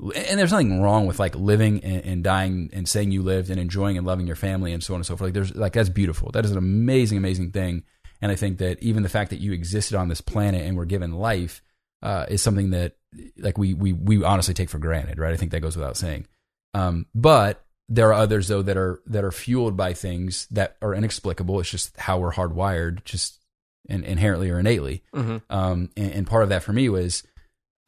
and 0.01 0.39
there's 0.39 0.53
nothing 0.53 0.81
wrong 0.81 1.07
with 1.07 1.19
like 1.19 1.35
living 1.35 1.83
and, 1.85 2.05
and 2.05 2.25
dying 2.25 2.71
and 2.73 2.89
saying 2.89 3.11
you 3.11 3.23
lived 3.23 3.51
and 3.51 3.61
enjoying 3.61 3.99
and 3.99 4.07
loving 4.07 4.27
your 4.27 4.37
family 4.37 4.73
and 4.73 4.83
so 4.83 4.95
on 4.95 5.01
and 5.01 5.07
so 5.07 5.17
forth. 5.17 5.29
Like, 5.29 5.35
there's 5.35 5.55
like, 5.55 5.73
that's 5.73 5.89
beautiful. 5.89 6.31
That 6.33 6.45
is 6.45 6.51
an 6.51 6.59
amazing, 6.59 7.19
amazing 7.19 7.53
thing. 7.53 7.85
And 8.23 8.31
I 8.31 8.37
think 8.37 8.59
that 8.59 8.83
even 8.83 9.03
the 9.03 9.09
fact 9.09 9.31
that 9.31 9.41
you 9.41 9.53
existed 9.53 9.97
on 9.97 10.09
this 10.09 10.21
planet 10.21 10.63
and 10.63 10.77
were 10.77 10.85
given 10.85 11.13
life 11.13 11.63
uh, 12.03 12.27
is 12.29 12.43
something 12.43 12.71
that 12.71 12.97
like 13.39 13.59
we 13.59 13.75
we 13.75 13.93
we 13.93 14.23
honestly 14.23 14.55
take 14.55 14.71
for 14.71 14.79
granted, 14.79 15.19
right? 15.19 15.33
I 15.33 15.37
think 15.37 15.53
that 15.53 15.61
goes 15.61 15.77
without 15.77 15.97
saying. 15.97 16.27
Um, 16.75 17.07
but 17.15 17.65
there 17.89 18.09
are 18.09 18.15
others 18.15 18.49
though 18.49 18.63
that 18.63 18.77
are 18.77 19.03
that 19.07 19.25
are 19.25 19.33
fueled 19.33 19.77
by 19.77 19.95
things 19.95 20.47
that 20.51 20.77
are 20.81 20.95
inexplicable. 20.95 21.61
It's 21.61 21.71
just 21.71 21.97
how 21.97 22.19
we're 22.19 22.33
hardwired, 22.33 23.05
just 23.05 23.41
in, 23.89 24.05
inherently 24.05 24.51
or 24.51 24.61
innately. 24.61 25.03
Mm-hmm. 25.15 25.39
Um, 25.51 25.91
and, 25.97 26.13
and, 26.13 26.27
part 26.27 26.45
of 26.45 26.51
that 26.51 26.63
for 26.63 26.73
me 26.73 26.89
was 26.89 27.25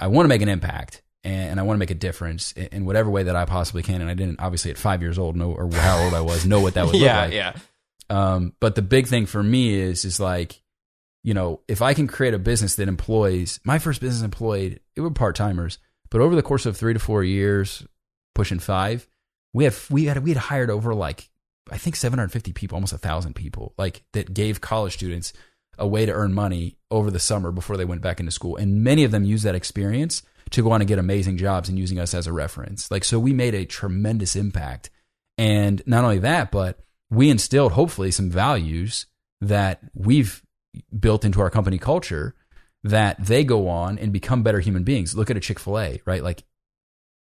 I 0.00 0.08
want 0.08 0.24
to 0.24 0.28
make 0.28 0.42
an 0.42 0.48
impact 0.48 1.01
and, 1.24 1.50
and 1.52 1.60
I 1.60 1.62
want 1.62 1.76
to 1.76 1.78
make 1.78 1.90
a 1.90 1.94
difference 1.94 2.52
in, 2.52 2.66
in, 2.66 2.84
whatever 2.84 3.10
way 3.10 3.24
that 3.24 3.36
I 3.36 3.44
possibly 3.44 3.82
can. 3.82 4.00
And 4.00 4.10
I 4.10 4.14
didn't 4.14 4.40
obviously 4.40 4.70
at 4.70 4.78
five 4.78 5.02
years 5.02 5.18
old 5.18 5.36
know 5.36 5.52
or 5.52 5.70
how 5.70 6.04
old 6.04 6.14
I 6.14 6.20
was 6.20 6.44
know 6.44 6.60
what 6.60 6.74
that 6.74 6.86
would 6.86 6.94
yeah, 6.96 7.22
look 7.22 7.24
like. 7.24 7.34
Yeah, 7.34 7.52
Um, 8.10 8.54
but 8.60 8.74
the 8.74 8.82
big 8.82 9.06
thing 9.06 9.26
for 9.26 9.42
me 9.42 9.74
is 9.74 10.04
is 10.04 10.18
like 10.20 10.62
you 11.24 11.34
know, 11.34 11.60
if 11.68 11.82
I 11.82 11.94
can 11.94 12.08
create 12.08 12.34
a 12.34 12.38
business 12.38 12.74
that 12.76 12.88
employs 12.88 13.60
my 13.64 13.78
first 13.78 14.00
business 14.00 14.22
employed, 14.22 14.80
it 14.96 15.00
were 15.00 15.10
part 15.10 15.36
timers, 15.36 15.78
but 16.10 16.20
over 16.20 16.34
the 16.34 16.42
course 16.42 16.66
of 16.66 16.76
three 16.76 16.92
to 16.92 16.98
four 16.98 17.22
years, 17.22 17.86
pushing 18.34 18.58
five, 18.58 19.06
we 19.52 19.64
have 19.64 19.86
we 19.90 20.06
had 20.06 20.18
we 20.24 20.30
had 20.30 20.38
hired 20.38 20.70
over 20.70 20.94
like 20.94 21.28
I 21.70 21.78
think 21.78 21.96
750 21.96 22.52
people, 22.52 22.76
almost 22.76 22.92
a 22.92 22.98
thousand 22.98 23.34
people, 23.34 23.72
like 23.78 24.02
that 24.12 24.34
gave 24.34 24.60
college 24.60 24.94
students 24.94 25.32
a 25.78 25.86
way 25.86 26.04
to 26.04 26.12
earn 26.12 26.34
money 26.34 26.76
over 26.90 27.10
the 27.10 27.18
summer 27.18 27.50
before 27.50 27.76
they 27.76 27.84
went 27.84 28.02
back 28.02 28.18
into 28.18 28.32
school, 28.32 28.56
and 28.56 28.82
many 28.82 29.04
of 29.04 29.12
them 29.12 29.24
use 29.24 29.42
that 29.44 29.54
experience 29.54 30.22
to 30.52 30.62
go 30.62 30.72
on 30.72 30.80
and 30.80 30.88
get 30.88 30.98
amazing 30.98 31.36
jobs 31.36 31.68
and 31.68 31.78
using 31.78 31.98
us 31.98 32.14
as 32.14 32.26
a 32.26 32.32
reference. 32.32 32.90
Like 32.90 33.04
so, 33.04 33.18
we 33.18 33.32
made 33.32 33.54
a 33.54 33.64
tremendous 33.64 34.36
impact, 34.36 34.90
and 35.36 35.82
not 35.86 36.04
only 36.04 36.18
that, 36.20 36.50
but 36.50 36.78
we 37.10 37.30
instilled 37.30 37.72
hopefully 37.72 38.10
some 38.10 38.30
values 38.30 39.06
that 39.40 39.80
we've 39.94 40.42
built 40.98 41.24
into 41.24 41.40
our 41.40 41.50
company 41.50 41.78
culture 41.78 42.34
that 42.84 43.22
they 43.24 43.44
go 43.44 43.68
on 43.68 43.98
and 43.98 44.12
become 44.12 44.42
better 44.42 44.60
human 44.60 44.84
beings. 44.84 45.14
Look 45.14 45.30
at 45.30 45.36
a 45.36 45.40
Chick 45.40 45.58
fil 45.58 45.78
A, 45.78 46.00
right? 46.04 46.22
Like 46.22 46.44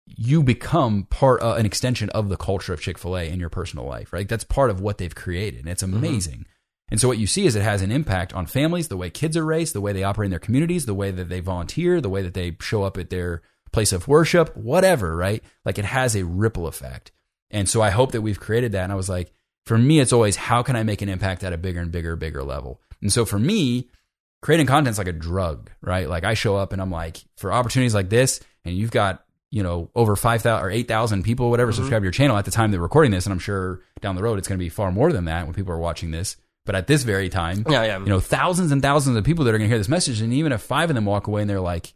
you 0.07 0.43
become 0.43 1.05
part, 1.05 1.43
uh, 1.43 1.55
an 1.55 1.67
extension 1.67 2.11
of 2.11 2.29
the 2.29 2.37
culture 2.37 2.73
of 2.73 2.81
Chick 2.81 2.99
fil 2.99 3.17
A 3.17 3.29
in 3.29 3.41
your 3.41 3.51
personal 3.51 3.85
life, 3.85 4.13
right? 4.13 4.29
That's 4.29 4.45
part 4.45 4.71
of 4.71 4.81
what 4.81 4.99
they've 4.99 5.15
created. 5.15 5.61
And 5.61 5.69
it's 5.69 5.83
mm-hmm. 5.83 5.97
amazing. 5.97 6.35
Mm-hmm. 6.35 6.54
And 6.91 7.01
so 7.01 7.09
what 7.09 7.19
you 7.19 7.27
see 7.27 7.47
is 7.47 7.57
it 7.57 7.63
has 7.63 7.83
an 7.83 7.91
impact 7.91 8.33
on 8.35 8.47
families, 8.47 8.89
the 8.89 8.97
way 8.97 9.11
kids 9.11 9.37
are 9.37 9.45
raised, 9.45 9.75
the 9.75 9.81
way 9.81 9.93
they 9.93 10.05
operate 10.05 10.27
in 10.27 10.31
their 10.31 10.39
communities, 10.39 10.87
the 10.87 10.95
way 10.95 11.11
that 11.11 11.29
they 11.29 11.41
volunteer, 11.41 12.01
the 12.01 12.11
way 12.11 12.23
that 12.23 12.35
they 12.35 12.57
show 12.61 12.83
up 12.83 12.99
at 12.99 13.11
their 13.11 13.43
place 13.73 13.93
of 13.93 14.07
worship, 14.07 14.57
whatever, 14.57 15.17
right? 15.17 15.43
Like 15.65 15.79
it 15.79 15.85
has 15.85 16.15
a 16.15 16.25
ripple 16.25 16.67
effect. 16.67 17.11
And 17.51 17.69
so 17.69 17.83
I 17.83 17.91
hope 17.91 18.13
that 18.13 18.23
we've 18.23 18.41
created 18.41 18.73
that. 18.73 18.85
And 18.85 18.93
I 18.93 18.97
was 18.97 19.09
like, 19.09 19.33
for 19.65 19.79
me, 19.79 19.99
it's 20.01 20.13
always 20.13 20.37
how 20.37 20.63
can 20.63 20.77
I 20.77 20.83
make 20.83 21.03
an 21.03 21.09
impact 21.09 21.43
at 21.43 21.53
a 21.53 21.59
bigger 21.59 21.81
and 21.81 21.91
bigger, 21.91 22.17
bigger 22.17 22.43
level? 22.43 22.81
And 23.01 23.13
so 23.13 23.25
for 23.25 23.39
me, 23.39 23.89
creating 24.43 24.67
content 24.67 24.93
is 24.93 24.99
like 24.99 25.09
a 25.09 25.13
drug, 25.13 25.71
right? 25.81 26.09
Like 26.09 26.25
I 26.25 26.35
show 26.35 26.57
up 26.57 26.73
and 26.73 26.83
I'm 26.83 26.91
like, 26.91 27.25
for 27.37 27.53
opportunities 27.53 27.95
like 27.95 28.11
this, 28.11 28.41
and 28.65 28.77
you've 28.77 28.91
got, 28.91 29.25
you 29.51 29.63
know, 29.63 29.91
over 29.95 30.17
5,000 30.17 30.65
or 30.65 30.71
8,000 30.71 31.23
people, 31.23 31.51
whatever, 31.51 31.71
mm-hmm. 31.71 31.77
subscribe 31.77 32.03
to 32.03 32.05
your 32.05 32.13
channel 32.13 32.37
at 32.37 32.45
the 32.45 32.51
time 32.51 32.71
they're 32.71 32.81
recording 32.81 33.11
this. 33.11 33.25
And 33.25 33.33
I'm 33.33 33.39
sure 33.39 33.81
down 34.01 34.17
the 34.17 34.23
road 34.23 34.39
it's 34.39 34.49
going 34.49 34.59
to 34.59 34.65
be 34.65 34.69
far 34.69 34.93
more 34.93 35.13
than 35.13 35.25
that 35.27 35.45
when 35.45 35.55
people 35.55 35.73
are 35.73 35.79
watching 35.79 36.11
this. 36.11 36.37
But 36.67 36.75
at 36.75 36.87
this 36.87 37.03
very 37.03 37.29
time, 37.29 37.65
yeah, 37.69 37.85
yeah. 37.85 37.99
you 37.99 38.07
know, 38.07 38.21
thousands 38.21 38.73
and 38.73 38.81
thousands 38.81 39.17
of 39.17 39.25
people 39.25 39.45
that 39.45 39.55
are 39.55 39.59
going 39.59 39.69
to 39.69 39.73
hear 39.73 39.79
this 39.79 39.89
message. 39.89 40.21
And 40.21 40.33
even 40.33 40.53
if 40.53 40.63
five 40.63 40.89
of 40.91 40.95
them 40.95 41.05
walk 41.05 41.27
away 41.27 41.43
and 41.43 41.51
they're 41.51 41.61
like, 41.61 41.93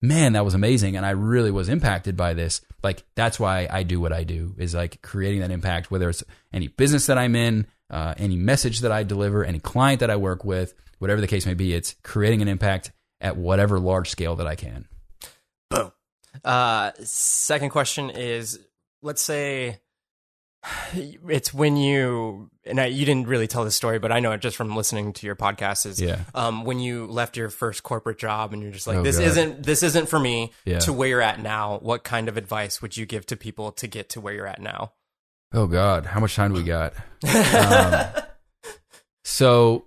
man, 0.00 0.32
that 0.32 0.44
was 0.44 0.54
amazing. 0.54 0.96
And 0.96 1.04
I 1.04 1.10
really 1.10 1.50
was 1.50 1.68
impacted 1.68 2.16
by 2.16 2.34
this. 2.34 2.62
Like, 2.82 3.04
that's 3.14 3.38
why 3.38 3.68
I 3.70 3.82
do 3.82 4.00
what 4.00 4.12
I 4.12 4.24
do 4.24 4.54
is 4.56 4.74
like 4.74 5.02
creating 5.02 5.40
that 5.40 5.50
impact, 5.50 5.90
whether 5.90 6.08
it's 6.08 6.24
any 6.52 6.68
business 6.68 7.06
that 7.06 7.18
I'm 7.18 7.36
in, 7.36 7.66
uh, 7.90 8.14
any 8.16 8.36
message 8.36 8.80
that 8.80 8.92
I 8.92 9.02
deliver, 9.02 9.44
any 9.44 9.58
client 9.58 10.00
that 10.00 10.10
I 10.10 10.16
work 10.16 10.44
with, 10.44 10.74
whatever 10.98 11.20
the 11.20 11.26
case 11.26 11.44
may 11.44 11.54
be, 11.54 11.74
it's 11.74 11.94
creating 12.02 12.42
an 12.42 12.48
impact 12.48 12.92
at 13.20 13.36
whatever 13.36 13.78
large 13.78 14.10
scale 14.10 14.36
that 14.36 14.46
I 14.46 14.54
can. 14.54 14.86
Boom. 15.70 15.92
Uh, 16.44 16.92
second 17.02 17.70
question 17.70 18.10
is 18.10 18.58
let's 19.02 19.22
say 19.22 19.78
it's 20.94 21.52
when 21.54 21.76
you 21.76 22.50
and 22.64 22.80
I, 22.80 22.86
you 22.86 23.04
didn't 23.06 23.28
really 23.28 23.46
tell 23.46 23.64
the 23.64 23.70
story, 23.70 23.98
but 23.98 24.10
I 24.12 24.20
know 24.20 24.32
it 24.32 24.40
just 24.40 24.56
from 24.56 24.74
listening 24.74 25.12
to 25.14 25.26
your 25.26 25.36
podcast. 25.36 25.86
Is 25.86 26.00
Yeah. 26.00 26.20
um, 26.34 26.64
when 26.64 26.78
you 26.80 27.06
left 27.06 27.36
your 27.36 27.48
first 27.50 27.82
corporate 27.82 28.18
job 28.18 28.52
and 28.52 28.62
you're 28.62 28.72
just 28.72 28.86
like, 28.86 28.96
Oh, 28.98 29.02
this 29.02 29.18
God. 29.18 29.26
isn't 29.28 29.62
this 29.62 29.82
isn't 29.82 30.08
for 30.08 30.18
me. 30.18 30.52
Yeah. 30.64 30.78
To 30.80 30.92
where 30.92 31.08
you're 31.08 31.22
at 31.22 31.40
now, 31.40 31.78
what 31.82 32.02
kind 32.04 32.28
of 32.28 32.36
advice 32.36 32.82
would 32.82 32.96
you 32.96 33.06
give 33.06 33.26
to 33.26 33.36
people 33.36 33.72
to 33.72 33.86
get 33.86 34.08
to 34.10 34.20
where 34.20 34.34
you're 34.34 34.46
at 34.46 34.60
now? 34.60 34.92
Oh 35.52 35.66
God, 35.66 36.06
how 36.06 36.20
much 36.20 36.34
time 36.34 36.52
do 36.52 36.58
we 36.60 36.64
got? 36.64 36.92
Um, 37.24 38.22
so, 39.24 39.86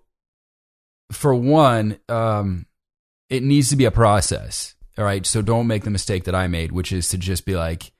for 1.11 1.33
one, 1.33 1.97
um, 2.09 2.65
it 3.29 3.41
needs 3.43 3.69
to 3.69 3.75
be 3.75 3.85
a 3.85 3.91
process. 3.91 4.75
All 4.97 5.05
right. 5.05 5.25
So 5.25 5.41
don't 5.41 5.67
make 5.67 5.83
the 5.83 5.89
mistake 5.89 6.25
that 6.25 6.35
I 6.35 6.47
made, 6.47 6.71
which 6.71 6.91
is 6.91 7.09
to 7.09 7.17
just 7.17 7.45
be 7.45 7.55
like, 7.55 7.91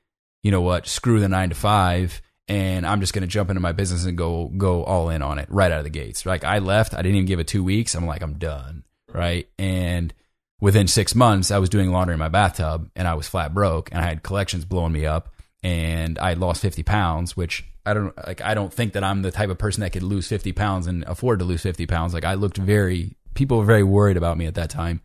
you 0.44 0.52
know 0.52 0.62
what, 0.62 0.86
screw 0.88 1.20
the 1.20 1.30
nine 1.30 1.50
to 1.50 1.56
five, 1.56 2.22
and 2.50 2.86
I'm 2.86 3.00
just 3.00 3.14
going 3.14 3.22
to 3.22 3.28
jump 3.28 3.52
into 3.52 3.60
my 3.62 3.72
business 3.72 4.06
and 4.06 4.18
go 4.18 4.46
go 4.48 4.84
all 4.84 5.10
in 5.10 5.22
on 5.22 5.38
it 5.38 5.48
right 5.50 5.72
out 5.72 5.78
of 5.78 5.84
the 5.84 5.92
gates. 5.92 6.26
Like 6.26 6.44
I 6.44 6.60
left, 6.60 6.96
I 6.96 6.98
didn't 6.98 7.16
even 7.16 7.28
give 7.28 7.40
it 7.40 7.48
two 7.48 7.64
weeks. 7.64 7.94
I'm 7.94 8.08
like, 8.08 8.24
I'm 8.24 8.40
done. 8.40 8.84
Right. 9.14 9.48
And 9.58 10.14
within 10.60 10.88
six 10.88 11.16
months, 11.16 11.52
I 11.52 11.60
was 11.60 11.70
doing 11.70 11.92
laundry 11.92 12.14
in 12.14 12.20
my 12.20 12.30
bathtub, 12.30 12.90
and 12.96 13.08
I 13.08 13.14
was 13.14 13.28
flat 13.28 13.54
broke, 13.54 13.92
and 13.92 14.02
I 14.02 14.08
had 14.08 14.24
collections 14.24 14.66
blowing 14.66 14.92
me 14.92 15.06
up, 15.06 15.34
and 15.64 16.18
I 16.20 16.34
lost 16.34 16.62
50 16.62 16.84
pounds, 16.84 17.38
which 17.38 17.64
I 17.86 17.94
don't 17.94 18.18
like. 18.28 18.42
I 18.42 18.56
don't 18.56 18.74
think 18.74 18.94
that 18.94 19.04
I'm 19.04 19.22
the 19.22 19.32
type 19.32 19.50
of 19.50 19.58
person 19.58 19.82
that 19.82 19.94
could 19.94 20.04
lose 20.04 20.28
50 20.28 20.52
pounds 20.54 20.88
and 20.88 21.04
afford 21.04 21.40
to 21.40 21.46
lose 21.46 21.62
50 21.62 21.86
pounds. 21.86 22.14
Like 22.14 22.26
I 22.26 22.34
looked 22.34 22.58
very, 22.58 23.16
people 23.36 23.60
were 23.60 23.66
very 23.66 23.84
worried 23.84 24.18
about 24.18 24.38
me 24.38 24.48
at 24.48 24.56
that 24.56 24.70
time. 24.70 25.02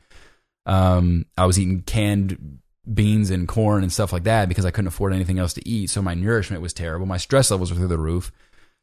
Um, 0.67 1.27
I 1.37 1.45
was 1.45 1.59
eating 1.59 1.83
canned 1.83 2.61
beans 2.93 3.31
and 3.31 3.49
corn 3.49 3.83
and 3.83 3.93
stuff 3.93 4.13
like 4.13 4.25
that 4.25 4.49
because 4.49 4.65
I 4.65 4.71
couldn't 4.71 4.89
afford 4.89 5.13
anything 5.13 5.39
else 5.39 5.55
to 5.55 5.69
eat. 5.69 5.91
So 5.91 6.03
my 6.03 6.15
nourishment 6.15 6.63
was 6.63 6.73
terrible. 6.73 7.07
My 7.07 7.17
stress 7.17 7.51
levels 7.51 7.71
were 7.71 7.79
through 7.79 7.89
the 7.89 7.99
roof 7.99 8.31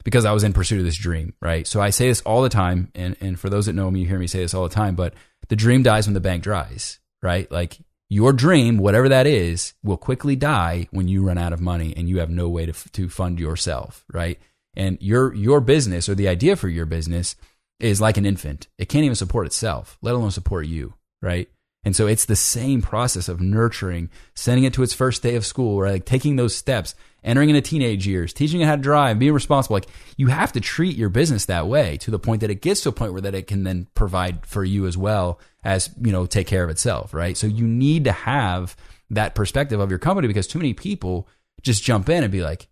because 0.04 0.26
I 0.26 0.32
was 0.32 0.44
in 0.44 0.54
pursuit 0.54 0.80
of 0.80 0.86
this 0.86 0.98
dream, 0.98 1.34
right? 1.42 1.68
So 1.68 1.82
I 1.82 1.92
say 1.92 2.08
this 2.08 2.22
all 2.22 2.42
the 2.42 2.50
time. 2.50 2.92
And, 2.96 3.16
and 3.22 3.40
for 3.40 3.50
those 3.50 3.68
that 3.68 3.74
know 3.74 3.92
me, 3.92 4.02
you 4.02 4.08
hear 4.08 4.20
me 4.20 4.28
say 4.28 4.40
this 4.40 4.54
all 4.54 4.64
the 4.64 4.74
time, 4.74 4.96
but 4.96 5.14
the 5.50 5.56
dream 5.56 5.84
dies 5.84 6.08
when 6.08 6.14
the 6.14 6.20
bank 6.20 6.44
dries, 6.44 7.00
right? 7.22 7.52
Like 7.52 7.78
your 8.10 8.34
dream, 8.34 8.78
whatever 8.78 9.10
that 9.10 9.28
is, 9.28 9.74
will 9.84 9.98
quickly 9.98 10.36
die 10.36 10.88
when 10.92 11.08
you 11.08 11.24
run 11.24 11.38
out 11.38 11.54
of 11.54 11.62
money 11.62 11.94
and 11.96 12.10
you 12.10 12.20
have 12.20 12.30
no 12.30 12.50
way 12.50 12.66
to, 12.66 12.74
to 12.92 13.10
fund 13.10 13.40
yourself, 13.40 14.04
right? 14.12 14.40
And 14.76 14.98
your, 15.02 15.34
your 15.34 15.62
business 15.62 16.10
or 16.10 16.16
the 16.16 16.28
idea 16.28 16.56
for 16.56 16.70
your 16.70 16.86
business 16.86 17.36
is 17.80 18.02
like 18.02 18.18
an 18.18 18.26
infant. 18.26 18.68
It 18.78 18.90
can't 18.90 19.06
even 19.06 19.16
support 19.16 19.46
itself, 19.46 19.98
let 20.02 20.16
alone 20.16 20.32
support 20.32 20.66
you, 20.66 20.94
right? 21.22 21.50
And 21.84 21.96
so 21.96 22.06
it's 22.06 22.26
the 22.26 22.36
same 22.36 22.82
process 22.82 23.28
of 23.28 23.42
nurturing, 23.42 24.10
sending 24.36 24.66
it 24.66 24.74
to 24.74 24.84
its 24.84 24.94
first 24.94 25.24
day 25.24 25.36
of 25.36 25.46
school, 25.46 25.82
right? 25.82 25.94
Like 25.94 26.06
taking 26.06 26.36
those 26.36 26.56
steps, 26.56 26.94
entering 27.24 27.50
into 27.50 27.62
teenage 27.62 28.06
years, 28.06 28.34
teaching 28.34 28.62
it 28.62 28.68
how 28.68 28.76
to 28.76 28.82
drive, 28.82 29.18
being 29.18 29.34
responsible. 29.34 29.78
Like 29.78 29.88
you 30.16 30.28
have 30.28 30.52
to 30.54 30.62
treat 30.62 30.96
your 30.96 31.10
business 31.10 31.46
that 31.46 31.68
way 31.68 31.98
to 31.98 32.12
the 32.12 32.20
point 32.20 32.42
that 32.42 32.52
it 32.52 32.62
gets 32.62 32.82
to 32.82 32.90
a 32.90 32.92
point 32.92 33.14
where 33.14 33.22
that 33.22 33.34
it 33.34 33.48
can 33.48 33.64
then 33.64 33.88
provide 33.96 34.46
for 34.46 34.64
you 34.64 34.86
as 34.86 34.96
well 34.96 35.40
as, 35.64 35.90
you 36.00 36.12
know, 36.12 36.28
take 36.28 36.48
care 36.48 36.64
of 36.64 36.70
itself, 36.70 37.14
right? 37.16 37.36
So 37.36 37.48
you 37.48 37.66
need 37.66 38.04
to 38.04 38.12
have 38.12 38.76
that 39.10 39.34
perspective 39.34 39.80
of 39.80 39.90
your 39.90 40.00
company 40.00 40.28
because 40.28 40.48
too 40.48 40.60
many 40.60 40.74
people 40.74 41.28
just 41.64 41.84
jump 41.84 42.10
in 42.10 42.24
and 42.24 42.32
be 42.32 42.42
like, 42.42 42.68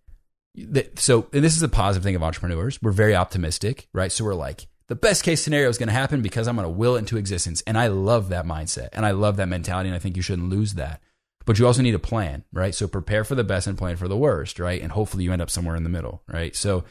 so 0.95 1.27
and 1.33 1.43
this 1.43 1.55
is 1.55 1.63
a 1.63 1.69
positive 1.69 2.03
thing 2.03 2.15
of 2.15 2.23
entrepreneurs. 2.23 2.79
We're 2.81 2.91
very 2.91 3.15
optimistic, 3.15 3.87
right? 3.93 4.11
So 4.11 4.23
we're 4.25 4.35
like, 4.35 4.67
the 4.89 4.95
best 4.95 5.23
case 5.23 5.41
scenario 5.41 5.69
is 5.69 5.77
going 5.77 5.87
to 5.87 5.93
happen 5.93 6.21
because 6.21 6.47
I'm 6.47 6.55
going 6.55 6.65
to 6.65 6.69
will 6.69 6.95
it 6.95 6.99
into 6.99 7.15
existence. 7.15 7.61
And 7.65 7.77
I 7.77 7.87
love 7.87 8.29
that 8.29 8.45
mindset 8.45 8.89
and 8.91 9.05
I 9.05 9.11
love 9.11 9.37
that 9.37 9.47
mentality. 9.47 9.87
And 9.87 9.95
I 9.95 9.99
think 9.99 10.17
you 10.17 10.23
shouldn't 10.23 10.49
lose 10.49 10.73
that. 10.73 11.01
But 11.45 11.57
you 11.57 11.67
also 11.67 11.81
need 11.81 11.95
a 11.95 11.99
plan, 11.99 12.43
right? 12.51 12.75
So 12.75 12.87
prepare 12.87 13.23
for 13.23 13.35
the 13.35 13.43
best 13.43 13.67
and 13.67 13.77
plan 13.77 13.95
for 13.95 14.07
the 14.07 14.17
worst, 14.17 14.59
right? 14.59 14.81
And 14.81 14.91
hopefully 14.91 15.23
you 15.23 15.31
end 15.31 15.41
up 15.41 15.49
somewhere 15.49 15.75
in 15.75 15.83
the 15.83 15.89
middle, 15.89 16.23
right? 16.27 16.55
So 16.55 16.83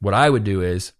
what 0.00 0.14
I 0.14 0.28
would 0.28 0.44
do 0.44 0.62
is, 0.62 0.92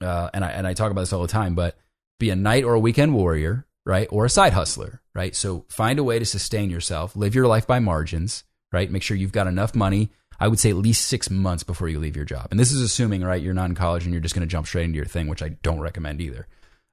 uh, 0.00 0.30
and 0.32 0.44
I 0.44 0.50
and 0.50 0.66
I 0.66 0.74
talk 0.74 0.90
about 0.90 1.02
this 1.02 1.12
all 1.12 1.22
the 1.22 1.28
time, 1.28 1.54
but 1.54 1.76
be 2.18 2.30
a 2.30 2.36
night 2.36 2.64
or 2.64 2.74
a 2.74 2.80
weekend 2.80 3.14
warrior, 3.14 3.66
right? 3.84 4.08
Or 4.10 4.24
a 4.24 4.30
side 4.30 4.52
hustler, 4.52 5.02
right? 5.14 5.34
So 5.34 5.64
find 5.68 5.98
a 5.98 6.04
way 6.04 6.18
to 6.18 6.24
sustain 6.24 6.70
yourself, 6.70 7.16
live 7.16 7.34
your 7.34 7.46
life 7.46 7.66
by 7.66 7.78
margins, 7.78 8.44
right? 8.70 8.90
Make 8.90 9.02
sure 9.02 9.16
you've 9.16 9.32
got 9.32 9.46
enough 9.46 9.74
money. 9.74 10.10
I 10.40 10.48
would 10.48 10.58
say 10.58 10.70
at 10.70 10.76
least 10.76 11.06
six 11.06 11.30
months 11.30 11.62
before 11.62 11.88
you 11.88 11.98
leave 11.98 12.16
your 12.16 12.24
job. 12.24 12.48
And 12.50 12.58
this 12.58 12.72
is 12.72 12.80
assuming, 12.80 13.22
right, 13.22 13.40
you're 13.40 13.54
not 13.54 13.68
in 13.68 13.74
college 13.74 14.04
and 14.04 14.12
you're 14.12 14.20
just 14.20 14.34
going 14.34 14.46
to 14.46 14.50
jump 14.50 14.66
straight 14.66 14.84
into 14.84 14.96
your 14.96 15.06
thing, 15.06 15.28
which 15.28 15.42
I 15.42 15.50
don't 15.62 15.80
recommend 15.80 16.20
either. 16.20 16.46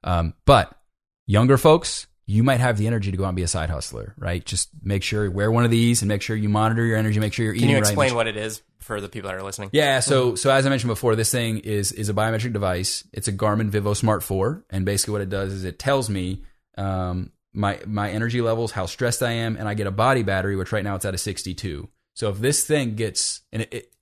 Um, 0.04 0.34
but 0.44 0.76
younger 1.26 1.58
folks, 1.58 2.06
you 2.26 2.44
might 2.44 2.60
have 2.60 2.78
the 2.78 2.86
energy 2.86 3.10
to 3.10 3.16
go 3.16 3.24
out 3.24 3.30
and 3.30 3.36
be 3.36 3.42
a 3.42 3.48
side 3.48 3.70
hustler, 3.70 4.14
right? 4.16 4.44
Just 4.44 4.70
make 4.82 5.02
sure 5.02 5.24
you 5.24 5.32
wear 5.32 5.50
one 5.50 5.64
of 5.64 5.70
these 5.72 6.00
and 6.00 6.08
make 6.08 6.22
sure 6.22 6.36
you 6.36 6.48
monitor 6.48 6.84
your 6.84 6.96
energy, 6.96 7.18
make 7.18 7.32
sure 7.32 7.44
you're 7.44 7.54
eating. 7.54 7.68
Can 7.68 7.76
you 7.76 7.78
explain 7.78 8.10
sure- 8.10 8.16
what 8.16 8.28
it 8.28 8.36
is 8.36 8.62
for 8.78 9.00
the 9.00 9.08
people 9.08 9.30
that 9.30 9.36
are 9.36 9.42
listening? 9.42 9.70
yeah, 9.72 9.98
so 9.98 10.36
so 10.36 10.50
as 10.50 10.64
I 10.64 10.68
mentioned 10.68 10.90
before, 10.90 11.16
this 11.16 11.32
thing 11.32 11.58
is 11.58 11.90
is 11.90 12.08
a 12.08 12.14
biometric 12.14 12.52
device. 12.52 13.02
It's 13.12 13.26
a 13.26 13.32
Garmin 13.32 13.70
Vivosmart 13.70 14.22
4, 14.22 14.64
and 14.70 14.84
basically 14.84 15.12
what 15.12 15.22
it 15.22 15.28
does 15.28 15.52
is 15.52 15.64
it 15.64 15.80
tells 15.80 16.08
me 16.08 16.44
um, 16.78 17.32
my 17.52 17.80
my 17.84 18.10
energy 18.10 18.40
levels, 18.40 18.70
how 18.70 18.86
stressed 18.86 19.24
I 19.24 19.32
am, 19.32 19.56
and 19.56 19.68
I 19.68 19.74
get 19.74 19.88
a 19.88 19.90
body 19.90 20.22
battery, 20.22 20.54
which 20.54 20.70
right 20.70 20.84
now 20.84 20.94
it's 20.94 21.04
at 21.04 21.14
a 21.14 21.18
62. 21.18 21.88
So 22.20 22.28
if 22.28 22.38
this 22.38 22.66
thing 22.66 22.96
gets 22.96 23.40
and 23.50 23.62
it, 23.62 23.72
it 23.72 23.92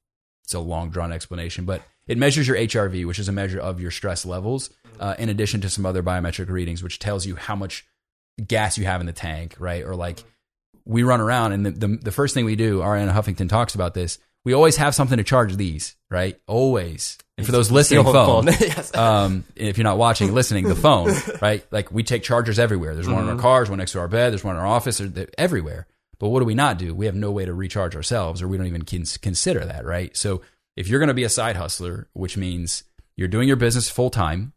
it's 0.43 0.53
a 0.53 0.59
long 0.59 0.91
drawn 0.91 1.13
explanation, 1.13 1.67
but 1.67 1.83
it 2.09 2.19
measures 2.19 2.49
your 2.49 2.57
HRV, 2.57 3.07
which 3.07 3.21
is 3.21 3.29
a 3.29 3.33
measure 3.33 3.61
of 3.61 3.81
your 3.81 3.93
stress 3.93 4.27
levels, 4.27 4.71
uh, 4.99 5.15
in 5.21 5.29
addition 5.29 5.61
to 5.61 5.71
some 5.71 5.87
other 5.87 6.03
biometric 6.03 6.49
readings, 6.49 6.83
which 6.83 6.99
tells 6.99 7.25
you 7.25 7.37
how 7.37 7.55
much 7.55 7.87
gas 8.45 8.77
you 8.77 8.87
have 8.87 9.01
in 9.01 9.07
the 9.07 9.13
tank, 9.13 9.55
right? 9.61 9.85
Or 9.85 9.95
like 9.95 10.19
we 10.85 11.05
run 11.05 11.21
around 11.21 11.53
and 11.53 11.65
the, 11.65 11.71
the, 11.71 11.87
the 11.87 12.11
first 12.11 12.35
thing 12.35 12.45
we 12.45 12.57
do, 12.57 12.81
Arianna 12.81 13.13
Huffington 13.13 13.49
talks 13.49 13.77
about 13.77 13.95
this. 13.95 14.19
We 14.45 14.53
always 14.53 14.79
have 14.79 14.97
something 14.97 15.19
to 15.19 15.25
charge 15.25 15.55
these, 15.55 15.95
right? 16.11 16.41
Always. 16.49 17.19
And 17.37 17.47
for 17.47 17.53
those 17.53 17.71
listening, 17.71 18.05
Your 18.05 18.13
phone, 18.13 18.47
yes. 18.47 18.97
um, 18.97 19.45
if 19.55 19.79
you're 19.79 19.85
not 19.85 19.99
watching, 19.99 20.35
listening, 20.35 20.67
the 20.67 20.75
phone, 20.75 21.15
right? 21.41 21.65
Like 21.71 21.93
we 21.93 22.03
take 22.03 22.25
chargers 22.25 22.59
everywhere. 22.59 22.97
There's 22.97 23.09
one 23.09 23.23
in 23.23 23.31
our 23.31 23.39
cars, 23.39 23.71
one 23.71 23.79
next 23.79 23.93
to 23.93 24.01
our 24.01 24.09
bed, 24.09 24.33
there's 24.33 24.43
one 24.43 24.57
in 24.57 24.61
our 24.61 24.67
office, 24.67 25.01
everywhere. 25.39 25.87
But 26.19 26.29
what 26.29 26.41
do 26.41 26.47
we 26.47 26.55
not 26.55 26.79
do? 26.79 26.95
We 26.95 27.07
have 27.07 27.15
no 27.15 27.31
way 27.31 27.45
to 27.45 27.55
recharge 27.55 27.95
ourselves, 27.95 28.43
or 28.43 28.49
we 28.49 28.57
don't 28.57 28.67
even 28.67 28.85
consider 28.85 29.65
that, 29.65 29.85
right? 29.85 30.17
So 30.17 30.43
if 30.77 30.89
you're 30.89 31.01
going 31.01 31.09
to 31.09 31.15
be 31.15 31.25
a 31.25 31.29
side 31.29 31.57
hustler, 31.57 32.09
which 32.13 32.37
means 32.37 32.85
you're 33.17 33.29
doing 33.29 33.49
your 33.49 33.57
business 33.57 33.89
full 33.89 34.11
time, 34.11 34.53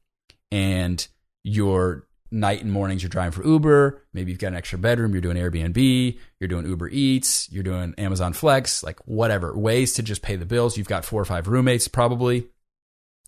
and 0.51 1.07
your 1.43 2.07
night 2.32 2.62
and 2.62 2.72
mornings 2.72 3.03
you're 3.03 3.09
driving 3.09 3.32
for 3.32 3.45
Uber, 3.45 4.01
maybe 4.14 4.32
you've 4.32 4.39
got 4.39 4.49
an 4.49 4.55
extra 4.55 4.80
bedroom, 4.80 5.12
you're 5.12 5.22
doing 5.22 5.38
Airbnb, 5.38 6.18
you're 6.39 6.47
doing 6.47 6.66
Uber 6.66 6.89
Eats, 6.89 7.51
you're 7.51 7.64
doing 7.64 7.93
Amazon 7.97 8.34
Flex, 8.34 8.84
like 8.84 8.99
whatever 9.05 9.57
ways 9.57 9.93
to 9.93 10.03
just 10.03 10.22
pay 10.22 10.36
the 10.36 10.45
bills. 10.45 10.78
You've 10.78 10.88
got 10.88 11.05
four 11.05 11.22
or 11.22 11.26
five 11.26 11.47
roommates 11.47 11.88
probably. 11.88 12.47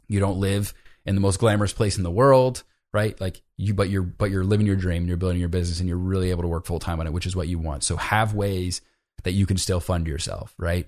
You 0.08 0.20
don't 0.20 0.40
live 0.40 0.74
in 1.06 1.16
the 1.16 1.22
most 1.22 1.40
glamorous 1.40 1.74
place 1.74 1.98
in 1.98 2.04
the 2.04 2.12
world, 2.12 2.64
right? 2.94 3.20
Like 3.20 3.42
you, 3.58 3.74
but 3.74 3.90
you're 3.90 4.04
but 4.04 4.32
you're 4.32 4.44
living 4.44 4.68
your 4.68 4.76
dream 4.76 4.98
and 4.98 5.08
you're 5.08 5.18
building 5.18 5.40
your 5.40 5.50
business 5.50 5.80
and 5.80 5.90
you're 5.90 5.98
really 5.98 6.30
able 6.30 6.44
to 6.44 6.48
work 6.48 6.66
full 6.66 6.80
time 6.80 7.00
on 7.00 7.08
it, 7.08 7.14
which 7.14 7.26
is 7.26 7.36
what 7.36 7.48
you 7.48 7.60
want. 7.60 7.84
So 7.84 7.98
have 7.98 8.34
ways 8.34 8.82
that 9.24 9.32
you 9.32 9.46
can 9.46 9.58
still 9.58 9.80
fund 9.80 10.08
yourself, 10.08 10.54
right? 10.58 10.88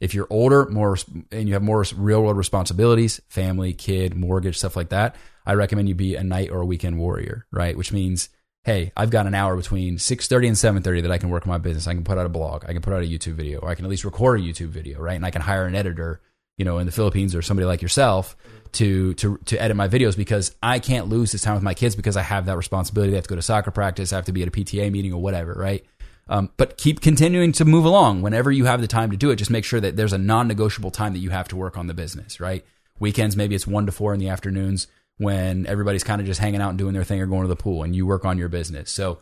If 0.00 0.12
you're 0.12 0.26
older, 0.28 0.66
more 0.66 0.98
and 1.30 1.48
you 1.48 1.54
have 1.54 1.62
more 1.62 1.84
real 1.96 2.22
world 2.22 2.36
responsibilities, 2.36 3.20
family, 3.28 3.72
kid, 3.72 4.14
mortgage, 4.14 4.58
stuff 4.58 4.76
like 4.76 4.88
that, 4.88 5.14
I 5.46 5.54
recommend 5.54 5.88
you 5.88 5.94
be 5.94 6.16
a 6.16 6.24
night 6.24 6.50
or 6.50 6.60
a 6.60 6.66
weekend 6.66 6.98
warrior, 6.98 7.46
right? 7.52 7.76
Which 7.76 7.92
means, 7.92 8.28
hey, 8.64 8.92
I've 8.96 9.10
got 9.10 9.26
an 9.26 9.34
hour 9.34 9.56
between 9.56 9.98
6:30 9.98 10.48
and 10.48 10.56
7:30 10.56 11.02
that 11.02 11.12
I 11.12 11.18
can 11.18 11.30
work 11.30 11.46
on 11.46 11.52
my 11.52 11.58
business. 11.58 11.86
I 11.86 11.94
can 11.94 12.04
put 12.04 12.18
out 12.18 12.26
a 12.26 12.30
blog, 12.30 12.64
I 12.64 12.72
can 12.72 12.82
put 12.82 12.92
out 12.92 13.02
a 13.02 13.06
YouTube 13.06 13.34
video, 13.34 13.60
or 13.60 13.68
I 13.68 13.76
can 13.76 13.84
at 13.84 13.90
least 13.90 14.04
record 14.04 14.40
a 14.40 14.42
YouTube 14.42 14.70
video, 14.70 15.00
right? 15.00 15.14
And 15.14 15.24
I 15.24 15.30
can 15.30 15.42
hire 15.42 15.66
an 15.66 15.76
editor, 15.76 16.20
you 16.58 16.64
know, 16.64 16.78
in 16.78 16.86
the 16.86 16.92
Philippines 16.92 17.34
or 17.34 17.42
somebody 17.42 17.66
like 17.66 17.80
yourself 17.80 18.36
to 18.74 19.14
to 19.14 19.38
to 19.46 19.60
edit 19.60 19.76
my 19.76 19.88
videos 19.88 20.16
because 20.16 20.54
I 20.62 20.78
can't 20.78 21.08
lose 21.08 21.32
this 21.32 21.42
time 21.42 21.54
with 21.54 21.62
my 21.62 21.74
kids 21.74 21.96
because 21.96 22.16
I 22.16 22.22
have 22.22 22.46
that 22.46 22.56
responsibility. 22.56 23.10
They 23.10 23.16
have 23.16 23.24
to 23.24 23.30
go 23.30 23.36
to 23.36 23.42
soccer 23.42 23.70
practice, 23.70 24.12
I 24.12 24.16
have 24.16 24.26
to 24.26 24.32
be 24.32 24.42
at 24.42 24.48
a 24.48 24.50
PTA 24.50 24.90
meeting 24.90 25.12
or 25.12 25.20
whatever, 25.20 25.54
right? 25.54 25.84
Um, 26.28 26.50
but 26.56 26.78
keep 26.78 27.00
continuing 27.00 27.52
to 27.52 27.64
move 27.64 27.84
along 27.84 28.22
whenever 28.22 28.50
you 28.50 28.64
have 28.64 28.80
the 28.80 28.86
time 28.86 29.10
to 29.10 29.16
do 29.16 29.30
it. 29.30 29.36
Just 29.36 29.50
make 29.50 29.64
sure 29.64 29.80
that 29.80 29.96
there's 29.96 30.14
a 30.14 30.18
non-negotiable 30.18 30.90
time 30.90 31.12
that 31.12 31.18
you 31.18 31.30
have 31.30 31.48
to 31.48 31.56
work 31.56 31.76
on 31.76 31.86
the 31.86 31.94
business, 31.94 32.40
right? 32.40 32.64
Weekends, 32.98 33.36
maybe 33.36 33.54
it's 33.54 33.66
one 33.66 33.86
to 33.86 33.92
four 33.92 34.14
in 34.14 34.20
the 34.20 34.28
afternoons 34.28 34.86
when 35.18 35.66
everybody's 35.66 36.04
kind 36.04 36.20
of 36.20 36.26
just 36.26 36.40
hanging 36.40 36.60
out 36.60 36.70
and 36.70 36.78
doing 36.78 36.94
their 36.94 37.04
thing 37.04 37.20
or 37.20 37.26
going 37.26 37.42
to 37.42 37.48
the 37.48 37.56
pool 37.56 37.82
and 37.82 37.94
you 37.94 38.06
work 38.06 38.24
on 38.24 38.38
your 38.38 38.48
business. 38.48 38.90
So 38.90 39.18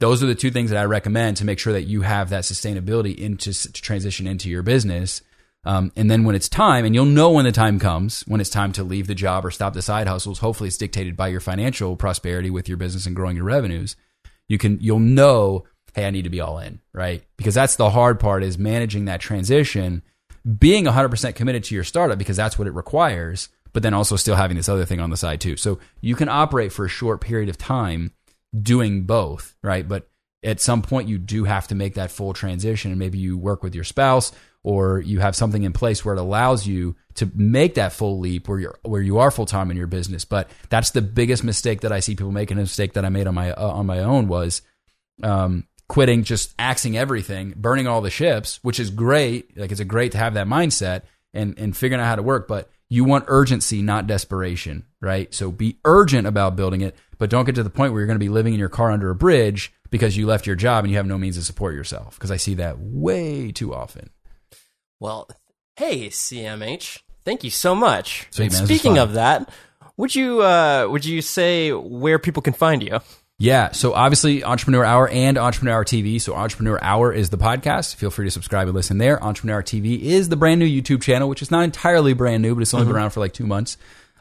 those 0.00 0.22
are 0.22 0.26
the 0.26 0.34
two 0.34 0.50
things 0.50 0.70
that 0.70 0.78
I 0.78 0.84
recommend 0.84 1.36
to 1.38 1.44
make 1.44 1.58
sure 1.58 1.72
that 1.72 1.84
you 1.84 2.02
have 2.02 2.30
that 2.30 2.44
sustainability 2.44 3.16
into 3.16 3.52
to 3.52 3.72
transition 3.72 4.26
into 4.26 4.48
your 4.48 4.62
business. 4.62 5.22
Um, 5.64 5.92
and 5.96 6.10
then 6.10 6.24
when 6.24 6.34
it's 6.34 6.48
time, 6.48 6.84
and 6.84 6.94
you'll 6.94 7.04
know 7.04 7.30
when 7.30 7.44
the 7.44 7.52
time 7.52 7.78
comes, 7.78 8.22
when 8.22 8.40
it's 8.40 8.50
time 8.50 8.72
to 8.72 8.84
leave 8.84 9.06
the 9.06 9.14
job 9.14 9.44
or 9.44 9.50
stop 9.50 9.74
the 9.74 9.82
side 9.82 10.06
hustles. 10.06 10.38
Hopefully, 10.38 10.68
it's 10.68 10.76
dictated 10.76 11.16
by 11.16 11.28
your 11.28 11.40
financial 11.40 11.96
prosperity 11.96 12.50
with 12.50 12.68
your 12.68 12.78
business 12.78 13.06
and 13.06 13.16
growing 13.16 13.36
your 13.36 13.44
revenues. 13.44 13.96
You 14.48 14.56
can, 14.56 14.78
you'll 14.80 15.00
know, 15.00 15.64
hey, 15.94 16.06
I 16.06 16.10
need 16.10 16.22
to 16.22 16.30
be 16.30 16.40
all 16.40 16.58
in, 16.58 16.80
right? 16.92 17.22
Because 17.36 17.54
that's 17.54 17.76
the 17.76 17.90
hard 17.90 18.18
part 18.18 18.42
is 18.42 18.56
managing 18.56 19.06
that 19.06 19.20
transition, 19.20 20.02
being 20.58 20.84
100% 20.86 21.34
committed 21.34 21.64
to 21.64 21.74
your 21.74 21.84
startup 21.84 22.18
because 22.18 22.36
that's 22.36 22.58
what 22.58 22.68
it 22.68 22.72
requires, 22.74 23.50
but 23.72 23.82
then 23.82 23.94
also 23.94 24.16
still 24.16 24.36
having 24.36 24.56
this 24.56 24.68
other 24.68 24.86
thing 24.86 25.00
on 25.00 25.10
the 25.10 25.16
side 25.16 25.40
too. 25.40 25.56
So 25.56 25.80
you 26.00 26.14
can 26.14 26.28
operate 26.28 26.72
for 26.72 26.86
a 26.86 26.88
short 26.88 27.20
period 27.20 27.50
of 27.50 27.58
time 27.58 28.12
doing 28.58 29.02
both, 29.02 29.54
right? 29.62 29.86
But 29.86 30.08
at 30.42 30.60
some 30.60 30.82
point, 30.82 31.08
you 31.08 31.18
do 31.18 31.44
have 31.44 31.68
to 31.68 31.74
make 31.74 31.94
that 31.94 32.10
full 32.10 32.32
transition, 32.32 32.90
and 32.92 32.98
maybe 32.98 33.18
you 33.18 33.36
work 33.36 33.62
with 33.62 33.74
your 33.74 33.84
spouse 33.84 34.32
or 34.64 35.00
you 35.00 35.20
have 35.20 35.36
something 35.36 35.62
in 35.62 35.72
place 35.72 36.04
where 36.04 36.14
it 36.14 36.20
allows 36.20 36.66
you 36.66 36.96
to 37.14 37.30
make 37.34 37.74
that 37.74 37.92
full 37.92 38.18
leap 38.18 38.48
where 38.48 38.58
you're 38.58 38.78
where 38.82 39.02
you 39.02 39.18
are 39.18 39.30
full 39.30 39.46
time 39.46 39.70
in 39.70 39.76
your 39.76 39.86
business. 39.86 40.24
But 40.24 40.50
that's 40.68 40.90
the 40.90 41.02
biggest 41.02 41.44
mistake 41.44 41.80
that 41.82 41.92
I 41.92 42.00
see 42.00 42.14
people 42.14 42.32
making. 42.32 42.58
A 42.58 42.62
mistake 42.62 42.94
that 42.94 43.04
I 43.04 43.08
made 43.08 43.26
on 43.26 43.34
my 43.34 43.52
uh, 43.52 43.68
on 43.68 43.86
my 43.86 44.00
own 44.00 44.28
was 44.28 44.62
um, 45.22 45.66
quitting, 45.88 46.24
just 46.24 46.54
axing 46.58 46.96
everything, 46.96 47.54
burning 47.56 47.86
all 47.86 48.00
the 48.00 48.10
ships, 48.10 48.58
which 48.62 48.78
is 48.78 48.90
great. 48.90 49.56
Like 49.56 49.72
it's 49.72 49.80
a 49.80 49.84
great 49.84 50.12
to 50.12 50.18
have 50.18 50.34
that 50.34 50.46
mindset 50.46 51.02
and 51.32 51.58
and 51.58 51.76
figuring 51.76 52.00
out 52.00 52.06
how 52.06 52.16
to 52.16 52.22
work, 52.22 52.48
but 52.48 52.70
you 52.90 53.04
want 53.04 53.24
urgency, 53.28 53.82
not 53.82 54.06
desperation, 54.06 54.86
right? 55.00 55.32
So 55.34 55.50
be 55.50 55.78
urgent 55.84 56.26
about 56.26 56.56
building 56.56 56.80
it, 56.80 56.96
but 57.18 57.30
don't 57.30 57.44
get 57.44 57.54
to 57.56 57.62
the 57.62 57.70
point 57.70 57.92
where 57.92 58.00
you're 58.00 58.06
going 58.06 58.18
to 58.18 58.24
be 58.24 58.30
living 58.30 58.54
in 58.54 58.60
your 58.60 58.70
car 58.70 58.90
under 58.90 59.10
a 59.10 59.14
bridge 59.14 59.72
because 59.90 60.16
you 60.16 60.26
left 60.26 60.46
your 60.46 60.56
job 60.56 60.84
and 60.84 60.90
you 60.90 60.96
have 60.96 61.06
no 61.06 61.18
means 61.18 61.36
to 61.36 61.42
support 61.42 61.74
yourself. 61.74 62.14
Because 62.16 62.30
I 62.30 62.36
see 62.36 62.54
that 62.54 62.78
way 62.78 63.52
too 63.52 63.74
often. 63.74 64.10
Well, 65.00 65.28
hey 65.76 66.08
CMH, 66.08 67.00
thank 67.24 67.44
you 67.44 67.50
so 67.50 67.74
much. 67.74 68.26
Sweet, 68.30 68.52
man, 68.52 68.66
Speaking 68.66 68.98
of 68.98 69.12
that, 69.14 69.50
would 69.96 70.14
you 70.14 70.42
uh, 70.42 70.86
would 70.90 71.04
you 71.04 71.22
say 71.22 71.72
where 71.72 72.18
people 72.18 72.42
can 72.42 72.52
find 72.52 72.82
you? 72.82 72.98
Yeah. 73.40 73.70
So 73.70 73.92
obviously, 73.94 74.42
Entrepreneur 74.42 74.84
Hour 74.84 75.08
and 75.08 75.38
Entrepreneur 75.38 75.74
Hour 75.74 75.84
TV. 75.84 76.20
So 76.20 76.34
Entrepreneur 76.34 76.78
Hour 76.82 77.12
is 77.12 77.30
the 77.30 77.38
podcast. 77.38 77.94
Feel 77.94 78.10
free 78.10 78.26
to 78.26 78.30
subscribe 78.32 78.66
and 78.66 78.74
listen 78.74 78.98
there. 78.98 79.22
Entrepreneur 79.22 79.56
Hour 79.56 79.62
TV 79.62 80.00
is 80.00 80.28
the 80.28 80.36
brand 80.36 80.58
new 80.58 80.66
YouTube 80.66 81.02
channel, 81.02 81.28
which 81.28 81.42
is 81.42 81.50
not 81.50 81.62
entirely 81.62 82.14
brand 82.14 82.42
new, 82.42 82.54
but 82.54 82.62
it's 82.62 82.74
only 82.74 82.86
been 82.86 82.96
around 82.96 83.10
for 83.10 83.20
like 83.20 83.32
two 83.32 83.46
months. 83.46 83.76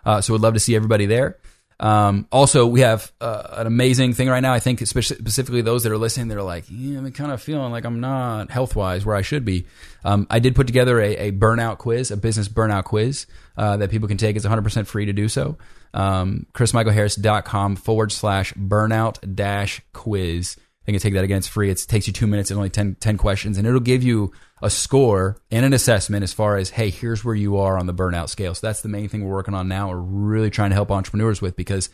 Uh, 0.06 0.22
so 0.22 0.34
we'd 0.34 0.42
love 0.44 0.54
to 0.54 0.60
see 0.60 0.76
everybody 0.76 1.08
there. 1.08 1.38
Um, 1.80 2.28
also, 2.32 2.66
we 2.66 2.82
have 2.82 3.12
uh, 3.22 3.44
an 3.52 3.68
amazing 3.68 4.14
thing 4.14 4.30
right 4.30 4.40
now. 4.40 4.54
I 4.54 4.60
think 4.60 4.80
specifically 4.80 5.62
those 5.62 5.84
that 5.84 5.92
are 5.92 5.98
listening, 5.98 6.28
they're 6.28 6.42
like, 6.42 6.66
yeah, 6.70 6.98
I'm 6.98 7.12
kind 7.12 7.32
of 7.32 7.42
feeling 7.42 7.72
like 7.72 7.86
I'm 7.86 8.00
not 8.00 8.50
health 8.50 8.76
wise 8.76 9.06
where 9.06 9.16
I 9.16 9.22
should 9.22 9.46
be. 9.46 9.66
Um, 10.04 10.26
I 10.30 10.40
did 10.40 10.56
put 10.56 10.68
together 10.68 11.00
a, 11.00 11.16
a 11.18 11.32
burnout 11.32 11.78
quiz, 11.78 12.10
a 12.10 12.18
business 12.18 12.48
burnout 12.48 12.86
quiz 12.86 13.28
uh, 13.58 13.78
that 13.78 13.92
people 13.92 14.08
can 14.08 14.18
take. 14.18 14.36
It's 14.36 14.46
100% 14.46 14.88
free 14.88 15.06
to 15.06 15.14
do 15.14 15.28
so. 15.28 15.58
Um, 15.94 16.48
ChrisMichaelHarris.com 16.54 17.76
forward 17.76 18.12
slash 18.12 18.54
burnout 18.54 19.36
dash 19.36 19.82
quiz. 19.94 20.58
I 20.88 20.92
can 20.92 21.02
take 21.02 21.14
that 21.16 21.24
again. 21.24 21.40
It's 21.40 21.48
free. 21.48 21.70
It 21.70 21.84
takes 21.88 22.08
you 22.08 22.14
two 22.14 22.28
minutes 22.28 22.50
and 22.50 22.58
only 22.58 22.70
10, 22.70 22.96
10 22.96 23.18
questions, 23.18 23.58
and 23.58 23.68
it'll 23.68 23.82
give 23.82 24.04
you 24.04 24.32
a 24.62 24.70
score 24.70 25.38
and 25.52 25.66
an 25.66 25.74
assessment 25.74 26.24
as 26.24 26.32
far 26.32 26.56
as, 26.56 26.70
hey, 26.70 26.90
here's 26.90 27.26
where 27.26 27.36
you 27.36 27.58
are 27.58 27.78
on 27.78 27.88
the 27.88 27.94
burnout 27.94 28.30
scale. 28.30 28.56
So 28.56 28.66
that's 28.66 28.82
the 28.82 28.90
main 28.90 29.10
thing 29.10 29.26
we're 29.26 29.34
working 29.34 29.54
on 29.54 29.68
now. 29.68 29.90
We're 29.90 29.98
really 29.98 30.50
trying 30.50 30.70
to 30.70 30.76
help 30.76 30.90
entrepreneurs 30.90 31.42
with 31.42 31.58
because 31.58 31.90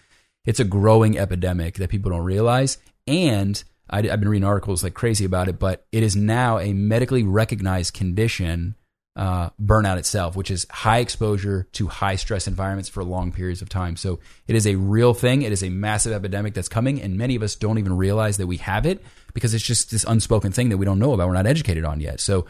it's 0.46 0.60
a 0.60 0.66
growing 0.66 1.18
epidemic 1.18 1.76
that 1.76 1.90
people 1.90 2.12
don't 2.12 2.24
realize. 2.24 2.78
And 3.08 3.62
I, 3.90 4.00
I've 4.00 4.20
been 4.20 4.30
reading 4.30 4.48
articles 4.48 4.84
like 4.84 4.94
crazy 4.94 5.26
about 5.26 5.48
it, 5.48 5.58
but 5.58 5.86
it 5.92 6.04
is 6.04 6.16
now 6.16 6.60
a 6.60 6.74
medically 6.74 7.24
recognized 7.24 7.94
condition, 7.94 8.76
uh, 9.16 9.50
burnout 9.62 9.98
itself, 9.98 10.36
which 10.36 10.50
is 10.50 10.66
high 10.70 11.00
exposure 11.00 11.68
to 11.74 11.88
high 11.88 12.16
stress 12.16 12.48
environments 12.48 12.90
for 12.90 13.04
long 13.04 13.32
periods 13.32 13.62
of 13.62 13.70
time. 13.70 13.96
So 13.96 14.20
it 14.48 14.56
is 14.56 14.66
a 14.66 14.76
real 14.76 15.14
thing. 15.14 15.44
It 15.44 15.52
is 15.52 15.64
a 15.64 15.70
massive 15.70 16.14
epidemic 16.14 16.54
that's 16.54 16.70
coming, 16.70 17.02
and 17.02 17.18
many 17.18 17.36
of 17.36 17.44
us 17.44 17.56
don't 17.56 17.78
even 17.78 17.96
realize 17.96 18.38
that 18.38 18.48
we 18.48 18.58
have 18.58 18.86
it 18.86 19.04
because 19.34 19.54
it's 19.54 19.64
just 19.64 19.92
this 19.92 20.04
unspoken 20.04 20.52
thing 20.52 20.70
that 20.70 20.78
we 20.78 20.86
don't 20.86 21.00
know 21.00 21.14
about. 21.14 21.28
We're 21.28 21.34
not 21.34 21.48
educated 21.48 21.86
on 21.86 22.00
yet. 22.00 22.20
So 22.20 22.46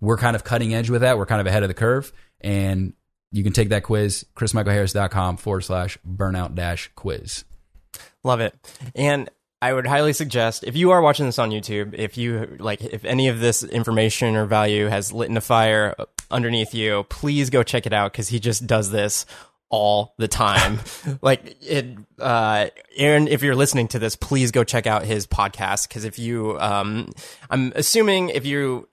we're 0.00 0.16
kind 0.16 0.34
of 0.34 0.44
cutting 0.44 0.74
edge 0.74 0.90
with 0.90 1.02
that. 1.02 1.18
We're 1.18 1.26
kind 1.26 1.40
of 1.40 1.46
ahead 1.46 1.62
of 1.62 1.68
the 1.68 1.74
curve, 1.74 2.12
and 2.40 2.94
you 3.30 3.44
can 3.44 3.52
take 3.52 3.68
that 3.68 3.84
quiz, 3.84 4.24
chrismichaelharris.com 4.34 5.36
forward 5.36 5.60
slash 5.60 5.98
burnout 6.06 6.54
dash 6.54 6.90
quiz. 6.94 7.44
Love 8.24 8.40
it. 8.40 8.54
And 8.94 9.30
I 9.60 9.72
would 9.72 9.86
highly 9.86 10.12
suggest 10.12 10.62
if 10.64 10.76
you 10.76 10.92
are 10.92 11.02
watching 11.02 11.26
this 11.26 11.38
on 11.38 11.50
YouTube, 11.50 11.94
if 11.94 12.16
you 12.16 12.56
like, 12.60 12.82
if 12.82 13.04
any 13.04 13.28
of 13.28 13.40
this 13.40 13.64
information 13.64 14.36
or 14.36 14.46
value 14.46 14.86
has 14.86 15.12
lit 15.12 15.28
in 15.28 15.36
a 15.36 15.40
fire 15.40 15.96
underneath 16.30 16.74
you, 16.74 17.04
please 17.08 17.50
go 17.50 17.62
check 17.62 17.84
it 17.86 17.92
out 17.92 18.12
because 18.12 18.28
he 18.28 18.38
just 18.38 18.66
does 18.66 18.90
this 18.90 19.26
all 19.68 20.14
the 20.16 20.28
time. 20.28 20.78
like 21.22 21.56
it, 21.60 21.86
uh, 22.20 22.68
Aaron, 22.96 23.26
if 23.26 23.42
you're 23.42 23.56
listening 23.56 23.88
to 23.88 23.98
this, 23.98 24.14
please 24.14 24.52
go 24.52 24.62
check 24.62 24.86
out 24.86 25.04
his 25.04 25.26
podcast 25.26 25.88
because 25.88 26.04
if 26.04 26.18
you, 26.18 26.58
um, 26.60 27.10
I'm 27.50 27.72
assuming 27.74 28.28
if 28.30 28.46
you 28.46 28.88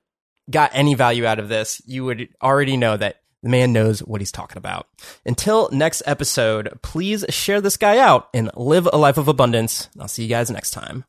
got 0.49 0.71
any 0.73 0.95
value 0.95 1.25
out 1.25 1.39
of 1.39 1.47
this, 1.49 1.81
you 1.85 2.05
would 2.05 2.29
already 2.41 2.77
know 2.77 2.97
that 2.97 3.21
the 3.45 3.49
man 3.49 3.72
knows 3.72 3.99
what 3.99 4.22
he's 4.22 4.31
talking 4.31 4.57
about. 4.57 4.88
Until 5.23 5.69
next 5.72 6.01
episode, 6.07 6.80
please 6.81 7.23
share 7.30 7.61
this 7.61 7.77
guy 7.77 7.99
out 7.99 8.27
and 8.34 8.49
live 8.57 8.89
a 8.91 8.97
life 8.97 9.19
of 9.19 9.27
abundance. 9.27 9.88
I'll 9.99 10.07
see 10.07 10.23
you 10.23 10.30
guys 10.30 10.49
next 10.49 10.72
time. 10.72 11.05